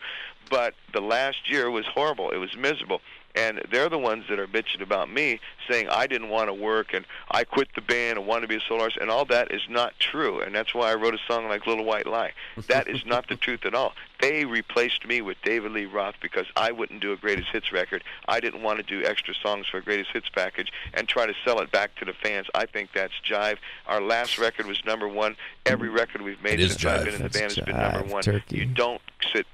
But 0.48 0.74
the 0.93 1.01
last 1.01 1.51
year 1.51 1.70
was 1.73 1.86
horrible. 1.86 2.31
It 2.31 2.36
was 2.36 2.56
miserable. 2.56 3.01
And 3.36 3.60
they're 3.70 3.88
the 3.90 3.98
ones 3.98 4.24
that 4.30 4.38
are 4.38 4.46
bitching 4.46 4.80
about 4.80 5.10
me, 5.10 5.40
saying 5.68 5.88
I 5.90 6.06
didn't 6.06 6.30
want 6.30 6.48
to 6.48 6.54
work 6.54 6.94
and 6.94 7.04
I 7.30 7.44
quit 7.44 7.68
the 7.74 7.82
band 7.82 8.18
and 8.18 8.26
wanted 8.26 8.42
to 8.42 8.48
be 8.48 8.56
a 8.56 8.60
solo 8.60 8.82
artist, 8.84 8.98
and 9.00 9.10
all 9.10 9.24
that 9.26 9.52
is 9.52 9.62
not 9.68 9.92
true. 9.98 10.40
And 10.40 10.54
that's 10.54 10.74
why 10.74 10.90
I 10.90 10.94
wrote 10.94 11.14
a 11.14 11.18
song 11.28 11.48
like 11.48 11.66
Little 11.66 11.84
White 11.84 12.06
Lie. 12.06 12.32
That 12.68 12.88
is 12.88 13.04
not 13.04 13.28
the 13.28 13.36
truth 13.46 13.64
at 13.66 13.74
all. 13.74 13.92
They 14.20 14.46
replaced 14.46 15.06
me 15.06 15.20
with 15.20 15.36
David 15.44 15.72
Lee 15.72 15.84
Roth 15.84 16.14
because 16.22 16.46
I 16.56 16.72
wouldn't 16.72 17.00
do 17.00 17.12
a 17.12 17.16
greatest 17.16 17.48
hits 17.52 17.70
record. 17.72 18.02
I 18.26 18.40
didn't 18.40 18.62
want 18.62 18.78
to 18.78 18.82
do 18.82 19.04
extra 19.06 19.34
songs 19.34 19.66
for 19.66 19.76
a 19.76 19.82
greatest 19.82 20.10
hits 20.12 20.30
package 20.30 20.72
and 20.94 21.06
try 21.06 21.26
to 21.26 21.34
sell 21.44 21.60
it 21.60 21.70
back 21.70 21.94
to 21.96 22.06
the 22.06 22.14
fans. 22.14 22.46
I 22.54 22.64
think 22.64 22.90
that's 22.94 23.12
jive. 23.28 23.58
Our 23.86 24.00
last 24.00 24.38
record 24.38 24.66
was 24.66 24.82
number 24.86 25.06
one. 25.06 25.36
Every 25.66 25.90
record 25.90 26.22
we've 26.22 26.42
made 26.42 26.60
It 26.60 26.70
since 26.70 26.84
I've 26.86 27.04
been 27.04 27.14
in 27.16 27.22
the 27.22 27.28
band 27.28 27.52
has 27.52 27.64
been 27.66 27.76
number 27.76 28.04
one. 28.04 28.22
turkey. 28.22 28.56
You 28.56 28.64
don't 28.66 29.02
sit 29.32 29.46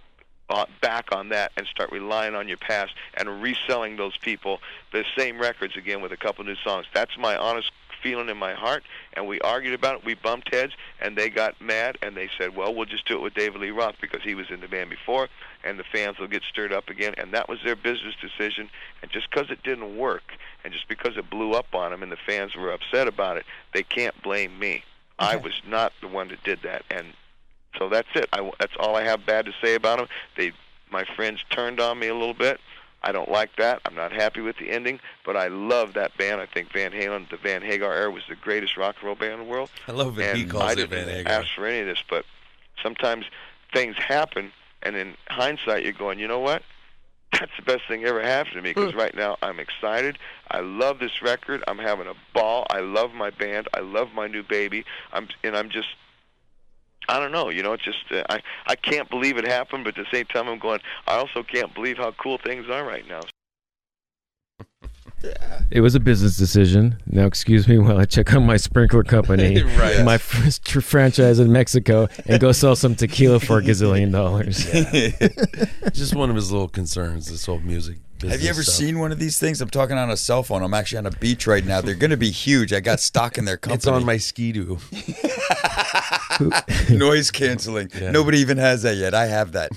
uh, 0.52 0.66
back 0.82 1.10
on 1.12 1.30
that 1.30 1.50
and 1.56 1.66
start 1.66 1.90
relying 1.90 2.34
on 2.34 2.46
your 2.46 2.58
past 2.58 2.92
and 3.14 3.42
reselling 3.42 3.96
those 3.96 4.16
people 4.18 4.60
the 4.92 5.04
same 5.16 5.40
records 5.40 5.76
again 5.76 6.02
with 6.02 6.12
a 6.12 6.16
couple 6.16 6.44
new 6.44 6.56
songs. 6.56 6.86
That's 6.92 7.16
my 7.18 7.36
honest 7.36 7.72
feeling 8.02 8.28
in 8.28 8.36
my 8.36 8.52
heart. 8.52 8.82
And 9.14 9.26
we 9.26 9.40
argued 9.40 9.72
about 9.72 9.96
it. 9.96 10.04
We 10.04 10.14
bumped 10.14 10.52
heads, 10.52 10.74
and 11.00 11.16
they 11.16 11.30
got 11.30 11.58
mad, 11.60 11.96
and 12.02 12.16
they 12.16 12.28
said, 12.36 12.54
"Well, 12.54 12.74
we'll 12.74 12.84
just 12.84 13.06
do 13.06 13.14
it 13.14 13.22
with 13.22 13.34
David 13.34 13.60
Lee 13.62 13.70
Roth 13.70 13.94
because 14.00 14.22
he 14.22 14.34
was 14.34 14.50
in 14.50 14.60
the 14.60 14.68
band 14.68 14.90
before, 14.90 15.28
and 15.64 15.78
the 15.78 15.84
fans 15.84 16.18
will 16.18 16.26
get 16.26 16.42
stirred 16.42 16.72
up 16.72 16.90
again." 16.90 17.14
And 17.16 17.32
that 17.32 17.48
was 17.48 17.60
their 17.64 17.76
business 17.76 18.14
decision. 18.20 18.68
And 19.00 19.10
just 19.10 19.30
because 19.30 19.50
it 19.50 19.62
didn't 19.62 19.96
work, 19.96 20.34
and 20.64 20.72
just 20.72 20.88
because 20.88 21.16
it 21.16 21.30
blew 21.30 21.52
up 21.54 21.74
on 21.74 21.92
them, 21.92 22.02
and 22.02 22.12
the 22.12 22.16
fans 22.16 22.54
were 22.54 22.72
upset 22.72 23.08
about 23.08 23.38
it, 23.38 23.46
they 23.72 23.82
can't 23.82 24.20
blame 24.22 24.58
me. 24.58 24.84
I 25.18 25.36
was 25.36 25.62
not 25.66 25.92
the 26.00 26.08
one 26.08 26.28
that 26.28 26.42
did 26.42 26.62
that, 26.62 26.84
and 26.90 27.14
so 27.78 27.88
that's 27.88 28.08
it. 28.14 28.28
I, 28.32 28.50
that's 28.58 28.74
all 28.78 28.96
I 28.96 29.04
have 29.04 29.26
bad 29.26 29.46
to 29.46 29.52
say 29.62 29.74
about 29.74 29.98
them. 29.98 30.08
They, 30.36 30.52
my 30.90 31.04
friends, 31.16 31.40
turned 31.50 31.80
on 31.80 31.98
me 31.98 32.08
a 32.08 32.14
little 32.14 32.34
bit. 32.34 32.60
I 33.04 33.10
don't 33.10 33.30
like 33.30 33.56
that. 33.56 33.80
I'm 33.84 33.94
not 33.94 34.12
happy 34.12 34.40
with 34.40 34.56
the 34.58 34.70
ending, 34.70 35.00
but 35.24 35.36
I 35.36 35.48
love 35.48 35.94
that 35.94 36.16
band. 36.16 36.40
I 36.40 36.46
think 36.46 36.72
Van 36.72 36.92
Halen, 36.92 37.28
the 37.30 37.36
Van 37.36 37.62
Hagar 37.62 37.92
era, 37.92 38.10
was 38.10 38.22
the 38.28 38.36
greatest 38.36 38.76
rock 38.76 38.96
and 39.00 39.06
roll 39.06 39.16
band 39.16 39.34
in 39.34 39.38
the 39.40 39.44
world. 39.44 39.70
I 39.88 39.92
love 39.92 40.18
it. 40.18 40.28
And 40.28 40.38
He 40.38 40.44
calls 40.44 40.62
I 40.62 40.72
it 40.72 40.76
didn't 40.76 40.90
Van 40.90 41.08
Hagar. 41.08 41.32
ask 41.32 41.48
for 41.54 41.66
any 41.66 41.80
of 41.80 41.86
this, 41.86 42.02
but 42.08 42.24
sometimes 42.80 43.26
things 43.72 43.96
happen, 43.96 44.52
and 44.82 44.94
in 44.94 45.16
hindsight, 45.28 45.82
you're 45.82 45.92
going, 45.92 46.18
you 46.18 46.28
know 46.28 46.38
what? 46.38 46.62
That's 47.32 47.52
the 47.56 47.62
best 47.62 47.82
thing 47.88 48.04
ever 48.04 48.22
happened 48.22 48.56
to 48.56 48.62
me 48.62 48.70
because 48.70 48.92
hmm. 48.92 48.98
right 48.98 49.14
now 49.14 49.36
I'm 49.42 49.58
excited. 49.58 50.18
I 50.50 50.60
love 50.60 50.98
this 50.98 51.22
record. 51.22 51.64
I'm 51.66 51.78
having 51.78 52.06
a 52.06 52.14
ball. 52.34 52.66
I 52.70 52.80
love 52.80 53.14
my 53.14 53.30
band. 53.30 53.68
I 53.74 53.80
love 53.80 54.08
my 54.14 54.26
new 54.28 54.42
baby. 54.42 54.84
I'm 55.12 55.28
and 55.42 55.56
I'm 55.56 55.70
just 55.70 55.88
I 57.08 57.18
don't 57.18 57.32
know, 57.32 57.50
you 57.50 57.62
know, 57.62 57.72
it's 57.72 57.84
just 57.84 57.98
uh, 58.10 58.22
I 58.30 58.40
I 58.66 58.76
can't 58.76 59.08
believe 59.10 59.36
it 59.36 59.46
happened, 59.46 59.84
but 59.84 59.98
at 59.98 60.04
the 60.04 60.16
same 60.16 60.26
time 60.26 60.48
I'm 60.48 60.58
going 60.58 60.80
I 61.06 61.14
also 61.16 61.42
can't 61.42 61.74
believe 61.74 61.96
how 61.98 62.12
cool 62.12 62.38
things 62.38 62.68
are 62.70 62.84
right 62.84 63.06
now. 63.08 63.20
Yeah. 65.22 65.60
It 65.70 65.80
was 65.82 65.94
a 65.94 66.00
business 66.00 66.36
decision. 66.36 66.98
Now, 67.06 67.26
excuse 67.26 67.68
me 67.68 67.78
while 67.78 67.96
I 67.98 68.06
check 68.06 68.32
on 68.34 68.44
my 68.44 68.56
sprinkler 68.56 69.04
company, 69.04 69.62
Right. 69.78 70.04
my 70.04 70.18
first 70.18 70.64
tr- 70.66 70.80
franchise 70.80 71.38
in 71.38 71.52
Mexico, 71.52 72.08
and 72.26 72.40
go 72.40 72.50
sell 72.50 72.74
some 72.74 72.96
tequila 72.96 73.38
for 73.38 73.58
a 73.58 73.62
gazillion 73.62 74.10
dollars. 74.10 74.64
Just 75.92 76.16
one 76.16 76.28
of 76.28 76.34
his 76.34 76.50
little 76.50 76.66
concerns. 76.68 77.28
This 77.28 77.46
whole 77.46 77.60
music. 77.60 77.98
Business. 78.18 78.32
Have 78.32 78.42
you 78.42 78.50
ever 78.50 78.62
stuff. 78.62 78.74
seen 78.74 78.98
one 78.98 79.12
of 79.12 79.18
these 79.20 79.38
things? 79.38 79.60
I'm 79.60 79.70
talking 79.70 79.96
on 79.96 80.10
a 80.10 80.16
cell 80.16 80.42
phone. 80.42 80.62
I'm 80.62 80.74
actually 80.74 80.98
on 80.98 81.06
a 81.06 81.10
beach 81.12 81.46
right 81.46 81.64
now. 81.64 81.80
They're 81.80 81.94
going 81.94 82.10
to 82.10 82.16
be 82.16 82.30
huge. 82.30 82.72
I 82.72 82.80
got 82.80 82.98
stock 83.00 83.38
in 83.38 83.44
their 83.44 83.56
company. 83.56 83.76
It's 83.76 83.86
on 83.86 84.04
my 84.04 84.18
ski-doo. 86.34 86.96
noise 86.98 87.30
canceling. 87.30 87.88
Nobody 88.00 88.38
even 88.38 88.58
has 88.58 88.82
that 88.82 88.96
yet. 88.96 89.14
I 89.14 89.26
have 89.26 89.52
that. 89.52 89.70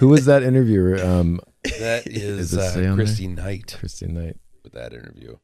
Who 0.00 0.08
was 0.08 0.26
that 0.26 0.42
interviewer? 0.42 0.98
Um, 1.04 1.40
That 1.78 2.06
is, 2.06 2.54
it 2.54 2.60
uh, 2.60 2.70
say 2.70 2.80
there? 2.82 2.94
Christy 2.94 3.26
Knight. 3.28 3.76
Christy 3.78 4.06
Knight. 4.06 4.36
With 4.62 4.72
that 4.72 4.92
interview. 4.92 5.36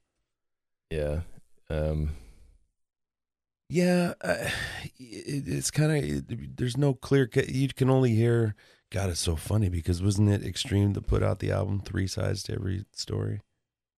Yeah. 0.91 1.21
Um, 1.71 2.11
Yeah, 3.69 4.15
uh, 4.21 4.49
it, 4.99 5.45
it's 5.49 5.71
kind 5.71 5.93
of 6.29 6.57
there's 6.57 6.77
no 6.77 6.95
clear. 6.95 7.27
cut 7.27 7.49
You 7.49 7.69
can 7.69 7.91
only 7.91 8.15
hear. 8.15 8.55
God, 8.93 9.11
it's 9.11 9.19
so 9.21 9.35
funny 9.35 9.69
because 9.69 10.03
wasn't 10.03 10.29
it 10.31 10.45
extreme 10.45 10.93
to 10.95 11.01
put 11.01 11.23
out 11.23 11.41
the 11.41 11.51
album 11.51 11.81
three 11.85 12.07
sides 12.07 12.43
to 12.45 12.53
every 12.53 12.85
story 12.93 13.41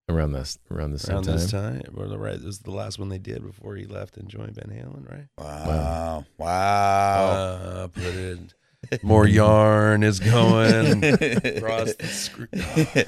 around 0.09 0.31
this 0.31 0.57
around 0.71 0.91
the 0.91 0.99
same 0.99 1.15
around 1.15 1.23
time. 1.25 1.35
this 1.35 1.51
time? 1.51 1.81
Or 1.95 2.07
the 2.07 2.17
right, 2.17 2.35
it 2.35 2.43
was 2.43 2.59
the 2.59 2.71
last 2.71 2.99
one 2.99 3.09
they 3.09 3.17
did 3.17 3.45
before 3.45 3.75
he 3.75 3.85
left 3.85 4.17
and 4.17 4.27
joined 4.29 4.55
Van 4.55 4.69
Halen, 4.69 5.09
right? 5.09 5.27
Wow, 5.37 6.25
wow. 6.37 7.23
Uh, 7.25 7.87
put 7.87 8.03
it. 8.03 8.39
More 9.03 9.27
yarn 9.27 10.03
is 10.03 10.19
going 10.19 11.03
across 11.03 11.93
the 11.95 12.07
screen. 12.07 12.49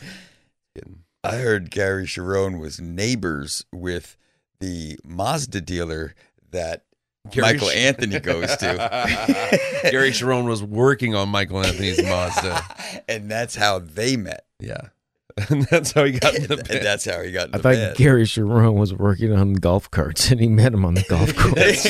I 1.24 1.36
heard 1.36 1.70
Gary 1.70 2.06
Cherone 2.06 2.60
was 2.60 2.80
neighbors 2.80 3.66
with 3.74 4.18
the 4.62 4.98
Mazda 5.06 5.62
dealer 5.62 6.16
that 6.52 6.86
Gary 7.30 7.54
Michael 7.54 7.68
Sh- 7.70 7.76
Anthony 7.76 8.20
goes 8.20 8.56
to. 8.58 9.80
Gary 9.92 10.12
Cherone 10.12 10.48
was 10.48 10.64
working 10.64 11.16
on 11.16 11.30
Michael 11.30 11.60
Anthony's 11.64 12.02
Mazda, 12.02 12.64
and 13.10 13.30
that's 13.30 13.56
how 13.56 13.80
they 13.80 14.16
met. 14.16 14.46
Yeah, 14.60 14.90
and 15.50 15.64
that's 15.64 15.92
how 15.94 16.04
he 16.04 16.12
got 16.14 16.36
in 16.36 16.44
the 16.48 16.58
And 16.60 16.68
band. 16.68 16.86
that's 16.86 17.06
how 17.06 17.22
he 17.22 17.32
got 17.32 17.50
in 17.50 17.56
I 17.56 17.58
the 17.58 17.64
thought 17.64 17.74
band. 17.76 17.98
Gary 17.98 18.24
Cherone 18.24 18.76
was 18.80 18.94
working 18.94 19.32
on 19.34 19.54
golf 19.54 19.90
carts, 19.92 20.32
and 20.32 20.40
he 20.40 20.48
met 20.48 20.74
him 20.74 20.86
on 20.86 20.96
the 20.96 21.04
golf 21.08 21.36
course. 21.38 21.84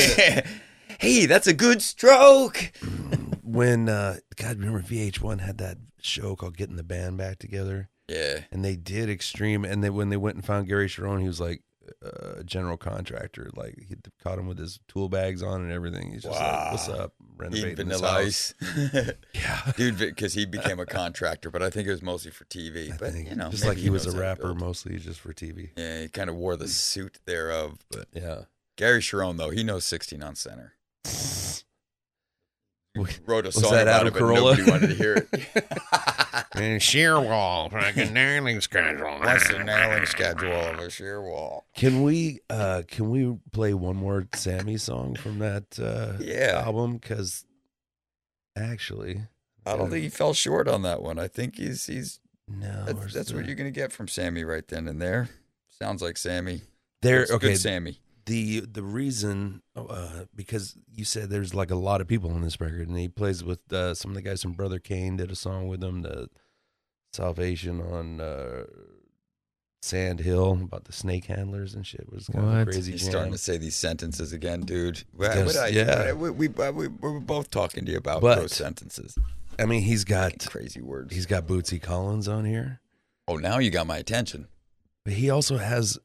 hey, 1.00 1.26
that's 1.26 1.48
a 1.48 1.54
good 1.54 1.82
stroke. 1.82 2.72
when 3.44 3.90
uh 3.90 4.18
God 4.36 4.58
remember 4.60 4.82
VH1 4.82 5.40
had 5.42 5.58
that 5.60 5.78
show 6.02 6.36
called 6.36 6.58
Getting 6.58 6.76
the 6.76 6.84
Band 6.84 7.18
Back 7.18 7.40
Together. 7.40 7.90
Yeah. 8.08 8.40
And 8.52 8.64
they 8.66 8.76
did 8.76 9.10
extreme 9.10 9.64
and 9.66 9.84
they 9.84 9.90
when 9.90 10.10
they 10.10 10.18
went 10.18 10.36
and 10.36 10.46
found 10.46 10.68
Gary 10.68 10.88
Cherone, 10.88 11.22
he 11.22 11.28
was 11.28 11.40
like 11.40 11.62
a 12.02 12.44
general 12.44 12.78
contractor. 12.78 13.50
Like 13.56 13.76
he 13.88 13.96
caught 14.24 14.40
him 14.40 14.48
with 14.48 14.58
his 14.58 14.80
tool 14.88 15.10
bags 15.10 15.44
on 15.44 15.62
and 15.62 15.72
everything. 15.72 16.12
He's 16.12 16.24
just 16.24 16.40
like, 16.40 16.72
"What's 16.72 16.90
up?" 16.90 17.14
Renovating 17.38 17.76
vanilla 17.76 18.12
ice. 18.12 18.54
yeah, 19.34 19.72
dude, 19.76 19.98
because 19.98 20.34
he 20.34 20.46
became 20.46 20.80
a 20.80 20.86
contractor, 20.86 21.50
but 21.50 21.62
I 21.62 21.70
think 21.70 21.88
it 21.88 21.92
was 21.92 22.02
mostly 22.02 22.32
for 22.32 22.46
TV. 22.46 22.98
but 22.98 23.14
you 23.14 23.36
know, 23.36 23.50
just 23.50 23.66
like 23.66 23.78
he 23.78 23.90
was 23.90 24.06
a 24.06 24.18
rapper, 24.18 24.54
mostly 24.54 24.98
just 24.98 25.20
for 25.20 25.34
TV. 25.34 25.70
Yeah, 25.78 26.02
he 26.02 26.08
kind 26.10 26.30
of 26.30 26.36
wore 26.36 26.56
the 26.56 26.66
mm. 26.66 26.70
suit 26.70 27.20
thereof. 27.26 27.80
But 27.92 28.08
yeah, 28.14 28.44
Gary 28.76 29.02
Cherone 29.02 29.38
though, 29.38 29.50
he 29.50 29.64
knows 29.64 29.86
16 29.86 30.24
on 30.24 30.36
center. 30.36 30.74
Wrote 32.96 33.46
a 33.46 33.48
Was 33.50 33.56
song 33.62 33.72
that 33.72 33.84
about 33.84 34.02
Adam 34.02 34.08
it, 34.08 34.12
but 34.14 34.22
Carolla? 34.22 34.58
nobody 34.58 34.72
wanted 34.72 34.88
to 34.90 34.96
hear 34.96 35.28
it. 35.32 35.68
and 36.56 36.82
sheer 36.82 37.20
wall, 37.20 37.70
fucking 37.70 38.14
nailing 38.14 38.60
schedule. 38.62 39.20
That's 39.24 39.48
the 39.48 39.64
nailing 39.64 40.06
schedule 40.08 40.52
of 40.52 40.80
a 40.80 40.90
sheer 40.90 41.22
wall. 41.22 41.66
Can 41.76 42.02
we 42.04 42.40
uh 42.50 42.82
can 42.88 43.10
we 43.12 43.38
play 43.52 43.74
one 43.74 43.96
more 43.96 44.28
Sammy 44.34 44.78
song 44.78 45.16
from 45.16 45.40
that 45.40 45.80
uh 45.80 46.22
Yeah. 46.24 46.62
album? 46.66 46.98
Because 46.98 47.46
actually, 48.58 49.22
I 49.66 49.76
don't 49.78 49.90
think 49.90 50.04
he 50.04 50.10
fell 50.10 50.34
short 50.34 50.68
on 50.68 50.82
that 50.84 51.02
one. 51.02 51.20
I 51.20 51.28
think 51.28 51.56
he's 51.58 51.86
he's 51.86 52.20
no. 52.48 52.86
That's, 52.86 53.14
that's 53.14 53.34
what 53.34 53.46
you're 53.46 53.56
gonna 53.56 53.72
get 53.72 53.92
from 53.92 54.08
Sammy 54.08 54.44
right 54.44 54.68
then 54.68 54.88
and 54.88 55.02
there. 55.02 55.30
Sounds 55.70 56.02
like 56.02 56.18
Sammy. 56.18 56.64
There, 57.02 57.22
It's 57.22 57.32
okay, 57.32 57.50
good 57.50 57.60
Sammy. 57.60 58.00
The 58.30 58.60
the 58.60 58.84
reason 58.84 59.64
uh, 59.76 60.26
because 60.36 60.76
you 60.94 61.04
said 61.04 61.30
there's 61.32 61.56
like 61.56 61.72
a 61.72 61.76
lot 61.76 62.00
of 62.00 62.08
people 62.08 62.30
on 62.32 62.42
this 62.42 62.62
record, 62.62 62.88
and 62.88 62.96
he 62.98 63.08
plays 63.08 63.44
with 63.44 63.60
uh, 63.74 63.96
some 63.96 64.12
of 64.12 64.16
the 64.16 64.22
guys 64.22 64.42
from 64.44 64.52
Brother 64.54 64.78
Cane 64.78 65.18
did 65.18 65.32
a 65.32 65.36
song 65.36 65.68
with 65.68 65.84
him, 65.84 66.04
the 66.04 66.30
Salvation 67.12 67.82
on 67.82 68.22
uh, 68.22 68.66
Sand 69.82 70.20
Hill 70.20 70.52
about 70.64 70.84
the 70.86 70.94
snake 70.94 71.26
handlers 71.26 71.74
and 71.74 71.88
shit 71.88 72.12
was 72.12 72.28
kind 72.28 72.46
of 72.46 72.54
a 72.54 72.58
What? 72.58 72.68
crazy. 72.68 72.92
He's 72.92 73.02
jam. 73.02 73.10
starting 73.10 73.32
to 73.32 73.38
say 73.40 73.58
these 73.58 73.76
sentences 73.76 74.32
again, 74.34 74.62
dude. 74.62 75.04
What, 75.16 75.36
Yes, 75.36 75.46
what 75.48 75.58
I, 75.58 75.68
yeah. 75.70 76.12
what- 76.12 76.36
we, 76.36 76.48
we, 76.50 76.70
we, 76.72 76.88
we 76.88 77.12
were 77.12 77.20
both 77.20 77.50
talking 77.50 77.86
to 77.86 77.92
you 77.92 77.98
about 77.98 78.22
But- 78.22 78.36
those 78.40 78.54
sentences. 78.56 79.18
I 79.58 79.66
mean, 79.66 79.82
he's 79.82 80.04
got 80.06 80.46
crazy 80.48 80.82
words. 80.82 81.14
He's 81.16 81.26
got 81.26 81.48
Bootsy 81.48 81.82
Collins 81.82 82.28
on 82.28 82.46
here. 82.46 82.80
Oh, 83.28 83.36
now 83.38 83.58
you 83.58 83.72
got 83.72 83.88
my 83.88 83.98
attention. 83.98 84.48
But 85.04 85.14
he 85.16 85.30
also 85.32 85.58
has 85.58 85.98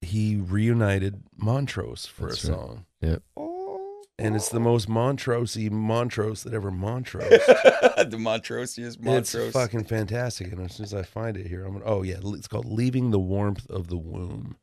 he 0.00 0.36
reunited 0.36 1.22
Montrose 1.36 2.06
for 2.06 2.28
That's 2.28 2.44
a 2.44 2.52
right. 2.52 2.58
song. 2.58 2.86
Yep. 3.00 3.22
Oh. 3.36 4.02
And 4.18 4.34
it's 4.34 4.48
the 4.48 4.60
most 4.60 4.88
Montrosey 4.88 5.70
Montrose 5.70 6.42
that 6.44 6.54
ever 6.54 6.70
Montrose. 6.70 7.28
the 7.28 8.16
Montrose 8.18 8.78
is 8.78 8.98
Montrose. 8.98 9.34
It's 9.34 9.52
fucking 9.52 9.84
fantastic. 9.84 10.52
And 10.52 10.62
as 10.62 10.76
soon 10.76 10.84
as 10.84 10.94
I 10.94 11.02
find 11.02 11.36
it 11.36 11.46
here, 11.46 11.64
I'm 11.64 11.74
gonna, 11.74 11.84
oh 11.84 12.02
yeah, 12.02 12.16
it's 12.22 12.48
called 12.48 12.64
"Leaving 12.64 13.10
the 13.10 13.18
Warmth 13.18 13.68
of 13.68 13.88
the 13.88 13.98
Womb." 13.98 14.56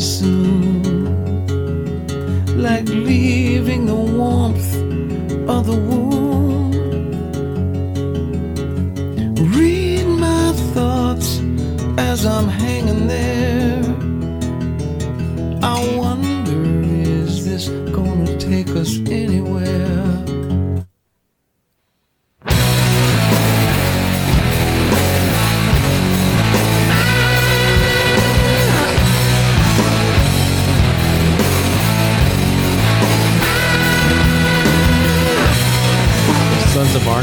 Soon. 0.00 0.82
Like 2.56 2.88
leaving 2.88 3.86
the 3.86 3.94
warmth 3.94 4.74
of 5.48 5.66
the 5.66 5.76
womb. 5.76 6.72
Read 9.56 10.06
my 10.06 10.52
thoughts 10.74 11.40
as 11.96 12.26
I'm 12.26 12.48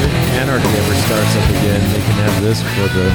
Anarchy 0.04 0.68
ever 0.68 0.96
starts 1.08 1.36
up 1.38 1.50
again, 1.50 1.82
they 1.94 2.00
can 2.02 2.18
have 2.28 2.42
this 2.44 2.62
for 2.62 2.88
the 2.94 3.08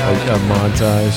a, 0.00 0.34
a 0.34 0.38
montage. 0.50 1.16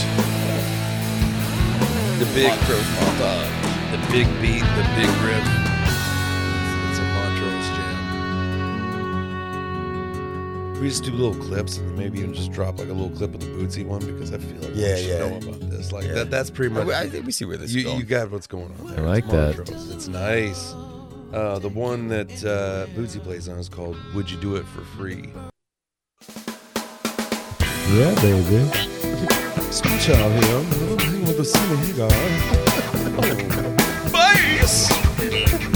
The 2.20 2.26
big 2.34 2.52
Crows 2.62 2.82
montage. 2.98 3.52
The 3.92 3.98
big 4.12 4.28
beat, 4.42 4.64
the 4.64 4.84
big 4.96 5.10
riff. 5.24 5.48
It's 6.90 7.00
a 7.00 7.02
Montrose 7.04 7.68
jam. 7.76 7.94
We 10.82 10.88
just 10.90 11.04
do 11.04 11.12
little 11.12 11.36
clips 11.44 11.78
and 11.78 11.96
maybe 11.98 12.20
even 12.20 12.34
just 12.34 12.52
drop 12.52 12.80
like 12.80 12.88
a 12.90 12.94
little 12.94 13.10
clip 13.16 13.34
of 13.34 13.40
the 13.42 13.48
Bootsy 13.48 13.86
one 13.86 14.00
because 14.06 14.34
I 14.34 14.38
feel 14.38 14.62
like 14.62 14.72
Yeah, 14.76 14.96
we 14.96 15.02
should 15.02 15.10
yeah. 15.10 15.20
know 15.20 15.38
about 15.38 15.60
this. 15.70 15.92
Like 15.92 16.06
Yeah. 16.06 16.14
that, 16.14 16.32
that's 16.32 16.50
pretty 16.50 16.74
much. 16.74 16.88
I- 16.88 17.02
I 17.04 17.10
think 17.10 17.26
we 17.26 17.32
see 17.32 17.46
where 17.46 17.58
this 17.58 17.70
is 17.70 17.76
you, 17.76 17.84
going. 17.84 18.00
You 18.00 18.06
got 18.06 18.32
what's 18.32 18.48
going 18.48 18.74
on 18.80 18.88
there. 18.96 19.00
I 19.00 19.08
like 19.08 19.24
It's 19.26 19.34
that. 19.34 19.58
Montrose. 19.58 19.90
It's 19.92 20.08
nice. 20.08 20.74
Uh, 21.34 21.58
the 21.58 21.70
one 21.70 22.08
that 22.10 22.30
uh, 22.46 22.86
Bootsy 22.96 23.20
plays 23.22 23.50
on 23.50 23.58
is 23.58 23.68
called 23.68 23.98
"Would 24.14 24.30
You 24.30 24.38
Do 24.38 24.56
It 24.56 24.66
for 24.68 24.82
Free." 24.82 25.32
Yeah, 27.90 28.14
baby. 28.22 28.64
Speech 29.72 30.10
out 30.12 30.32
here 30.44 30.60
with 31.26 31.38
the 31.38 31.44
synagogue. 31.44 32.12
Bass. 34.12 35.73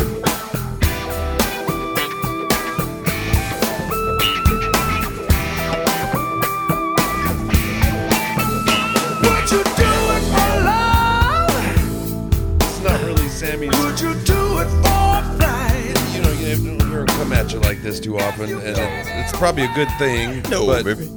Hear 17.50 17.58
at 17.60 17.64
you 17.64 17.70
like 17.70 17.82
this 17.84 18.00
too 18.00 18.18
often, 18.18 18.50
and 18.52 18.62
it, 18.62 19.08
it's 19.08 19.38
probably 19.38 19.64
a 19.64 19.74
good 19.74 19.90
thing. 19.98 20.42
No, 20.50 20.66
but 20.66 20.86
baby. 20.86 21.10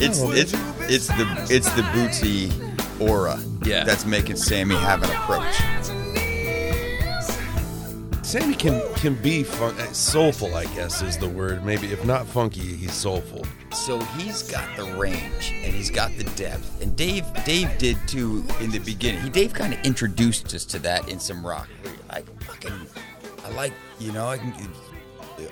It's 0.00 0.20
it's 0.22 0.52
it's 0.90 1.06
the 1.08 1.46
it's 1.50 1.70
the 1.74 1.82
Bootsy 1.82 2.50
aura 3.00 3.40
Yeah. 3.64 3.84
that's 3.84 4.04
making 4.06 4.36
Sammy 4.36 4.74
have 4.76 5.02
an 5.02 5.10
approach. 5.10 5.54
Sammy 8.22 8.54
can 8.54 8.82
can 8.94 9.14
be 9.14 9.44
fun, 9.44 9.74
uh, 9.78 9.92
soulful. 9.92 10.54
I 10.56 10.64
guess 10.74 11.02
is 11.02 11.16
the 11.18 11.28
word. 11.28 11.64
Maybe 11.64 11.92
if 11.92 12.04
not 12.04 12.26
funky, 12.26 12.60
he's 12.60 12.92
soulful. 12.92 13.44
So 13.72 14.00
he's 14.16 14.42
got 14.42 14.64
the 14.76 14.84
range 14.96 15.52
and 15.52 15.72
he's 15.72 15.90
got 15.90 16.16
the 16.16 16.24
depth. 16.36 16.82
And 16.82 16.96
Dave 16.96 17.24
Dave 17.44 17.70
did 17.78 17.96
too 18.08 18.44
in 18.60 18.70
the 18.70 18.80
beginning. 18.80 19.22
He 19.22 19.30
Dave 19.30 19.54
kind 19.54 19.72
of 19.72 19.80
introduced 19.84 20.52
us 20.54 20.64
to 20.66 20.78
that 20.80 21.08
in 21.08 21.20
some 21.20 21.46
rock. 21.46 21.68
Like 22.10 22.26
fucking, 22.42 22.72
I 23.44 23.50
like 23.50 23.72
you 24.00 24.10
know 24.10 24.26
I 24.26 24.38
can. 24.38 24.52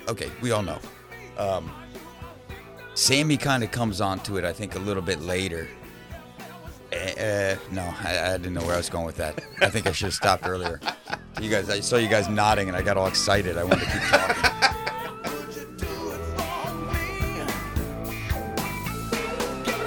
Okay, 0.07 0.31
we 0.41 0.51
all 0.51 0.63
know. 0.63 0.79
Um, 1.37 1.71
Sammy 2.95 3.37
kind 3.37 3.63
of 3.63 3.71
comes 3.71 4.01
onto 4.01 4.37
it. 4.37 4.45
I 4.45 4.53
think 4.53 4.75
a 4.75 4.79
little 4.79 5.01
bit 5.01 5.21
later. 5.21 5.67
Uh, 6.91 7.55
no, 7.71 7.91
I, 8.03 8.33
I 8.33 8.37
didn't 8.37 8.53
know 8.53 8.61
where 8.61 8.75
I 8.75 8.77
was 8.77 8.89
going 8.89 9.05
with 9.05 9.17
that. 9.17 9.41
I 9.61 9.69
think 9.69 9.87
I 9.87 9.91
should 9.91 10.05
have 10.05 10.13
stopped 10.13 10.45
earlier. 10.45 10.79
You 11.41 11.49
guys, 11.49 11.69
I 11.69 11.79
saw 11.79 11.97
you 11.97 12.07
guys 12.07 12.29
nodding, 12.29 12.67
and 12.67 12.77
I 12.77 12.83
got 12.83 12.97
all 12.97 13.07
excited. 13.07 13.57
I 13.57 13.63
wanted 13.63 13.85
to 13.85 13.91
keep 13.91 14.01
talking. 14.03 14.43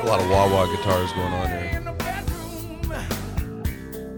A 0.00 0.04
lot 0.06 0.20
of 0.20 0.28
wah 0.30 0.48
wah 0.52 0.66
guitars 0.66 1.12
going 1.12 1.32
on 1.32 1.48
here. 1.48 1.82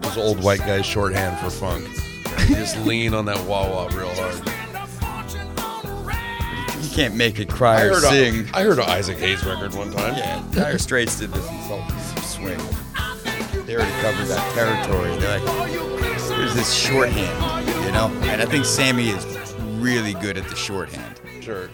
Those 0.01 0.17
old 0.17 0.43
white 0.43 0.59
guys 0.59 0.85
shorthand 0.85 1.37
for 1.39 1.51
funk. 1.51 1.87
They 2.47 2.55
just 2.55 2.77
lean 2.85 3.13
on 3.13 3.25
that 3.25 3.39
wah 3.45 3.69
wah 3.69 3.87
real 3.95 4.13
hard. 4.15 4.58
You 6.89 6.95
can't 6.95 7.15
make 7.15 7.39
it 7.39 7.47
cry 7.49 7.81
I 7.81 7.83
or 7.83 7.93
heard 7.93 8.03
sing. 8.03 8.49
A, 8.51 8.57
I 8.57 8.63
heard 8.63 8.79
an 8.79 8.89
Isaac 8.89 9.19
Hayes 9.19 9.45
record 9.45 9.75
one 9.75 9.91
time. 9.91 10.15
Yeah, 10.17 10.43
Dire 10.51 10.79
Straits 10.79 11.19
did 11.19 11.31
this 11.31 11.47
in 11.47 11.61
Sultan 11.61 11.99
Swing. 12.23 12.59
They 13.65 13.75
already 13.75 13.91
covered 14.01 14.25
that 14.25 14.53
territory. 14.55 15.15
They're 15.17 15.39
like, 15.39 15.71
there's 16.29 16.55
this 16.55 16.73
shorthand, 16.73 17.67
you 17.85 17.91
know? 17.91 18.07
And 18.23 18.41
I 18.41 18.45
think 18.45 18.65
Sammy 18.65 19.09
is 19.09 19.23
really 19.77 20.15
good 20.15 20.35
at 20.35 20.47
the 20.47 20.55
shorthand. 20.55 21.21
Sure. 21.41 21.69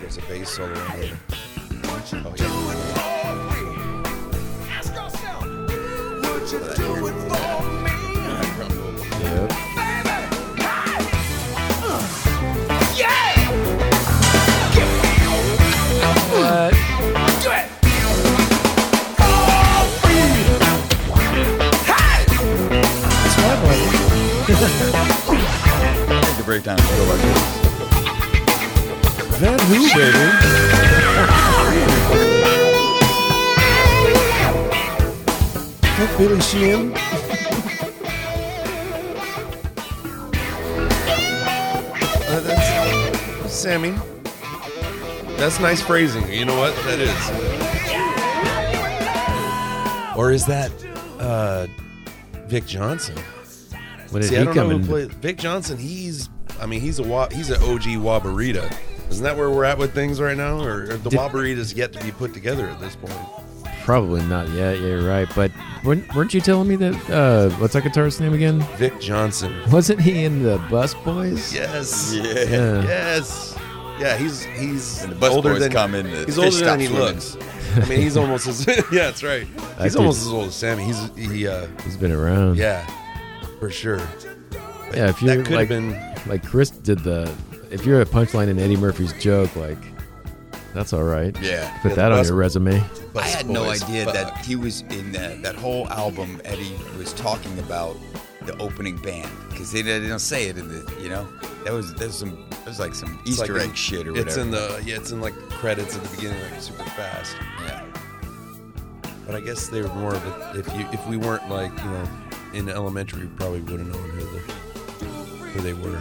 There's 0.00 0.18
a 0.18 0.22
bass 0.22 0.50
solo 0.50 0.72
in 0.72 1.02
here. 1.02 1.18
Oh, 2.12 2.34
yeah. 7.32 7.47
Take 24.48 24.56
the 24.56 26.42
breakdown 26.46 26.78
and 26.80 26.88
go 26.88 27.04
like 27.04 27.20
this. 27.20 27.42
That 29.40 29.60
who, 29.60 29.80
baby? 29.92 30.24
Fuck 35.98 36.12
Billy 36.16 36.40
Sheehan. 36.40 36.94
Uh, 42.26 42.40
that's 42.40 43.52
Sammy. 43.52 43.94
That's 45.36 45.60
nice 45.60 45.82
phrasing. 45.82 46.26
You 46.32 46.46
know 46.46 46.56
what? 46.56 46.74
That 46.86 47.00
is. 47.00 47.28
Or 50.16 50.32
is 50.32 50.46
that 50.46 50.72
uh, 51.20 51.66
Vic 52.46 52.64
Johnson? 52.64 53.18
When 54.10 54.22
did 54.22 54.28
See, 54.28 54.34
he 54.36 54.40
I 54.40 54.44
don't 54.44 54.54
come 54.54 54.68
know 54.70 54.76
in? 54.76 54.82
who 54.82 54.88
played 54.88 55.12
Vic 55.14 55.38
Johnson. 55.38 55.76
He's, 55.78 56.28
I 56.60 56.66
mean, 56.66 56.80
he's 56.80 56.98
a 56.98 57.02
wa- 57.02 57.28
he's 57.30 57.50
an 57.50 57.62
OG 57.62 57.82
Waborita. 58.00 58.72
Isn't 59.10 59.24
that 59.24 59.36
where 59.36 59.50
we're 59.50 59.64
at 59.64 59.78
with 59.78 59.94
things 59.94 60.20
right 60.20 60.36
now? 60.36 60.58
Or, 60.60 60.82
or 60.82 60.86
the 60.96 61.10
Did- 61.10 61.18
Waborita's 61.18 61.72
yet 61.74 61.92
to 61.94 62.04
be 62.04 62.10
put 62.10 62.34
together 62.34 62.66
at 62.68 62.80
this 62.80 62.96
point? 62.96 63.14
Probably 63.84 64.20
not 64.26 64.48
yet. 64.50 64.78
Yeah, 64.80 64.86
you're 64.86 65.08
right. 65.08 65.26
But 65.34 65.50
weren't, 65.82 66.14
weren't 66.14 66.34
you 66.34 66.42
telling 66.42 66.68
me 66.68 66.76
that? 66.76 67.10
Uh, 67.10 67.48
what's 67.56 67.72
that 67.72 67.84
guitarist's 67.84 68.20
name 68.20 68.34
again? 68.34 68.60
Vic 68.76 69.00
Johnson. 69.00 69.54
Wasn't 69.70 69.98
he 70.00 70.24
in 70.24 70.42
the 70.42 70.58
Bus 70.70 70.92
Boys? 70.94 71.54
Yes. 71.54 72.12
Yeah. 72.14 72.22
Yeah. 72.22 72.82
Yes. 72.82 73.56
Yeah, 73.98 74.16
he's 74.16 74.44
he's 74.44 75.02
And 75.02 75.12
the 75.12 75.16
bus 75.16 75.32
older 75.32 75.54
boys 75.54 75.60
than 75.60 75.72
come 75.72 75.94
in, 75.96 76.08
the 76.08 76.18
he's 76.18 76.36
fish 76.36 76.38
older 76.38 76.50
stop 76.52 76.66
than 76.68 76.80
he 76.80 76.86
swimming. 76.86 77.04
looks. 77.06 77.36
I 77.76 77.84
mean, 77.88 78.00
he's 78.00 78.16
almost 78.16 78.46
as 78.46 78.64
yeah, 78.68 78.82
that's 79.06 79.22
right. 79.24 79.46
That 79.76 79.84
He's 79.84 79.96
almost 79.96 80.18
dude's- 80.20 80.26
as 80.28 80.32
old 80.32 80.46
as 80.48 80.54
Sammy. 80.54 80.84
He's 80.84 81.10
he 81.16 81.48
uh 81.48 81.66
He's 81.84 81.96
been 81.96 82.12
around. 82.12 82.58
yeah, 82.58 82.86
for 83.58 83.70
sure. 83.70 84.00
Yeah, 84.94 85.08
if 85.08 85.20
you're 85.22 85.42
could 85.42 85.54
like, 85.54 85.68
been 85.68 85.90
like 86.26 86.44
Chris 86.46 86.70
did 86.70 87.00
the, 87.00 87.32
if 87.70 87.84
you're 87.84 88.00
a 88.00 88.06
punchline 88.06 88.48
in 88.48 88.58
Eddie 88.58 88.76
Murphy's 88.76 89.12
joke, 89.14 89.54
like, 89.56 89.78
that's 90.74 90.92
all 90.92 91.02
right. 91.04 91.36
Yeah. 91.40 91.76
Put 91.82 91.90
Yeah, 91.90 91.94
that 91.96 92.08
the 92.10 92.18
on 92.18 92.24
your 92.24 92.34
resume. 92.36 92.82
I 93.16 93.22
had 93.22 93.48
no 93.48 93.68
idea 93.68 94.04
Fuck. 94.04 94.14
that 94.14 94.38
he 94.44 94.54
was 94.56 94.82
in 94.82 95.12
that, 95.12 95.42
that 95.42 95.54
whole 95.56 95.88
album. 95.88 96.40
Eddie 96.44 96.76
was 96.96 97.12
talking 97.14 97.58
about 97.58 97.96
the 98.42 98.56
opening 98.58 98.96
band 98.96 99.28
because 99.50 99.72
they, 99.72 99.82
they 99.82 100.06
don't 100.06 100.18
say 100.20 100.48
it 100.48 100.56
in 100.56 100.68
the 100.68 100.94
you 101.02 101.08
know 101.10 101.28
that 101.64 101.72
was 101.72 101.92
there's 101.94 102.14
some 102.14 102.48
there's 102.64 102.78
like 102.78 102.94
some 102.94 103.18
It's 103.22 103.32
Easter 103.40 103.54
like 103.54 103.62
egg 103.64 103.68
in- 103.70 103.74
shit 103.74 104.06
or 104.06 104.12
whatever. 104.12 104.28
It's 104.28 104.36
in 104.38 104.50
the 104.50 104.82
yeah, 104.86 104.96
it's 104.96 105.10
in 105.10 105.20
like 105.20 105.34
credits 105.50 105.96
at 105.96 106.02
the 106.04 106.16
beginning, 106.16 106.40
like 106.50 106.60
super 106.62 106.84
fast. 106.84 107.36
yeah. 107.66 107.84
But 109.26 109.34
I 109.34 109.40
guess 109.40 109.68
they 109.68 109.82
were 109.82 109.88
more 109.94 110.14
of 110.14 110.24
a. 110.26 110.58
If 110.58 110.66
you 110.78 110.86
if 110.92 111.06
we 111.08 111.16
weren't 111.18 111.48
like 111.50 111.72
you 111.78 111.90
know 111.90 112.08
in 112.52 112.68
elementary, 112.68 113.26
probably 113.36 113.60
would 113.60 113.80
have 113.80 113.88
known 113.88 114.10
who 114.10 114.20
the 114.20 114.38
who 115.50 115.60
they 115.60 115.74
were. 115.74 116.00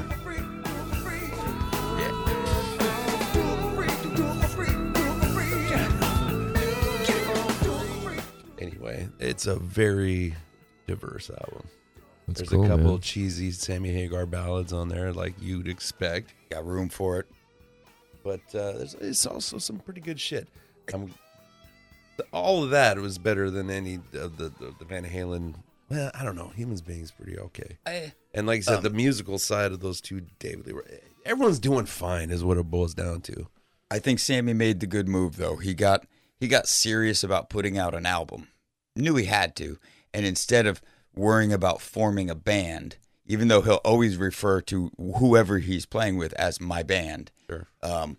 Anyway, 8.60 9.08
it's 9.20 9.46
a 9.46 9.56
very 9.56 10.36
diverse 10.88 11.30
album. 11.30 11.68
That's 12.28 12.40
There's 12.40 12.50
cool, 12.50 12.66
a 12.66 12.68
couple 12.68 12.92
man. 12.92 13.00
cheesy 13.00 13.52
Sammy 13.52 13.92
Hagar 13.92 14.26
ballads 14.26 14.74
on 14.74 14.90
there, 14.90 15.14
like 15.14 15.36
you'd 15.40 15.68
expect. 15.68 16.34
Got 16.50 16.66
room 16.66 16.90
for 16.90 17.20
it. 17.20 17.28
But 18.24 18.42
uh, 18.54 18.74
there's 18.74 18.96
it's 18.96 19.26
also 19.26 19.58
some 19.60 19.80
pretty 19.80 20.02
good 20.02 20.20
shit. 20.20 20.48
Um, 20.94 21.14
all 22.34 22.64
of 22.64 22.72
that 22.72 22.98
was 22.98 23.18
better 23.18 23.50
than 23.50 23.70
any 23.70 23.96
of 24.14 24.38
the, 24.38 24.50
the, 24.60 24.74
the 24.80 24.86
Van 24.86 25.06
Halen. 25.06 25.54
Well, 25.90 26.12
I 26.14 26.24
don't 26.24 26.36
know. 26.36 26.50
Humans 26.50 26.82
Being's 26.82 27.12
pretty 27.12 27.38
okay. 27.40 27.78
I- 27.86 28.14
and 28.34 28.46
like 28.46 28.60
I 28.60 28.62
said, 28.62 28.78
um, 28.78 28.84
the 28.84 28.90
musical 28.90 29.40
side 29.40 29.72
of 29.72 29.80
those 29.80 30.02
two, 30.02 30.22
David 30.40 30.68
Lee, 30.68 30.74
Roth- 30.74 31.00
everyone's 31.26 31.60
doing 31.60 31.86
fine, 31.86 32.30
is 32.30 32.44
what 32.44 32.58
it 32.58 32.64
boils 32.70 32.94
down 32.94 33.22
to. 33.22 33.48
I 33.90 34.00
think 34.00 34.20
Sammy 34.20 34.54
made 34.54 34.80
the 34.82 34.88
good 34.88 35.08
move 35.08 35.38
though. 35.38 35.56
He 35.58 35.74
got 35.74 36.06
he 36.40 36.48
got 36.48 36.68
serious 36.68 37.24
about 37.24 37.50
putting 37.50 37.78
out 37.78 37.96
an 37.96 38.06
album. 38.06 38.48
Knew 38.96 39.16
he 39.16 39.26
had 39.26 39.56
to, 39.58 39.78
and 40.14 40.26
instead 40.26 40.66
of 40.68 40.82
worrying 41.16 41.54
about 41.54 41.82
forming 41.82 42.30
a 42.30 42.36
band, 42.36 42.98
even 43.26 43.48
though 43.48 43.62
he'll 43.62 43.76
always 43.86 44.18
refer 44.18 44.60
to 44.62 44.92
whoever 45.20 45.60
he's 45.60 45.86
playing 45.86 46.18
with 46.18 46.34
as 46.34 46.60
my 46.62 46.84
band. 46.84 47.32
Sure. 47.50 47.68
Um, 47.82 48.18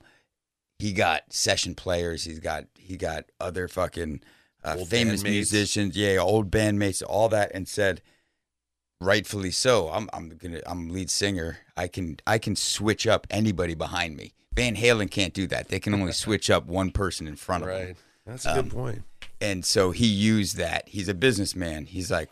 he 0.79 0.93
got 0.93 1.33
session 1.33 1.75
players. 1.75 2.25
He's 2.25 2.39
got 2.41 2.65
he 2.79 2.97
got 2.97 3.27
other 3.39 3.69
fucking 3.69 4.23
uh, 4.77 4.79
Old 4.79 4.89
famous 4.89 5.23
musicians. 5.23 5.97
Yeah, 5.97 6.19
old 6.19 6.51
bandmates, 6.51 7.03
all 7.07 7.29
that, 7.31 7.51
and 7.55 7.67
said, 7.69 8.03
rightfully 9.01 9.51
so. 9.51 9.89
I'm 9.91 10.09
I'm 10.13 10.31
gonna 10.31 10.61
I'm 10.67 10.89
lead 10.91 11.11
singer. 11.11 11.59
I 11.77 11.89
can 11.89 12.19
I 12.27 12.39
can 12.39 12.57
switch 12.57 13.07
up 13.07 13.27
anybody 13.31 13.75
behind 13.75 14.17
me. 14.17 14.33
Van 14.55 14.75
Halen 14.77 15.11
can't 15.11 15.35
do 15.35 15.47
that. 15.49 15.69
They 15.69 15.79
can 15.81 15.95
only 15.95 16.13
switch 16.25 16.51
up 16.51 16.67
one 16.67 16.91
person 16.91 17.27
in 17.27 17.37
front 17.37 17.65
of 17.65 17.69
them. 17.71 17.87
Right. 17.89 17.97
That's 18.27 18.45
a 18.47 18.55
good 18.55 18.59
Um, 18.65 18.71
point. 18.71 19.03
And 19.41 19.65
so 19.65 19.93
he 19.93 20.07
used 20.07 20.57
that. 20.57 20.89
He's 20.89 21.09
a 21.09 21.15
businessman. 21.15 21.87
He's 21.87 22.11
like, 22.11 22.29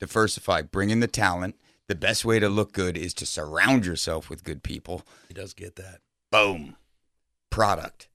diversify, 0.00 0.62
bring 0.62 0.88
in 0.90 1.00
the 1.00 1.06
talent. 1.06 1.56
The 1.88 1.94
best 1.94 2.24
way 2.24 2.38
to 2.38 2.48
look 2.48 2.72
good 2.72 2.96
is 2.96 3.12
to 3.14 3.26
surround 3.26 3.84
yourself 3.84 4.30
with 4.30 4.44
good 4.44 4.62
people. 4.62 5.02
He 5.28 5.34
does 5.34 5.52
get 5.52 5.76
that. 5.76 6.00
Boom. 6.30 6.76
Product. 7.50 8.08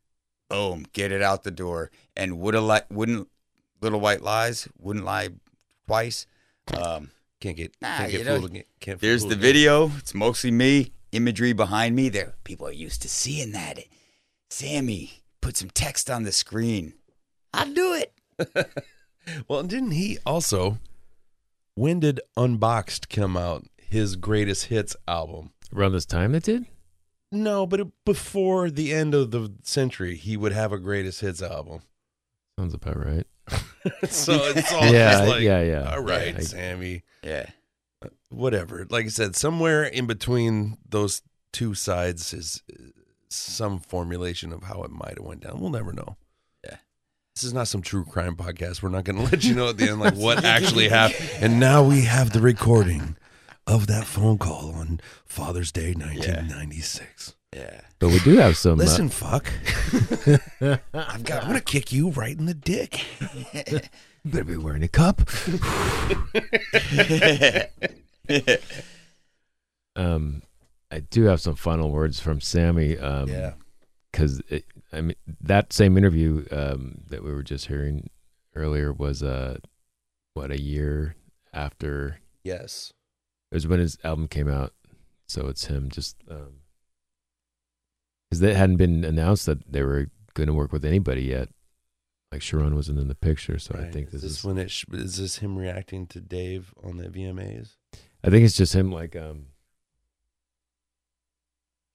Boom. 0.49 0.87
Get 0.93 1.11
it 1.11 1.21
out 1.21 1.43
the 1.43 1.51
door. 1.51 1.91
And 2.15 2.39
would 2.39 2.55
a 2.55 2.61
li- 2.61 2.79
wouldn't 2.89 3.27
little 3.81 3.99
white 3.99 4.21
lies 4.21 4.67
wouldn't 4.79 5.05
lie 5.05 5.29
twice. 5.85 6.25
Um, 6.75 7.11
Can't 7.39 7.55
get 7.55 7.75
nah, 7.81 7.97
can't 7.97 8.11
get 8.11 8.25
know, 8.25 8.37
fooled 8.39 8.51
again. 8.51 8.63
Can't 8.79 8.99
there's 8.99 9.21
fool 9.21 9.29
the 9.29 9.35
again. 9.35 9.41
video. 9.43 9.91
It's 9.97 10.13
mostly 10.13 10.51
me. 10.51 10.91
Imagery 11.11 11.53
behind 11.53 11.95
me. 11.95 12.09
There, 12.09 12.35
people 12.43 12.67
are 12.67 12.71
used 12.71 13.01
to 13.03 13.09
seeing 13.09 13.51
that. 13.53 13.79
Sammy, 14.49 15.23
put 15.41 15.55
some 15.57 15.69
text 15.69 16.09
on 16.09 16.23
the 16.23 16.31
screen. 16.31 16.93
I'll 17.53 17.71
do 17.73 17.93
it. 17.93 18.13
Well, 19.49 19.63
didn't 19.63 19.91
he 19.91 20.17
also? 20.25 20.77
When 21.75 21.99
did 21.99 22.21
Unboxed 22.37 23.09
come 23.09 23.35
out? 23.35 23.65
His 23.77 24.15
greatest 24.15 24.65
hits 24.67 24.95
album. 25.05 25.51
Around 25.75 25.91
this 25.91 26.05
time 26.05 26.33
it 26.33 26.43
did? 26.43 26.65
No, 27.29 27.67
but 27.67 27.81
it, 27.81 27.87
before 28.05 28.69
the 28.69 28.93
end 28.93 29.13
of 29.13 29.31
the 29.31 29.51
century, 29.63 30.15
he 30.15 30.37
would 30.37 30.53
have 30.53 30.71
a 30.71 30.77
greatest 30.79 31.19
hits 31.19 31.41
album. 31.41 31.81
Sounds 32.57 32.73
about 32.73 32.95
right. 33.05 33.27
so 34.09 34.33
it's 34.55 34.71
all 34.73 34.85
Yeah, 34.91 35.11
just 35.11 35.27
like, 35.29 35.41
yeah, 35.41 35.61
yeah. 35.61 35.91
All 35.93 36.01
right, 36.01 36.33
Yeah, 36.33 36.39
I- 36.39 36.43
Sammy. 36.43 37.03
Yeah. 37.23 37.49
Whatever. 38.29 38.85
Like 38.89 39.05
I 39.05 39.09
said, 39.09 39.35
somewhere 39.35 39.83
in 39.83 40.05
between 40.05 40.77
those 40.87 41.21
two 41.53 41.73
sides 41.73 42.33
is 42.33 42.61
uh, 42.71 42.83
some 43.29 43.79
formulation 43.79 44.51
of 44.51 44.63
how 44.63 44.83
it 44.83 44.91
might 44.91 45.17
have 45.17 45.25
went 45.25 45.41
down. 45.41 45.59
We'll 45.61 45.69
never 45.69 45.93
know. 45.93 46.17
Yeah. 46.63 46.75
This 47.35 47.45
is 47.45 47.53
not 47.53 47.67
some 47.69 47.81
true 47.81 48.03
crime 48.03 48.35
podcast. 48.35 48.81
We're 48.83 48.89
not 48.89 49.05
going 49.05 49.15
to 49.17 49.23
let 49.23 49.43
you 49.45 49.55
know 49.55 49.69
at 49.69 49.77
the 49.77 49.89
end 49.89 49.99
like 50.01 50.13
what 50.15 50.43
actually 50.43 50.89
happened. 50.89 51.29
And 51.39 51.59
now 51.59 51.83
we 51.83 52.01
have 52.01 52.33
the 52.33 52.41
recording 52.41 53.15
of 53.65 53.87
that 53.87 54.05
phone 54.05 54.37
call 54.37 54.71
on 54.73 54.99
Father's 55.25 55.71
Day, 55.71 55.93
1996. 55.93 57.33
Yeah. 57.55 57.81
But 57.99 58.09
we 58.09 58.19
do 58.19 58.37
have 58.37 58.55
some. 58.57 58.73
uh, 58.79 58.83
Listen, 58.83 59.09
fuck. 59.09 59.51
I've 60.93 61.23
got. 61.23 61.41
I'm 61.43 61.47
gonna 61.47 61.61
kick 61.61 61.91
you 61.91 62.09
right 62.11 62.37
in 62.37 62.45
the 62.45 62.53
dick. 62.53 63.03
better 64.25 64.43
be 64.43 64.55
wearing 64.57 64.83
a 64.83 64.87
cup. 64.87 65.21
um, 69.95 70.41
I 70.91 70.99
do 70.99 71.23
have 71.23 71.41
some 71.41 71.55
final 71.55 71.91
words 71.91 72.19
from 72.19 72.39
Sammy. 72.41 72.97
Um, 72.97 73.29
Yeah. 73.29 73.53
because 74.11 74.41
I 74.91 75.01
mean 75.01 75.15
that 75.41 75.73
same 75.73 75.97
interview 75.97 76.45
um, 76.51 76.99
that 77.09 77.23
we 77.23 77.31
were 77.33 77.43
just 77.43 77.67
hearing 77.67 78.09
earlier 78.55 78.91
was 78.93 79.21
uh 79.21 79.57
what 80.33 80.51
a 80.51 80.59
year 80.61 81.15
after 81.53 82.19
Yes. 82.43 82.93
it 83.51 83.55
was 83.55 83.67
when 83.67 83.79
his 83.79 83.97
album 84.03 84.27
came 84.27 84.47
out, 84.47 84.73
so 85.27 85.47
it's 85.47 85.65
him 85.65 85.89
just 85.89 86.15
um 86.29 86.61
because 88.29 88.41
it 88.41 88.55
hadn't 88.55 88.77
been 88.77 89.03
announced 89.03 89.45
that 89.45 89.71
they 89.71 89.81
were 89.83 90.07
going 90.33 90.47
to 90.47 90.53
work 90.53 90.71
with 90.71 90.85
anybody 90.85 91.23
yet. 91.23 91.49
Like 92.31 92.41
Cherone 92.41 92.73
wasn't 92.75 92.99
in 92.99 93.07
the 93.07 93.15
picture, 93.15 93.57
so 93.57 93.73
I 93.77 93.83
Right. 93.83 93.93
think 93.93 94.07
is 94.07 94.13
this 94.13 94.21
this 94.23 94.31
is 94.39 94.43
when 94.43 94.57
it 94.57 94.69
sh- 94.69 94.85
is 94.91 95.17
this 95.17 95.37
him 95.37 95.57
reacting 95.57 96.07
to 96.07 96.19
Dave 96.19 96.73
on 96.83 96.97
the 96.97 97.07
VMAs? 97.07 97.75
I 98.23 98.29
think 98.29 98.43
it's 98.43 98.57
just 98.57 98.75
him 98.75 98.91
like 98.91 99.15
um 99.15 99.47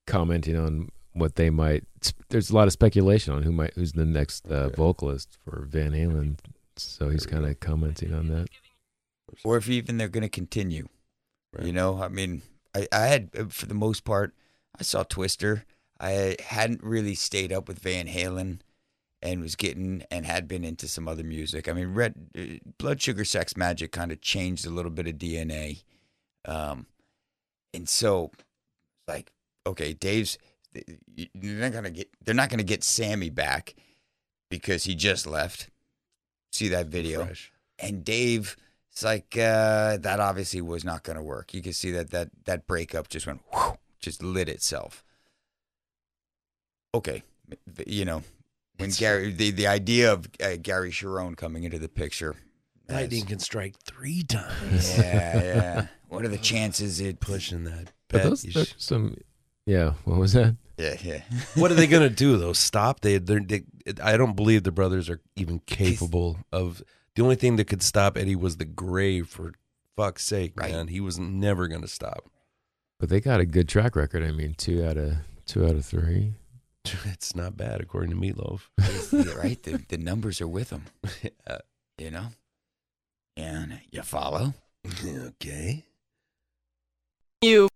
commenting 0.06 0.56
on 0.56 0.88
what 1.12 1.34
they 1.36 1.50
might. 1.50 1.84
There's 2.30 2.50
a 2.50 2.54
lot 2.54 2.66
of 2.66 2.72
speculation 2.72 3.34
on 3.34 3.42
who 3.42 3.52
might 3.52 3.74
who's 3.74 3.92
the 3.92 4.06
next 4.06 4.46
uh, 4.46 4.70
vocalist 4.70 5.36
for 5.44 5.66
Van 5.68 5.92
Halen, 5.92 6.38
so 6.76 7.10
he's 7.10 7.26
kind 7.26 7.44
of 7.44 7.60
commenting 7.60 8.14
on 8.14 8.28
that. 8.28 8.48
or 9.44 9.56
if 9.58 9.68
even 9.68 9.98
they're 9.98 10.08
going 10.08 10.22
to 10.22 10.28
continue. 10.28 10.88
You 11.62 11.72
know, 11.74 12.02
I 12.02 12.08
mean, 12.08 12.40
I, 12.74 12.88
I 12.90 13.06
had, 13.08 13.28
uh, 13.38 13.44
for 13.50 13.66
the 13.66 13.74
most 13.74 14.04
part, 14.04 14.34
I 14.78 14.82
saw 14.82 15.02
Twister. 15.02 15.64
I 16.02 16.36
hadn't 16.40 16.82
really 16.82 17.14
stayed 17.14 17.52
up 17.52 17.68
with 17.68 17.78
Van 17.78 18.08
Halen 18.08 18.58
and 19.22 19.40
was 19.40 19.54
getting 19.54 20.02
and 20.10 20.26
had 20.26 20.48
been 20.48 20.64
into 20.64 20.88
some 20.88 21.06
other 21.06 21.22
music. 21.22 21.68
I 21.68 21.72
mean, 21.72 21.94
Red 21.94 22.14
uh, 22.36 22.68
Blood 22.78 23.00
Sugar 23.00 23.24
Sex 23.24 23.54
Magik 23.54 23.92
kind 23.92 24.10
of 24.10 24.20
changed 24.20 24.66
a 24.66 24.70
little 24.70 24.90
bit 24.90 25.06
of 25.06 25.14
DNA. 25.14 25.84
Um, 26.44 26.86
and 27.72 27.88
so, 27.88 28.32
like, 29.06 29.30
okay, 29.64 29.92
Dave's, 29.92 30.38
they're 30.72 30.90
not 31.34 31.70
going 31.70 31.84
to 31.84 31.90
get, 31.90 32.10
they're 32.24 32.34
not 32.34 32.48
going 32.48 32.58
to 32.58 32.64
get 32.64 32.82
Sammy 32.82 33.30
back 33.30 33.76
because 34.50 34.84
he 34.84 34.96
just 34.96 35.24
left. 35.24 35.70
See 36.50 36.68
that 36.68 36.88
video. 36.88 37.24
Fresh. 37.24 37.52
And 37.78 38.04
Dave, 38.04 38.56
it's 38.90 39.04
like 39.04 39.36
uh, 39.38 39.98
that 39.98 40.18
obviously 40.18 40.60
was 40.60 40.84
not 40.84 41.04
going 41.04 41.16
to 41.16 41.22
work. 41.22 41.54
You 41.54 41.62
can 41.62 41.72
see 41.72 41.92
that 41.92 42.10
that 42.10 42.28
that 42.44 42.66
breakup 42.66 43.08
just 43.08 43.26
went, 43.26 43.40
whew, 43.52 43.78
just 44.00 44.22
lit 44.22 44.48
itself. 44.48 45.01
Okay, 46.94 47.22
you 47.86 48.04
know 48.04 48.22
when 48.82 48.90
Gary, 48.90 49.32
the 49.32 49.50
the 49.50 49.66
idea 49.66 50.12
of 50.12 50.28
uh, 50.42 50.56
Gary 50.60 50.90
Cherone 50.90 51.36
coming 51.36 51.64
into 51.64 51.78
the 51.78 51.88
picture. 51.88 52.36
Lightning 52.88 53.24
can 53.24 53.38
strike 53.38 53.76
three 53.84 54.22
times. 54.22 54.98
Yeah, 54.98 55.42
yeah. 55.42 55.86
What 56.08 56.24
are 56.24 56.28
the 56.28 56.36
chances 56.36 57.00
it 57.00 57.20
pushing 57.20 57.64
that? 57.64 57.92
But 58.08 58.18
bet 58.18 58.24
those, 58.24 58.42
those 58.42 58.68
sh- 58.68 58.74
some, 58.76 59.16
yeah. 59.64 59.94
What 60.04 60.18
was 60.18 60.34
that? 60.34 60.56
Yeah, 60.76 60.96
yeah. 61.02 61.20
what 61.54 61.70
are 61.70 61.74
they 61.74 61.86
gonna 61.86 62.10
do 62.10 62.36
though? 62.36 62.52
Stop? 62.52 63.00
They, 63.00 63.18
they're, 63.18 63.40
they, 63.40 63.62
I 64.02 64.16
don't 64.16 64.36
believe 64.36 64.64
the 64.64 64.72
brothers 64.72 65.08
are 65.08 65.20
even 65.36 65.60
capable 65.60 66.38
of. 66.52 66.82
The 67.14 67.22
only 67.22 67.36
thing 67.36 67.56
that 67.56 67.66
could 67.66 67.82
stop 67.82 68.18
Eddie 68.18 68.36
was 68.36 68.56
the 68.56 68.64
grave. 68.64 69.28
For 69.28 69.52
fuck's 69.96 70.24
sake, 70.24 70.56
man, 70.56 70.88
he 70.88 71.00
was 71.00 71.18
never 71.18 71.68
gonna 71.68 71.88
stop. 71.88 72.28
But 72.98 73.08
they 73.08 73.20
got 73.20 73.40
a 73.40 73.46
good 73.46 73.68
track 73.68 73.96
record. 73.96 74.22
I 74.22 74.32
mean, 74.32 74.54
two 74.56 74.84
out 74.84 74.96
of 74.96 75.14
two 75.46 75.64
out 75.64 75.76
of 75.76 75.86
three. 75.86 76.34
It's 77.04 77.36
not 77.36 77.56
bad 77.56 77.80
according 77.80 78.10
to 78.10 78.16
Meatloaf. 78.16 78.68
Yeah, 79.12 79.34
right? 79.34 79.62
The, 79.62 79.82
the 79.88 79.98
numbers 79.98 80.40
are 80.40 80.48
with 80.48 80.70
them. 80.70 80.86
Yeah. 81.22 81.58
You 81.98 82.10
know? 82.10 82.28
And 83.36 83.80
you 83.90 84.02
follow? 84.02 84.54
Okay. 85.06 85.84
You 87.42 87.68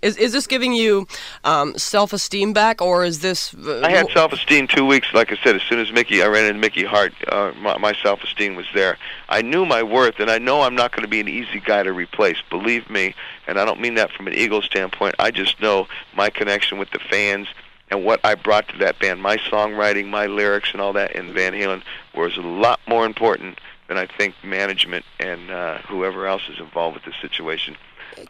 is 0.00 0.16
is 0.16 0.32
this 0.32 0.46
giving 0.46 0.72
you 0.72 1.08
um, 1.42 1.76
self 1.76 2.12
esteem 2.12 2.52
back, 2.52 2.80
or 2.80 3.04
is 3.04 3.18
this? 3.18 3.52
Uh, 3.52 3.80
I 3.82 3.90
had 3.90 4.08
self-esteem 4.10 4.68
two 4.68 4.86
weeks. 4.86 5.08
Like 5.12 5.32
I 5.32 5.36
said, 5.42 5.56
as 5.56 5.62
soon 5.62 5.80
as 5.80 5.90
Mickey, 5.90 6.22
I 6.22 6.28
ran 6.28 6.44
into 6.44 6.60
Mickey 6.60 6.84
Hart, 6.84 7.12
uh, 7.26 7.52
my, 7.58 7.76
my 7.78 7.92
self-esteem 8.00 8.54
was 8.54 8.66
there. 8.74 8.96
I 9.28 9.42
knew 9.42 9.66
my 9.66 9.82
worth, 9.82 10.20
and 10.20 10.30
I 10.30 10.38
know 10.38 10.62
I'm 10.62 10.76
not 10.76 10.92
going 10.92 11.02
to 11.02 11.08
be 11.08 11.18
an 11.18 11.28
easy 11.28 11.58
guy 11.58 11.82
to 11.82 11.92
replace. 11.92 12.36
Believe 12.48 12.88
me, 12.90 13.14
and 13.48 13.58
I 13.58 13.64
don't 13.64 13.80
mean 13.80 13.94
that 13.96 14.12
from 14.12 14.28
an 14.28 14.34
ego 14.34 14.60
standpoint. 14.60 15.16
I 15.18 15.32
just 15.32 15.60
know 15.60 15.88
my 16.14 16.30
connection 16.30 16.78
with 16.78 16.90
the 16.90 17.00
fans 17.00 17.48
and 17.92 18.06
what 18.06 18.20
I 18.24 18.34
brought 18.34 18.68
to 18.68 18.78
that 18.78 18.98
band, 18.98 19.20
my 19.20 19.36
songwriting, 19.36 20.08
my 20.08 20.24
lyrics, 20.26 20.70
and 20.72 20.80
all 20.80 20.94
that 20.94 21.14
in 21.14 21.34
Van 21.34 21.52
Halen 21.52 21.82
was 22.14 22.38
a 22.38 22.40
lot 22.40 22.80
more 22.88 23.04
important 23.04 23.58
than 23.86 23.98
I 23.98 24.06
think 24.06 24.34
management 24.42 25.04
and 25.20 25.50
uh, 25.50 25.76
whoever 25.82 26.26
else 26.26 26.42
is 26.48 26.58
involved 26.58 26.94
with 26.94 27.04
the 27.04 27.12
situation. 27.20 27.76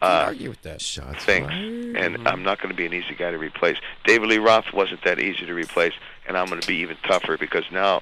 I 0.01 0.05
Uh, 0.05 0.25
argue 0.25 0.49
with 0.49 0.61
that. 0.63 0.81
Shots 0.81 1.23
thinks, 1.23 1.53
and 1.53 2.27
I'm 2.27 2.43
not 2.43 2.59
going 2.59 2.71
to 2.71 2.75
be 2.75 2.85
an 2.85 2.93
easy 2.93 3.15
guy 3.15 3.31
to 3.31 3.37
replace. 3.37 3.77
David 4.03 4.27
Lee 4.29 4.37
Roth 4.37 4.73
wasn't 4.73 5.01
that 5.05 5.19
easy 5.19 5.45
to 5.45 5.53
replace, 5.53 5.93
and 6.27 6.37
I'm 6.37 6.47
going 6.47 6.59
to 6.59 6.67
be 6.67 6.75
even 6.77 6.97
tougher 7.07 7.37
because 7.37 7.63
now 7.71 8.01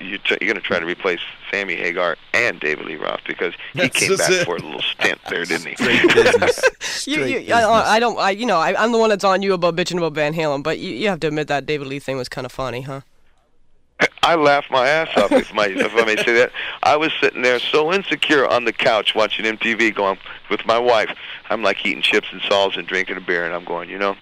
you're, 0.00 0.18
t- 0.18 0.38
you're 0.40 0.52
going 0.52 0.54
to 0.54 0.60
try 0.60 0.78
to 0.78 0.86
replace 0.86 1.20
Sammy 1.50 1.74
Hagar 1.76 2.16
and 2.34 2.60
David 2.60 2.86
Lee 2.86 2.96
Roth 2.96 3.20
because 3.26 3.54
he 3.72 3.80
That's 3.80 3.98
came 3.98 4.16
back 4.16 4.30
it. 4.30 4.44
for 4.44 4.56
a 4.56 4.60
little 4.60 4.82
stint 4.82 5.20
there, 5.28 5.44
didn't 5.44 5.66
he? 5.66 5.76
You, 7.04 7.24
you, 7.24 7.52
I, 7.52 7.94
I 7.94 8.00
don't, 8.00 8.16
I, 8.18 8.30
you 8.30 8.46
know, 8.46 8.58
I, 8.58 8.80
I'm 8.80 8.92
the 8.92 8.98
one 8.98 9.10
that's 9.10 9.24
on 9.24 9.42
you 9.42 9.54
about 9.54 9.74
bitching 9.74 9.98
about 9.98 10.12
Van 10.12 10.34
Halen, 10.34 10.62
but 10.62 10.78
you, 10.78 10.92
you 10.92 11.08
have 11.08 11.18
to 11.20 11.26
admit 11.26 11.48
that 11.48 11.66
David 11.66 11.88
Lee 11.88 11.98
thing 11.98 12.16
was 12.16 12.28
kind 12.28 12.44
of 12.44 12.52
funny, 12.52 12.82
huh? 12.82 13.00
I 14.22 14.34
laughed 14.36 14.70
my 14.70 14.86
ass 14.86 15.08
off, 15.16 15.32
if, 15.32 15.52
my, 15.52 15.66
if 15.66 15.94
I 15.94 16.04
may 16.04 16.16
say 16.16 16.32
that. 16.34 16.52
I 16.82 16.96
was 16.96 17.12
sitting 17.20 17.42
there 17.42 17.58
so 17.58 17.92
insecure 17.92 18.46
on 18.46 18.64
the 18.64 18.72
couch 18.72 19.14
watching 19.14 19.44
MTV 19.44 19.94
going 19.94 20.18
with 20.50 20.64
my 20.66 20.78
wife. 20.78 21.10
I'm 21.50 21.62
like 21.62 21.84
eating 21.84 22.02
chips 22.02 22.28
and 22.32 22.40
salsa 22.42 22.78
and 22.78 22.86
drinking 22.86 23.16
a 23.16 23.20
beer, 23.20 23.44
and 23.44 23.54
I'm 23.54 23.64
going, 23.64 23.88
you 23.88 23.98
know, 23.98 24.16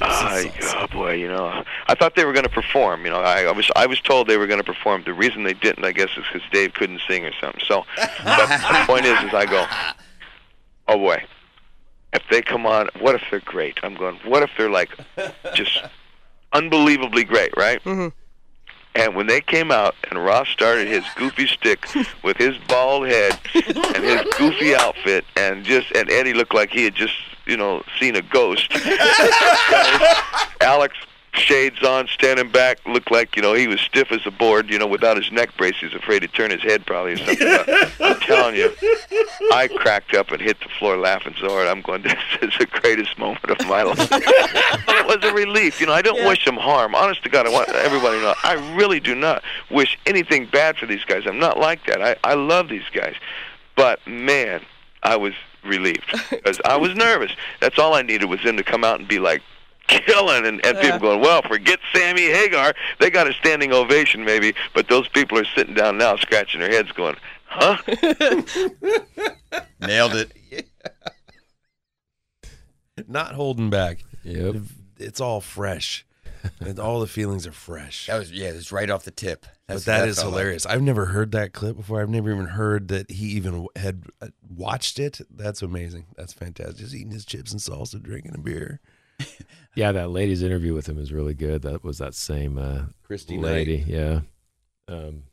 I, 0.00 0.52
oh 0.76 0.86
boy, 0.86 1.14
you 1.14 1.28
know, 1.28 1.64
I 1.86 1.94
thought 1.94 2.16
they 2.16 2.24
were 2.24 2.32
going 2.32 2.44
to 2.44 2.50
perform. 2.50 3.04
You 3.04 3.10
know, 3.10 3.20
I, 3.20 3.42
I 3.44 3.52
was 3.52 3.70
I 3.76 3.86
was 3.86 4.00
told 4.00 4.28
they 4.28 4.36
were 4.36 4.46
going 4.46 4.60
to 4.60 4.64
perform. 4.64 5.04
The 5.04 5.14
reason 5.14 5.44
they 5.44 5.52
didn't, 5.52 5.84
I 5.84 5.92
guess, 5.92 6.10
is 6.16 6.24
because 6.32 6.48
Dave 6.50 6.74
couldn't 6.74 7.00
sing 7.06 7.24
or 7.24 7.32
something. 7.40 7.62
So, 7.66 7.84
but 7.96 8.46
the 8.64 8.84
point 8.86 9.04
is, 9.04 9.20
is 9.22 9.34
I 9.34 9.46
go, 9.46 9.66
oh 10.88 10.98
boy, 10.98 11.22
if 12.12 12.22
they 12.30 12.42
come 12.42 12.66
on, 12.66 12.88
what 13.00 13.14
if 13.14 13.22
they're 13.30 13.40
great? 13.40 13.78
I'm 13.82 13.94
going, 13.94 14.16
what 14.24 14.42
if 14.42 14.50
they're 14.56 14.70
like 14.70 14.90
just 15.54 15.82
unbelievably 16.52 17.24
great, 17.24 17.54
right? 17.56 17.82
Mm-hmm. 17.84 18.08
And 18.96 19.16
when 19.16 19.26
they 19.26 19.40
came 19.40 19.72
out 19.72 19.96
and 20.08 20.24
Ross 20.24 20.48
started 20.48 20.86
his 20.86 21.04
goofy 21.16 21.48
stick 21.48 21.84
with 22.22 22.36
his 22.36 22.56
bald 22.68 23.08
head 23.08 23.38
and 23.54 24.04
his 24.04 24.22
goofy 24.38 24.74
outfit 24.74 25.24
and 25.36 25.64
just 25.64 25.90
and 25.92 26.08
Eddie 26.10 26.32
looked 26.32 26.54
like 26.54 26.70
he 26.70 26.84
had 26.84 26.94
just, 26.94 27.16
you 27.46 27.56
know, 27.56 27.82
seen 27.98 28.16
a 28.16 28.22
ghost. 28.22 28.70
Alex 30.60 30.96
shades 31.34 31.82
on, 31.82 32.06
standing 32.08 32.48
back, 32.48 32.78
looked 32.86 33.10
like, 33.10 33.36
you 33.36 33.42
know, 33.42 33.54
he 33.54 33.66
was 33.66 33.80
stiff 33.80 34.12
as 34.12 34.24
a 34.26 34.30
board, 34.30 34.70
you 34.70 34.78
know, 34.78 34.86
without 34.86 35.16
his 35.16 35.30
neck 35.32 35.56
brace. 35.56 35.74
he's 35.80 35.94
afraid 35.94 36.20
to 36.20 36.28
turn 36.28 36.50
his 36.50 36.62
head 36.62 36.86
probably 36.86 37.14
or 37.14 37.16
something. 37.18 37.38
But 37.38 37.92
I'm 38.00 38.20
telling 38.20 38.56
you, 38.56 38.72
I 39.52 39.68
cracked 39.68 40.14
up 40.14 40.30
and 40.30 40.40
hit 40.40 40.58
the 40.60 40.68
floor 40.78 40.96
laughing 40.96 41.34
so 41.40 41.48
hard. 41.48 41.66
I'm 41.66 41.82
going, 41.82 42.02
this 42.02 42.14
is 42.42 42.52
the 42.58 42.66
greatest 42.66 43.18
moment 43.18 43.50
of 43.50 43.66
my 43.66 43.82
life. 43.82 44.08
but 44.08 44.96
it 44.96 45.06
was 45.06 45.18
a 45.22 45.34
relief. 45.34 45.80
You 45.80 45.86
know, 45.86 45.92
I 45.92 46.02
don't 46.02 46.24
wish 46.26 46.44
them 46.44 46.56
harm. 46.56 46.94
Honest 46.94 47.22
to 47.24 47.28
God, 47.28 47.46
I 47.46 47.50
want 47.50 47.68
everybody 47.68 48.18
to 48.18 48.22
know. 48.22 48.34
I 48.42 48.74
really 48.76 49.00
do 49.00 49.14
not 49.14 49.42
wish 49.70 49.98
anything 50.06 50.46
bad 50.46 50.76
for 50.76 50.86
these 50.86 51.04
guys. 51.04 51.24
I'm 51.26 51.38
not 51.38 51.58
like 51.58 51.84
that. 51.86 52.02
I, 52.02 52.16
I 52.24 52.34
love 52.34 52.68
these 52.68 52.88
guys. 52.92 53.14
But, 53.76 54.06
man, 54.06 54.62
I 55.02 55.16
was 55.16 55.34
relieved 55.64 56.04
because 56.30 56.60
I 56.64 56.76
was 56.76 56.94
nervous. 56.94 57.32
That's 57.60 57.78
all 57.78 57.94
I 57.94 58.02
needed 58.02 58.26
was 58.26 58.42
them 58.42 58.56
to 58.56 58.64
come 58.64 58.84
out 58.84 58.98
and 58.98 59.08
be 59.08 59.18
like, 59.18 59.42
killing 59.86 60.46
and, 60.46 60.64
and 60.64 60.78
people 60.78 60.98
going, 60.98 61.20
well, 61.20 61.42
forget 61.42 61.78
Sammy 61.94 62.22
Hagar. 62.22 62.74
They 63.00 63.10
got 63.10 63.28
a 63.28 63.32
standing 63.34 63.72
ovation 63.72 64.24
maybe, 64.24 64.54
but 64.74 64.88
those 64.88 65.08
people 65.08 65.38
are 65.38 65.44
sitting 65.56 65.74
down 65.74 65.98
now 65.98 66.16
scratching 66.16 66.60
their 66.60 66.70
heads 66.70 66.90
going, 66.92 67.16
huh? 67.46 67.76
Nailed 69.80 70.14
it. 70.14 70.68
Not 73.08 73.34
holding 73.34 73.70
back. 73.70 73.98
Yep. 74.22 74.56
It's 74.98 75.20
all 75.20 75.40
fresh. 75.40 76.06
and 76.60 76.78
all 76.78 77.00
the 77.00 77.06
feelings 77.06 77.46
are 77.46 77.52
fresh. 77.52 78.06
That 78.06 78.18
was 78.18 78.32
yeah, 78.32 78.48
it's 78.48 78.72
right 78.72 78.90
off 78.90 79.04
the 79.04 79.10
tip. 79.10 79.46
That's 79.66 79.84
but 79.84 79.92
that 79.92 80.00
that 80.00 80.08
is 80.08 80.16
felt 80.16 80.32
like. 80.32 80.40
hilarious. 80.40 80.66
I've 80.66 80.82
never 80.82 81.06
heard 81.06 81.32
that 81.32 81.52
clip 81.52 81.76
before. 81.76 82.00
I've 82.00 82.10
never 82.10 82.30
even 82.30 82.46
heard 82.46 82.88
that 82.88 83.10
he 83.10 83.26
even 83.28 83.66
had 83.76 84.04
uh, 84.20 84.28
watched 84.48 84.98
it. 84.98 85.20
That's 85.30 85.62
amazing. 85.62 86.06
That's 86.16 86.32
fantastic. 86.32 86.76
Just 86.76 86.94
eating 86.94 87.12
his 87.12 87.24
chips 87.24 87.52
and 87.52 87.60
salsa, 87.60 88.02
drinking 88.02 88.34
a 88.34 88.38
beer. 88.38 88.80
Yeah, 89.76 89.90
that 89.90 90.10
lady's 90.10 90.40
interview 90.40 90.72
with 90.72 90.88
him 90.88 90.98
is 90.98 91.12
really 91.12 91.34
good. 91.34 91.62
That 91.62 91.82
was 91.82 91.98
that 91.98 92.14
same 92.14 92.58
uh, 92.58 92.82
Christy 93.02 93.36
lady. 93.36 93.78
Knight. 93.78 93.86
Yeah. 93.88 94.20
Um, 94.86 95.24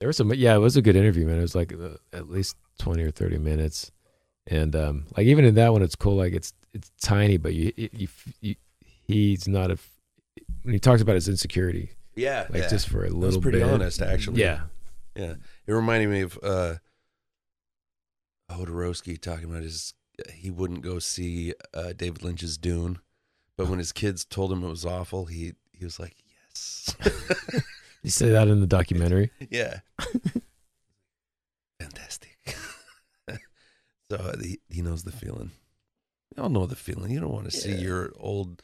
there 0.00 0.08
was 0.08 0.16
some. 0.16 0.34
Yeah, 0.34 0.56
it 0.56 0.58
was 0.58 0.76
a 0.76 0.82
good 0.82 0.96
interview, 0.96 1.24
man. 1.24 1.38
It 1.38 1.42
was 1.42 1.54
like 1.54 1.72
uh, 1.72 1.90
at 2.12 2.28
least 2.28 2.56
twenty 2.80 3.04
or 3.04 3.12
thirty 3.12 3.38
minutes, 3.38 3.92
and 4.48 4.74
um, 4.74 5.06
like 5.16 5.26
even 5.26 5.44
in 5.44 5.54
that 5.54 5.72
one, 5.72 5.82
it's 5.82 5.94
cool. 5.94 6.16
Like 6.16 6.32
it's 6.32 6.52
it's 6.72 6.90
tiny, 7.00 7.36
but 7.36 7.54
you 7.54 7.72
you, 7.76 7.88
you, 7.92 8.08
you 8.40 8.54
he's 9.06 9.46
not 9.46 9.70
a 9.70 9.78
when 10.64 10.72
he 10.74 10.80
talks 10.80 11.00
about 11.00 11.14
his 11.14 11.28
insecurity. 11.28 11.90
Yeah, 12.16 12.46
like 12.50 12.62
yeah. 12.62 12.68
just 12.68 12.88
for 12.88 13.04
a 13.04 13.08
little. 13.08 13.20
was 13.20 13.38
pretty 13.38 13.58
bit. 13.58 13.68
honest, 13.70 14.00
actually. 14.02 14.40
Yeah, 14.40 14.62
yeah. 15.16 15.34
It 15.66 15.72
reminded 15.72 16.08
me 16.10 16.20
of 16.22 16.38
uh, 16.42 16.74
Jodorowsky 18.50 19.20
talking 19.20 19.44
about 19.44 19.62
his. 19.62 19.94
He 20.32 20.50
wouldn't 20.50 20.82
go 20.82 20.98
see 21.00 21.54
uh, 21.72 21.92
David 21.92 22.22
Lynch's 22.22 22.56
Dune, 22.56 22.98
but 23.56 23.68
when 23.68 23.78
his 23.78 23.92
kids 23.92 24.24
told 24.24 24.52
him 24.52 24.62
it 24.62 24.68
was 24.68 24.84
awful, 24.86 25.26
he 25.26 25.54
he 25.72 25.84
was 25.84 25.98
like, 25.98 26.14
"Yes." 26.48 26.94
you 28.02 28.10
say 28.10 28.30
that 28.30 28.48
in 28.48 28.60
the 28.60 28.66
documentary. 28.66 29.30
yeah. 29.50 29.80
Fantastic. 31.80 32.38
so 33.28 34.16
uh, 34.16 34.36
he 34.40 34.60
he 34.68 34.82
knows 34.82 35.02
the 35.02 35.12
feeling. 35.12 35.50
You 36.36 36.44
all 36.44 36.48
know 36.48 36.66
the 36.66 36.76
feeling. 36.76 37.10
You 37.10 37.20
don't 37.20 37.32
want 37.32 37.50
to 37.50 37.56
see 37.56 37.72
Yeah. 37.72 37.78
your 37.80 38.12
old 38.18 38.62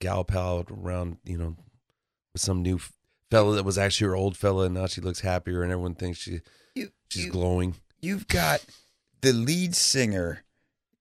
gal 0.00 0.24
pal 0.24 0.64
around, 0.70 1.18
you 1.24 1.38
know, 1.38 1.56
with 2.32 2.42
some 2.42 2.62
new 2.62 2.80
fella 3.30 3.54
that 3.54 3.64
was 3.64 3.78
actually 3.78 4.08
her 4.08 4.16
old 4.16 4.36
fella, 4.36 4.64
and 4.64 4.74
now 4.74 4.86
she 4.86 5.00
looks 5.00 5.20
happier, 5.20 5.62
and 5.62 5.70
everyone 5.70 5.94
thinks 5.94 6.18
she 6.18 6.40
she's 7.08 7.30
glowing. 7.30 7.76
You've 8.00 8.28
got 8.28 8.64
the 9.20 9.32
lead 9.32 9.74
singer, 9.76 10.44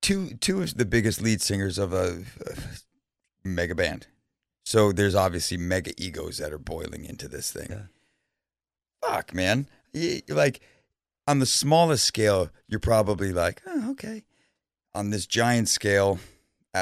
two 0.01 0.35
two 0.35 0.61
of 0.61 0.75
the 0.75 0.85
biggest 0.85 1.21
lead 1.21 1.41
singers 1.41 1.77
of 1.77 1.93
a, 1.93 2.23
a 2.45 2.55
mega 3.43 3.75
band. 3.75 4.07
So 4.65 4.91
there's 4.91 5.15
obviously 5.15 5.57
mega 5.57 5.93
egos 5.97 6.37
that 6.37 6.53
are 6.53 6.59
boiling 6.59 7.05
into 7.05 7.27
this 7.27 7.51
thing. 7.51 7.89
Fuck, 9.03 9.33
man. 9.33 9.67
You, 9.93 10.21
like 10.27 10.59
on 11.27 11.39
the 11.39 11.45
smallest 11.45 12.05
scale, 12.05 12.49
you're 12.67 12.79
probably 12.79 13.31
like, 13.31 13.61
oh, 13.65 13.91
okay. 13.91 14.23
On 14.93 15.09
this 15.09 15.25
giant 15.25 15.69
scale, 15.69 16.19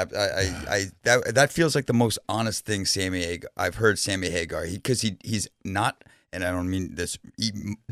I, 0.02 0.22
I, 0.22 0.74
I, 0.74 0.84
that 1.04 1.34
that 1.34 1.52
feels 1.52 1.74
like 1.74 1.86
the 1.86 1.92
most 1.92 2.18
honest 2.28 2.64
thing 2.64 2.84
Sammy 2.86 3.22
Hagar, 3.24 3.50
I've 3.56 3.76
heard 3.76 3.98
Sammy 3.98 4.30
Hagar 4.30 4.66
because 4.66 5.00
he, 5.02 5.16
he's 5.24 5.48
not, 5.64 6.04
and 6.32 6.44
I 6.44 6.50
don't 6.50 6.70
mean 6.70 6.94
this 6.94 7.18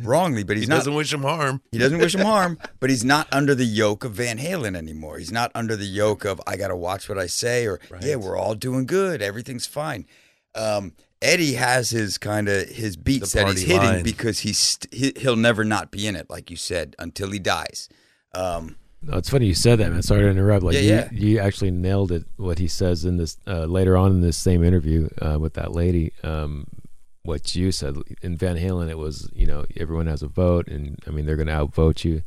wrongly, 0.02 0.42
but 0.44 0.56
he's 0.56 0.64
He 0.66 0.68
not. 0.68 0.76
doesn't 0.76 0.94
wish 0.94 1.12
him 1.12 1.22
harm. 1.22 1.62
He 1.72 1.78
doesn't 1.78 1.98
wish 1.98 2.14
him 2.14 2.20
harm, 2.34 2.58
but 2.80 2.90
he's 2.90 3.04
not 3.04 3.28
under 3.32 3.54
the 3.54 3.64
yoke 3.64 4.04
of 4.04 4.12
Van 4.12 4.38
Halen 4.38 4.76
anymore. 4.76 5.18
He's 5.18 5.32
not 5.32 5.50
under 5.54 5.76
the 5.76 5.84
yoke 5.86 6.24
of 6.24 6.40
I 6.46 6.56
got 6.56 6.68
to 6.68 6.76
watch 6.76 7.08
what 7.08 7.18
I 7.18 7.26
say 7.26 7.66
or 7.66 7.80
yeah, 8.00 8.16
we're 8.16 8.36
all 8.36 8.54
doing 8.54 8.86
good, 8.86 9.22
everything's 9.22 9.66
fine. 9.66 10.06
Um, 10.54 10.92
Eddie 11.22 11.54
has 11.54 11.90
his 11.90 12.18
kind 12.18 12.48
of 12.48 12.68
his 12.68 12.96
beats 12.96 13.32
that 13.32 13.48
he's 13.48 13.62
hitting 13.62 13.82
line. 13.82 14.02
because 14.02 14.40
he's 14.40 14.58
st- 14.58 14.92
he, 14.92 15.12
he'll 15.18 15.34
never 15.36 15.64
not 15.64 15.90
be 15.90 16.06
in 16.06 16.14
it, 16.14 16.28
like 16.28 16.50
you 16.50 16.56
said, 16.56 16.94
until 16.98 17.30
he 17.30 17.38
dies. 17.38 17.88
Um, 18.34 18.76
No, 19.06 19.18
it's 19.18 19.30
funny 19.30 19.46
you 19.46 19.54
said 19.54 19.78
that, 19.78 19.90
man. 19.92 20.02
Sorry 20.02 20.22
to 20.22 20.28
interrupt. 20.28 20.62
Like 20.64 20.74
Yeah, 20.74 20.80
you, 20.80 20.88
yeah. 20.88 21.08
you 21.12 21.38
actually 21.38 21.70
nailed 21.70 22.10
it. 22.12 22.24
What 22.36 22.58
he 22.58 22.68
says 22.68 23.04
in 23.04 23.16
this 23.16 23.36
uh, 23.46 23.64
later 23.64 23.96
on 23.96 24.10
in 24.12 24.20
this 24.20 24.36
same 24.36 24.64
interview 24.64 25.08
uh, 25.22 25.38
with 25.40 25.54
that 25.54 25.72
lady. 25.72 26.12
Um, 26.22 26.66
what 27.22 27.54
you 27.56 27.72
said 27.72 27.96
in 28.22 28.36
Van 28.36 28.56
Halen, 28.56 28.88
it 28.88 28.98
was 28.98 29.28
you 29.34 29.46
know 29.46 29.64
everyone 29.76 30.06
has 30.06 30.22
a 30.22 30.28
vote, 30.28 30.68
and 30.68 30.98
I 31.06 31.10
mean 31.10 31.26
they're 31.26 31.36
going 31.36 31.48
to 31.48 31.52
outvote 31.54 32.04
you. 32.04 32.22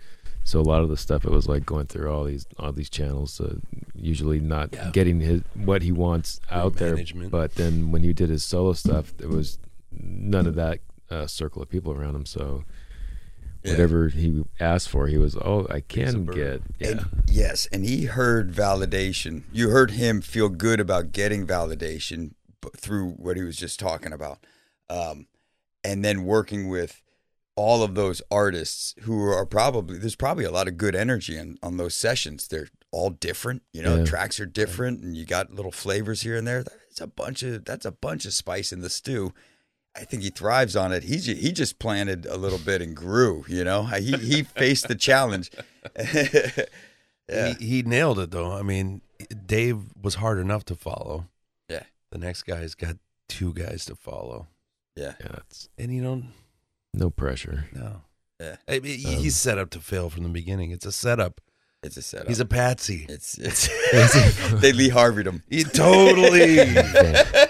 So 0.46 0.60
a 0.60 0.62
lot 0.64 0.82
of 0.82 0.90
the 0.90 0.98
stuff 0.98 1.26
it 1.26 1.32
was 1.32 1.48
like 1.48 1.66
going 1.66 1.88
through 1.88 2.10
all 2.12 2.24
these 2.24 2.46
all 2.58 2.72
these 2.72 2.90
channels, 2.90 3.40
uh, 3.40 3.56
usually 3.96 4.40
not 4.40 4.74
Yeah. 4.74 4.90
getting 4.92 5.20
his 5.20 5.42
what 5.54 5.82
he 5.84 5.92
wants 5.92 6.40
out 6.50 6.76
there. 6.78 6.96
management. 6.96 7.30
But 7.32 7.56
then 7.56 7.92
when 7.92 8.04
he 8.04 8.14
did 8.14 8.30
his 8.30 8.44
solo 8.44 8.74
stuff, 8.74 9.14
there 9.18 9.30
was 9.30 9.60
none 9.92 10.48
of 10.48 10.56
that 10.56 10.80
uh, 11.10 11.28
circle 11.28 11.62
of 11.62 11.70
people 11.70 11.92
around 11.94 12.16
him. 12.16 12.26
So 12.26 12.64
Yeah. 13.64 13.72
whatever 13.72 14.08
he 14.08 14.44
asked 14.60 14.90
for, 14.90 15.08
he 15.08 15.18
was 15.18 15.36
oh 15.36 15.68
I 15.70 15.82
can 15.82 16.26
get 16.26 16.62
yeah. 16.80 16.88
And 16.88 17.06
yes, 17.28 17.68
and 17.72 17.84
he 17.84 18.06
heard 18.06 18.54
validation. 18.54 19.44
You 19.52 19.70
heard 19.70 19.92
him 19.92 20.22
feel 20.22 20.50
good 20.50 20.80
about 20.80 21.12
getting 21.12 21.46
validation 21.46 22.32
through 22.76 23.12
what 23.12 23.38
he 23.38 23.44
was 23.44 23.58
just 23.58 23.80
talking 23.80 24.14
about, 24.14 24.40
um, 24.90 25.28
and 25.84 26.04
then 26.04 26.24
working 26.24 26.70
with 26.70 27.02
all 27.56 27.84
of 27.84 27.96
those 27.96 28.22
artists 28.32 28.96
who 29.02 29.22
are 29.30 29.46
probably 29.46 29.98
there's 29.98 30.16
probably 30.16 30.46
a 30.46 30.52
lot 30.52 30.70
of 30.70 30.78
good 30.78 30.96
energy 30.96 31.36
in, 31.38 31.58
on 31.62 31.76
those 31.76 31.94
sessions. 31.94 32.48
They're 32.48 32.70
all 32.92 33.10
different, 33.10 33.64
you 33.74 33.84
know. 33.84 33.98
Yeah. 33.98 34.06
Tracks 34.06 34.40
are 34.40 34.46
different, 34.46 35.04
and 35.04 35.18
you 35.18 35.26
got 35.26 35.54
little 35.54 35.72
flavors 35.72 36.22
here 36.22 36.38
and 36.38 36.48
there. 36.48 36.64
That's 36.64 37.02
a 37.02 37.08
bunch 37.08 37.44
of 37.44 37.66
that's 37.66 37.86
a 37.86 37.92
bunch 37.92 38.26
of 38.26 38.34
spice 38.34 38.72
in 38.72 38.80
the 38.80 38.90
stew. 38.90 39.34
I 39.96 40.06
think 40.06 40.24
he 40.24 40.30
thrives 40.30 40.76
on 40.76 40.92
it. 40.94 41.04
He 41.04 41.18
ju- 41.18 41.34
he 41.36 41.52
just 41.52 41.80
planted 41.80 42.26
a 42.26 42.38
little 42.38 42.60
bit 42.60 42.82
and 42.82 42.96
grew. 42.96 43.44
You 43.48 43.64
know, 43.64 43.84
he 43.84 44.14
he 44.18 44.44
faced 44.44 44.88
the 44.88 44.96
challenge. 44.96 45.50
yeah. 47.30 47.54
He, 47.60 47.66
he 47.66 47.82
nailed 47.84 48.20
it 48.20 48.32
though. 48.32 48.52
I 48.52 48.62
mean, 48.62 49.02
Dave 49.46 49.78
was 50.02 50.16
hard 50.16 50.38
enough 50.40 50.66
to 50.66 50.76
follow. 50.76 51.28
Yeah. 51.70 51.84
the 52.12 52.18
next 52.18 52.44
guy's 52.44 52.76
got 52.76 52.98
two 53.28 53.54
guys 53.54 53.86
to 53.86 53.96
follow. 53.96 54.48
Yeah. 54.96 55.14
Yeah, 55.20 55.28
that's 55.34 55.70
And 55.78 55.94
you 55.94 56.02
don't 56.04 56.34
no 56.94 57.10
pressure. 57.10 57.66
no. 57.74 58.02
Yeah. 58.40 58.56
I 58.68 58.80
mean, 58.80 59.06
Um, 59.06 59.14
he's 59.16 59.36
set 59.36 59.58
up 59.58 59.70
to 59.72 59.80
fail 59.80 60.10
from 60.10 60.24
the 60.24 60.30
beginning. 60.30 60.72
It's 60.72 60.86
a 60.86 60.92
setup. 60.94 61.42
It's 61.84 61.98
a 61.98 62.02
setup. 62.02 62.28
He's 62.28 62.40
a 62.40 62.46
patsy. 62.46 63.06
It's 63.10 63.38
it's 63.38 63.68
they 64.62 64.72
Lee 64.74 64.90
Harvey'd 64.90 65.28
him. 65.28 65.44
He 65.50 65.64
totally. 65.64 66.58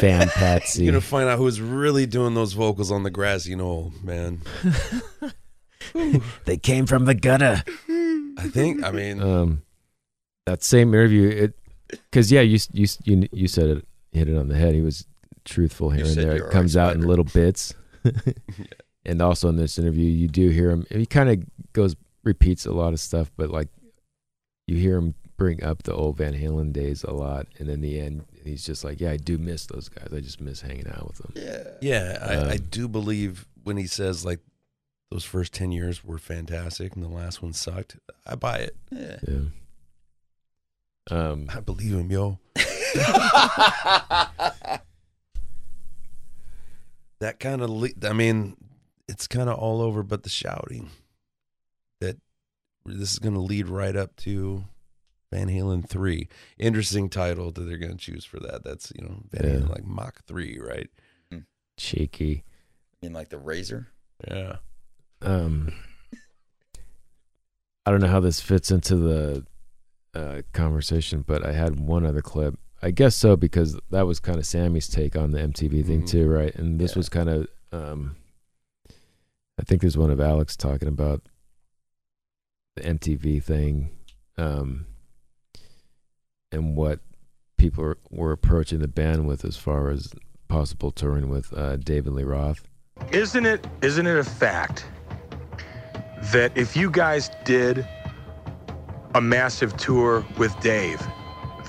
Van 0.00 0.28
Patsy. 0.34 0.84
You're 0.84 0.92
gonna 0.92 1.00
find 1.00 1.28
out 1.28 1.38
who's 1.38 1.60
really 1.60 2.06
doing 2.06 2.34
those 2.34 2.52
vocals 2.52 2.90
on 2.90 3.02
the 3.02 3.10
grassy 3.10 3.54
knoll, 3.54 3.92
man. 4.02 4.40
they 6.44 6.56
came 6.56 6.86
from 6.86 7.04
the 7.04 7.14
gutter. 7.14 7.62
I 8.38 8.48
think. 8.48 8.82
I 8.84 8.92
mean, 8.92 9.20
Um, 9.20 9.62
that 10.46 10.62
same 10.62 10.94
interview, 10.94 11.28
it 11.28 11.58
because 11.88 12.30
yeah, 12.30 12.40
you 12.40 12.58
you 12.72 12.86
you 13.04 13.28
you 13.32 13.48
said 13.48 13.68
it, 13.68 13.86
hit 14.12 14.28
it 14.28 14.36
on 14.36 14.48
the 14.48 14.56
head. 14.56 14.74
He 14.74 14.80
was 14.80 15.06
truthful 15.44 15.90
here 15.90 16.04
You 16.04 16.12
and 16.12 16.20
there. 16.20 16.36
It 16.36 16.50
comes 16.50 16.76
out 16.76 16.94
in 16.94 17.02
little 17.02 17.24
bits. 17.24 17.74
And 19.06 19.22
also 19.22 19.48
in 19.48 19.56
this 19.56 19.78
interview, 19.78 20.04
you 20.04 20.28
do 20.28 20.50
hear 20.50 20.70
him. 20.70 20.84
He 20.90 21.06
kind 21.06 21.30
of 21.30 21.42
goes 21.72 21.96
repeats 22.22 22.66
a 22.66 22.72
lot 22.72 22.92
of 22.92 23.00
stuff, 23.00 23.30
but 23.34 23.50
like 23.50 23.68
you 24.66 24.76
hear 24.76 24.98
him 24.98 25.14
bring 25.38 25.64
up 25.64 25.84
the 25.84 25.94
old 25.94 26.18
Van 26.18 26.34
Halen 26.34 26.74
days 26.74 27.02
a 27.02 27.12
lot, 27.12 27.46
and 27.58 27.70
in 27.70 27.80
the 27.80 27.98
end, 27.98 28.26
he's 28.44 28.64
just 28.64 28.84
like, 28.84 29.00
"Yeah, 29.00 29.10
I 29.12 29.16
do 29.16 29.38
miss 29.38 29.66
those 29.66 29.88
guys. 29.88 30.08
I 30.12 30.20
just 30.20 30.40
miss 30.40 30.60
hanging 30.60 30.88
out 30.88 31.06
with 31.08 31.18
them." 31.18 31.32
Yeah. 31.36 31.64
yeah, 31.80 32.18
I, 32.20 32.34
I 32.34 32.54
Um, 32.56 32.66
do 32.70 32.88
believe 32.88 33.46
when 33.64 33.76
he 33.76 33.86
says 33.86 34.24
like 34.24 34.40
those 35.10 35.24
first 35.24 35.52
ten 35.52 35.72
years 35.72 36.04
were 36.04 36.18
fantastic 36.18 36.94
and 36.94 37.04
the 37.04 37.08
last 37.08 37.42
one 37.42 37.52
sucked. 37.52 37.96
I 38.26 38.34
buy 38.36 38.58
it. 38.58 38.76
Yeah. 38.90 39.16
Yeah. 39.28 39.40
Um, 41.10 41.46
I 41.52 41.60
believe 41.60 41.92
him, 41.94 42.10
yo. 42.10 42.38
that 47.20 47.38
kind 47.40 47.62
of, 47.62 47.70
le- 47.70 47.88
I 48.08 48.12
mean, 48.12 48.56
it's 49.08 49.26
kind 49.26 49.48
of 49.48 49.58
all 49.58 49.80
over, 49.82 50.02
but 50.02 50.22
the 50.22 50.28
shouting 50.28 50.90
that 52.00 52.16
this 52.86 53.12
is 53.12 53.18
going 53.18 53.34
to 53.34 53.40
lead 53.40 53.68
right 53.68 53.96
up 53.96 54.16
to 54.16 54.64
Van 55.32 55.48
Halen 55.48 55.88
3. 55.88 56.28
Interesting 56.58 57.08
title 57.08 57.52
that 57.52 57.60
they're 57.62 57.76
going 57.78 57.92
to 57.92 57.98
choose 57.98 58.24
for 58.24 58.40
that. 58.40 58.64
That's, 58.64 58.92
you 58.96 59.04
know, 59.04 59.22
Van 59.30 59.44
Yeah. 59.48 59.58
Halen 59.60 59.68
like 59.70 59.84
Mach 59.84 60.24
3, 60.26 60.58
right? 60.58 60.88
cheeky. 61.76 62.44
I 63.02 63.06
mean, 63.06 63.14
like 63.14 63.30
the 63.30 63.38
razor. 63.38 63.88
Yeah. 64.28 64.56
um 65.22 65.72
I 67.86 67.90
don't 67.90 68.00
know 68.02 68.08
how 68.08 68.20
this 68.20 68.40
fits 68.40 68.70
into 68.70 68.96
the 68.96 69.46
uh, 70.14 70.42
conversation, 70.52 71.24
but 71.26 71.44
I 71.46 71.52
had 71.52 71.80
one 71.80 72.04
other 72.04 72.20
clip. 72.20 72.58
I 72.82 72.90
guess 72.90 73.16
so 73.16 73.36
because 73.36 73.78
that 73.90 74.06
was 74.06 74.20
kind 74.20 74.36
of 74.38 74.44
Sammy's 74.46 74.88
take 74.88 75.16
on 75.16 75.30
the 75.30 75.38
MTV 75.40 75.86
thing 75.86 76.02
Mhm. 76.02 76.08
too, 76.08 76.28
right? 76.28 76.54
And 76.54 76.78
this 76.78 76.92
Yeah. 76.92 76.98
was 76.98 77.08
kind 77.08 77.28
of 77.30 77.46
um 77.72 78.16
I 79.58 79.62
think 79.62 79.80
there's 79.80 79.96
one 79.98 80.10
of 80.10 80.20
Alex 80.20 80.56
talking 80.56 80.88
about 80.88 81.22
the 82.76 82.82
MTV 82.84 83.42
thing 83.42 83.90
um 84.36 84.86
and 86.52 86.76
what 86.76 87.00
people 87.56 87.84
were, 87.84 87.98
were 88.10 88.32
approaching 88.32 88.80
the 88.80 88.88
band 88.88 89.26
with 89.26 89.44
as 89.44 89.56
far 89.56 89.90
as 89.90 90.12
possible 90.48 90.90
touring 90.90 91.28
with 91.28 91.52
uh, 91.56 91.76
David 91.76 92.12
Lee 92.12 92.24
Roth. 92.24 92.64
Isn't 93.12 93.46
it 93.46 93.66
isn't 93.82 94.06
it 94.06 94.18
a 94.18 94.24
fact 94.24 94.84
that 96.32 96.52
if 96.56 96.76
you 96.76 96.90
guys 96.90 97.30
did 97.44 97.86
a 99.14 99.20
massive 99.20 99.76
tour 99.76 100.24
with 100.36 100.58
Dave, 100.60 101.00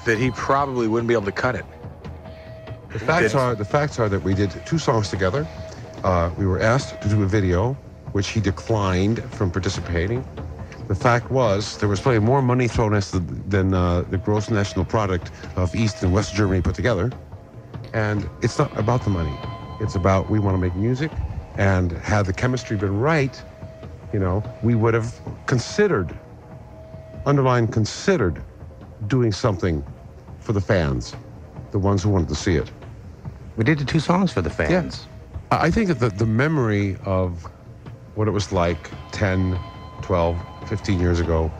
that 0.06 0.18
he 0.18 0.32
probably 0.32 0.88
wouldn't 0.88 1.08
be 1.08 1.14
able 1.14 1.26
to 1.26 1.32
cut 1.32 1.56
it? 1.56 1.66
The 2.91 2.99
facts 2.99 3.34
are 3.34 3.56
the 3.56 3.66
facts 3.66 3.99
are 3.99 4.10
that 4.10 4.22
we 4.24 4.34
did 4.34 4.52
two 4.66 4.78
songs 4.78 5.10
together. 5.10 5.48
Uh, 6.03 6.32
we 6.38 6.45
were 6.45 6.60
asked 6.60 7.02
to 7.02 7.08
do 7.08 7.24
a 7.24 7.28
video, 7.28 7.74
which 8.12 8.30
he 8.30 8.41
declined 8.41 9.24
from 9.36 9.52
participating. 9.52 10.26
The 10.92 10.96
fact 10.96 11.32
was 11.32 11.78
there 11.78 11.88
was 11.88 12.02
probably 12.02 12.20
more 12.20 12.42
money 12.42 12.68
thrown 12.68 12.94
at 12.94 13.04
than 13.48 13.74
uh, 13.74 14.02
the 14.10 14.18
gross 14.18 14.50
national 14.50 14.84
product 14.84 15.32
of 15.56 15.74
East 15.74 16.04
and 16.04 16.12
West 16.12 16.36
Germany 16.36 16.62
put 16.62 16.76
together. 16.76 17.10
And 17.94 18.30
it's 18.42 18.60
not 18.60 18.78
about 18.78 19.06
the 19.06 19.10
money. 19.10 19.34
It's 19.80 19.96
about 19.96 20.30
we 20.30 20.38
want 20.38 20.56
to 20.56 20.58
make 20.58 20.76
music, 20.76 21.10
and 21.56 21.94
had 21.94 22.26
the 22.26 22.34
chemistry 22.34 22.76
been 22.76 23.00
right, 23.00 23.42
you 24.12 24.20
know, 24.20 24.44
we 24.64 24.76
would 24.76 24.94
have 24.94 25.18
considered, 25.46 26.14
underline 27.26 27.70
considered, 27.70 28.44
doing 29.08 29.32
something 29.32 29.86
for 30.42 30.52
the 30.52 30.60
fans, 30.60 31.16
the 31.72 31.80
ones 31.80 32.04
who 32.04 32.10
wanted 32.10 32.28
to 32.28 32.36
see 32.36 32.58
it. 32.58 32.70
We 33.56 33.64
did 33.64 33.80
the 33.80 33.86
two 33.86 34.02
songs 34.02 34.34
for 34.34 34.42
the 34.42 34.50
fans. 34.50 35.08
I 35.52 35.68
I 35.68 35.72
think 35.72 35.88
that 35.88 36.00
the, 36.02 36.10
the 36.10 36.26
memory 36.26 36.98
of 37.06 37.50
what 38.16 38.28
it 38.28 38.32
was 38.32 38.52
like 38.52 38.92
10, 39.14 39.58
12, 40.02 40.40
15 40.65 40.99
years 40.99 41.19
ago 41.19 41.52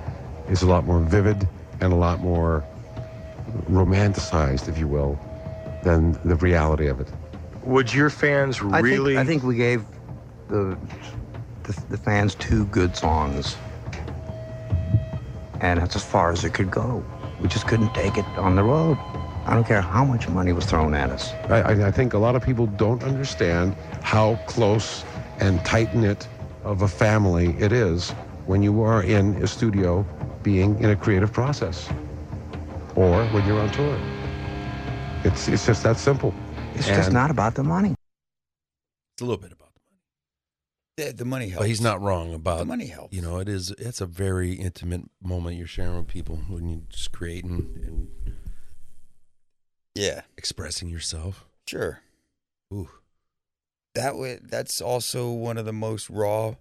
is 0.50 0.62
a 0.62 0.68
lot 0.68 0.86
more 0.86 1.00
vivid 1.00 1.48
and 1.80 1.94
a 1.94 1.96
lot 1.96 2.20
more 2.20 2.64
romanticized, 3.70 4.68
if 4.68 4.78
you 4.78 4.88
will, 4.88 5.20
than 5.84 6.14
the 6.26 6.36
reality 6.36 6.88
of 6.88 7.00
it. 7.00 7.08
Would 7.64 7.94
your 7.94 8.10
fans 8.10 8.60
I 8.72 8.80
really? 8.80 9.16
think, 9.16 9.20
I 9.20 9.26
think 9.30 9.44
we 9.44 9.56
gave 9.56 9.86
the, 10.48 10.78
the 11.64 11.84
the 11.90 11.98
fans 11.98 12.36
two 12.36 12.66
good 12.68 12.96
songs, 12.96 13.56
and 15.62 15.80
that's 15.80 15.96
as 15.96 16.04
far 16.04 16.32
as 16.32 16.44
it 16.44 16.54
could 16.54 16.72
go. 16.72 17.04
We 17.40 17.48
just 17.48 17.68
couldn't 17.68 17.94
take 17.94 18.18
it 18.18 18.26
on 18.38 18.56
the 18.56 18.64
road. 18.64 18.98
I 19.46 19.54
don't 19.56 19.66
care 19.66 19.82
how 19.82 20.06
much 20.06 20.28
money 20.30 20.54
was 20.54 20.66
thrown 20.66 20.94
at 20.94 21.10
us. 21.10 21.34
I, 21.50 21.62
I- 21.62 21.88
I 21.88 21.92
think 21.92 22.14
a 22.14 22.18
lot 22.18 22.36
of 22.36 22.44
people 22.44 22.68
don't 22.68 23.04
understand 23.04 23.76
how 24.02 24.36
close 24.48 25.04
and 25.40 25.64
tight 25.66 25.96
knit 25.96 26.28
of 26.64 26.84
a 26.84 26.88
family 26.88 27.56
it 27.60 27.72
is 27.72 28.14
when 28.46 28.62
you 28.64 28.82
are 28.82 29.04
in 29.04 29.36
a 29.44 29.48
studio 29.48 30.06
being 30.44 30.78
in 30.80 30.90
a 30.92 30.96
creative 30.96 31.32
process 31.32 31.90
or 32.96 33.26
when 33.28 33.46
you're 33.48 33.60
on 33.60 33.70
tour. 33.72 34.00
It's, 35.24 35.48
it's 35.48 35.66
just 35.66 35.84
that 35.84 35.98
simple. 35.98 36.34
It's 36.74 36.88
just 36.88 37.12
not 37.12 37.30
about 37.30 37.56
the 37.56 37.64
money. 37.64 37.94
It's 39.16 39.22
a 39.22 39.26
little 39.26 39.38
bit 39.42 39.52
about 39.52 39.70
The, 40.98 41.04
money. 41.04 41.14
the 41.14 41.26
money 41.26 41.50
helps. 41.50 41.62
But 41.64 41.68
he's 41.68 41.82
not 41.82 42.02
wrong 42.02 42.34
about 42.34 42.60
The 42.60 42.66
money 42.66 42.88
helps. 42.88 43.14
You 43.16 43.22
know, 43.22 43.38
it 43.40 43.48
is. 43.48 43.72
It's 43.78 44.02
a 44.02 44.06
very 44.08 44.54
intimate 44.54 45.04
moment 45.22 45.58
you're 45.58 45.68
sharing 45.68 45.98
with 45.98 46.08
people 46.08 46.38
when 46.50 46.68
you're 46.70 46.82
just 46.90 47.12
creating 47.12 47.70
and 47.86 48.08
Yeah. 49.94 50.22
expressing 50.38 50.90
yourself. 50.90 51.46
Sure. 51.68 52.00
Ooh. 52.74 52.90
That 53.94 54.18
way, 54.18 54.40
that's 54.42 54.82
also 54.82 55.30
one 55.32 55.58
of 55.58 55.66
the 55.66 55.74
most 55.74 56.10
raw. 56.10 56.56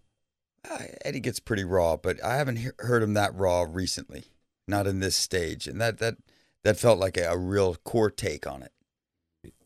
Uh, 0.68 0.78
Eddie 1.04 1.20
gets 1.20 1.40
pretty 1.40 1.64
raw, 1.64 1.96
but 1.96 2.22
I 2.22 2.36
haven't 2.36 2.56
he- 2.56 2.68
heard 2.80 3.02
him 3.02 3.14
that 3.14 3.34
raw 3.34 3.66
recently. 3.68 4.24
Not 4.68 4.86
in 4.86 5.00
this 5.00 5.16
stage, 5.16 5.66
and 5.66 5.80
that 5.80 5.98
that 5.98 6.16
that 6.62 6.76
felt 6.78 6.98
like 6.98 7.16
a, 7.16 7.24
a 7.30 7.36
real 7.36 7.74
core 7.76 8.10
take 8.10 8.46
on 8.46 8.62
it. 8.62 8.72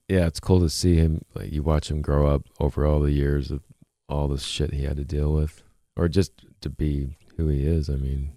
yeah, 0.09 0.27
it's 0.27 0.41
cool 0.41 0.61
to 0.61 0.71
see 0.71 0.95
him. 0.97 1.25
Like 1.35 1.53
you 1.53 1.63
watch 1.63 1.91
him 1.91 2.01
grow 2.01 2.27
up 2.27 2.43
over 2.59 2.87
all 2.87 3.01
the 3.01 3.11
years 3.13 3.51
of 3.51 3.63
all 4.09 4.29
the 4.29 4.39
shit 4.39 4.73
he 4.73 4.85
had 4.85 4.97
to 4.97 5.05
deal 5.05 5.33
with, 5.33 5.63
or 5.97 6.09
just 6.09 6.33
to 6.61 6.71
be 6.71 7.17
who 7.37 7.49
he 7.49 7.67
is. 7.67 7.91
I 7.91 7.97
mean, 7.97 8.33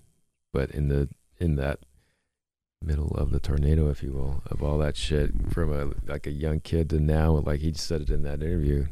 but 0.51 0.71
in 0.71 0.89
the 0.89 1.07
in 1.39 1.55
that 1.55 1.79
middle 2.81 3.15
of 3.15 3.31
the 3.31 3.39
tornado, 3.39 3.89
if 3.89 4.03
you 4.03 4.11
will, 4.11 4.41
of 4.47 4.61
all 4.61 4.77
that 4.79 4.97
shit 4.97 5.31
from 5.53 5.71
a 5.71 5.93
like 6.11 6.27
a 6.27 6.31
young 6.31 6.59
kid 6.59 6.89
to 6.89 6.99
now, 6.99 7.31
like 7.34 7.61
he 7.61 7.71
said 7.73 8.01
it 8.01 8.09
in 8.09 8.23
that 8.23 8.41
interview. 8.41 8.88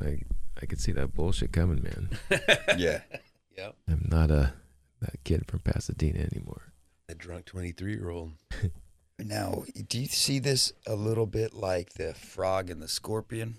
Like 0.00 0.26
I 0.62 0.66
could 0.66 0.80
see 0.80 0.92
that 0.92 1.14
bullshit 1.14 1.52
coming, 1.52 1.82
man. 1.82 2.10
Yeah. 2.78 3.00
Yep. 3.56 3.76
I'm 3.88 4.06
not 4.10 4.30
a 4.30 4.54
that 5.00 5.22
kid 5.24 5.44
from 5.48 5.60
Pasadena 5.60 6.20
anymore. 6.32 6.72
That 7.08 7.18
drunk 7.18 7.46
23 7.46 7.92
year 7.92 8.10
old. 8.10 8.32
Now, 9.22 9.64
do 9.86 10.00
you 10.00 10.06
see 10.06 10.38
this 10.38 10.72
a 10.86 10.94
little 10.94 11.26
bit 11.26 11.52
like 11.52 11.92
the 11.92 12.14
frog 12.14 12.70
and 12.70 12.80
the 12.80 12.88
scorpion? 12.88 13.56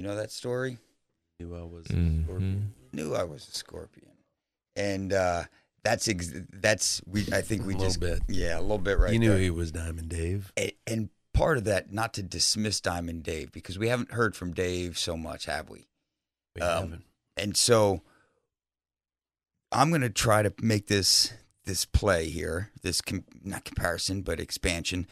You 0.00 0.06
know 0.08 0.16
that 0.16 0.32
story? 0.32 0.78
Knew 1.38 1.54
I 1.54 1.62
was 1.62 1.86
Mhm. 1.86 2.24
scorpion. 2.24 2.74
Knew 2.92 3.14
I 3.14 3.22
was 3.22 3.46
a 3.46 3.52
scorpion, 3.52 4.10
and 4.74 5.12
uh, 5.12 5.44
that's 5.84 6.08
ex- 6.08 6.32
that's 6.52 7.00
we. 7.06 7.24
I 7.32 7.40
think 7.40 7.66
we 7.66 7.74
just 7.74 7.98
A 7.98 8.00
little 8.00 8.16
just 8.16 8.26
bit. 8.26 8.34
yeah, 8.36 8.58
a 8.58 8.60
little 8.62 8.78
bit 8.78 8.98
right. 8.98 9.12
you 9.12 9.20
knew 9.20 9.30
there. 9.30 9.38
he 9.38 9.50
was 9.50 9.70
Diamond 9.70 10.08
Dave. 10.08 10.52
and, 10.56 10.72
and 10.88 11.08
part 11.42 11.58
of 11.58 11.64
that, 11.64 11.92
not 11.92 12.14
to 12.14 12.22
dismiss 12.22 12.80
Diamond 12.80 13.22
Dave, 13.24 13.50
because 13.52 13.78
we 13.78 13.88
haven't 13.88 14.12
heard 14.12 14.36
from 14.36 14.52
Dave 14.52 14.96
so 14.98 15.16
much, 15.16 15.46
have 15.46 15.68
we? 15.68 15.86
We 16.54 16.62
Um, 16.62 16.82
haven't. 16.82 17.04
And 17.36 17.56
so 17.56 18.02
I'm 19.70 19.88
going 19.90 20.02
to 20.02 20.10
try 20.10 20.42
to 20.42 20.52
make 20.62 20.86
this 20.86 21.32
this 21.64 21.84
play 21.84 22.28
here, 22.28 22.70
this 22.82 23.00
com- 23.00 23.24
not 23.44 23.64
comparison, 23.64 24.22
but 24.22 24.40
expansion. 24.40 25.06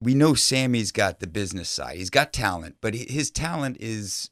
We 0.00 0.14
know 0.14 0.34
Sammy's 0.34 0.92
got 0.92 1.20
the 1.20 1.26
business 1.26 1.70
side. 1.70 1.96
He's 1.96 2.10
got 2.10 2.32
talent, 2.34 2.76
but 2.82 2.94
hi- 2.94 3.06
his 3.08 3.30
talent 3.30 3.78
is 3.80 4.30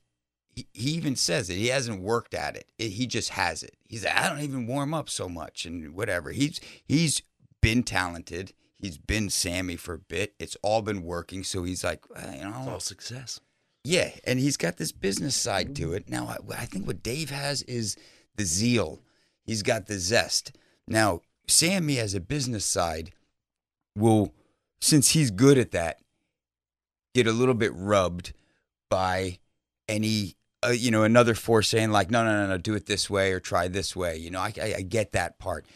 he, 0.54 0.66
he 0.74 0.90
even 0.90 1.16
says 1.16 1.48
it. 1.48 1.54
He 1.54 1.68
hasn't 1.68 2.02
worked 2.02 2.34
at 2.34 2.54
it. 2.56 2.66
it. 2.78 2.90
He 2.90 3.06
just 3.06 3.30
has 3.30 3.62
it. 3.62 3.76
He's 3.88 4.04
I 4.04 4.28
don't 4.28 4.40
even 4.42 4.66
warm 4.66 4.92
up 4.92 5.08
so 5.08 5.28
much 5.28 5.64
and 5.64 5.94
whatever. 5.94 6.32
He's 6.32 6.60
he's 6.84 7.22
been 7.62 7.82
talented. 7.82 8.52
He's 8.80 8.98
been 8.98 9.28
Sammy 9.30 9.76
for 9.76 9.94
a 9.94 9.98
bit. 9.98 10.34
It's 10.38 10.56
all 10.62 10.80
been 10.82 11.02
working. 11.02 11.44
So 11.44 11.64
he's 11.64 11.84
like, 11.84 12.04
you 12.32 12.42
know, 12.44 12.54
It's 12.60 12.68
all 12.68 12.80
success. 12.80 13.40
yeah, 13.84 14.10
and 14.24 14.38
he's 14.38 14.56
got 14.56 14.76
this 14.78 14.92
business 14.92 15.36
side 15.36 15.76
to 15.76 15.92
it. 15.92 16.08
Now, 16.08 16.26
I, 16.28 16.54
I 16.62 16.64
think 16.66 16.86
what 16.86 17.02
Dave 17.02 17.30
has 17.30 17.62
is 17.62 17.96
the 18.36 18.44
zeal. 18.44 19.00
He's 19.44 19.62
got 19.62 19.86
the 19.86 19.98
zest. 19.98 20.56
Now, 20.88 21.20
Sammy 21.46 21.98
as 21.98 22.14
a 22.14 22.20
business 22.20 22.64
side 22.64 23.10
will, 23.96 24.32
since 24.80 25.10
he's 25.10 25.30
good 25.30 25.58
at 25.58 25.72
that, 25.72 26.00
get 27.14 27.26
a 27.26 27.32
little 27.32 27.54
bit 27.54 27.72
rubbed 27.74 28.32
by 28.88 29.38
any, 29.88 30.36
uh, 30.64 30.68
you 30.70 30.90
know, 30.90 31.02
another 31.02 31.34
force 31.34 31.68
saying 31.68 31.90
like, 31.90 32.10
no, 32.10 32.24
no, 32.24 32.32
no, 32.42 32.46
no, 32.46 32.56
do 32.58 32.74
it 32.74 32.86
this 32.86 33.10
way 33.10 33.32
or 33.32 33.40
try 33.40 33.66
this 33.68 33.94
way. 33.96 34.16
You 34.16 34.30
know, 34.30 34.40
I, 34.40 34.52
I, 34.60 34.74
I 34.78 34.82
get 34.82 35.12
that 35.12 35.38
part. 35.38 35.66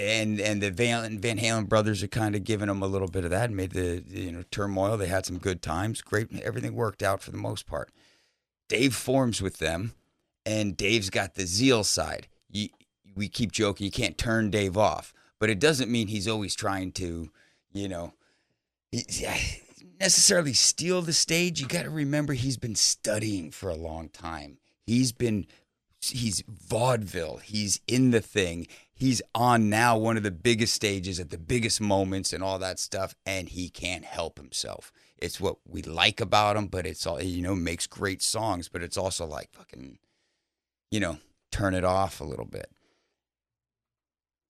And 0.00 0.40
and 0.40 0.62
the 0.62 0.70
Van, 0.70 1.18
Van 1.18 1.38
Halen 1.38 1.68
brothers 1.68 2.02
are 2.02 2.08
kind 2.08 2.34
of 2.34 2.42
giving 2.42 2.68
them 2.68 2.82
a 2.82 2.86
little 2.86 3.08
bit 3.08 3.24
of 3.24 3.30
that, 3.30 3.50
made 3.50 3.72
the 3.72 4.02
you 4.08 4.32
know 4.32 4.44
turmoil. 4.50 4.96
They 4.96 5.08
had 5.08 5.26
some 5.26 5.36
good 5.36 5.60
times, 5.60 6.00
great, 6.00 6.28
everything 6.40 6.74
worked 6.74 7.02
out 7.02 7.20
for 7.20 7.30
the 7.30 7.36
most 7.36 7.66
part. 7.66 7.90
Dave 8.68 8.94
forms 8.94 9.42
with 9.42 9.58
them, 9.58 9.92
and 10.46 10.74
Dave's 10.74 11.10
got 11.10 11.34
the 11.34 11.44
zeal 11.44 11.84
side. 11.84 12.28
You, 12.48 12.68
we 13.14 13.28
keep 13.28 13.52
joking, 13.52 13.84
you 13.84 13.90
can't 13.90 14.16
turn 14.16 14.50
Dave 14.50 14.78
off, 14.78 15.12
but 15.38 15.50
it 15.50 15.58
doesn't 15.58 15.90
mean 15.90 16.08
he's 16.08 16.28
always 16.28 16.54
trying 16.54 16.92
to, 16.92 17.30
you 17.72 17.88
know, 17.88 18.14
necessarily 20.00 20.54
steal 20.54 21.02
the 21.02 21.12
stage. 21.12 21.60
You 21.60 21.66
got 21.66 21.82
to 21.82 21.90
remember 21.90 22.32
he's 22.32 22.56
been 22.56 22.74
studying 22.74 23.50
for 23.50 23.68
a 23.68 23.76
long 23.76 24.08
time. 24.08 24.58
He's 24.86 25.12
been, 25.12 25.46
he's 26.00 26.42
vaudeville. 26.48 27.38
He's 27.38 27.80
in 27.86 28.12
the 28.12 28.20
thing. 28.20 28.66
He's 29.00 29.22
on 29.34 29.70
now 29.70 29.96
one 29.96 30.18
of 30.18 30.24
the 30.24 30.30
biggest 30.30 30.74
stages 30.74 31.18
at 31.18 31.30
the 31.30 31.38
biggest 31.38 31.80
moments 31.80 32.34
and 32.34 32.44
all 32.44 32.58
that 32.58 32.78
stuff, 32.78 33.14
and 33.24 33.48
he 33.48 33.70
can't 33.70 34.04
help 34.04 34.36
himself. 34.36 34.92
It's 35.16 35.40
what 35.40 35.56
we 35.66 35.80
like 35.80 36.20
about 36.20 36.58
him, 36.58 36.66
but 36.66 36.84
it's 36.84 37.06
all 37.06 37.18
you 37.22 37.40
know 37.40 37.54
makes 37.54 37.86
great 37.86 38.20
songs, 38.20 38.68
but 38.68 38.82
it's 38.82 38.98
also 38.98 39.24
like 39.24 39.54
fucking, 39.54 39.96
you 40.90 41.00
know, 41.00 41.16
turn 41.50 41.72
it 41.72 41.82
off 41.82 42.20
a 42.20 42.24
little 42.24 42.44
bit. 42.44 42.70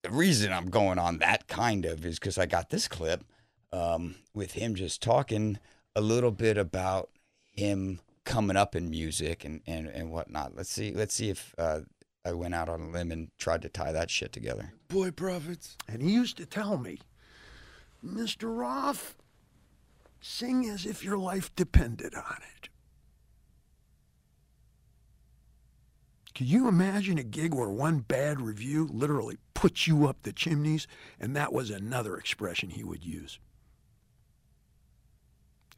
The 0.02 0.10
reason 0.10 0.52
I'm 0.52 0.68
going 0.68 0.98
on 0.98 1.18
that 1.18 1.47
kind 1.47 1.85
of 1.85 2.05
is 2.05 2.18
because 2.18 2.36
I 2.36 2.47
got 2.47 2.70
this 2.70 2.89
clip 2.89 3.22
um, 3.72 4.16
with 4.35 4.55
him 4.55 4.74
just 4.74 5.01
talking 5.01 5.60
a 5.94 6.01
little 6.01 6.32
bit 6.32 6.59
about 6.59 7.10
him 7.52 8.01
coming 8.24 8.56
up 8.56 8.74
in 8.74 8.90
music 8.90 9.44
and, 9.44 9.60
and, 9.64 9.86
and 9.86 10.10
whatnot. 10.10 10.56
Let's 10.56 10.70
see. 10.70 10.93
Let's 10.93 11.14
see 11.14 11.31
if 11.31 11.55
uh, 11.56 11.82
I 12.24 12.32
went 12.32 12.55
out 12.55 12.68
on 12.68 12.80
a 12.80 12.90
limb 12.90 13.12
and 13.12 13.28
tried 13.38 13.62
to 13.62 13.68
tie 13.68 13.92
that 13.92 14.10
shit 14.10 14.32
together. 14.32 14.74
Boy 14.88 15.10
prophets. 15.10 15.76
And 15.88 16.02
he 16.02 16.10
used 16.10 16.36
to 16.36 16.47
tell 16.47 16.76
me, 16.76 16.98
Mr. 18.05 18.55
Roth, 18.55 19.16
sing 20.20 20.66
as 20.66 20.84
if 20.84 21.02
your 21.02 21.16
life 21.16 21.55
depended 21.56 22.14
on 22.14 22.36
it. 22.56 22.68
Can 26.34 26.47
you 26.47 26.68
imagine 26.68 27.18
a 27.18 27.22
gig 27.22 27.55
where 27.55 27.68
one 27.68 27.98
bad 27.98 28.40
review 28.40 28.88
literally 28.90 29.36
puts 29.55 29.86
you 29.86 30.06
up 30.06 30.22
the 30.22 30.32
chimneys? 30.32 30.86
And 31.18 31.34
that 31.36 31.52
was 31.52 31.70
another 31.70 32.16
expression 32.16 32.70
he 32.70 32.84
would 32.84 33.05
use. 33.05 33.38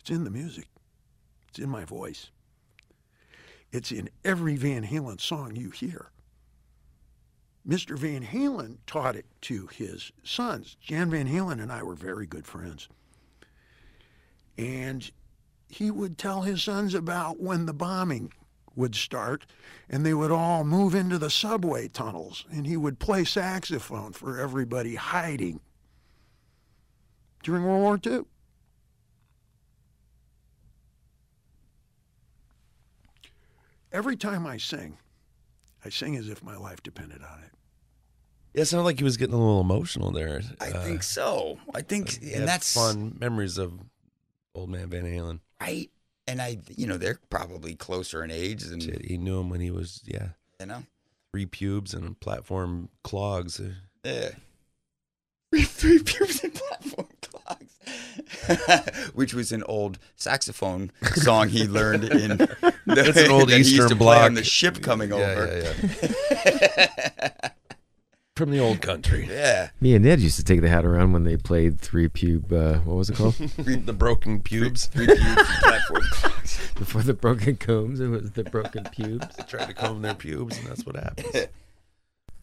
It's 0.00 0.10
in 0.10 0.24
the 0.24 0.30
music, 0.30 0.66
it's 1.48 1.60
in 1.60 1.68
my 1.68 1.84
voice, 1.84 2.30
it's 3.70 3.92
in 3.92 4.10
every 4.24 4.56
Van 4.56 4.84
Halen 4.84 5.20
song 5.20 5.54
you 5.54 5.70
hear. 5.70 6.10
Mr. 7.66 7.96
Van 7.96 8.24
Halen 8.24 8.78
taught 8.86 9.14
it 9.14 9.26
to 9.42 9.68
his 9.68 10.10
sons. 10.24 10.76
Jan 10.80 11.10
Van 11.10 11.28
Halen 11.28 11.62
and 11.62 11.70
I 11.70 11.82
were 11.82 11.94
very 11.94 12.26
good 12.26 12.46
friends. 12.46 12.88
And 14.58 15.10
he 15.68 15.90
would 15.90 16.18
tell 16.18 16.42
his 16.42 16.62
sons 16.62 16.94
about 16.94 17.40
when 17.40 17.66
the 17.66 17.72
bombing 17.72 18.32
would 18.74 18.94
start 18.94 19.46
and 19.88 20.04
they 20.04 20.14
would 20.14 20.30
all 20.30 20.64
move 20.64 20.94
into 20.94 21.18
the 21.18 21.30
subway 21.30 21.88
tunnels 21.88 22.44
and 22.50 22.66
he 22.66 22.76
would 22.76 22.98
play 22.98 23.24
saxophone 23.24 24.12
for 24.12 24.40
everybody 24.40 24.94
hiding 24.94 25.60
during 27.42 27.64
World 27.64 27.82
War 27.82 28.00
II. 28.04 28.24
Every 33.92 34.16
time 34.16 34.46
I 34.46 34.56
sing, 34.56 34.96
I 35.84 35.88
sing 35.90 36.16
as 36.16 36.28
if 36.28 36.42
my 36.42 36.56
life 36.56 36.82
depended 36.82 37.22
on 37.22 37.40
it. 37.40 37.50
Yeah, 38.54 38.62
it 38.62 38.64
sounded 38.66 38.84
like 38.84 38.98
he 38.98 39.04
was 39.04 39.16
getting 39.16 39.34
a 39.34 39.38
little 39.38 39.60
emotional 39.60 40.10
there. 40.10 40.42
I 40.60 40.70
think 40.70 41.02
so. 41.02 41.58
I 41.74 41.80
think, 41.82 42.22
he 42.22 42.34
and 42.34 42.46
that's 42.46 42.74
fun 42.74 43.16
memories 43.18 43.56
of 43.58 43.72
old 44.54 44.68
man 44.70 44.88
Van 44.90 45.04
Halen. 45.04 45.40
right. 45.60 45.90
And 46.28 46.40
I, 46.40 46.58
you 46.76 46.86
know, 46.86 46.98
they're 46.98 47.18
probably 47.30 47.74
closer 47.74 48.22
in 48.22 48.30
age 48.30 48.62
than 48.62 48.78
Shit, 48.78 49.04
he 49.04 49.18
knew 49.18 49.40
him 49.40 49.50
when 49.50 49.60
he 49.60 49.72
was 49.72 50.02
yeah, 50.06 50.28
you 50.60 50.66
know. 50.66 50.84
three 51.32 51.46
pubes 51.46 51.94
and 51.94 52.18
platform 52.20 52.90
clogs. 53.02 53.58
Uh, 53.58 53.70
Yeah. 54.04 54.30
Three, 55.50 55.64
three 55.64 55.98
pubes 56.02 56.42
and 56.44 56.54
platform 56.54 57.08
clogs. 57.56 59.10
Which 59.14 59.34
was 59.34 59.52
an 59.52 59.62
old 59.64 59.98
saxophone 60.16 60.90
song 61.14 61.48
he 61.48 61.66
learned 61.66 62.04
in. 62.04 62.38
The, 62.84 62.94
That's 62.96 63.16
an 63.18 63.30
old 63.30 63.48
that 63.48 63.52
he 63.52 63.58
used 63.58 63.72
Eastern 63.74 63.88
to 63.90 63.96
play 63.96 64.18
on 64.18 64.34
the 64.34 64.42
ship 64.44 64.82
coming 64.82 65.10
Yeah, 65.10 65.16
over. 65.16 65.62
yeah, 65.62 67.50
From 68.36 68.50
the 68.50 68.58
old 68.58 68.80
country. 68.80 69.28
Yeah. 69.30 69.70
Me 69.80 69.94
and 69.94 70.04
Ned 70.04 70.18
used 70.20 70.36
to 70.36 70.44
take 70.44 70.62
the 70.62 70.68
hat 70.68 70.84
around 70.84 71.12
when 71.12 71.22
they 71.24 71.36
played 71.36 71.80
three 71.80 72.08
pube. 72.08 72.50
Uh, 72.52 72.80
what 72.80 72.96
was 72.96 73.10
it 73.10 73.16
called? 73.16 73.34
the 73.34 73.92
broken 73.92 74.40
pubes. 74.40 74.86
Three, 74.86 75.06
three 75.06 75.16
pubes 75.16 75.58
platform 75.60 76.02
clogs. 76.10 76.58
Before 76.76 77.02
the 77.02 77.14
broken 77.14 77.56
combs, 77.56 78.00
it 78.00 78.08
was 78.08 78.32
the 78.32 78.44
broken 78.44 78.84
pubes. 78.84 79.26
They 79.36 79.44
tried 79.44 79.66
to 79.66 79.74
comb 79.74 80.02
their 80.02 80.14
pubes, 80.14 80.58
and 80.58 80.66
that's 80.66 80.84
what 80.84 80.96
happens. 80.96 81.46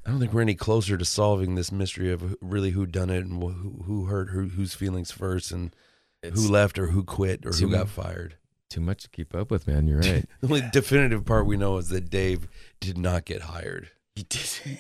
I 0.05 0.11
don't 0.11 0.19
think 0.19 0.33
we're 0.33 0.41
any 0.41 0.55
closer 0.55 0.97
to 0.97 1.05
solving 1.05 1.55
this 1.55 1.71
mystery 1.71 2.11
of 2.11 2.35
really 2.41 2.71
who 2.71 2.85
done 2.85 3.09
it 3.09 3.25
and 3.25 3.41
who, 3.41 3.83
who 3.85 4.05
hurt 4.05 4.29
who, 4.29 4.47
whose 4.47 4.73
feelings 4.73 5.11
first 5.11 5.51
and 5.51 5.75
It's 6.23 6.41
who 6.43 6.49
left 6.51 6.79
or 6.79 6.87
who 6.87 7.03
quit 7.03 7.45
or 7.45 7.51
who 7.51 7.69
got 7.69 7.89
fired. 7.89 8.35
Too 8.69 8.81
much 8.81 9.03
to 9.03 9.09
keep 9.09 9.33
up 9.35 9.49
with, 9.51 9.67
man. 9.67 9.87
You're 9.87 9.99
right. 9.99 10.25
The 10.41 10.47
only 10.47 10.63
definitive 10.71 11.25
part 11.25 11.45
we 11.45 11.57
know 11.57 11.77
is 11.77 11.89
that 11.89 12.09
Dave 12.09 12.47
did 12.79 12.97
not 12.97 13.25
get 13.25 13.41
hired. 13.43 13.89
He 14.15 14.23
did. 14.23 14.79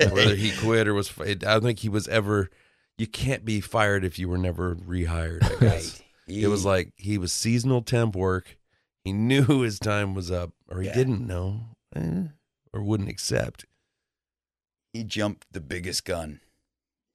Whether 0.12 0.34
he 0.36 0.50
quit 0.56 0.86
or 0.88 0.94
was, 0.94 1.12
I 1.20 1.34
don't 1.34 1.62
think 1.62 1.78
he 1.80 1.88
was 1.88 2.06
ever. 2.08 2.50
You 2.98 3.06
can't 3.06 3.44
be 3.44 3.60
fired 3.60 4.04
if 4.04 4.18
you 4.18 4.28
were 4.28 4.38
never 4.38 4.74
rehired. 4.76 5.42
I 5.44 5.60
guess 5.60 6.02
it 6.28 6.46
was 6.48 6.64
like 6.64 6.92
he 6.96 7.18
was 7.18 7.32
seasonal 7.32 7.82
temp 7.82 8.14
work. 8.14 8.56
He 9.04 9.12
knew 9.14 9.60
his 9.62 9.78
time 9.78 10.14
was 10.14 10.30
up, 10.30 10.52
or 10.68 10.80
he 10.80 10.86
Yeah. 10.88 10.94
didn't 10.94 11.26
know, 11.26 11.60
eh, 11.96 12.24
or 12.72 12.82
wouldn't 12.82 13.08
accept. 13.08 13.64
He 14.94 15.04
jumped 15.04 15.46
the 15.52 15.60
biggest 15.60 16.06
gun. 16.06 16.40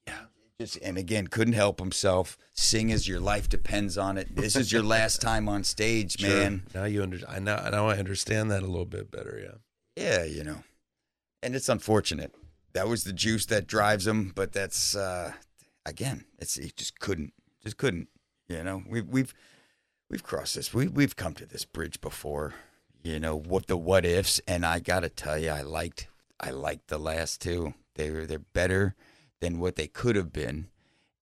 Yeah. 0.06 0.20
Just 0.60 0.78
and 0.84 0.98
again, 0.98 1.28
couldn't 1.28 1.54
help 1.54 1.80
himself. 1.80 2.38
Sing 2.54 2.92
as 2.92 3.08
your 3.08 3.20
life 3.20 3.50
depends 3.50 3.98
on 3.98 4.18
it. 4.20 4.36
This 4.36 4.56
is 4.56 4.72
your 4.72 4.84
last 4.84 5.22
time 5.30 5.50
on 5.50 5.64
stage, 5.64 6.20
Sure. 6.20 6.30
man. 6.30 6.64
Now 6.76 6.84
you 6.84 7.02
under, 7.02 7.18
I 7.28 7.40
now, 7.40 7.68
now 7.70 7.88
I 7.88 7.98
understand 7.98 8.52
that 8.52 8.62
a 8.62 8.68
little 8.68 8.86
bit 8.86 9.10
better. 9.10 9.40
Yeah. 9.42 9.58
Yeah, 10.06 10.24
you 10.26 10.44
know. 10.44 10.64
And 11.42 11.56
it's 11.56 11.70
unfortunate. 11.70 12.36
That 12.74 12.88
was 12.88 13.04
the 13.06 13.14
juice 13.14 13.46
that 13.48 13.66
drives 13.66 14.06
him, 14.06 14.32
but 14.36 14.52
that's 14.52 14.96
uh 14.96 15.32
again, 15.86 16.26
it's 16.38 16.56
he 16.56 16.72
just 16.76 17.00
couldn't 17.00 17.34
just 17.64 17.78
couldn't. 17.78 18.10
You 18.50 18.64
know, 18.64 18.84
we've 18.88 19.08
we've 19.08 19.34
we've 20.10 20.24
crossed 20.24 20.56
this. 20.56 20.74
We 20.74 20.88
we've 20.88 21.16
come 21.16 21.34
to 21.36 21.46
this 21.46 21.66
bridge 21.66 22.02
before. 22.02 22.54
You 23.02 23.20
know, 23.20 23.36
what 23.38 23.68
the 23.68 23.78
what 23.78 24.06
ifs 24.06 24.42
and 24.48 24.66
I 24.66 24.80
got 24.80 25.00
to 25.02 25.10
tell 25.10 25.38
you 25.40 25.50
I 25.50 25.62
liked 25.62 26.08
I 26.40 26.52
liked 26.52 26.88
the 26.88 26.98
last 26.98 27.42
two. 27.42 27.74
They 27.96 28.12
were 28.12 28.26
they're 28.26 28.40
better 28.40 28.96
than 29.42 29.60
what 29.60 29.76
they 29.76 29.88
could 29.88 30.16
have 30.16 30.32
been 30.34 30.68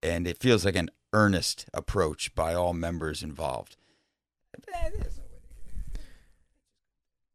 and 0.02 0.26
it 0.26 0.38
feels 0.38 0.64
like 0.64 0.76
an 0.76 0.90
earnest 1.12 1.66
approach 1.74 2.34
by 2.34 2.54
all 2.54 2.72
members 2.72 3.22
involved. 3.22 3.76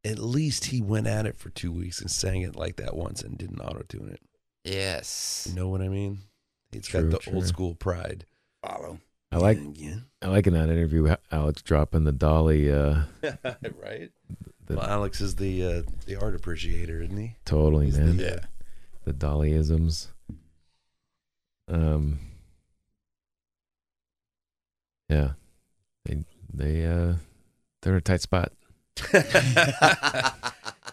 At 0.06 0.20
least 0.20 0.66
he 0.66 0.82
went 0.82 1.08
at 1.08 1.26
it 1.26 1.38
for 1.38 1.50
two 1.50 1.72
weeks 1.72 2.02
and 2.02 2.12
sang 2.12 2.42
it 2.42 2.56
like 2.56 2.76
that 2.76 2.96
once 2.96 3.22
and 3.22 3.38
didn't 3.38 3.62
auto 3.62 3.84
tune 3.88 4.10
it. 4.10 4.20
Yes. 4.64 5.48
You 5.50 5.56
know 5.56 5.70
what 5.70 5.82
I 5.82 5.88
mean? 5.88 6.20
He's 6.72 6.88
True, 6.88 7.10
got 7.10 7.12
the 7.12 7.18
true. 7.20 7.36
old 7.36 7.46
school 7.48 7.76
pride. 7.76 8.26
Follow. 8.66 9.00
I 9.32 9.38
like 9.38 9.60
Yeah. 9.74 10.00
I 10.22 10.28
like 10.28 10.46
in 10.46 10.54
that 10.54 10.70
interview 10.70 11.16
Alex 11.32 11.62
dropping 11.62 12.04
the 12.04 12.14
Dali. 12.14 12.70
Uh, 12.72 13.06
right. 13.82 14.12
The, 14.66 14.76
Well, 14.76 14.86
Alex 14.86 15.22
is 15.22 15.36
the 15.36 15.64
uh, 15.66 15.82
the 16.06 16.16
art 16.16 16.36
appreciator, 16.36 17.02
isn't 17.02 17.18
he? 17.18 17.36
totally, 17.46 17.86
He's 17.88 17.98
man. 18.00 18.18
the, 18.18 18.24
Yeah. 18.24 18.40
The 19.06 19.14
Dollyisms. 19.14 20.08
Um. 21.68 22.20
Yeah, 25.10 25.34
they 26.06 26.24
they 26.54 26.86
uh 26.86 27.16
they're 27.82 27.94
in 27.94 27.98
a 27.98 28.02
tight 28.02 28.22
spot. 28.22 28.52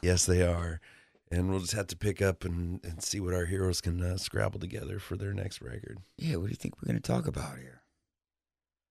yes, 0.03 0.27
they 0.27 0.43
are. 0.43 0.81
and 1.31 1.51
we'll 1.51 1.61
just 1.61 1.75
have 1.75 1.87
to 1.89 1.97
pick 1.97 2.21
up 2.21 2.45
and, 2.45 2.81
and 2.85 3.03
see 3.03 3.21
what 3.21 3.35
our 3.35 3.45
heroes 3.47 3.81
can 3.81 4.03
uh, 4.03 4.17
scrabble 4.17 4.59
together 4.59 4.99
for 4.99 5.17
their 5.17 5.33
next 5.33 5.61
record. 5.63 5.99
Yeah, 6.19 6.37
what 6.37 6.47
do 6.47 6.51
you 6.51 6.57
think 6.57 6.75
we're 6.81 6.87
going 6.91 7.01
to 7.01 7.07
talk 7.13 7.27
about 7.29 7.59
here? 7.59 7.83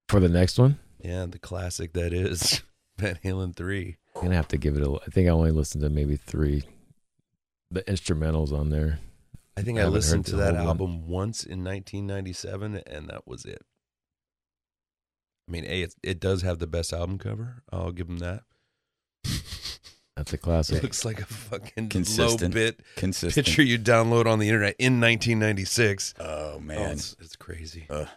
For 0.08 0.20
the 0.20 0.30
next 0.30 0.58
one, 0.58 0.80
Yeah, 1.04 1.26
the 1.26 1.40
classic 1.40 1.94
that 1.94 2.14
is 2.14 2.62
Van 2.98 3.20
Halen 3.24 3.56
three. 3.56 3.98
I'm 4.20 4.26
gonna 4.26 4.36
have 4.36 4.48
to 4.50 4.58
give 4.58 4.76
it 4.76 4.84
a. 4.84 4.92
I 5.06 5.10
think 5.10 5.28
I 5.28 5.32
only 5.32 5.52
listened 5.52 5.82
to 5.84 5.90
maybe 5.90 6.16
three. 6.16 6.64
The 7.72 7.84
instrumentals 7.84 8.52
on 8.52 8.70
there. 8.70 9.00
I 9.56 9.62
think 9.62 9.78
I, 9.78 9.82
haven't 9.82 9.94
listened 9.94 10.26
to 10.28 10.38
that 10.38 10.56
whole 10.56 10.66
one. 10.66 10.68
album 10.68 11.08
once 11.08 11.44
in 11.44 11.64
1997, 11.64 12.82
and 12.88 13.08
that 13.10 13.28
was 13.28 13.46
it. 13.46 13.62
I 15.48 15.52
mean, 15.52 15.66
a 15.66 15.82
it, 15.84 15.96
it 16.04 16.20
does 16.20 16.42
have 16.42 16.60
the 16.60 16.68
best 16.68 16.94
album 16.94 17.18
cover. 17.18 17.64
I'll 17.72 17.92
give 17.92 18.08
them 18.08 18.20
that. 18.20 18.44
That's 20.16 20.34
a 20.34 20.38
classic. 20.38 20.78
It 20.78 20.84
looks 20.84 21.06
like 21.06 21.22
a 21.22 21.26
fucking 21.26 21.90
Consistent. 21.90 22.54
low 22.54 22.62
bit 22.62 22.82
Consistent. 22.98 23.46
picture 23.46 23.62
you 23.64 23.80
download 23.80 24.26
on 24.26 24.40
the 24.40 24.50
internet 24.50 24.76
in 24.78 25.00
1996. 25.00 26.16
Oh 26.20 26.60
man, 26.60 26.92
it's, 26.92 27.16
it's 27.20 27.36
crazy. 27.36 27.86
Ugh. 27.90 28.08
Oh, 28.08 28.12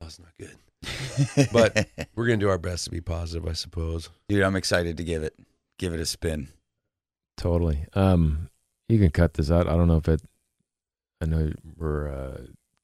That's 0.00 0.18
not 0.18 0.30
good. 0.38 0.56
but 1.52 1.88
we're 2.14 2.26
gonna 2.26 2.36
do 2.38 2.48
our 2.48 2.58
best 2.58 2.84
to 2.84 2.90
be 2.90 3.00
positive, 3.00 3.48
I 3.48 3.52
suppose. 3.52 4.10
dude, 4.28 4.42
I'm 4.42 4.56
excited 4.56 4.96
to 4.96 5.04
give 5.04 5.22
it 5.22 5.34
give 5.78 5.94
it 5.94 6.00
a 6.00 6.06
spin. 6.06 6.48
Totally. 7.36 7.84
Um, 7.94 8.48
you 8.88 8.98
can 8.98 9.10
cut 9.10 9.34
this 9.34 9.50
out. 9.50 9.66
I 9.68 9.72
don't 9.76 9.88
know 9.88 9.96
if 9.96 10.08
it. 10.08 10.20
I 11.20 11.26
know 11.26 11.52
we're 11.76 12.08
uh, 12.08 12.40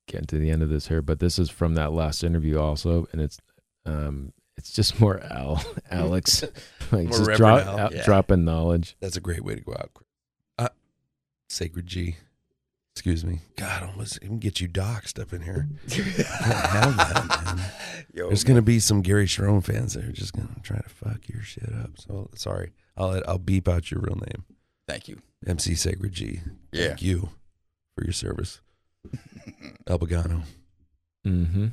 getting 0.06 0.26
to 0.26 0.38
the 0.38 0.50
end 0.50 0.62
of 0.62 0.68
this 0.70 0.86
here, 0.88 1.02
but 1.02 1.18
this 1.20 1.38
is 1.38 1.50
from 1.50 1.74
that 1.74 1.92
last 1.92 2.22
interview 2.24 2.58
also, 2.58 3.06
and 3.12 3.20
it's 3.20 3.38
um, 3.84 4.32
it's 4.56 4.72
just 4.72 5.00
more 5.00 5.20
Al, 5.24 5.62
Alex, 5.90 6.42
like 6.92 7.08
More 7.08 7.18
just 7.18 7.20
Reverend 7.28 7.36
drop, 7.38 7.66
Al. 7.66 7.78
out- 7.78 7.92
Yeah. 7.94 8.04
dropping 8.04 8.44
knowledge. 8.44 8.96
That's 9.00 9.16
a 9.16 9.20
great 9.20 9.44
way 9.44 9.56
to 9.56 9.60
go 9.60 9.72
out. 9.72 9.90
Uh, 10.56 10.68
Sacred 11.48 11.86
G. 11.86 12.16
Excuse 12.98 13.24
me. 13.24 13.38
God, 13.54 13.84
almost 13.84 14.18
even 14.24 14.40
get 14.40 14.60
you 14.60 14.68
doxxed 14.68 15.20
up 15.22 15.32
in 15.32 15.42
here. 15.42 15.68
That. 15.88 17.70
Yo, 18.12 18.26
There's 18.26 18.42
gonna 18.42 18.60
be 18.60 18.80
some 18.80 19.02
Gary 19.02 19.26
Cherone 19.26 19.62
fans 19.62 19.94
that 19.94 20.04
are 20.04 20.10
just 20.10 20.32
gonna 20.32 20.48
try 20.64 20.78
to 20.78 20.88
fuck 20.88 21.28
your 21.28 21.40
shit 21.40 21.72
up. 21.72 21.92
So 21.96 22.28
sorry. 22.34 22.72
I'll 22.96 23.22
I'll 23.28 23.38
beep 23.38 23.68
out 23.68 23.92
your 23.92 24.00
real 24.00 24.16
name. 24.16 24.42
Thank 24.88 25.06
you. 25.06 25.22
MC 25.46 25.76
Sacred 25.76 26.10
G. 26.10 26.40
Yeah. 26.72 26.88
Thank 26.88 27.02
you 27.02 27.28
for 27.96 28.02
your 28.02 28.12
service. 28.12 28.62
El 29.86 30.00
Pagano. 30.00 30.42
Mm-hmm. 31.24 31.66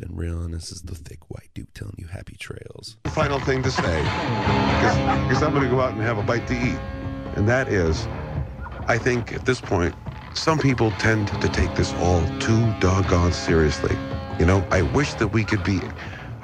Been 0.00 0.16
real, 0.16 0.42
and 0.42 0.52
this 0.52 0.72
is 0.72 0.82
the 0.82 0.96
thick 0.96 1.30
white 1.30 1.50
dude 1.54 1.72
telling 1.72 1.94
you 1.98 2.08
happy 2.08 2.34
trails. 2.34 2.96
final 3.10 3.38
thing 3.38 3.62
to 3.62 3.70
say, 3.70 4.02
because 4.02 5.40
I'm 5.40 5.52
going 5.52 5.62
to 5.62 5.70
go 5.70 5.80
out 5.80 5.92
and 5.92 6.02
have 6.02 6.18
a 6.18 6.22
bite 6.24 6.48
to 6.48 6.54
eat, 6.54 6.80
and 7.36 7.48
that 7.48 7.68
is, 7.68 8.08
I 8.88 8.98
think 8.98 9.32
at 9.32 9.46
this 9.46 9.60
point, 9.60 9.94
some 10.34 10.58
people 10.58 10.90
tend 10.92 11.28
to 11.28 11.48
take 11.48 11.74
this 11.74 11.92
all 11.94 12.24
too 12.38 12.72
doggone 12.80 13.32
seriously. 13.32 13.96
You 14.38 14.46
know, 14.46 14.66
I 14.70 14.82
wish 14.82 15.14
that 15.14 15.28
we 15.28 15.44
could 15.44 15.62
be 15.62 15.80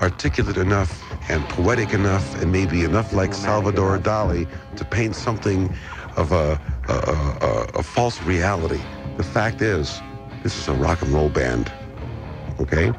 articulate 0.00 0.56
enough 0.56 1.02
and 1.30 1.42
poetic 1.48 1.92
enough 1.92 2.40
and 2.40 2.52
maybe 2.52 2.84
enough 2.84 3.12
like 3.12 3.34
Salvador 3.34 3.98
Dali 3.98 4.48
to 4.76 4.84
paint 4.84 5.16
something 5.16 5.74
of 6.16 6.32
a, 6.32 6.60
a, 6.88 6.92
a, 6.92 7.78
a 7.78 7.82
false 7.82 8.20
reality. 8.22 8.80
The 9.16 9.24
fact 9.24 9.62
is, 9.62 10.00
this 10.42 10.56
is 10.56 10.68
a 10.68 10.74
rock 10.74 11.02
and 11.02 11.10
roll 11.12 11.28
band, 11.28 11.72
okay? 12.60 12.92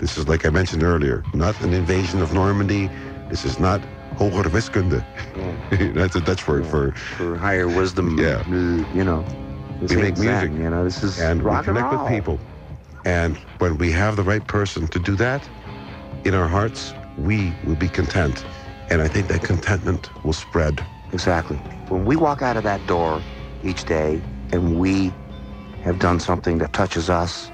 This 0.00 0.16
is, 0.18 0.26
like 0.26 0.44
I 0.46 0.50
mentioned 0.50 0.82
earlier, 0.82 1.22
not 1.34 1.60
an 1.60 1.72
invasion 1.72 2.22
of 2.22 2.32
Normandy. 2.32 2.90
This 3.28 3.44
is 3.44 3.60
not 3.60 3.80
hoger 4.16 4.50
wiskunde. 4.50 5.04
Mm. 5.34 5.94
That's 5.94 6.16
a 6.16 6.20
Dutch 6.20 6.48
word 6.48 6.66
for 6.66 6.92
for 6.92 7.36
higher 7.36 7.68
wisdom. 7.68 8.18
Yeah, 8.18 8.42
you 8.94 9.04
know, 9.04 9.24
this 9.80 9.90
we 9.90 9.96
make 10.02 10.18
music. 10.18 10.50
You 10.52 10.70
know, 10.70 10.84
this 10.84 11.02
is 11.02 11.18
and 11.20 11.42
we 11.42 11.46
rock 11.46 11.66
and 11.66 11.76
connect 11.76 11.92
roll. 11.92 12.04
with 12.04 12.12
people. 12.12 12.38
And 13.04 13.36
when 13.58 13.78
we 13.78 13.90
have 13.92 14.16
the 14.16 14.22
right 14.22 14.46
person 14.46 14.86
to 14.88 14.98
do 14.98 15.16
that 15.16 15.48
in 16.24 16.34
our 16.34 16.48
hearts, 16.48 16.94
we 17.18 17.52
will 17.64 17.76
be 17.76 17.88
content. 17.88 18.44
And 18.90 19.00
I 19.00 19.08
think 19.08 19.28
that 19.28 19.42
contentment 19.42 20.10
will 20.24 20.32
spread. 20.32 20.84
Exactly. 21.12 21.56
When 21.88 22.04
we 22.04 22.16
walk 22.16 22.42
out 22.42 22.56
of 22.56 22.62
that 22.64 22.86
door 22.86 23.22
each 23.62 23.84
day 23.84 24.22
and 24.52 24.78
we 24.78 25.12
have 25.82 25.98
done 25.98 26.20
something 26.20 26.58
that 26.58 26.72
touches 26.72 27.08
us 27.08 27.50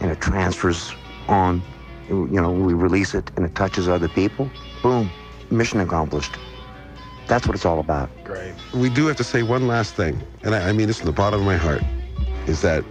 and 0.00 0.10
it 0.10 0.20
transfers 0.20 0.94
on, 1.28 1.62
you 2.08 2.40
know, 2.40 2.50
we 2.50 2.72
release 2.72 3.14
it 3.14 3.30
and 3.36 3.44
it 3.44 3.54
touches 3.54 3.88
other 3.88 4.08
people, 4.08 4.50
boom, 4.82 5.10
mission 5.50 5.80
accomplished. 5.80 6.36
That's 7.28 7.46
what 7.46 7.54
it's 7.54 7.66
all 7.66 7.78
about. 7.78 8.08
Great. 8.24 8.54
We 8.74 8.88
do 8.88 9.06
have 9.06 9.16
to 9.18 9.24
say 9.24 9.42
one 9.42 9.68
last 9.68 9.94
thing, 9.94 10.20
and 10.42 10.54
I, 10.54 10.70
I 10.70 10.72
mean 10.72 10.86
this 10.86 10.98
from 10.98 11.06
the 11.06 11.12
bottom 11.12 11.40
of 11.40 11.46
my 11.46 11.56
heart, 11.56 11.82
is 12.46 12.62
that 12.62 12.84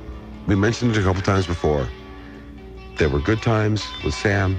we 0.46 0.56
mentioned 0.56 0.96
it 0.96 1.00
a 1.00 1.04
couple 1.04 1.24
times 1.24 1.48
before. 1.48 1.88
There 2.98 3.10
were 3.10 3.20
good 3.20 3.42
times 3.42 3.84
with 4.06 4.14
Sam. 4.14 4.58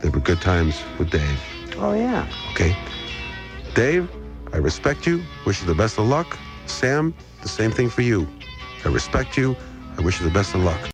There 0.00 0.10
were 0.10 0.20
good 0.20 0.40
times 0.40 0.82
with 0.98 1.10
Dave. 1.10 1.40
Oh, 1.78 1.94
yeah. 1.94 2.28
Okay. 2.52 2.76
Dave, 3.74 4.10
I 4.52 4.58
respect 4.58 5.06
you. 5.06 5.22
Wish 5.46 5.60
you 5.60 5.66
the 5.66 5.74
best 5.74 5.98
of 5.98 6.06
luck. 6.06 6.36
Sam, 6.66 7.14
the 7.40 7.48
same 7.48 7.70
thing 7.70 7.88
for 7.88 8.02
you. 8.02 8.28
I 8.84 8.88
respect 8.88 9.36
you. 9.36 9.56
I 9.96 10.02
wish 10.02 10.20
you 10.20 10.26
the 10.26 10.32
best 10.32 10.54
of 10.54 10.62
luck. 10.62 10.92